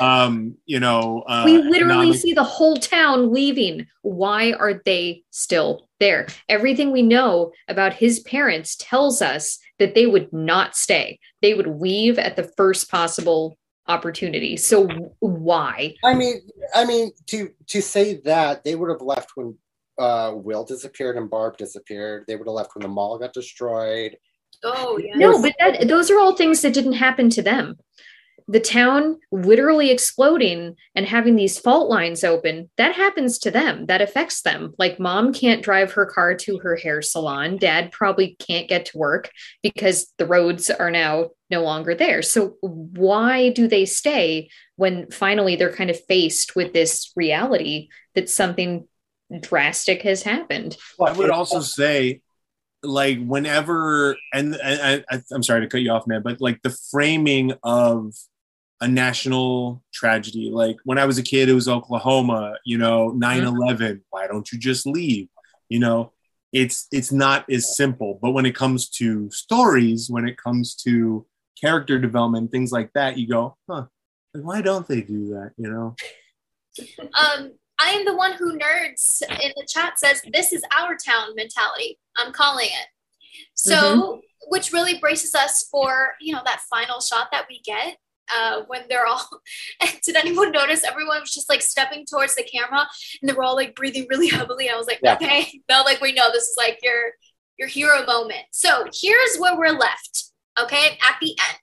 um, 0.00 0.56
you 0.66 0.80
know, 0.80 1.22
uh 1.26 1.42
we 1.44 1.58
literally 1.58 2.08
economic- 2.08 2.20
see 2.20 2.32
the 2.32 2.42
whole 2.44 2.76
town 2.76 3.32
leaving. 3.32 3.86
Why 4.02 4.52
are 4.52 4.80
they 4.84 5.24
still 5.30 5.88
there? 6.00 6.26
Everything 6.48 6.90
we 6.90 7.02
know 7.02 7.52
about 7.68 7.94
his 7.94 8.20
parents 8.20 8.76
tells 8.76 9.22
us 9.22 9.58
that 9.78 9.94
they 9.94 10.06
would 10.06 10.32
not 10.32 10.76
stay. 10.76 11.18
They 11.40 11.54
would 11.54 11.80
leave 11.80 12.18
at 12.18 12.36
the 12.36 12.50
first 12.56 12.90
possible 12.90 13.56
opportunity. 13.88 14.56
So 14.56 14.86
why? 15.20 15.94
I 16.04 16.14
mean, 16.14 16.40
I 16.74 16.84
mean, 16.84 17.12
to 17.28 17.50
to 17.68 17.80
say 17.80 18.14
that 18.24 18.64
they 18.64 18.74
would 18.74 18.90
have 18.90 19.02
left 19.02 19.32
when 19.34 19.56
uh, 19.98 20.32
Will 20.34 20.64
disappeared 20.64 21.16
and 21.16 21.30
Barb 21.30 21.56
disappeared. 21.56 22.24
They 22.26 22.36
would 22.36 22.46
have 22.46 22.54
left 22.54 22.74
when 22.74 22.82
the 22.82 22.88
mall 22.88 23.18
got 23.18 23.32
destroyed. 23.32 24.16
Oh 24.64 24.98
yeah. 24.98 25.14
No, 25.16 25.40
but 25.42 25.54
that, 25.58 25.88
those 25.88 26.10
are 26.10 26.20
all 26.20 26.34
things 26.34 26.62
that 26.62 26.74
didn't 26.74 26.94
happen 26.94 27.30
to 27.30 27.42
them. 27.42 27.78
The 28.48 28.60
town 28.60 29.18
literally 29.30 29.90
exploding 29.90 30.76
and 30.94 31.06
having 31.06 31.36
these 31.36 31.58
fault 31.58 31.88
lines 31.88 32.24
open, 32.24 32.70
that 32.76 32.94
happens 32.94 33.38
to 33.40 33.50
them. 33.50 33.86
That 33.86 34.02
affects 34.02 34.42
them. 34.42 34.74
Like 34.78 34.98
mom 34.98 35.32
can't 35.32 35.62
drive 35.62 35.92
her 35.92 36.06
car 36.06 36.34
to 36.34 36.58
her 36.58 36.76
hair 36.76 37.02
salon. 37.02 37.56
Dad 37.56 37.92
probably 37.92 38.36
can't 38.38 38.68
get 38.68 38.86
to 38.86 38.98
work 38.98 39.30
because 39.62 40.12
the 40.18 40.26
roads 40.26 40.70
are 40.70 40.90
now 40.90 41.30
no 41.50 41.62
longer 41.62 41.94
there. 41.94 42.22
So 42.22 42.56
why 42.60 43.50
do 43.50 43.68
they 43.68 43.84
stay 43.84 44.50
when 44.76 45.10
finally 45.10 45.56
they're 45.56 45.72
kind 45.72 45.90
of 45.90 46.04
faced 46.06 46.56
with 46.56 46.72
this 46.72 47.12
reality 47.14 47.88
that 48.14 48.30
something 48.30 48.88
drastic 49.40 50.02
has 50.02 50.22
happened? 50.22 50.76
I 51.00 51.12
would 51.12 51.30
also 51.30 51.60
say, 51.60 52.20
like, 52.82 53.24
whenever, 53.24 54.16
and, 54.32 54.56
and 54.56 55.04
I, 55.08 55.22
I'm 55.32 55.42
sorry 55.42 55.60
to 55.60 55.68
cut 55.68 55.82
you 55.82 55.92
off, 55.92 56.06
man, 56.06 56.22
but 56.22 56.40
like 56.40 56.62
the 56.62 56.76
framing 56.90 57.52
of 57.62 58.12
a 58.82 58.88
national 58.88 59.80
tragedy. 59.94 60.50
Like 60.52 60.76
when 60.84 60.98
I 60.98 61.04
was 61.04 61.16
a 61.16 61.22
kid, 61.22 61.48
it 61.48 61.54
was 61.54 61.68
Oklahoma, 61.68 62.56
you 62.64 62.78
know, 62.78 63.10
9 63.10 63.44
11. 63.44 64.02
Why 64.10 64.26
don't 64.26 64.50
you 64.50 64.58
just 64.58 64.86
leave? 64.86 65.28
You 65.68 65.78
know, 65.78 66.12
it's 66.52 66.88
it's 66.90 67.12
not 67.12 67.48
as 67.48 67.76
simple. 67.76 68.18
But 68.20 68.32
when 68.32 68.44
it 68.44 68.56
comes 68.56 68.88
to 68.90 69.30
stories, 69.30 70.10
when 70.10 70.26
it 70.26 70.36
comes 70.36 70.74
to 70.82 71.24
character 71.58 71.98
development, 71.98 72.50
things 72.50 72.72
like 72.72 72.92
that, 72.94 73.16
you 73.16 73.28
go, 73.28 73.56
huh, 73.70 73.86
why 74.32 74.60
don't 74.60 74.88
they 74.88 75.00
do 75.00 75.28
that? 75.28 75.52
You 75.56 75.70
know? 75.70 75.96
Um, 76.98 77.52
I 77.78 77.90
am 77.90 78.06
the 78.06 78.16
one 78.16 78.32
who 78.32 78.58
nerds 78.58 79.20
in 79.20 79.52
the 79.56 79.66
chat 79.68 79.98
says 79.98 80.22
this 80.32 80.54
is 80.54 80.62
our 80.74 80.96
town 80.96 81.34
mentality. 81.36 81.98
I'm 82.16 82.32
calling 82.32 82.68
it. 82.68 82.86
So, 83.52 83.74
mm-hmm. 83.74 84.20
which 84.48 84.72
really 84.72 84.98
braces 84.98 85.34
us 85.34 85.68
for 85.70 86.12
you 86.18 86.32
know 86.32 86.40
that 86.46 86.62
final 86.70 87.02
shot 87.02 87.28
that 87.30 87.44
we 87.50 87.60
get 87.60 87.98
uh, 88.34 88.62
when 88.66 88.82
they're 88.88 89.06
all. 89.06 89.28
did 90.04 90.16
anyone 90.16 90.52
notice 90.52 90.84
everyone 90.84 91.20
was 91.20 91.32
just 91.32 91.48
like 91.48 91.62
stepping 91.62 92.04
towards 92.04 92.34
the 92.34 92.42
camera 92.42 92.86
and 93.20 93.28
they 93.28 93.34
were 93.34 93.44
all 93.44 93.56
like 93.56 93.74
breathing 93.74 94.06
really 94.08 94.28
heavily? 94.30 94.70
I 94.70 94.76
was 94.76 94.86
like, 94.86 95.00
yeah. 95.02 95.14
okay, 95.14 95.60
felt 95.68 95.86
like 95.86 96.00
we 96.00 96.12
know 96.12 96.30
this 96.32 96.44
is 96.44 96.56
like 96.56 96.78
your 96.82 97.12
your 97.58 97.68
hero 97.68 98.04
moment. 98.06 98.44
So 98.50 98.86
here's 98.92 99.36
where 99.36 99.56
we're 99.56 99.78
left. 99.78 100.30
Okay, 100.60 100.98
at 101.02 101.16
the 101.20 101.30
end, 101.30 101.60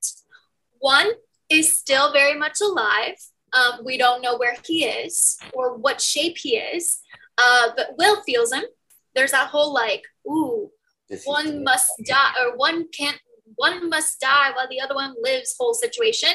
one 0.80 1.10
is 1.50 1.78
still 1.78 2.12
very 2.14 2.38
much 2.38 2.62
alive. 2.62 3.16
Um, 3.54 3.84
we 3.84 3.98
don't 3.98 4.22
know 4.22 4.38
where 4.38 4.56
he 4.66 4.86
is 4.86 5.38
or 5.54 5.76
what 5.76 6.02
shape 6.02 6.38
he 6.38 6.58
is, 6.58 7.00
uh, 7.38 7.70
but 7.76 7.96
Will 7.98 8.22
feels 8.24 8.54
him. 8.54 8.64
There's 9.16 9.32
that 9.32 9.50
whole 9.50 9.74
like, 9.74 10.04
ooh, 10.28 10.72
one 11.26 11.64
must 11.64 11.92
die 12.06 12.34
or 12.40 12.56
one 12.56 12.88
can't 12.90 13.20
one 13.56 13.90
must 13.90 14.20
die 14.20 14.52
while 14.56 14.68
the 14.70 14.82
other 14.82 14.96
one 14.96 15.16
lives 15.22 15.56
whole 15.60 15.74
situation. 15.74 16.32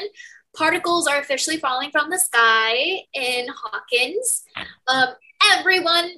Particles 0.55 1.07
are 1.07 1.19
officially 1.19 1.57
falling 1.57 1.91
from 1.91 2.09
the 2.09 2.19
sky 2.19 3.01
in 3.13 3.47
Hawkins. 3.49 4.43
Um, 4.87 5.09
everyone, 5.57 6.11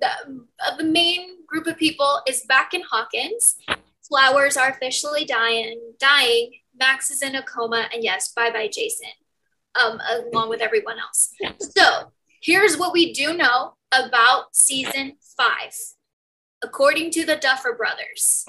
the, 0.00 0.08
uh, 0.64 0.76
the 0.76 0.84
main 0.84 1.44
group 1.46 1.66
of 1.66 1.76
people 1.76 2.20
is 2.26 2.44
back 2.48 2.74
in 2.74 2.82
Hawkins. 2.90 3.56
Flowers 4.08 4.56
are 4.56 4.70
officially 4.70 5.24
dying. 5.24 5.80
Dying. 5.98 6.52
Max 6.76 7.10
is 7.10 7.22
in 7.22 7.36
a 7.36 7.42
coma, 7.42 7.88
and 7.92 8.02
yes, 8.02 8.32
bye 8.34 8.50
bye, 8.50 8.68
Jason, 8.72 9.10
um, 9.80 10.00
along 10.32 10.48
with 10.48 10.60
everyone 10.60 10.96
else. 10.98 11.30
So 11.60 12.12
here's 12.42 12.76
what 12.76 12.92
we 12.92 13.12
do 13.12 13.32
know 13.36 13.74
about 13.92 14.56
season 14.56 15.12
five. 15.36 15.72
According 16.62 17.12
to 17.12 17.24
the 17.24 17.36
Duffer 17.36 17.74
Brothers, 17.76 18.44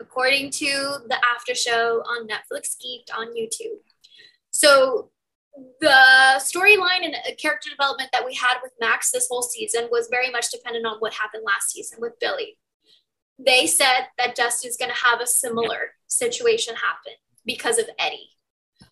according 0.00 0.50
to 0.50 0.96
the 1.08 1.18
after 1.24 1.54
show 1.54 2.02
on 2.06 2.26
Netflix 2.26 2.76
Geeked 2.76 3.16
on 3.16 3.28
YouTube. 3.34 3.80
So 4.50 5.10
the 5.80 6.38
storyline 6.38 7.04
and 7.04 7.14
character 7.38 7.70
development 7.70 8.10
that 8.12 8.24
we 8.24 8.34
had 8.34 8.56
with 8.62 8.72
Max 8.80 9.10
this 9.10 9.28
whole 9.28 9.42
season 9.42 9.88
was 9.90 10.08
very 10.10 10.30
much 10.30 10.50
dependent 10.50 10.86
on 10.86 10.98
what 10.98 11.12
happened 11.14 11.44
last 11.46 11.70
season 11.70 11.98
with 12.00 12.18
Billy. 12.20 12.56
They 13.38 13.66
said 13.66 14.06
that 14.18 14.34
Dustin's 14.34 14.76
going 14.76 14.90
to 14.90 15.04
have 15.04 15.20
a 15.20 15.26
similar 15.26 15.92
situation 16.06 16.74
happen 16.74 17.14
because 17.44 17.78
of 17.78 17.88
Eddie, 17.98 18.30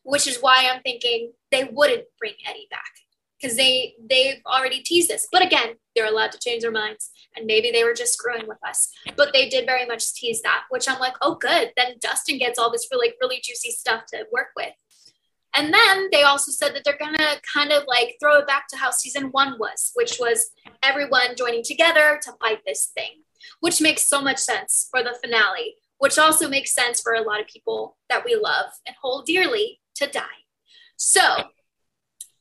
which 0.03 0.27
is 0.27 0.39
why 0.39 0.69
I'm 0.71 0.83
thinking 0.83 1.33
they 1.51 1.65
wouldn't 1.65 2.05
bring 2.19 2.35
Eddie 2.47 2.69
back 2.71 2.93
because 3.41 3.57
they 3.57 3.95
they've 4.09 4.41
already 4.47 4.81
teased 4.81 5.11
this. 5.11 5.27
But 5.31 5.45
again, 5.45 5.75
they're 5.95 6.07
allowed 6.07 6.33
to 6.33 6.39
change 6.39 6.63
their 6.63 6.73
minds, 6.73 7.11
and 7.37 7.47
maybe 7.47 7.71
they 7.71 7.85
were 7.85 7.95
just 7.95 8.15
screwing 8.15 8.47
with 8.49 8.59
us. 8.67 8.91
But 9.17 9.33
they 9.33 9.49
did 9.49 9.67
very 9.67 9.87
much 9.87 10.15
tease 10.15 10.43
that, 10.43 10.65
which 10.71 10.89
I'm 10.89 11.01
like, 11.01 11.15
oh, 11.23 11.35
good. 11.35 11.73
Then 11.77 11.95
Dustin 12.01 12.39
gets 12.39 12.59
all 12.59 12.71
this 12.71 12.89
really 12.91 13.15
really 13.21 13.41
juicy 13.43 13.71
stuff 13.71 14.03
to 14.13 14.27
work 14.33 14.49
with. 14.57 14.73
And 15.55 15.73
then 15.73 16.09
they 16.13 16.23
also 16.23 16.53
said 16.53 16.75
that 16.75 16.85
they're 16.85 16.99
gonna 16.99 17.37
kind 17.55 17.73
of 17.73 17.85
like 17.87 18.17
throw 18.21 18.39
it 18.39 18.47
back 18.47 18.69
to 18.69 18.77
how 18.77 18.91
season 18.91 19.29
one 19.31 19.59
was, 19.59 19.93
which 19.95 20.19
was 20.21 20.51
everyone 20.83 21.37
joining 21.37 21.63
together 21.65 22.21
to 22.23 22.33
fight 22.41 22.61
this 22.67 22.91
thing, 22.95 23.23
which 23.61 23.81
makes 23.81 24.07
so 24.07 24.21
much 24.21 24.39
sense 24.39 24.89
for 24.91 25.03
the 25.03 25.17
finale, 25.23 25.77
which 25.99 26.19
also 26.19 26.49
makes 26.49 26.75
sense 26.75 27.01
for 27.01 27.15
a 27.15 27.23
lot 27.23 27.41
of 27.41 27.47
people 27.47 27.97
that 28.09 28.25
we 28.25 28.37
love 28.37 28.67
and 28.87 28.95
hold 29.01 29.27
dearly 29.27 29.81
to 29.97 30.07
die. 30.07 30.45
So 30.97 31.23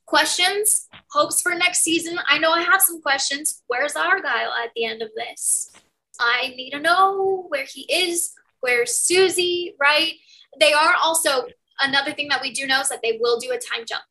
questions, 0.08 0.88
hopes 1.12 1.42
for 1.42 1.54
next 1.54 1.84
season. 1.84 2.18
I 2.26 2.40
know 2.40 2.52
I 2.52 2.62
have 2.62 2.82
some 2.82 3.02
questions. 3.02 3.62
Where's 3.68 3.96
Argyle 3.96 4.54
at 4.64 4.72
the 4.76 4.86
end 4.86 5.02
of 5.02 5.10
this? 5.16 5.72
I 6.20 6.54
need 6.56 6.72
to 6.72 6.80
know 6.80 7.46
where 7.50 7.66
he 7.66 7.82
is. 7.94 8.34
Where's 8.62 8.98
Susie, 8.98 9.76
right? 9.80 10.14
They 10.60 10.74
are 10.74 10.96
also, 11.02 11.46
another 11.80 12.14
thing 12.14 12.30
that 12.30 12.42
we 12.42 12.52
do 12.52 12.66
know 12.66 12.82
is 12.82 12.90
that 12.90 13.02
they 13.04 13.20
will 13.22 13.38
do 13.38 13.52
a 13.52 13.60
time 13.60 13.86
jump, 13.88 14.04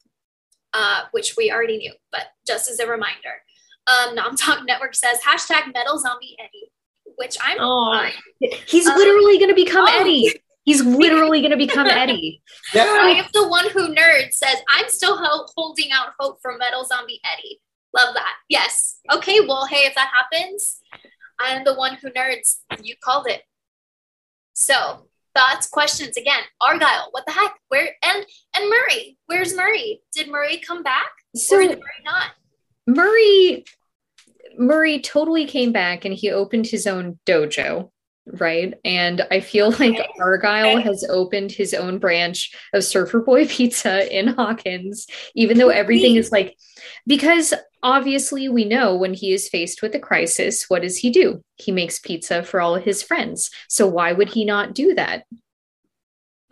uh, 0.73 1.05
which 1.11 1.35
we 1.37 1.51
already 1.51 1.79
knew, 1.79 1.93
but 2.13 2.27
just 2.47 2.71
as 2.71 2.79
a 2.79 2.87
reminder. 2.87 3.43
Um, 3.89 4.15
Nom 4.15 4.37
Talk 4.37 4.65
Network 4.65 4.95
says 4.95 5.19
hashtag 5.27 5.73
metal 5.73 5.99
zombie 5.99 6.37
Eddie, 6.39 6.71
which 7.17 7.37
I'm. 7.41 7.57
Oh, 7.61 8.09
he's 8.67 8.87
um, 8.87 8.97
literally 8.97 9.39
going 9.39 9.49
to 9.49 9.55
become 9.55 9.87
oh, 9.89 10.01
Eddie. 10.01 10.33
He's 10.67 10.85
literally 10.85 11.41
going 11.41 11.53
to 11.53 11.57
become 11.57 11.87
Eddie. 11.87 12.43
Yeah. 12.75 12.83
I 12.85 13.11
am 13.11 13.27
the 13.33 13.47
one 13.49 13.71
who 13.71 13.95
nerd 13.95 14.33
says 14.33 14.57
I'm 14.69 14.89
still 14.89 15.17
ho- 15.17 15.47
holding 15.57 15.93
out 15.93 16.09
hope 16.19 16.39
for 16.43 16.59
Metal 16.59 16.85
Zombie 16.85 17.21
Eddie. 17.25 17.61
Love 17.95 18.15
that. 18.15 18.35
Yes. 18.49 18.99
Okay. 19.11 19.39
Well, 19.41 19.67
hey, 19.67 19.87
if 19.87 19.95
that 19.95 20.11
happens, 20.13 20.81
I'm 21.41 21.63
the 21.65 21.75
one 21.75 21.95
who 21.95 22.11
nerds. 22.11 22.57
You 22.83 22.97
called 23.03 23.29
it. 23.29 23.43
So 24.55 25.07
thoughts, 25.37 25.69
questions 25.69 26.17
again. 26.17 26.43
Argyle, 26.61 27.09
what 27.13 27.25
the 27.27 27.33
heck? 27.33 27.55
Where 27.69 27.91
and 28.03 28.27
and 28.57 28.69
Murray? 28.69 29.17
Where's 29.27 29.55
Murray? 29.55 30.01
Did 30.13 30.29
Murray 30.29 30.59
come 30.59 30.83
back? 30.83 31.11
So 31.37 31.57
or 31.57 31.61
did 31.61 31.79
Murray 31.79 32.05
not? 32.05 32.31
Murray 32.87 33.65
Murray 34.59 35.01
totally 35.01 35.45
came 35.47 35.71
back 35.73 36.05
and 36.05 36.15
he 36.15 36.31
opened 36.31 36.67
his 36.67 36.87
own 36.87 37.19
dojo 37.27 37.91
right? 38.27 38.75
And 38.85 39.27
I 39.31 39.41
feel 39.41 39.71
like 39.79 39.99
Argyle 40.21 40.81
has 40.81 41.05
opened 41.09 41.53
his 41.53 41.75
own 41.75 41.99
branch 41.99 42.55
of 42.73 42.85
Surfer 42.85 43.21
Boy 43.21 43.47
Pizza 43.49 44.15
in 44.17 44.29
Hawkins, 44.29 45.07
even 45.35 45.59
though 45.59 45.69
everything 45.69 46.17
is 46.17 46.33
like, 46.33 46.57
because 47.07 47.55
obviously 47.83 48.49
we 48.49 48.65
know 48.65 48.97
when 48.97 49.15
he 49.15 49.33
is 49.33 49.49
faced 49.49 49.83
with 49.83 49.95
a 49.95 50.01
crisis, 50.01 50.65
what 50.69 50.83
does 50.83 50.99
he 50.99 51.11
do? 51.11 51.43
He 51.57 51.73
makes 51.73 51.99
pizza 51.99 52.43
for 52.43 52.61
all 52.61 52.75
of 52.75 52.85
his 52.85 53.03
friends. 53.03 53.51
So 53.69 53.87
why 53.87 54.13
would 54.13 54.31
he 54.31 54.45
not 54.45 54.75
do 54.75 54.95
that? 54.95 55.25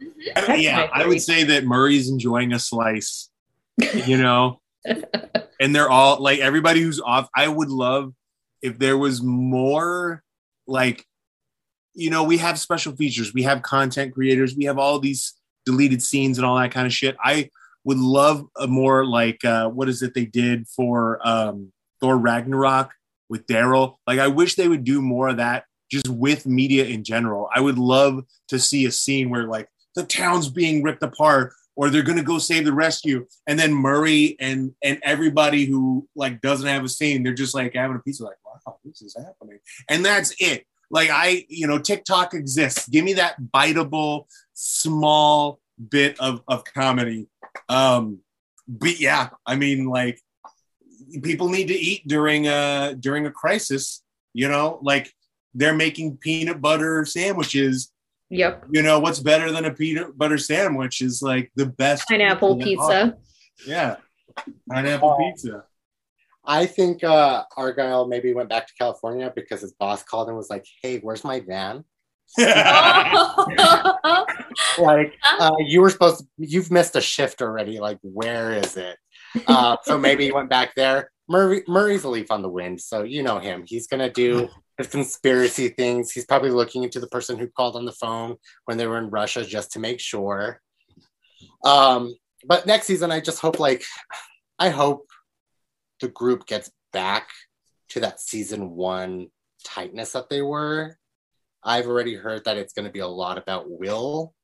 Mm-hmm. 0.01 0.61
yeah, 0.61 0.89
I 0.93 1.07
would 1.07 1.23
say 1.23 1.45
that 1.45 1.65
Murray's 1.65 2.09
enjoying 2.09 2.53
a 2.53 2.59
slice, 2.59 3.31
you 4.07 4.19
know, 4.19 4.61
and 4.85 5.75
they're 5.75 5.91
all 5.91 6.21
like 6.21 6.41
everybody 6.41 6.83
who's 6.83 7.01
off. 7.01 7.29
I 7.35 7.49
would 7.49 7.71
love 7.71 8.13
if 8.61 8.79
there 8.79 8.99
was 8.99 9.23
more 9.23 10.23
like 10.67 11.07
you 11.95 12.11
know, 12.11 12.25
we 12.25 12.39
have 12.39 12.59
special 12.59 12.95
features, 12.95 13.33
we 13.33 13.43
have 13.43 13.63
content 13.63 14.15
creators, 14.15 14.57
we 14.57 14.65
have 14.65 14.79
all 14.79 14.99
these 14.99 15.35
deleted 15.65 16.03
scenes 16.03 16.39
and 16.39 16.47
all 16.47 16.57
that 16.59 16.73
kind 16.73 16.87
of 16.87 16.93
shit. 16.93 17.17
I 17.23 17.51
would 17.85 17.99
love 17.99 18.47
a 18.57 18.67
more 18.67 19.05
like 19.05 19.45
uh, 19.45 19.69
what 19.69 19.89
is 19.89 20.03
it 20.03 20.15
they 20.15 20.25
did 20.25 20.67
for 20.69 21.21
um, 21.27 21.73
Thor 22.01 22.17
Ragnarok 22.17 22.91
with 23.29 23.47
Daryl. 23.47 23.97
Like, 24.07 24.19
I 24.19 24.29
wish 24.29 24.55
they 24.55 24.69
would 24.69 24.85
do 24.85 25.01
more 25.01 25.29
of 25.29 25.37
that 25.39 25.65
just 25.91 26.09
with 26.09 26.47
media 26.47 26.85
in 26.85 27.05
general. 27.05 27.49
I 27.55 27.61
would 27.61 27.79
love 27.79 28.25
to 28.49 28.59
see 28.59 28.85
a 28.87 28.91
scene 28.91 29.31
where 29.31 29.45
like 29.45 29.69
the 29.95 30.05
town's 30.05 30.49
being 30.49 30.83
ripped 30.83 31.03
apart 31.03 31.53
or 31.77 31.91
they're 31.91 32.03
gonna 32.03 32.23
go 32.23 32.39
save 32.39 32.65
the 32.65 32.73
rescue, 32.73 33.27
and 33.47 33.59
then 33.59 33.75
Murray 33.75 34.37
and 34.39 34.73
and 34.83 34.99
everybody 35.03 35.65
who 35.65 36.09
like 36.15 36.41
doesn't 36.41 36.69
have 36.69 36.85
a 36.85 36.89
scene, 36.89 37.23
they're 37.23 37.35
just 37.35 37.55
like 37.55 37.75
having 37.75 37.97
a 37.97 38.01
pizza, 38.01 38.25
like, 38.25 38.37
wow, 38.45 38.77
this 38.85 39.03
is 39.03 39.17
happening, 39.17 39.59
and 39.89 40.05
that's 40.05 40.35
it. 40.39 40.67
Like 40.95 41.11
I, 41.11 41.45
you 41.49 41.67
know, 41.67 41.79
TikTok 41.81 42.35
exists. 42.35 42.89
Give 42.89 43.05
me 43.05 43.15
that 43.15 43.35
biteable, 43.53 44.27
small 44.53 45.59
bit 45.91 46.21
of, 46.21 46.41
of 46.47 46.63
comedy. 46.65 47.27
Um, 47.69 48.21
but 48.69 49.01
yeah, 49.01 49.31
I 49.45 49.57
mean, 49.57 49.87
like 49.87 50.21
people 51.21 51.49
need 51.49 51.67
to 51.69 51.75
eat 51.75 52.07
during 52.07 52.47
a 52.47 52.95
during 52.99 53.27
a 53.27 53.33
crisis. 53.33 54.03
You 54.35 54.49
know, 54.49 54.79
like 54.83 55.13
they're 55.53 55.75
making 55.75 56.19
peanut 56.19 56.61
butter 56.61 57.05
sandwiches. 57.05 57.91
Yep. 58.31 58.67
You 58.71 58.83
know, 58.83 59.01
what's 59.01 59.19
better 59.19 59.51
than 59.51 59.65
a 59.65 59.73
peanut 59.75 60.17
butter 60.17 60.39
sandwich 60.39 61.03
is 61.03 61.23
like 61.23 61.51
the 61.57 61.67
best 61.67 62.09
Pineapple 62.09 62.57
pizza 62.59 63.17
there 63.67 63.67
Yeah. 63.67 63.97
Pineapple 64.71 65.11
Oh. 65.11 65.19
pizza. 65.19 65.65
I 66.47 66.67
think 66.67 67.03
uh, 67.03 67.45
Argyle 67.57 68.07
maybe 68.07 68.35
went 68.35 68.49
back 68.49 68.67
to 68.67 68.75
California 68.79 69.33
because 69.35 69.61
his 69.63 69.73
boss 69.73 70.03
called 70.03 70.29
and 70.29 70.37
was 70.37 70.51
like, 70.51 70.67
"Hey, 70.83 70.99
where's 70.99 71.25
my 71.25 71.41
van?" 71.41 71.85
Like, 74.79 75.15
uh, 75.39 75.53
you 75.59 75.81
were 75.81 75.91
supposed 75.91 76.21
to. 76.21 76.27
You've 76.39 76.71
missed 76.71 76.97
a 76.97 77.01
shift 77.01 77.43
already. 77.43 77.79
Like, 77.79 77.99
where 78.03 78.53
is 78.53 78.77
it? 78.77 78.97
Uh, 79.47 79.77
so 79.83 79.99
maybe 79.99 80.25
he 80.27 80.33
went 80.33 80.49
back 80.49 80.75
there. 80.75 81.11
Murray 81.29 81.63
Murray's 81.67 82.05
a 82.05 82.09
leaf 82.09 82.31
on 82.31 82.43
the 82.43 82.49
wind, 82.49 82.81
so 82.81 83.03
you 83.03 83.23
know 83.23 83.39
him. 83.39 83.65
He's 83.67 83.87
gonna 83.87 84.11
do 84.11 84.49
his 84.79 84.89
conspiracy 84.89 85.69
things. 85.69 86.11
He's 86.11 86.27
probably 86.27 86.51
looking 86.51 86.83
into 86.83 87.01
the 87.01 87.09
person 87.09 87.39
who 87.39 87.49
called 87.49 87.77
on 87.77 87.85
the 87.85 87.93
phone 87.93 88.37
when 88.67 88.77
they 88.77 88.87
were 88.87 88.99
in 88.99 89.11
Russia 89.11 89.45
just 89.45 89.73
to 89.73 89.79
make 89.79 90.01
sure. 90.01 90.61
Um, 91.65 92.15
but 92.47 92.67
next 92.67 92.87
season, 92.87 93.11
I 93.11 93.21
just 93.21 93.41
hope 93.41 93.59
like 93.59 93.85
I 94.59 94.69
hope 94.69 95.07
the 96.05 96.11
group 96.11 96.47
gets 96.47 96.71
back 96.93 97.31
to 97.89 97.99
that 98.01 98.21
season 98.21 98.71
one 98.73 99.29
tightness 99.65 100.13
that 100.13 100.29
they 100.29 100.43
were. 100.43 100.99
I've 101.63 101.87
already 101.87 102.15
heard 102.15 102.45
that 102.45 102.59
it's 102.59 102.75
going 102.75 102.85
to 102.85 102.93
be 102.93 102.99
a 103.01 103.07
lot 103.07 103.39
about 103.39 103.65
Will 103.71 104.35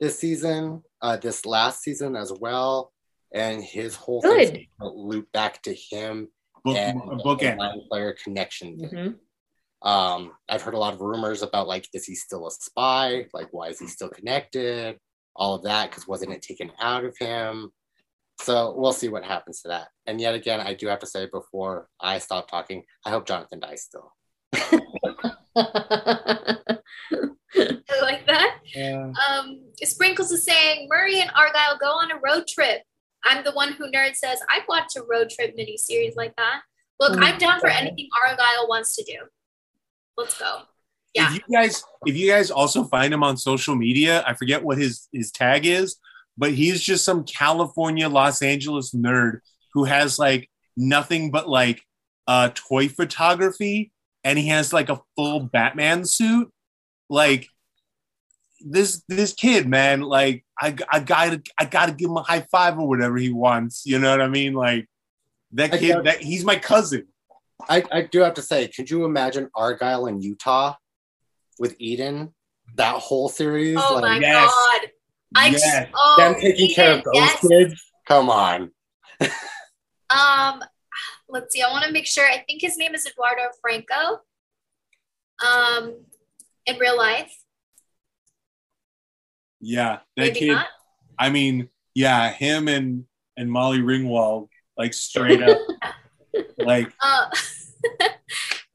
this 0.00 0.18
season, 0.18 0.82
uh, 1.00 1.16
this 1.16 1.46
last 1.46 1.80
season 1.82 2.16
as 2.16 2.32
well, 2.40 2.92
and 3.32 3.62
his 3.62 3.94
whole 3.94 4.20
Good. 4.20 4.48
thing 4.48 4.66
loop 4.80 5.30
back 5.30 5.62
to 5.62 5.72
him 5.74 6.26
Book, 6.64 6.76
and 6.76 6.98
a 6.98 7.16
bookend. 7.22 7.58
the 7.58 7.82
player 7.88 8.16
connection. 8.24 8.76
thing. 8.80 8.90
Mhm. 8.90 9.88
Um, 9.88 10.32
I've 10.48 10.62
heard 10.62 10.74
a 10.74 10.78
lot 10.78 10.92
of 10.94 11.00
rumors 11.00 11.42
about 11.42 11.68
like, 11.68 11.86
is 11.94 12.04
he 12.04 12.16
still 12.16 12.48
a 12.48 12.50
spy? 12.50 13.26
Like, 13.32 13.48
why 13.52 13.68
is 13.68 13.78
he 13.78 13.86
still 13.86 14.08
connected? 14.10 14.98
All 15.36 15.54
of 15.54 15.62
that 15.62 15.88
because 15.90 16.08
wasn't 16.08 16.32
it 16.32 16.42
taken 16.42 16.72
out 16.80 17.04
of 17.04 17.16
him? 17.16 17.70
So 18.42 18.74
we'll 18.76 18.92
see 18.92 19.08
what 19.08 19.24
happens 19.24 19.62
to 19.62 19.68
that. 19.68 19.88
And 20.06 20.20
yet 20.20 20.34
again, 20.34 20.60
I 20.60 20.74
do 20.74 20.86
have 20.88 21.00
to 21.00 21.06
say 21.06 21.28
before 21.30 21.88
I 22.00 22.18
stop 22.18 22.50
talking, 22.50 22.84
I 23.04 23.10
hope 23.10 23.26
Jonathan 23.26 23.60
dies 23.60 23.82
still. 23.82 24.12
I 27.56 28.00
like 28.02 28.26
that. 28.26 28.58
Yeah. 28.74 29.12
Um, 29.28 29.60
Sprinkles 29.82 30.30
is 30.30 30.44
saying 30.44 30.88
Murray 30.90 31.20
and 31.20 31.30
Argyle 31.36 31.78
go 31.80 31.86
on 31.90 32.10
a 32.10 32.16
road 32.24 32.46
trip. 32.48 32.82
I'm 33.24 33.44
the 33.44 33.52
one 33.52 33.72
who 33.72 33.90
nerd 33.90 34.14
says 34.14 34.38
I'd 34.48 34.64
watch 34.68 34.92
a 34.96 35.02
road 35.02 35.30
trip 35.30 35.54
miniseries 35.56 36.16
like 36.16 36.34
that. 36.36 36.62
Look, 36.98 37.12
Mhm. 37.18 37.22
I'm 37.24 37.38
down 37.38 37.60
for 37.60 37.68
anything 37.68 38.08
Argyle 38.24 38.68
wants 38.68 38.96
to 38.96 39.04
do. 39.04 39.18
Let's 40.16 40.38
go. 40.38 40.62
Yeah. 41.14 41.28
If 41.28 41.34
you 41.34 41.40
guys, 41.52 41.84
if 42.06 42.16
you 42.16 42.30
guys 42.30 42.50
also 42.50 42.84
find 42.84 43.12
him 43.12 43.22
on 43.22 43.36
social 43.36 43.74
media, 43.74 44.22
I 44.26 44.34
forget 44.34 44.62
what 44.62 44.78
his 44.78 45.08
his 45.12 45.30
tag 45.30 45.66
is, 45.66 45.96
but 46.36 46.52
he's 46.52 46.80
just 46.80 47.04
some 47.04 47.24
California, 47.24 48.08
Los 48.08 48.42
Angeles 48.42 48.92
nerd 48.92 49.40
who 49.74 49.84
has 49.84 50.18
like 50.18 50.50
nothing 50.76 51.30
but 51.30 51.48
like 51.48 51.82
uh 52.26 52.50
toy 52.54 52.88
photography, 52.88 53.92
and 54.24 54.38
he 54.38 54.48
has 54.48 54.72
like 54.72 54.88
a 54.88 55.00
full 55.16 55.40
Batman 55.40 56.04
suit. 56.04 56.50
Like 57.08 57.46
this 58.60 59.02
this 59.08 59.32
kid, 59.32 59.68
man, 59.68 60.00
like 60.00 60.44
I 60.60 60.76
I 60.90 61.00
gotta 61.00 61.42
I 61.58 61.64
gotta 61.64 61.92
give 61.92 62.10
him 62.10 62.16
a 62.16 62.22
high 62.22 62.46
five 62.50 62.78
or 62.78 62.88
whatever 62.88 63.16
he 63.16 63.32
wants. 63.32 63.84
You 63.86 63.98
know 63.98 64.10
what 64.10 64.20
I 64.20 64.28
mean? 64.28 64.54
Like 64.54 64.86
that 65.52 65.72
kid, 65.72 66.04
that 66.04 66.22
he's 66.22 66.44
my 66.44 66.56
cousin. 66.56 67.06
I, 67.68 67.84
I 67.92 68.02
do 68.02 68.20
have 68.20 68.34
to 68.34 68.42
say, 68.42 68.68
could 68.68 68.90
you 68.90 69.04
imagine 69.04 69.50
Argyle 69.54 70.06
in 70.06 70.22
Utah 70.22 70.74
with 71.58 71.76
Eden? 71.78 72.34
That 72.76 72.96
whole 72.96 73.28
series? 73.28 73.76
Oh 73.78 73.94
like, 73.94 74.02
my 74.02 74.18
yes. 74.20 74.50
god. 74.50 74.90
I 75.34 75.48
Yes. 75.50 75.88
oh, 75.94 76.14
them 76.18 76.34
taking 76.40 76.74
care 76.74 76.98
of 76.98 77.04
those 77.04 77.14
yes. 77.14 77.46
kids? 77.46 77.84
Come 78.06 78.30
on. 78.30 78.70
Um, 80.12 80.60
let's 81.28 81.52
see. 81.54 81.62
I 81.62 81.70
want 81.70 81.84
to 81.84 81.92
make 81.92 82.04
sure. 82.04 82.26
I 82.26 82.38
think 82.48 82.60
his 82.62 82.76
name 82.76 82.96
is 82.96 83.06
Eduardo 83.06 83.42
Franco. 83.62 84.22
Um, 85.46 85.94
in 86.66 86.76
real 86.78 86.96
life, 86.98 87.32
Yeah, 89.60 90.00
that 90.16 90.22
maybe 90.24 90.38
kid. 90.40 90.48
not. 90.52 90.66
I 91.18 91.30
mean, 91.30 91.68
yeah, 91.94 92.30
him 92.32 92.66
and 92.66 93.04
and 93.36 93.50
Molly 93.50 93.78
Ringwald, 93.78 94.48
like 94.76 94.92
straight 94.92 95.42
up, 95.42 95.58
like 96.58 96.92
Uh, 97.00 97.26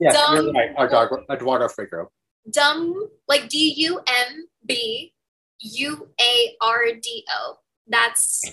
Dumb. 0.01 0.35
you're 0.35 0.51
right. 0.53 0.71
Eduardo, 0.79 1.67
Frigo. 1.67 2.07
dumb 2.51 3.09
like 3.27 3.49
D 3.49 3.73
U 3.77 3.99
M 4.07 4.47
B 4.65 5.13
U 5.61 6.09
A 6.19 6.55
R 6.61 6.85
D 7.01 7.25
O. 7.33 7.55
That's 7.87 8.43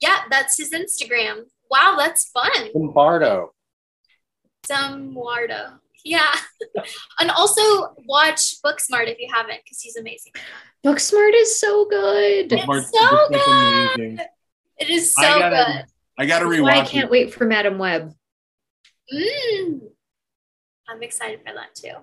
yeah, 0.00 0.22
that's 0.30 0.56
his 0.56 0.72
Instagram. 0.72 1.44
Wow, 1.70 1.96
that's 1.98 2.28
fun. 2.30 2.68
Lombardo. 2.74 3.52
Dumbardo. 4.68 5.78
Yeah. 6.04 6.34
and 7.20 7.30
also 7.30 7.94
watch 8.06 8.56
Booksmart 8.64 9.08
if 9.08 9.18
you 9.18 9.28
haven't, 9.32 9.60
because 9.64 9.80
he's 9.80 9.96
amazing. 9.96 10.32
Booksmart 10.84 11.32
is 11.34 11.58
so 11.58 11.86
good. 11.86 12.52
It's 12.52 12.64
so 12.66 13.26
that's 13.30 13.44
good. 13.44 14.00
amazing. 14.00 14.26
It 14.78 14.90
is 14.90 15.14
I 15.18 15.22
so 15.22 15.38
gotta 15.38 15.56
good. 15.56 15.84
I 16.18 16.26
gotta 16.26 16.48
That's 16.48 16.62
why 16.62 16.78
I 16.78 16.84
can't 16.84 17.06
it. 17.06 17.10
wait 17.10 17.32
for 17.32 17.46
Madame 17.46 17.78
Web. 17.78 18.12
Mm. 19.12 19.80
I'm 20.88 21.02
excited 21.02 21.40
for 21.46 21.54
that 21.54 21.74
too. 21.74 21.94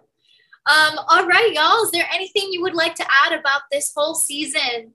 Um, 0.69 0.99
all 1.07 1.25
right, 1.25 1.51
y'all. 1.53 1.83
Is 1.83 1.91
there 1.91 2.07
anything 2.13 2.49
you 2.51 2.61
would 2.61 2.75
like 2.75 2.95
to 2.95 3.05
add 3.25 3.37
about 3.37 3.61
this 3.71 3.91
whole 3.95 4.15
season? 4.15 4.93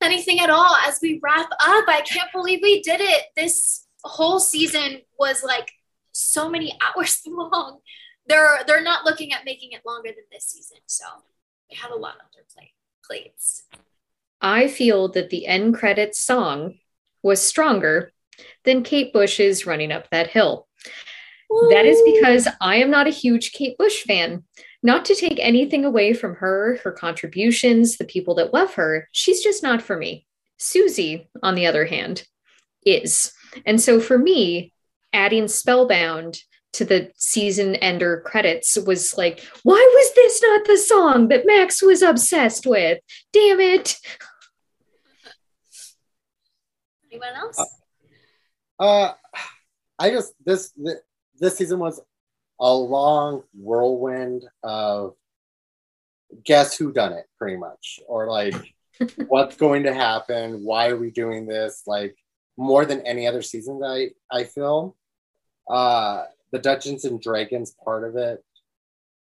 Anything 0.00 0.40
at 0.40 0.50
all 0.50 0.76
as 0.86 0.98
we 1.00 1.20
wrap 1.22 1.50
up? 1.50 1.84
I 1.88 2.02
can't 2.04 2.32
believe 2.32 2.60
we 2.62 2.82
did 2.82 3.00
it. 3.00 3.26
This 3.36 3.86
whole 4.02 4.40
season 4.40 5.02
was 5.18 5.44
like 5.44 5.70
so 6.10 6.48
many 6.48 6.76
hours 6.96 7.22
long. 7.26 7.78
They're 8.26 8.60
they're 8.66 8.82
not 8.82 9.04
looking 9.04 9.32
at 9.32 9.44
making 9.44 9.72
it 9.72 9.82
longer 9.86 10.08
than 10.08 10.24
this 10.30 10.46
season, 10.46 10.78
so 10.86 11.04
they 11.70 11.76
have 11.76 11.90
a 11.90 11.96
lot 11.96 12.14
on 12.14 12.26
their 12.34 12.44
plate 12.52 12.72
plates. 13.04 13.64
I 14.40 14.68
feel 14.68 15.08
that 15.08 15.30
the 15.30 15.46
end 15.46 15.74
credits 15.74 16.20
song 16.20 16.78
was 17.22 17.40
stronger 17.40 18.12
than 18.64 18.82
Kate 18.82 19.12
Bush's 19.12 19.66
Running 19.66 19.92
Up 19.92 20.10
That 20.10 20.28
Hill. 20.28 20.66
That 21.70 21.84
is 21.84 22.00
because 22.04 22.48
I 22.60 22.76
am 22.76 22.90
not 22.90 23.06
a 23.06 23.10
huge 23.10 23.52
Kate 23.52 23.76
Bush 23.76 24.02
fan. 24.02 24.44
Not 24.82 25.04
to 25.06 25.14
take 25.14 25.38
anything 25.38 25.84
away 25.84 26.12
from 26.12 26.36
her, 26.36 26.78
her 26.82 26.92
contributions, 26.92 27.96
the 27.96 28.04
people 28.04 28.34
that 28.36 28.52
love 28.52 28.74
her, 28.74 29.08
she's 29.12 29.42
just 29.42 29.62
not 29.62 29.80
for 29.80 29.96
me. 29.96 30.26
Susie, 30.58 31.28
on 31.42 31.54
the 31.54 31.66
other 31.66 31.86
hand, 31.86 32.26
is. 32.84 33.32
And 33.64 33.80
so 33.80 34.00
for 34.00 34.18
me, 34.18 34.72
adding 35.12 35.48
Spellbound 35.48 36.40
to 36.72 36.84
the 36.84 37.10
season 37.16 37.76
ender 37.76 38.22
credits 38.24 38.76
was 38.76 39.16
like, 39.16 39.44
why 39.62 39.74
was 39.74 40.14
this 40.14 40.42
not 40.42 40.66
the 40.66 40.78
song 40.78 41.28
that 41.28 41.46
Max 41.46 41.82
was 41.82 42.02
obsessed 42.02 42.66
with? 42.66 42.98
Damn 43.32 43.60
it. 43.60 43.96
anyone 47.10 47.34
else? 47.34 47.60
Uh, 48.78 49.12
I 49.98 50.10
just 50.10 50.34
this 50.44 50.72
this 51.38 51.56
season 51.56 51.78
was 51.78 52.00
a 52.62 52.72
long 52.72 53.42
whirlwind 53.54 54.44
of 54.62 55.14
guess 56.44 56.78
who 56.78 56.92
done 56.92 57.12
it, 57.12 57.26
pretty 57.36 57.56
much, 57.56 57.98
or 58.06 58.28
like 58.28 58.54
what's 59.26 59.56
going 59.56 59.82
to 59.82 59.92
happen, 59.92 60.62
why 60.62 60.88
are 60.88 60.96
we 60.96 61.10
doing 61.10 61.46
this, 61.46 61.82
like 61.88 62.16
more 62.56 62.84
than 62.84 63.04
any 63.04 63.26
other 63.26 63.42
season 63.42 63.80
that 63.80 63.88
I 63.88 64.10
I 64.34 64.44
feel. 64.44 64.96
Uh, 65.68 66.24
the 66.52 66.60
Dungeons 66.60 67.04
and 67.04 67.20
Dragons 67.20 67.74
part 67.84 68.08
of 68.08 68.16
it, 68.16 68.42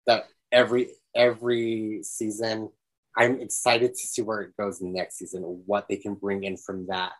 that 0.07 0.27
every 0.53 0.91
every 1.13 2.03
season, 2.03 2.69
I'm 3.17 3.41
excited 3.41 3.95
to 3.95 4.07
see 4.07 4.21
where 4.21 4.41
it 4.41 4.55
goes 4.57 4.81
next 4.81 5.17
season, 5.17 5.41
what 5.65 5.89
they 5.89 5.97
can 5.97 6.13
bring 6.13 6.45
in 6.45 6.55
from 6.55 6.87
that 6.87 7.11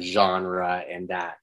genre 0.00 0.84
and 0.88 1.08
that 1.08 1.38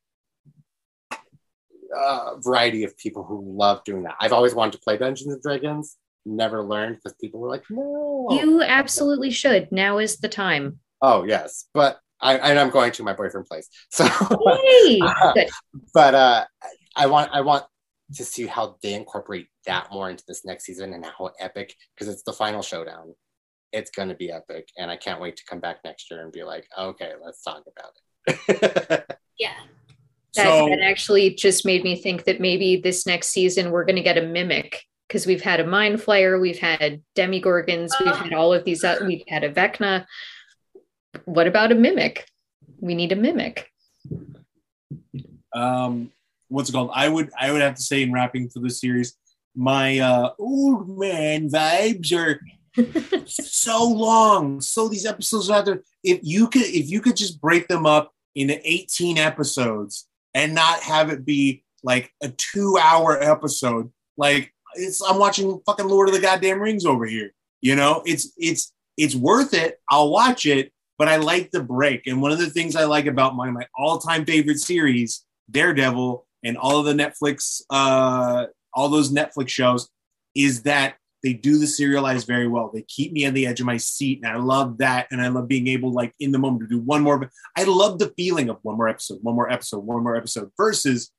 uh, 1.95 2.35
variety 2.39 2.83
of 2.83 2.97
people 2.97 3.23
who 3.23 3.43
love 3.45 3.83
doing 3.83 4.03
that. 4.03 4.15
I've 4.19 4.33
always 4.33 4.55
wanted 4.55 4.73
to 4.73 4.79
play 4.79 4.97
Dungeons 4.97 5.33
and 5.33 5.41
Dragons, 5.41 5.97
never 6.25 6.63
learned 6.63 6.95
because 6.97 7.15
people 7.19 7.39
were 7.39 7.49
like, 7.49 7.63
no. 7.69 8.27
You 8.31 8.61
absolutely 8.61 9.31
should. 9.31 9.71
Now 9.71 9.97
is 9.97 10.17
the 10.17 10.29
time. 10.29 10.79
oh, 11.01 11.23
yes. 11.23 11.65
But 11.73 11.99
I, 12.21 12.37
and 12.37 12.57
I'm 12.57 12.69
going 12.69 12.91
to 12.93 13.03
my 13.03 13.13
boyfriend 13.13 13.47
place. 13.47 13.69
So, 13.91 14.05
Yay! 14.63 14.99
Good. 15.33 15.49
but 15.93 16.15
uh, 16.15 16.45
I 16.95 17.07
want, 17.07 17.29
I 17.33 17.41
want 17.41 17.65
to 18.15 18.23
see 18.25 18.45
how 18.47 18.77
they 18.81 18.93
incorporate 18.93 19.47
that 19.65 19.91
more 19.91 20.09
into 20.09 20.23
this 20.27 20.45
next 20.45 20.65
season 20.65 20.93
and 20.93 21.05
how 21.05 21.31
epic, 21.39 21.75
because 21.95 22.11
it's 22.11 22.23
the 22.23 22.33
final 22.33 22.61
showdown. 22.61 23.13
It's 23.73 23.91
going 23.91 24.09
to 24.09 24.15
be 24.15 24.31
epic. 24.31 24.69
And 24.77 24.89
I 24.89 24.95
can't 24.95 25.19
wait 25.19 25.35
to 25.37 25.43
come 25.49 25.59
back 25.59 25.79
next 25.83 26.09
year 26.09 26.21
and 26.23 26.31
be 26.31 26.43
like, 26.43 26.65
okay, 26.77 27.11
let's 27.23 27.43
talk 27.43 27.63
about 27.67 27.91
it. 28.27 29.04
So 30.65 30.75
that 30.75 30.81
actually 30.83 31.31
just 31.35 31.65
made 31.65 31.83
me 31.83 31.95
think 31.95 32.23
that 32.25 32.39
maybe 32.39 32.77
this 32.77 33.05
next 33.05 33.29
season 33.29 33.71
we're 33.71 33.85
going 33.85 33.95
to 33.97 34.01
get 34.01 34.17
a 34.17 34.21
mimic 34.21 34.83
because 35.07 35.25
we've 35.27 35.41
had 35.41 35.59
a 35.59 35.65
mind 35.67 35.97
flayer, 35.99 36.39
we've 36.41 36.57
had 36.59 37.01
Demogorgons, 37.15 37.91
we've 37.99 38.09
Oh. 38.09 38.15
had 38.15 38.33
all 38.33 38.53
of 38.53 38.63
these. 38.65 38.83
Uh, 38.83 38.97
we've 39.05 39.23
had 39.27 39.43
a 39.43 39.51
Vecna. 39.53 40.05
What 41.25 41.47
about 41.47 41.71
a 41.71 41.75
mimic? 41.75 42.25
We 42.79 42.95
need 42.95 43.11
a 43.11 43.15
mimic. 43.15 43.69
um 45.53 46.11
what's 46.49 46.69
it 46.69 46.73
called 46.73 46.91
i 46.93 47.07
would 47.07 47.29
i 47.39 47.51
would 47.51 47.61
have 47.61 47.75
to 47.75 47.81
say 47.81 48.03
in 48.03 48.11
wrapping 48.11 48.49
for 48.49 48.59
this 48.59 48.79
series 48.79 49.15
my 49.55 49.99
uh 49.99 50.29
old 50.37 50.99
man 50.99 51.49
vibes 51.49 52.11
are 52.13 52.39
so 53.25 53.83
long 53.87 54.59
so 54.61 54.87
these 54.89 55.05
episodes 55.05 55.49
are 55.49 55.59
out 55.59 55.65
there 55.65 55.81
if 56.03 56.19
you 56.23 56.47
could 56.47 56.61
if 56.63 56.89
you 56.89 56.99
could 57.01 57.15
just 57.15 57.39
break 57.39 57.67
them 57.67 57.85
up 57.85 58.13
into 58.35 58.59
18 58.69 59.17
episodes 59.17 60.07
and 60.35 60.53
not 60.53 60.81
have 60.81 61.09
it 61.09 61.25
be 61.25 61.63
like 61.83 62.11
a 62.21 62.29
two 62.29 62.77
hour 62.79 63.19
episode. 63.19 63.91
Like 64.15 64.51
it's 64.77 65.01
i'm 65.01 65.17
watching 65.17 65.61
fucking 65.65 65.87
lord 65.87 66.09
of 66.09 66.13
the 66.13 66.19
goddamn 66.19 66.61
rings 66.61 66.85
over 66.85 67.05
here 67.05 67.33
you 67.65 67.75
know? 67.75 68.03
It's 68.05 68.31
it's 68.37 68.71
it's 68.95 69.15
worth 69.15 69.53
it. 69.53 69.79
I'll 69.89 70.11
watch 70.11 70.45
it 70.45 70.71
but 70.97 71.09
i 71.09 71.17
like 71.17 71.51
the 71.51 71.61
break. 71.61 72.07
And 72.07 72.21
one 72.21 72.31
of 72.31 72.37
the 72.37 72.49
things 72.49 72.75
i 72.75 72.85
like 72.85 73.07
about 73.07 73.35
my 73.35 73.49
my 73.49 73.65
all-time 73.77 74.23
favorite 74.23 74.59
series 74.59 75.25
Daredevil 75.49 76.25
and 76.43 76.57
all 76.57 76.79
of 76.79 76.85
the 76.85 76.93
Netflix, 76.93 77.61
uh, 77.71 78.45
all 78.73 78.89
those 78.89 79.11
Netflix 79.11 79.49
shows, 79.49 79.89
is 80.35 80.63
that 80.63 80.95
they 81.25 81.33
do 81.33 81.57
the 81.57 81.65
serialized 81.65 82.27
very 82.27 82.47
well. 82.47 82.69
They 82.71 82.83
keep 82.83 83.11
me 83.11 83.25
on 83.25 83.33
the 83.33 83.47
edge 83.47 83.59
of 83.59 83.65
my 83.65 83.77
seat, 83.77 84.21
and 84.21 84.31
I 84.31 84.37
love 84.37 84.77
that. 84.77 85.07
And 85.09 85.19
I 85.19 85.29
love 85.29 85.47
being 85.47 85.67
able, 85.67 85.91
like 85.91 86.13
in 86.19 86.31
the 86.31 86.37
moment, 86.37 86.61
to 86.61 86.67
do 86.67 86.79
one 86.79 87.01
more. 87.01 87.31
I 87.57 87.63
love 87.63 87.97
the 87.97 88.13
feeling 88.15 88.47
of 88.47 88.59
one 88.61 88.77
more 88.77 88.87
episode, 88.87 89.23
one 89.23 89.33
more 89.33 89.51
episode, 89.51 89.79
one 89.79 90.03
more 90.03 90.15
episode, 90.15 90.51
versus, 90.55 91.11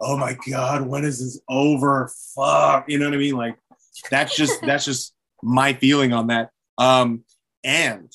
oh 0.00 0.16
my 0.16 0.38
god, 0.48 0.86
when 0.86 1.04
is 1.04 1.18
this 1.18 1.40
over? 1.48 2.08
Fuck, 2.36 2.88
you 2.88 3.00
know 3.00 3.06
what 3.06 3.14
I 3.14 3.18
mean? 3.18 3.34
Like 3.34 3.58
that's 4.12 4.36
just 4.36 4.60
that's 4.62 4.84
just 4.84 5.12
my 5.42 5.72
feeling 5.72 6.12
on 6.12 6.28
that. 6.28 6.50
Um, 6.78 7.24
and 7.64 8.12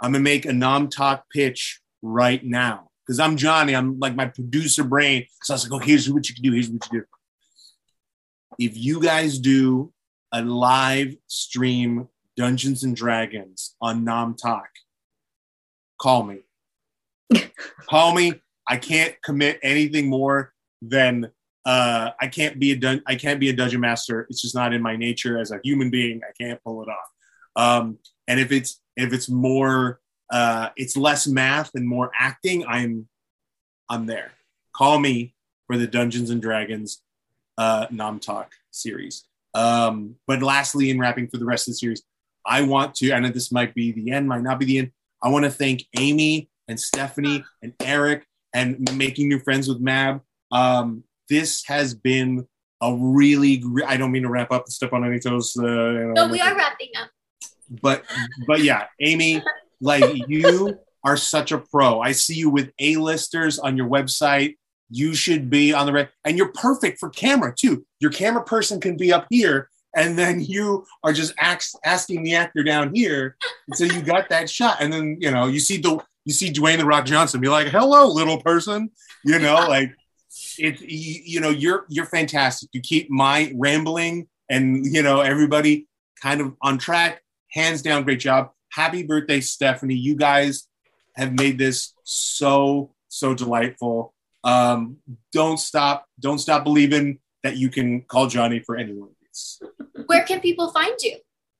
I'm 0.00 0.10
gonna 0.10 0.24
make 0.24 0.46
a 0.46 0.52
nom 0.52 0.88
talk 0.88 1.26
pitch 1.32 1.80
right 2.02 2.44
now 2.44 2.88
because 3.06 3.20
I'm 3.20 3.36
Johnny. 3.36 3.76
I'm 3.76 4.00
like 4.00 4.16
my 4.16 4.26
producer 4.26 4.82
brain. 4.82 5.26
So 5.44 5.54
I 5.54 5.54
was 5.54 5.70
like, 5.70 5.80
oh, 5.80 5.84
here's 5.84 6.10
what 6.10 6.28
you 6.28 6.34
can 6.34 6.42
do. 6.42 6.50
Here's 6.50 6.68
what 6.68 6.84
you 6.90 7.00
do. 7.00 7.06
If 8.58 8.76
you 8.76 9.00
guys 9.00 9.38
do 9.38 9.92
a 10.32 10.42
live 10.42 11.14
stream 11.26 12.08
Dungeons 12.36 12.82
and 12.82 12.96
Dragons 12.96 13.76
on 13.80 14.04
Nom 14.04 14.34
Talk, 14.34 14.68
call 16.00 16.22
me. 16.22 16.40
call 17.88 18.14
me. 18.14 18.40
I 18.66 18.76
can't 18.76 19.14
commit 19.22 19.58
anything 19.62 20.08
more 20.08 20.52
than 20.80 21.30
uh, 21.64 22.10
I 22.20 22.26
can't 22.28 22.58
be 22.58 22.72
a 22.72 22.76
dun- 22.76 23.02
I 23.06 23.14
can't 23.14 23.38
be 23.38 23.50
a 23.50 23.52
dungeon 23.52 23.80
master. 23.80 24.26
It's 24.30 24.40
just 24.40 24.54
not 24.54 24.72
in 24.72 24.82
my 24.82 24.96
nature 24.96 25.38
as 25.38 25.50
a 25.50 25.60
human 25.62 25.90
being. 25.90 26.20
I 26.28 26.32
can't 26.40 26.62
pull 26.64 26.82
it 26.82 26.88
off. 26.88 27.08
Um, 27.54 27.98
and 28.26 28.40
if 28.40 28.50
it's 28.50 28.80
if 28.96 29.12
it's 29.12 29.28
more 29.28 30.00
uh, 30.30 30.70
it's 30.76 30.96
less 30.96 31.26
math 31.26 31.70
and 31.74 31.86
more 31.86 32.10
acting, 32.18 32.64
I'm 32.66 33.08
I'm 33.88 34.06
there. 34.06 34.32
Call 34.74 34.98
me 34.98 35.34
for 35.66 35.76
the 35.76 35.86
Dungeons 35.86 36.30
and 36.30 36.40
Dragons 36.40 37.02
uh, 37.58 37.86
Nom 37.90 38.18
Talk 38.18 38.52
series. 38.70 39.24
Um, 39.54 40.16
but 40.26 40.42
lastly, 40.42 40.90
in 40.90 40.98
wrapping 40.98 41.28
for 41.28 41.36
the 41.36 41.44
rest 41.44 41.68
of 41.68 41.72
the 41.72 41.78
series, 41.78 42.02
I 42.46 42.62
want 42.62 42.94
to, 42.96 43.10
and 43.12 43.26
this 43.26 43.52
might 43.52 43.74
be 43.74 43.92
the 43.92 44.10
end, 44.10 44.28
might 44.28 44.42
not 44.42 44.58
be 44.58 44.66
the 44.66 44.78
end. 44.78 44.92
I 45.22 45.28
want 45.28 45.44
to 45.44 45.50
thank 45.50 45.84
Amy 45.98 46.48
and 46.68 46.78
Stephanie 46.78 47.44
and 47.62 47.76
Erric 47.78 48.22
and 48.54 48.96
making 48.96 49.28
new 49.28 49.38
friends 49.38 49.68
with 49.68 49.80
Mab. 49.80 50.20
Um, 50.50 51.04
this 51.28 51.64
has 51.66 51.94
been 51.94 52.46
a 52.80 52.94
really, 52.94 53.62
I 53.86 53.96
don't 53.96 54.10
mean 54.10 54.22
to 54.24 54.28
wrap 54.28 54.50
up 54.50 54.64
and 54.64 54.72
step 54.72 54.92
on 54.92 55.04
any 55.04 55.20
toes. 55.20 55.56
Uh, 55.56 55.62
know, 55.62 56.12
No, 56.16 56.28
we 56.28 56.40
are 56.40 56.54
wrapping 56.56 56.90
up. 57.00 57.08
but 57.80 58.04
but 58.46 58.62
yeah, 58.62 58.86
Amy, 59.00 59.42
like 59.80 60.04
you 60.28 60.78
are 61.04 61.16
such 61.16 61.52
a 61.52 61.58
pro. 61.58 62.00
I 62.00 62.12
see 62.12 62.34
you 62.34 62.50
with 62.50 62.70
A-listers 62.78 63.58
on 63.58 63.76
your 63.76 63.88
website. 63.88 64.56
You 64.92 65.14
should 65.14 65.48
be 65.48 65.72
on 65.72 65.86
the 65.86 65.92
red, 65.92 66.10
and 66.24 66.36
you're 66.36 66.52
perfect 66.52 67.00
for 67.00 67.08
camera 67.08 67.54
too. 67.56 67.86
Your 67.98 68.10
camera 68.10 68.44
person 68.44 68.80
can 68.80 68.96
be 68.96 69.12
up 69.12 69.26
here, 69.30 69.70
and 69.96 70.18
then 70.18 70.40
you 70.46 70.84
are 71.02 71.12
just 71.12 71.34
ask, 71.38 71.72
asking 71.84 72.22
the 72.22 72.34
actor 72.34 72.62
down 72.62 72.94
here. 72.94 73.36
And 73.66 73.76
so 73.76 73.84
you 73.84 74.02
got 74.02 74.28
that 74.28 74.50
shot, 74.50 74.78
and 74.80 74.92
then 74.92 75.16
you 75.20 75.30
know 75.30 75.46
you 75.46 75.60
see 75.60 75.78
the 75.78 75.98
you 76.24 76.32
see 76.32 76.52
Dwayne 76.52 76.78
the 76.78 76.84
Rock 76.84 77.06
Johnson 77.06 77.40
be 77.40 77.48
like, 77.48 77.68
"Hello, 77.68 78.06
little 78.06 78.40
person," 78.40 78.90
you 79.24 79.38
know, 79.38 79.54
like 79.54 79.92
it. 80.58 80.80
You, 80.80 81.22
you 81.24 81.40
know, 81.40 81.50
you're 81.50 81.86
you're 81.88 82.06
fantastic. 82.06 82.68
You 82.72 82.80
keep 82.80 83.10
my 83.10 83.52
rambling, 83.56 84.28
and 84.50 84.84
you 84.84 85.02
know 85.02 85.20
everybody 85.20 85.88
kind 86.20 86.40
of 86.40 86.54
on 86.62 86.78
track. 86.78 87.22
Hands 87.50 87.80
down, 87.82 88.04
great 88.04 88.20
job. 88.20 88.50
Happy 88.70 89.02
birthday, 89.02 89.40
Stephanie. 89.40 89.94
You 89.94 90.16
guys 90.16 90.66
have 91.16 91.32
made 91.32 91.58
this 91.58 91.92
so 92.04 92.94
so 93.08 93.34
delightful. 93.34 94.11
Um, 94.44 94.96
don't 95.32 95.58
stop. 95.58 96.06
Don't 96.20 96.38
stop 96.38 96.64
believing 96.64 97.18
that 97.42 97.56
you 97.56 97.68
can 97.68 98.02
call 98.02 98.26
Johnny 98.26 98.60
for 98.60 98.76
any 98.76 98.92
one 98.92 99.08
of 99.10 99.14
these. 99.20 99.62
Where 100.06 100.24
can 100.24 100.40
people 100.40 100.70
find 100.70 100.94
you? 101.00 101.16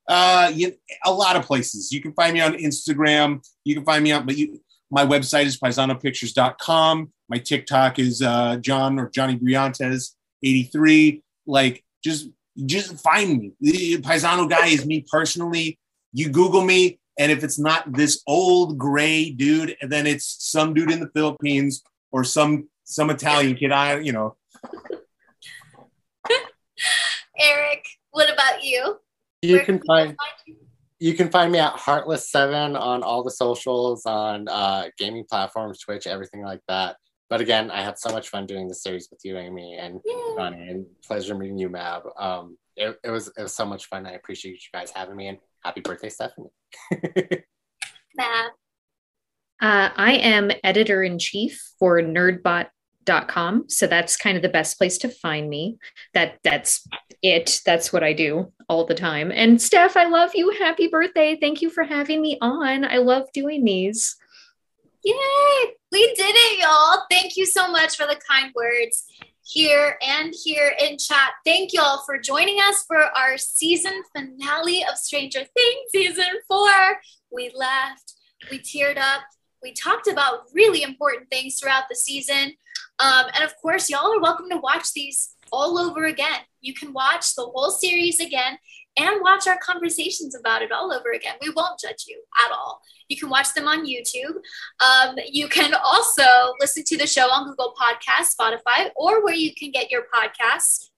Uh, 0.09 0.51
you, 0.55 0.75
a 1.05 1.13
lot 1.13 1.37
of 1.37 1.45
places. 1.45 1.93
You 1.93 2.01
can 2.01 2.13
find 2.13 2.35
me 2.35 2.41
on 2.41 2.55
Instagram. 2.55 3.43
You 3.65 3.75
can 3.75 3.85
find 3.85 4.03
me 4.03 4.13
on, 4.13 4.27
but 4.27 4.37
you, 4.37 4.61
my 4.91 5.07
website 5.07 5.47
is 5.47 5.59
paisanopictures.com. 5.59 7.13
My 7.29 7.39
TikTok 7.39 7.99
is 7.99 8.21
uh, 8.21 8.57
John 8.57 8.99
or 8.99 9.09
Johnny 9.11 9.39
Brillantes 9.39 10.11
83. 10.43 11.23
Like, 11.47 11.85
just 12.05 12.29
just 12.67 13.01
find 13.01 13.39
me. 13.39 13.53
The 13.61 13.99
Paisano 13.99 14.49
guy 14.49 14.67
is 14.67 14.85
me 14.85 15.05
personally. 15.11 15.79
You 16.13 16.29
Google 16.29 16.63
me, 16.63 16.99
and 17.19 17.33
if 17.33 17.43
it's 17.43 17.59
not 17.59 17.91
this 17.93 18.23
old 18.27 18.77
gray 18.77 19.31
dude, 19.31 19.77
then 19.81 20.07
it's 20.07 20.37
some 20.41 20.75
dude 20.75 20.91
in 20.91 21.01
the 21.01 21.09
Philippines 21.15 21.83
or 22.13 22.23
some 22.25 22.69
some 22.85 23.11
Italian 23.11 23.57
kid. 23.57 23.73
I, 23.73 23.99
you 23.99 24.13
know, 24.13 24.37
Erric, 27.41 27.83
what 28.11 28.33
about 28.33 28.63
you? 28.63 28.99
You 29.41 29.57
Where 29.57 29.65
can 29.65 29.79
people 29.81 29.95
find 29.97 30.17
you? 30.47 30.57
you 31.01 31.15
can 31.15 31.31
find 31.31 31.51
me 31.51 31.59
at 31.59 31.73
Heartless 31.73 32.31
Seven 32.31 32.77
on 32.77 33.03
all 33.03 33.25
the 33.25 33.31
socials, 33.31 34.07
on 34.07 34.47
uh, 34.49 34.85
gaming 34.99 35.25
platforms, 35.29 35.81
Twitch, 35.81 36.07
everything 36.07 36.45
like 36.45 36.61
that. 36.69 36.97
But 37.29 37.41
again, 37.41 37.73
I 37.73 37.83
had 37.83 37.99
so 37.99 38.11
much 38.11 38.29
fun 38.29 38.47
doing 38.47 38.69
the 38.69 38.75
series 38.75 39.09
with 39.11 39.21
you, 39.25 39.37
Amy, 39.37 39.75
and 39.75 40.01
Yay. 40.05 40.35
Johnny, 40.37 40.69
and 40.69 40.87
pleasure 41.05 41.35
meeting 41.35 41.59
you, 41.59 41.71
Mab. 41.71 42.03
Um, 42.17 42.57
it, 42.77 42.97
it 43.03 43.11
was 43.11 43.29
it 43.37 43.43
was 43.43 43.55
so 43.55 43.67
much 43.67 43.87
fun. 43.87 44.07
I 44.07 44.13
appreciate 44.13 44.53
you 44.53 44.59
guys 44.73 44.93
having 44.95 45.17
me, 45.17 45.27
and 45.29 45.39
happy 45.65 45.81
birthday, 45.81 46.09
Stephanie. 46.09 46.51
Mab. 48.17 48.53
Uh, 49.63 49.91
I 49.97 50.15
am 50.15 50.51
editor 50.65 51.05
in 51.05 51.21
chief 51.21 51.63
for 51.79 52.03
nerdbot.com. 52.03 53.69
So 53.69 53.87
that's 53.87 54.17
kind 54.17 54.37
of 54.37 54.43
the 54.43 54.49
best 54.49 54.77
place 54.77 54.99
to 54.99 55.09
find 55.09 55.49
me. 55.49 55.79
That 56.15 56.39
that's 56.43 56.85
it. 57.23 57.61
That's 57.65 57.93
what 57.93 58.03
I 58.03 58.13
do 58.13 58.53
all 58.69 58.85
the 58.85 58.97
time. 58.97 59.31
And 59.31 59.63
Steph, 59.63 59.97
I 59.97 60.07
love 60.07 60.33
you. 60.35 60.51
Happy 60.51 60.89
birthday. 60.89 61.39
Thank 61.41 61.63
you 61.63 61.71
for 61.71 61.85
having 61.85 62.21
me 62.21 62.39
on. 62.41 62.85
I 62.85 62.97
love 62.97 63.29
doing 63.33 63.65
these. 63.65 64.17
Yay! 65.05 65.75
We 65.93 66.07
did 66.15 66.35
it, 66.35 66.61
y'all. 66.61 67.05
Thank 67.09 67.37
you 67.37 67.47
so 67.47 67.71
much 67.71 67.97
for 67.97 68.07
the 68.07 68.21
kind 68.29 68.53
words 68.57 69.05
here 69.45 69.97
and 70.05 70.35
here 70.45 70.75
in 70.81 70.99
chat. 70.99 71.33
Thank 71.45 71.73
y'all 71.73 72.03
for 72.05 72.19
joining 72.19 72.59
us 72.59 72.85
for 72.87 72.99
our 72.99 73.39
season 73.39 74.03
finale 74.15 74.85
of 74.85 74.97
Stranger 74.97 75.41
Things 75.41 75.91
season 75.91 76.41
four. 76.49 77.01
We 77.31 77.53
laughed, 77.55 78.15
we 78.51 78.61
teared 78.61 78.97
up, 78.97 79.23
we 79.63 79.73
talked 79.73 80.09
about 80.09 80.45
really 80.53 80.83
important 80.83 81.31
things 81.31 81.59
throughout 81.59 81.85
the 81.89 81.97
season. 81.97 82.53
Um, 82.99 83.27
and 83.35 83.45
of 83.45 83.57
course, 83.61 83.89
y'all 83.89 84.13
are 84.13 84.21
welcome 84.21 84.49
to 84.51 84.59
watch 84.59 84.93
these 84.93 85.35
all 85.53 85.79
over 85.79 86.05
again. 86.05 86.41
You 86.61 86.75
can 86.75 86.93
watch 86.93 87.35
the 87.35 87.45
whole 87.45 87.71
series 87.71 88.21
again 88.21 88.59
and 88.99 89.23
watch 89.23 89.47
our 89.47 89.59
conversations 89.59 90.35
about 90.35 90.63
it 90.63 90.73
all 90.73 90.93
over 90.93 91.13
again. 91.13 91.35
We 91.41 91.51
won't 91.51 91.81
judge 91.81 92.05
you 92.07 92.23
at 92.45 92.53
all. 92.53 92.81
You 93.09 93.17
can 93.17 93.31
watch 93.31 93.55
them 93.55 93.67
on 93.67 93.87
YouTube. 93.87 94.37
Um, 94.81 95.17
you 95.27 95.49
can 95.49 95.75
also 95.75 96.23
listen 96.61 96.85
to 96.87 96.99
the 96.99 97.07
show 97.07 97.27
on 97.27 97.49
Google 97.49 97.75
Podcasts, 97.81 98.35
Spotify, 98.39 98.91
or 98.97 99.25
where 99.25 99.35
you 99.35 99.55
can 99.55 99.71
get 99.71 99.91
your 99.91 100.05
podcasts. 100.13 100.91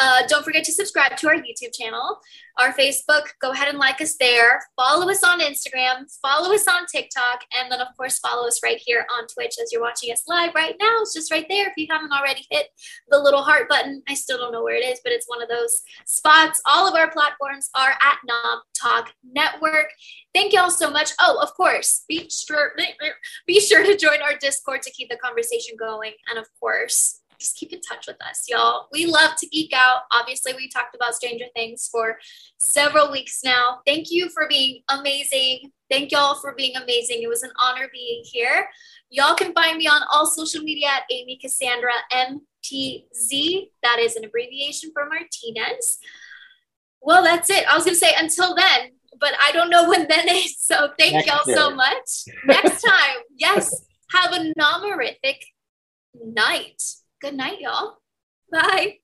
Uh, 0.00 0.22
don't 0.26 0.44
forget 0.44 0.64
to 0.64 0.72
subscribe 0.72 1.16
to 1.16 1.28
our 1.28 1.34
YouTube 1.34 1.72
channel, 1.78 2.18
our 2.58 2.72
Facebook. 2.72 3.26
Go 3.40 3.50
ahead 3.50 3.68
and 3.68 3.78
like 3.78 4.00
us 4.00 4.16
there. 4.18 4.60
Follow 4.76 5.10
us 5.10 5.22
on 5.22 5.40
Instagram. 5.40 6.04
Follow 6.22 6.54
us 6.54 6.66
on 6.66 6.86
TikTok. 6.86 7.42
And 7.54 7.70
then, 7.70 7.80
of 7.80 7.88
course, 7.96 8.18
follow 8.18 8.46
us 8.46 8.60
right 8.62 8.80
here 8.84 9.06
on 9.14 9.26
Twitch 9.26 9.54
as 9.62 9.70
you're 9.72 9.82
watching 9.82 10.12
us 10.12 10.22
live 10.28 10.54
right 10.54 10.74
now. 10.80 10.98
It's 11.00 11.14
just 11.14 11.30
right 11.30 11.46
there. 11.48 11.68
If 11.68 11.74
you 11.76 11.86
haven't 11.90 12.12
already 12.12 12.46
hit 12.50 12.68
the 13.08 13.18
little 13.18 13.42
heart 13.42 13.68
button, 13.68 14.02
I 14.08 14.14
still 14.14 14.38
don't 14.38 14.52
know 14.52 14.62
where 14.62 14.76
it 14.76 14.84
is, 14.84 15.00
but 15.04 15.12
it's 15.12 15.28
one 15.28 15.42
of 15.42 15.48
those 15.48 15.82
spots. 16.06 16.60
All 16.66 16.88
of 16.88 16.94
our 16.94 17.10
platforms 17.10 17.68
are 17.74 17.90
at 17.90 18.18
Nom 18.26 18.60
Talk 18.80 19.12
Network. 19.24 19.88
Thank 20.34 20.52
y'all 20.52 20.70
so 20.70 20.90
much. 20.90 21.10
Oh, 21.20 21.38
of 21.42 21.52
course, 21.54 22.04
be 22.08 22.30
sure 22.30 22.72
be 23.46 23.60
sure 23.60 23.84
to 23.84 23.96
join 23.96 24.22
our 24.22 24.36
Discord 24.36 24.82
to 24.82 24.90
keep 24.90 25.10
the 25.10 25.16
conversation 25.16 25.76
going. 25.78 26.12
And 26.28 26.38
of 26.38 26.46
course, 26.58 27.21
just 27.42 27.56
keep 27.56 27.72
in 27.72 27.80
touch 27.80 28.06
with 28.06 28.16
us, 28.22 28.44
y'all. 28.48 28.86
We 28.92 29.06
love 29.06 29.36
to 29.38 29.46
geek 29.48 29.72
out. 29.74 30.02
Obviously, 30.12 30.54
we 30.54 30.68
talked 30.68 30.94
about 30.94 31.14
Stranger 31.14 31.46
Things 31.54 31.88
for 31.90 32.18
several 32.58 33.10
weeks 33.10 33.40
now. 33.44 33.80
Thank 33.84 34.10
you 34.10 34.28
for 34.30 34.46
being 34.48 34.82
amazing. 34.88 35.72
Thank 35.90 36.12
y'all 36.12 36.36
for 36.36 36.54
being 36.56 36.76
amazing. 36.76 37.22
It 37.22 37.28
was 37.28 37.42
an 37.42 37.50
honor 37.58 37.88
being 37.92 38.22
here. 38.24 38.68
Y'all 39.10 39.34
can 39.34 39.52
find 39.52 39.76
me 39.76 39.86
on 39.88 40.02
all 40.10 40.26
social 40.26 40.62
media 40.62 40.86
at 40.86 41.02
Amy 41.10 41.38
Cassandra 41.42 41.92
MTZ. 42.12 43.70
That 43.82 43.98
is 43.98 44.16
an 44.16 44.24
abbreviation 44.24 44.90
for 44.92 45.08
Martinez. 45.08 45.98
Well, 47.00 47.24
that's 47.24 47.50
it. 47.50 47.66
I 47.68 47.74
was 47.74 47.84
going 47.84 47.96
to 47.96 47.98
say 47.98 48.14
until 48.16 48.54
then, 48.54 48.92
but 49.18 49.32
I 49.42 49.50
don't 49.52 49.70
know 49.70 49.88
when 49.88 50.06
then 50.08 50.28
is. 50.28 50.56
So 50.60 50.90
thank 50.98 51.14
Next 51.14 51.26
y'all 51.26 51.40
year. 51.46 51.56
so 51.56 51.74
much. 51.74 52.24
Next 52.46 52.82
time, 52.82 53.16
yes, 53.36 53.84
have 54.12 54.32
a 54.32 54.52
nomorific 54.58 55.38
night. 56.14 56.82
Good 57.22 57.36
night, 57.36 57.60
y'all. 57.60 57.98
Bye. 58.50 59.01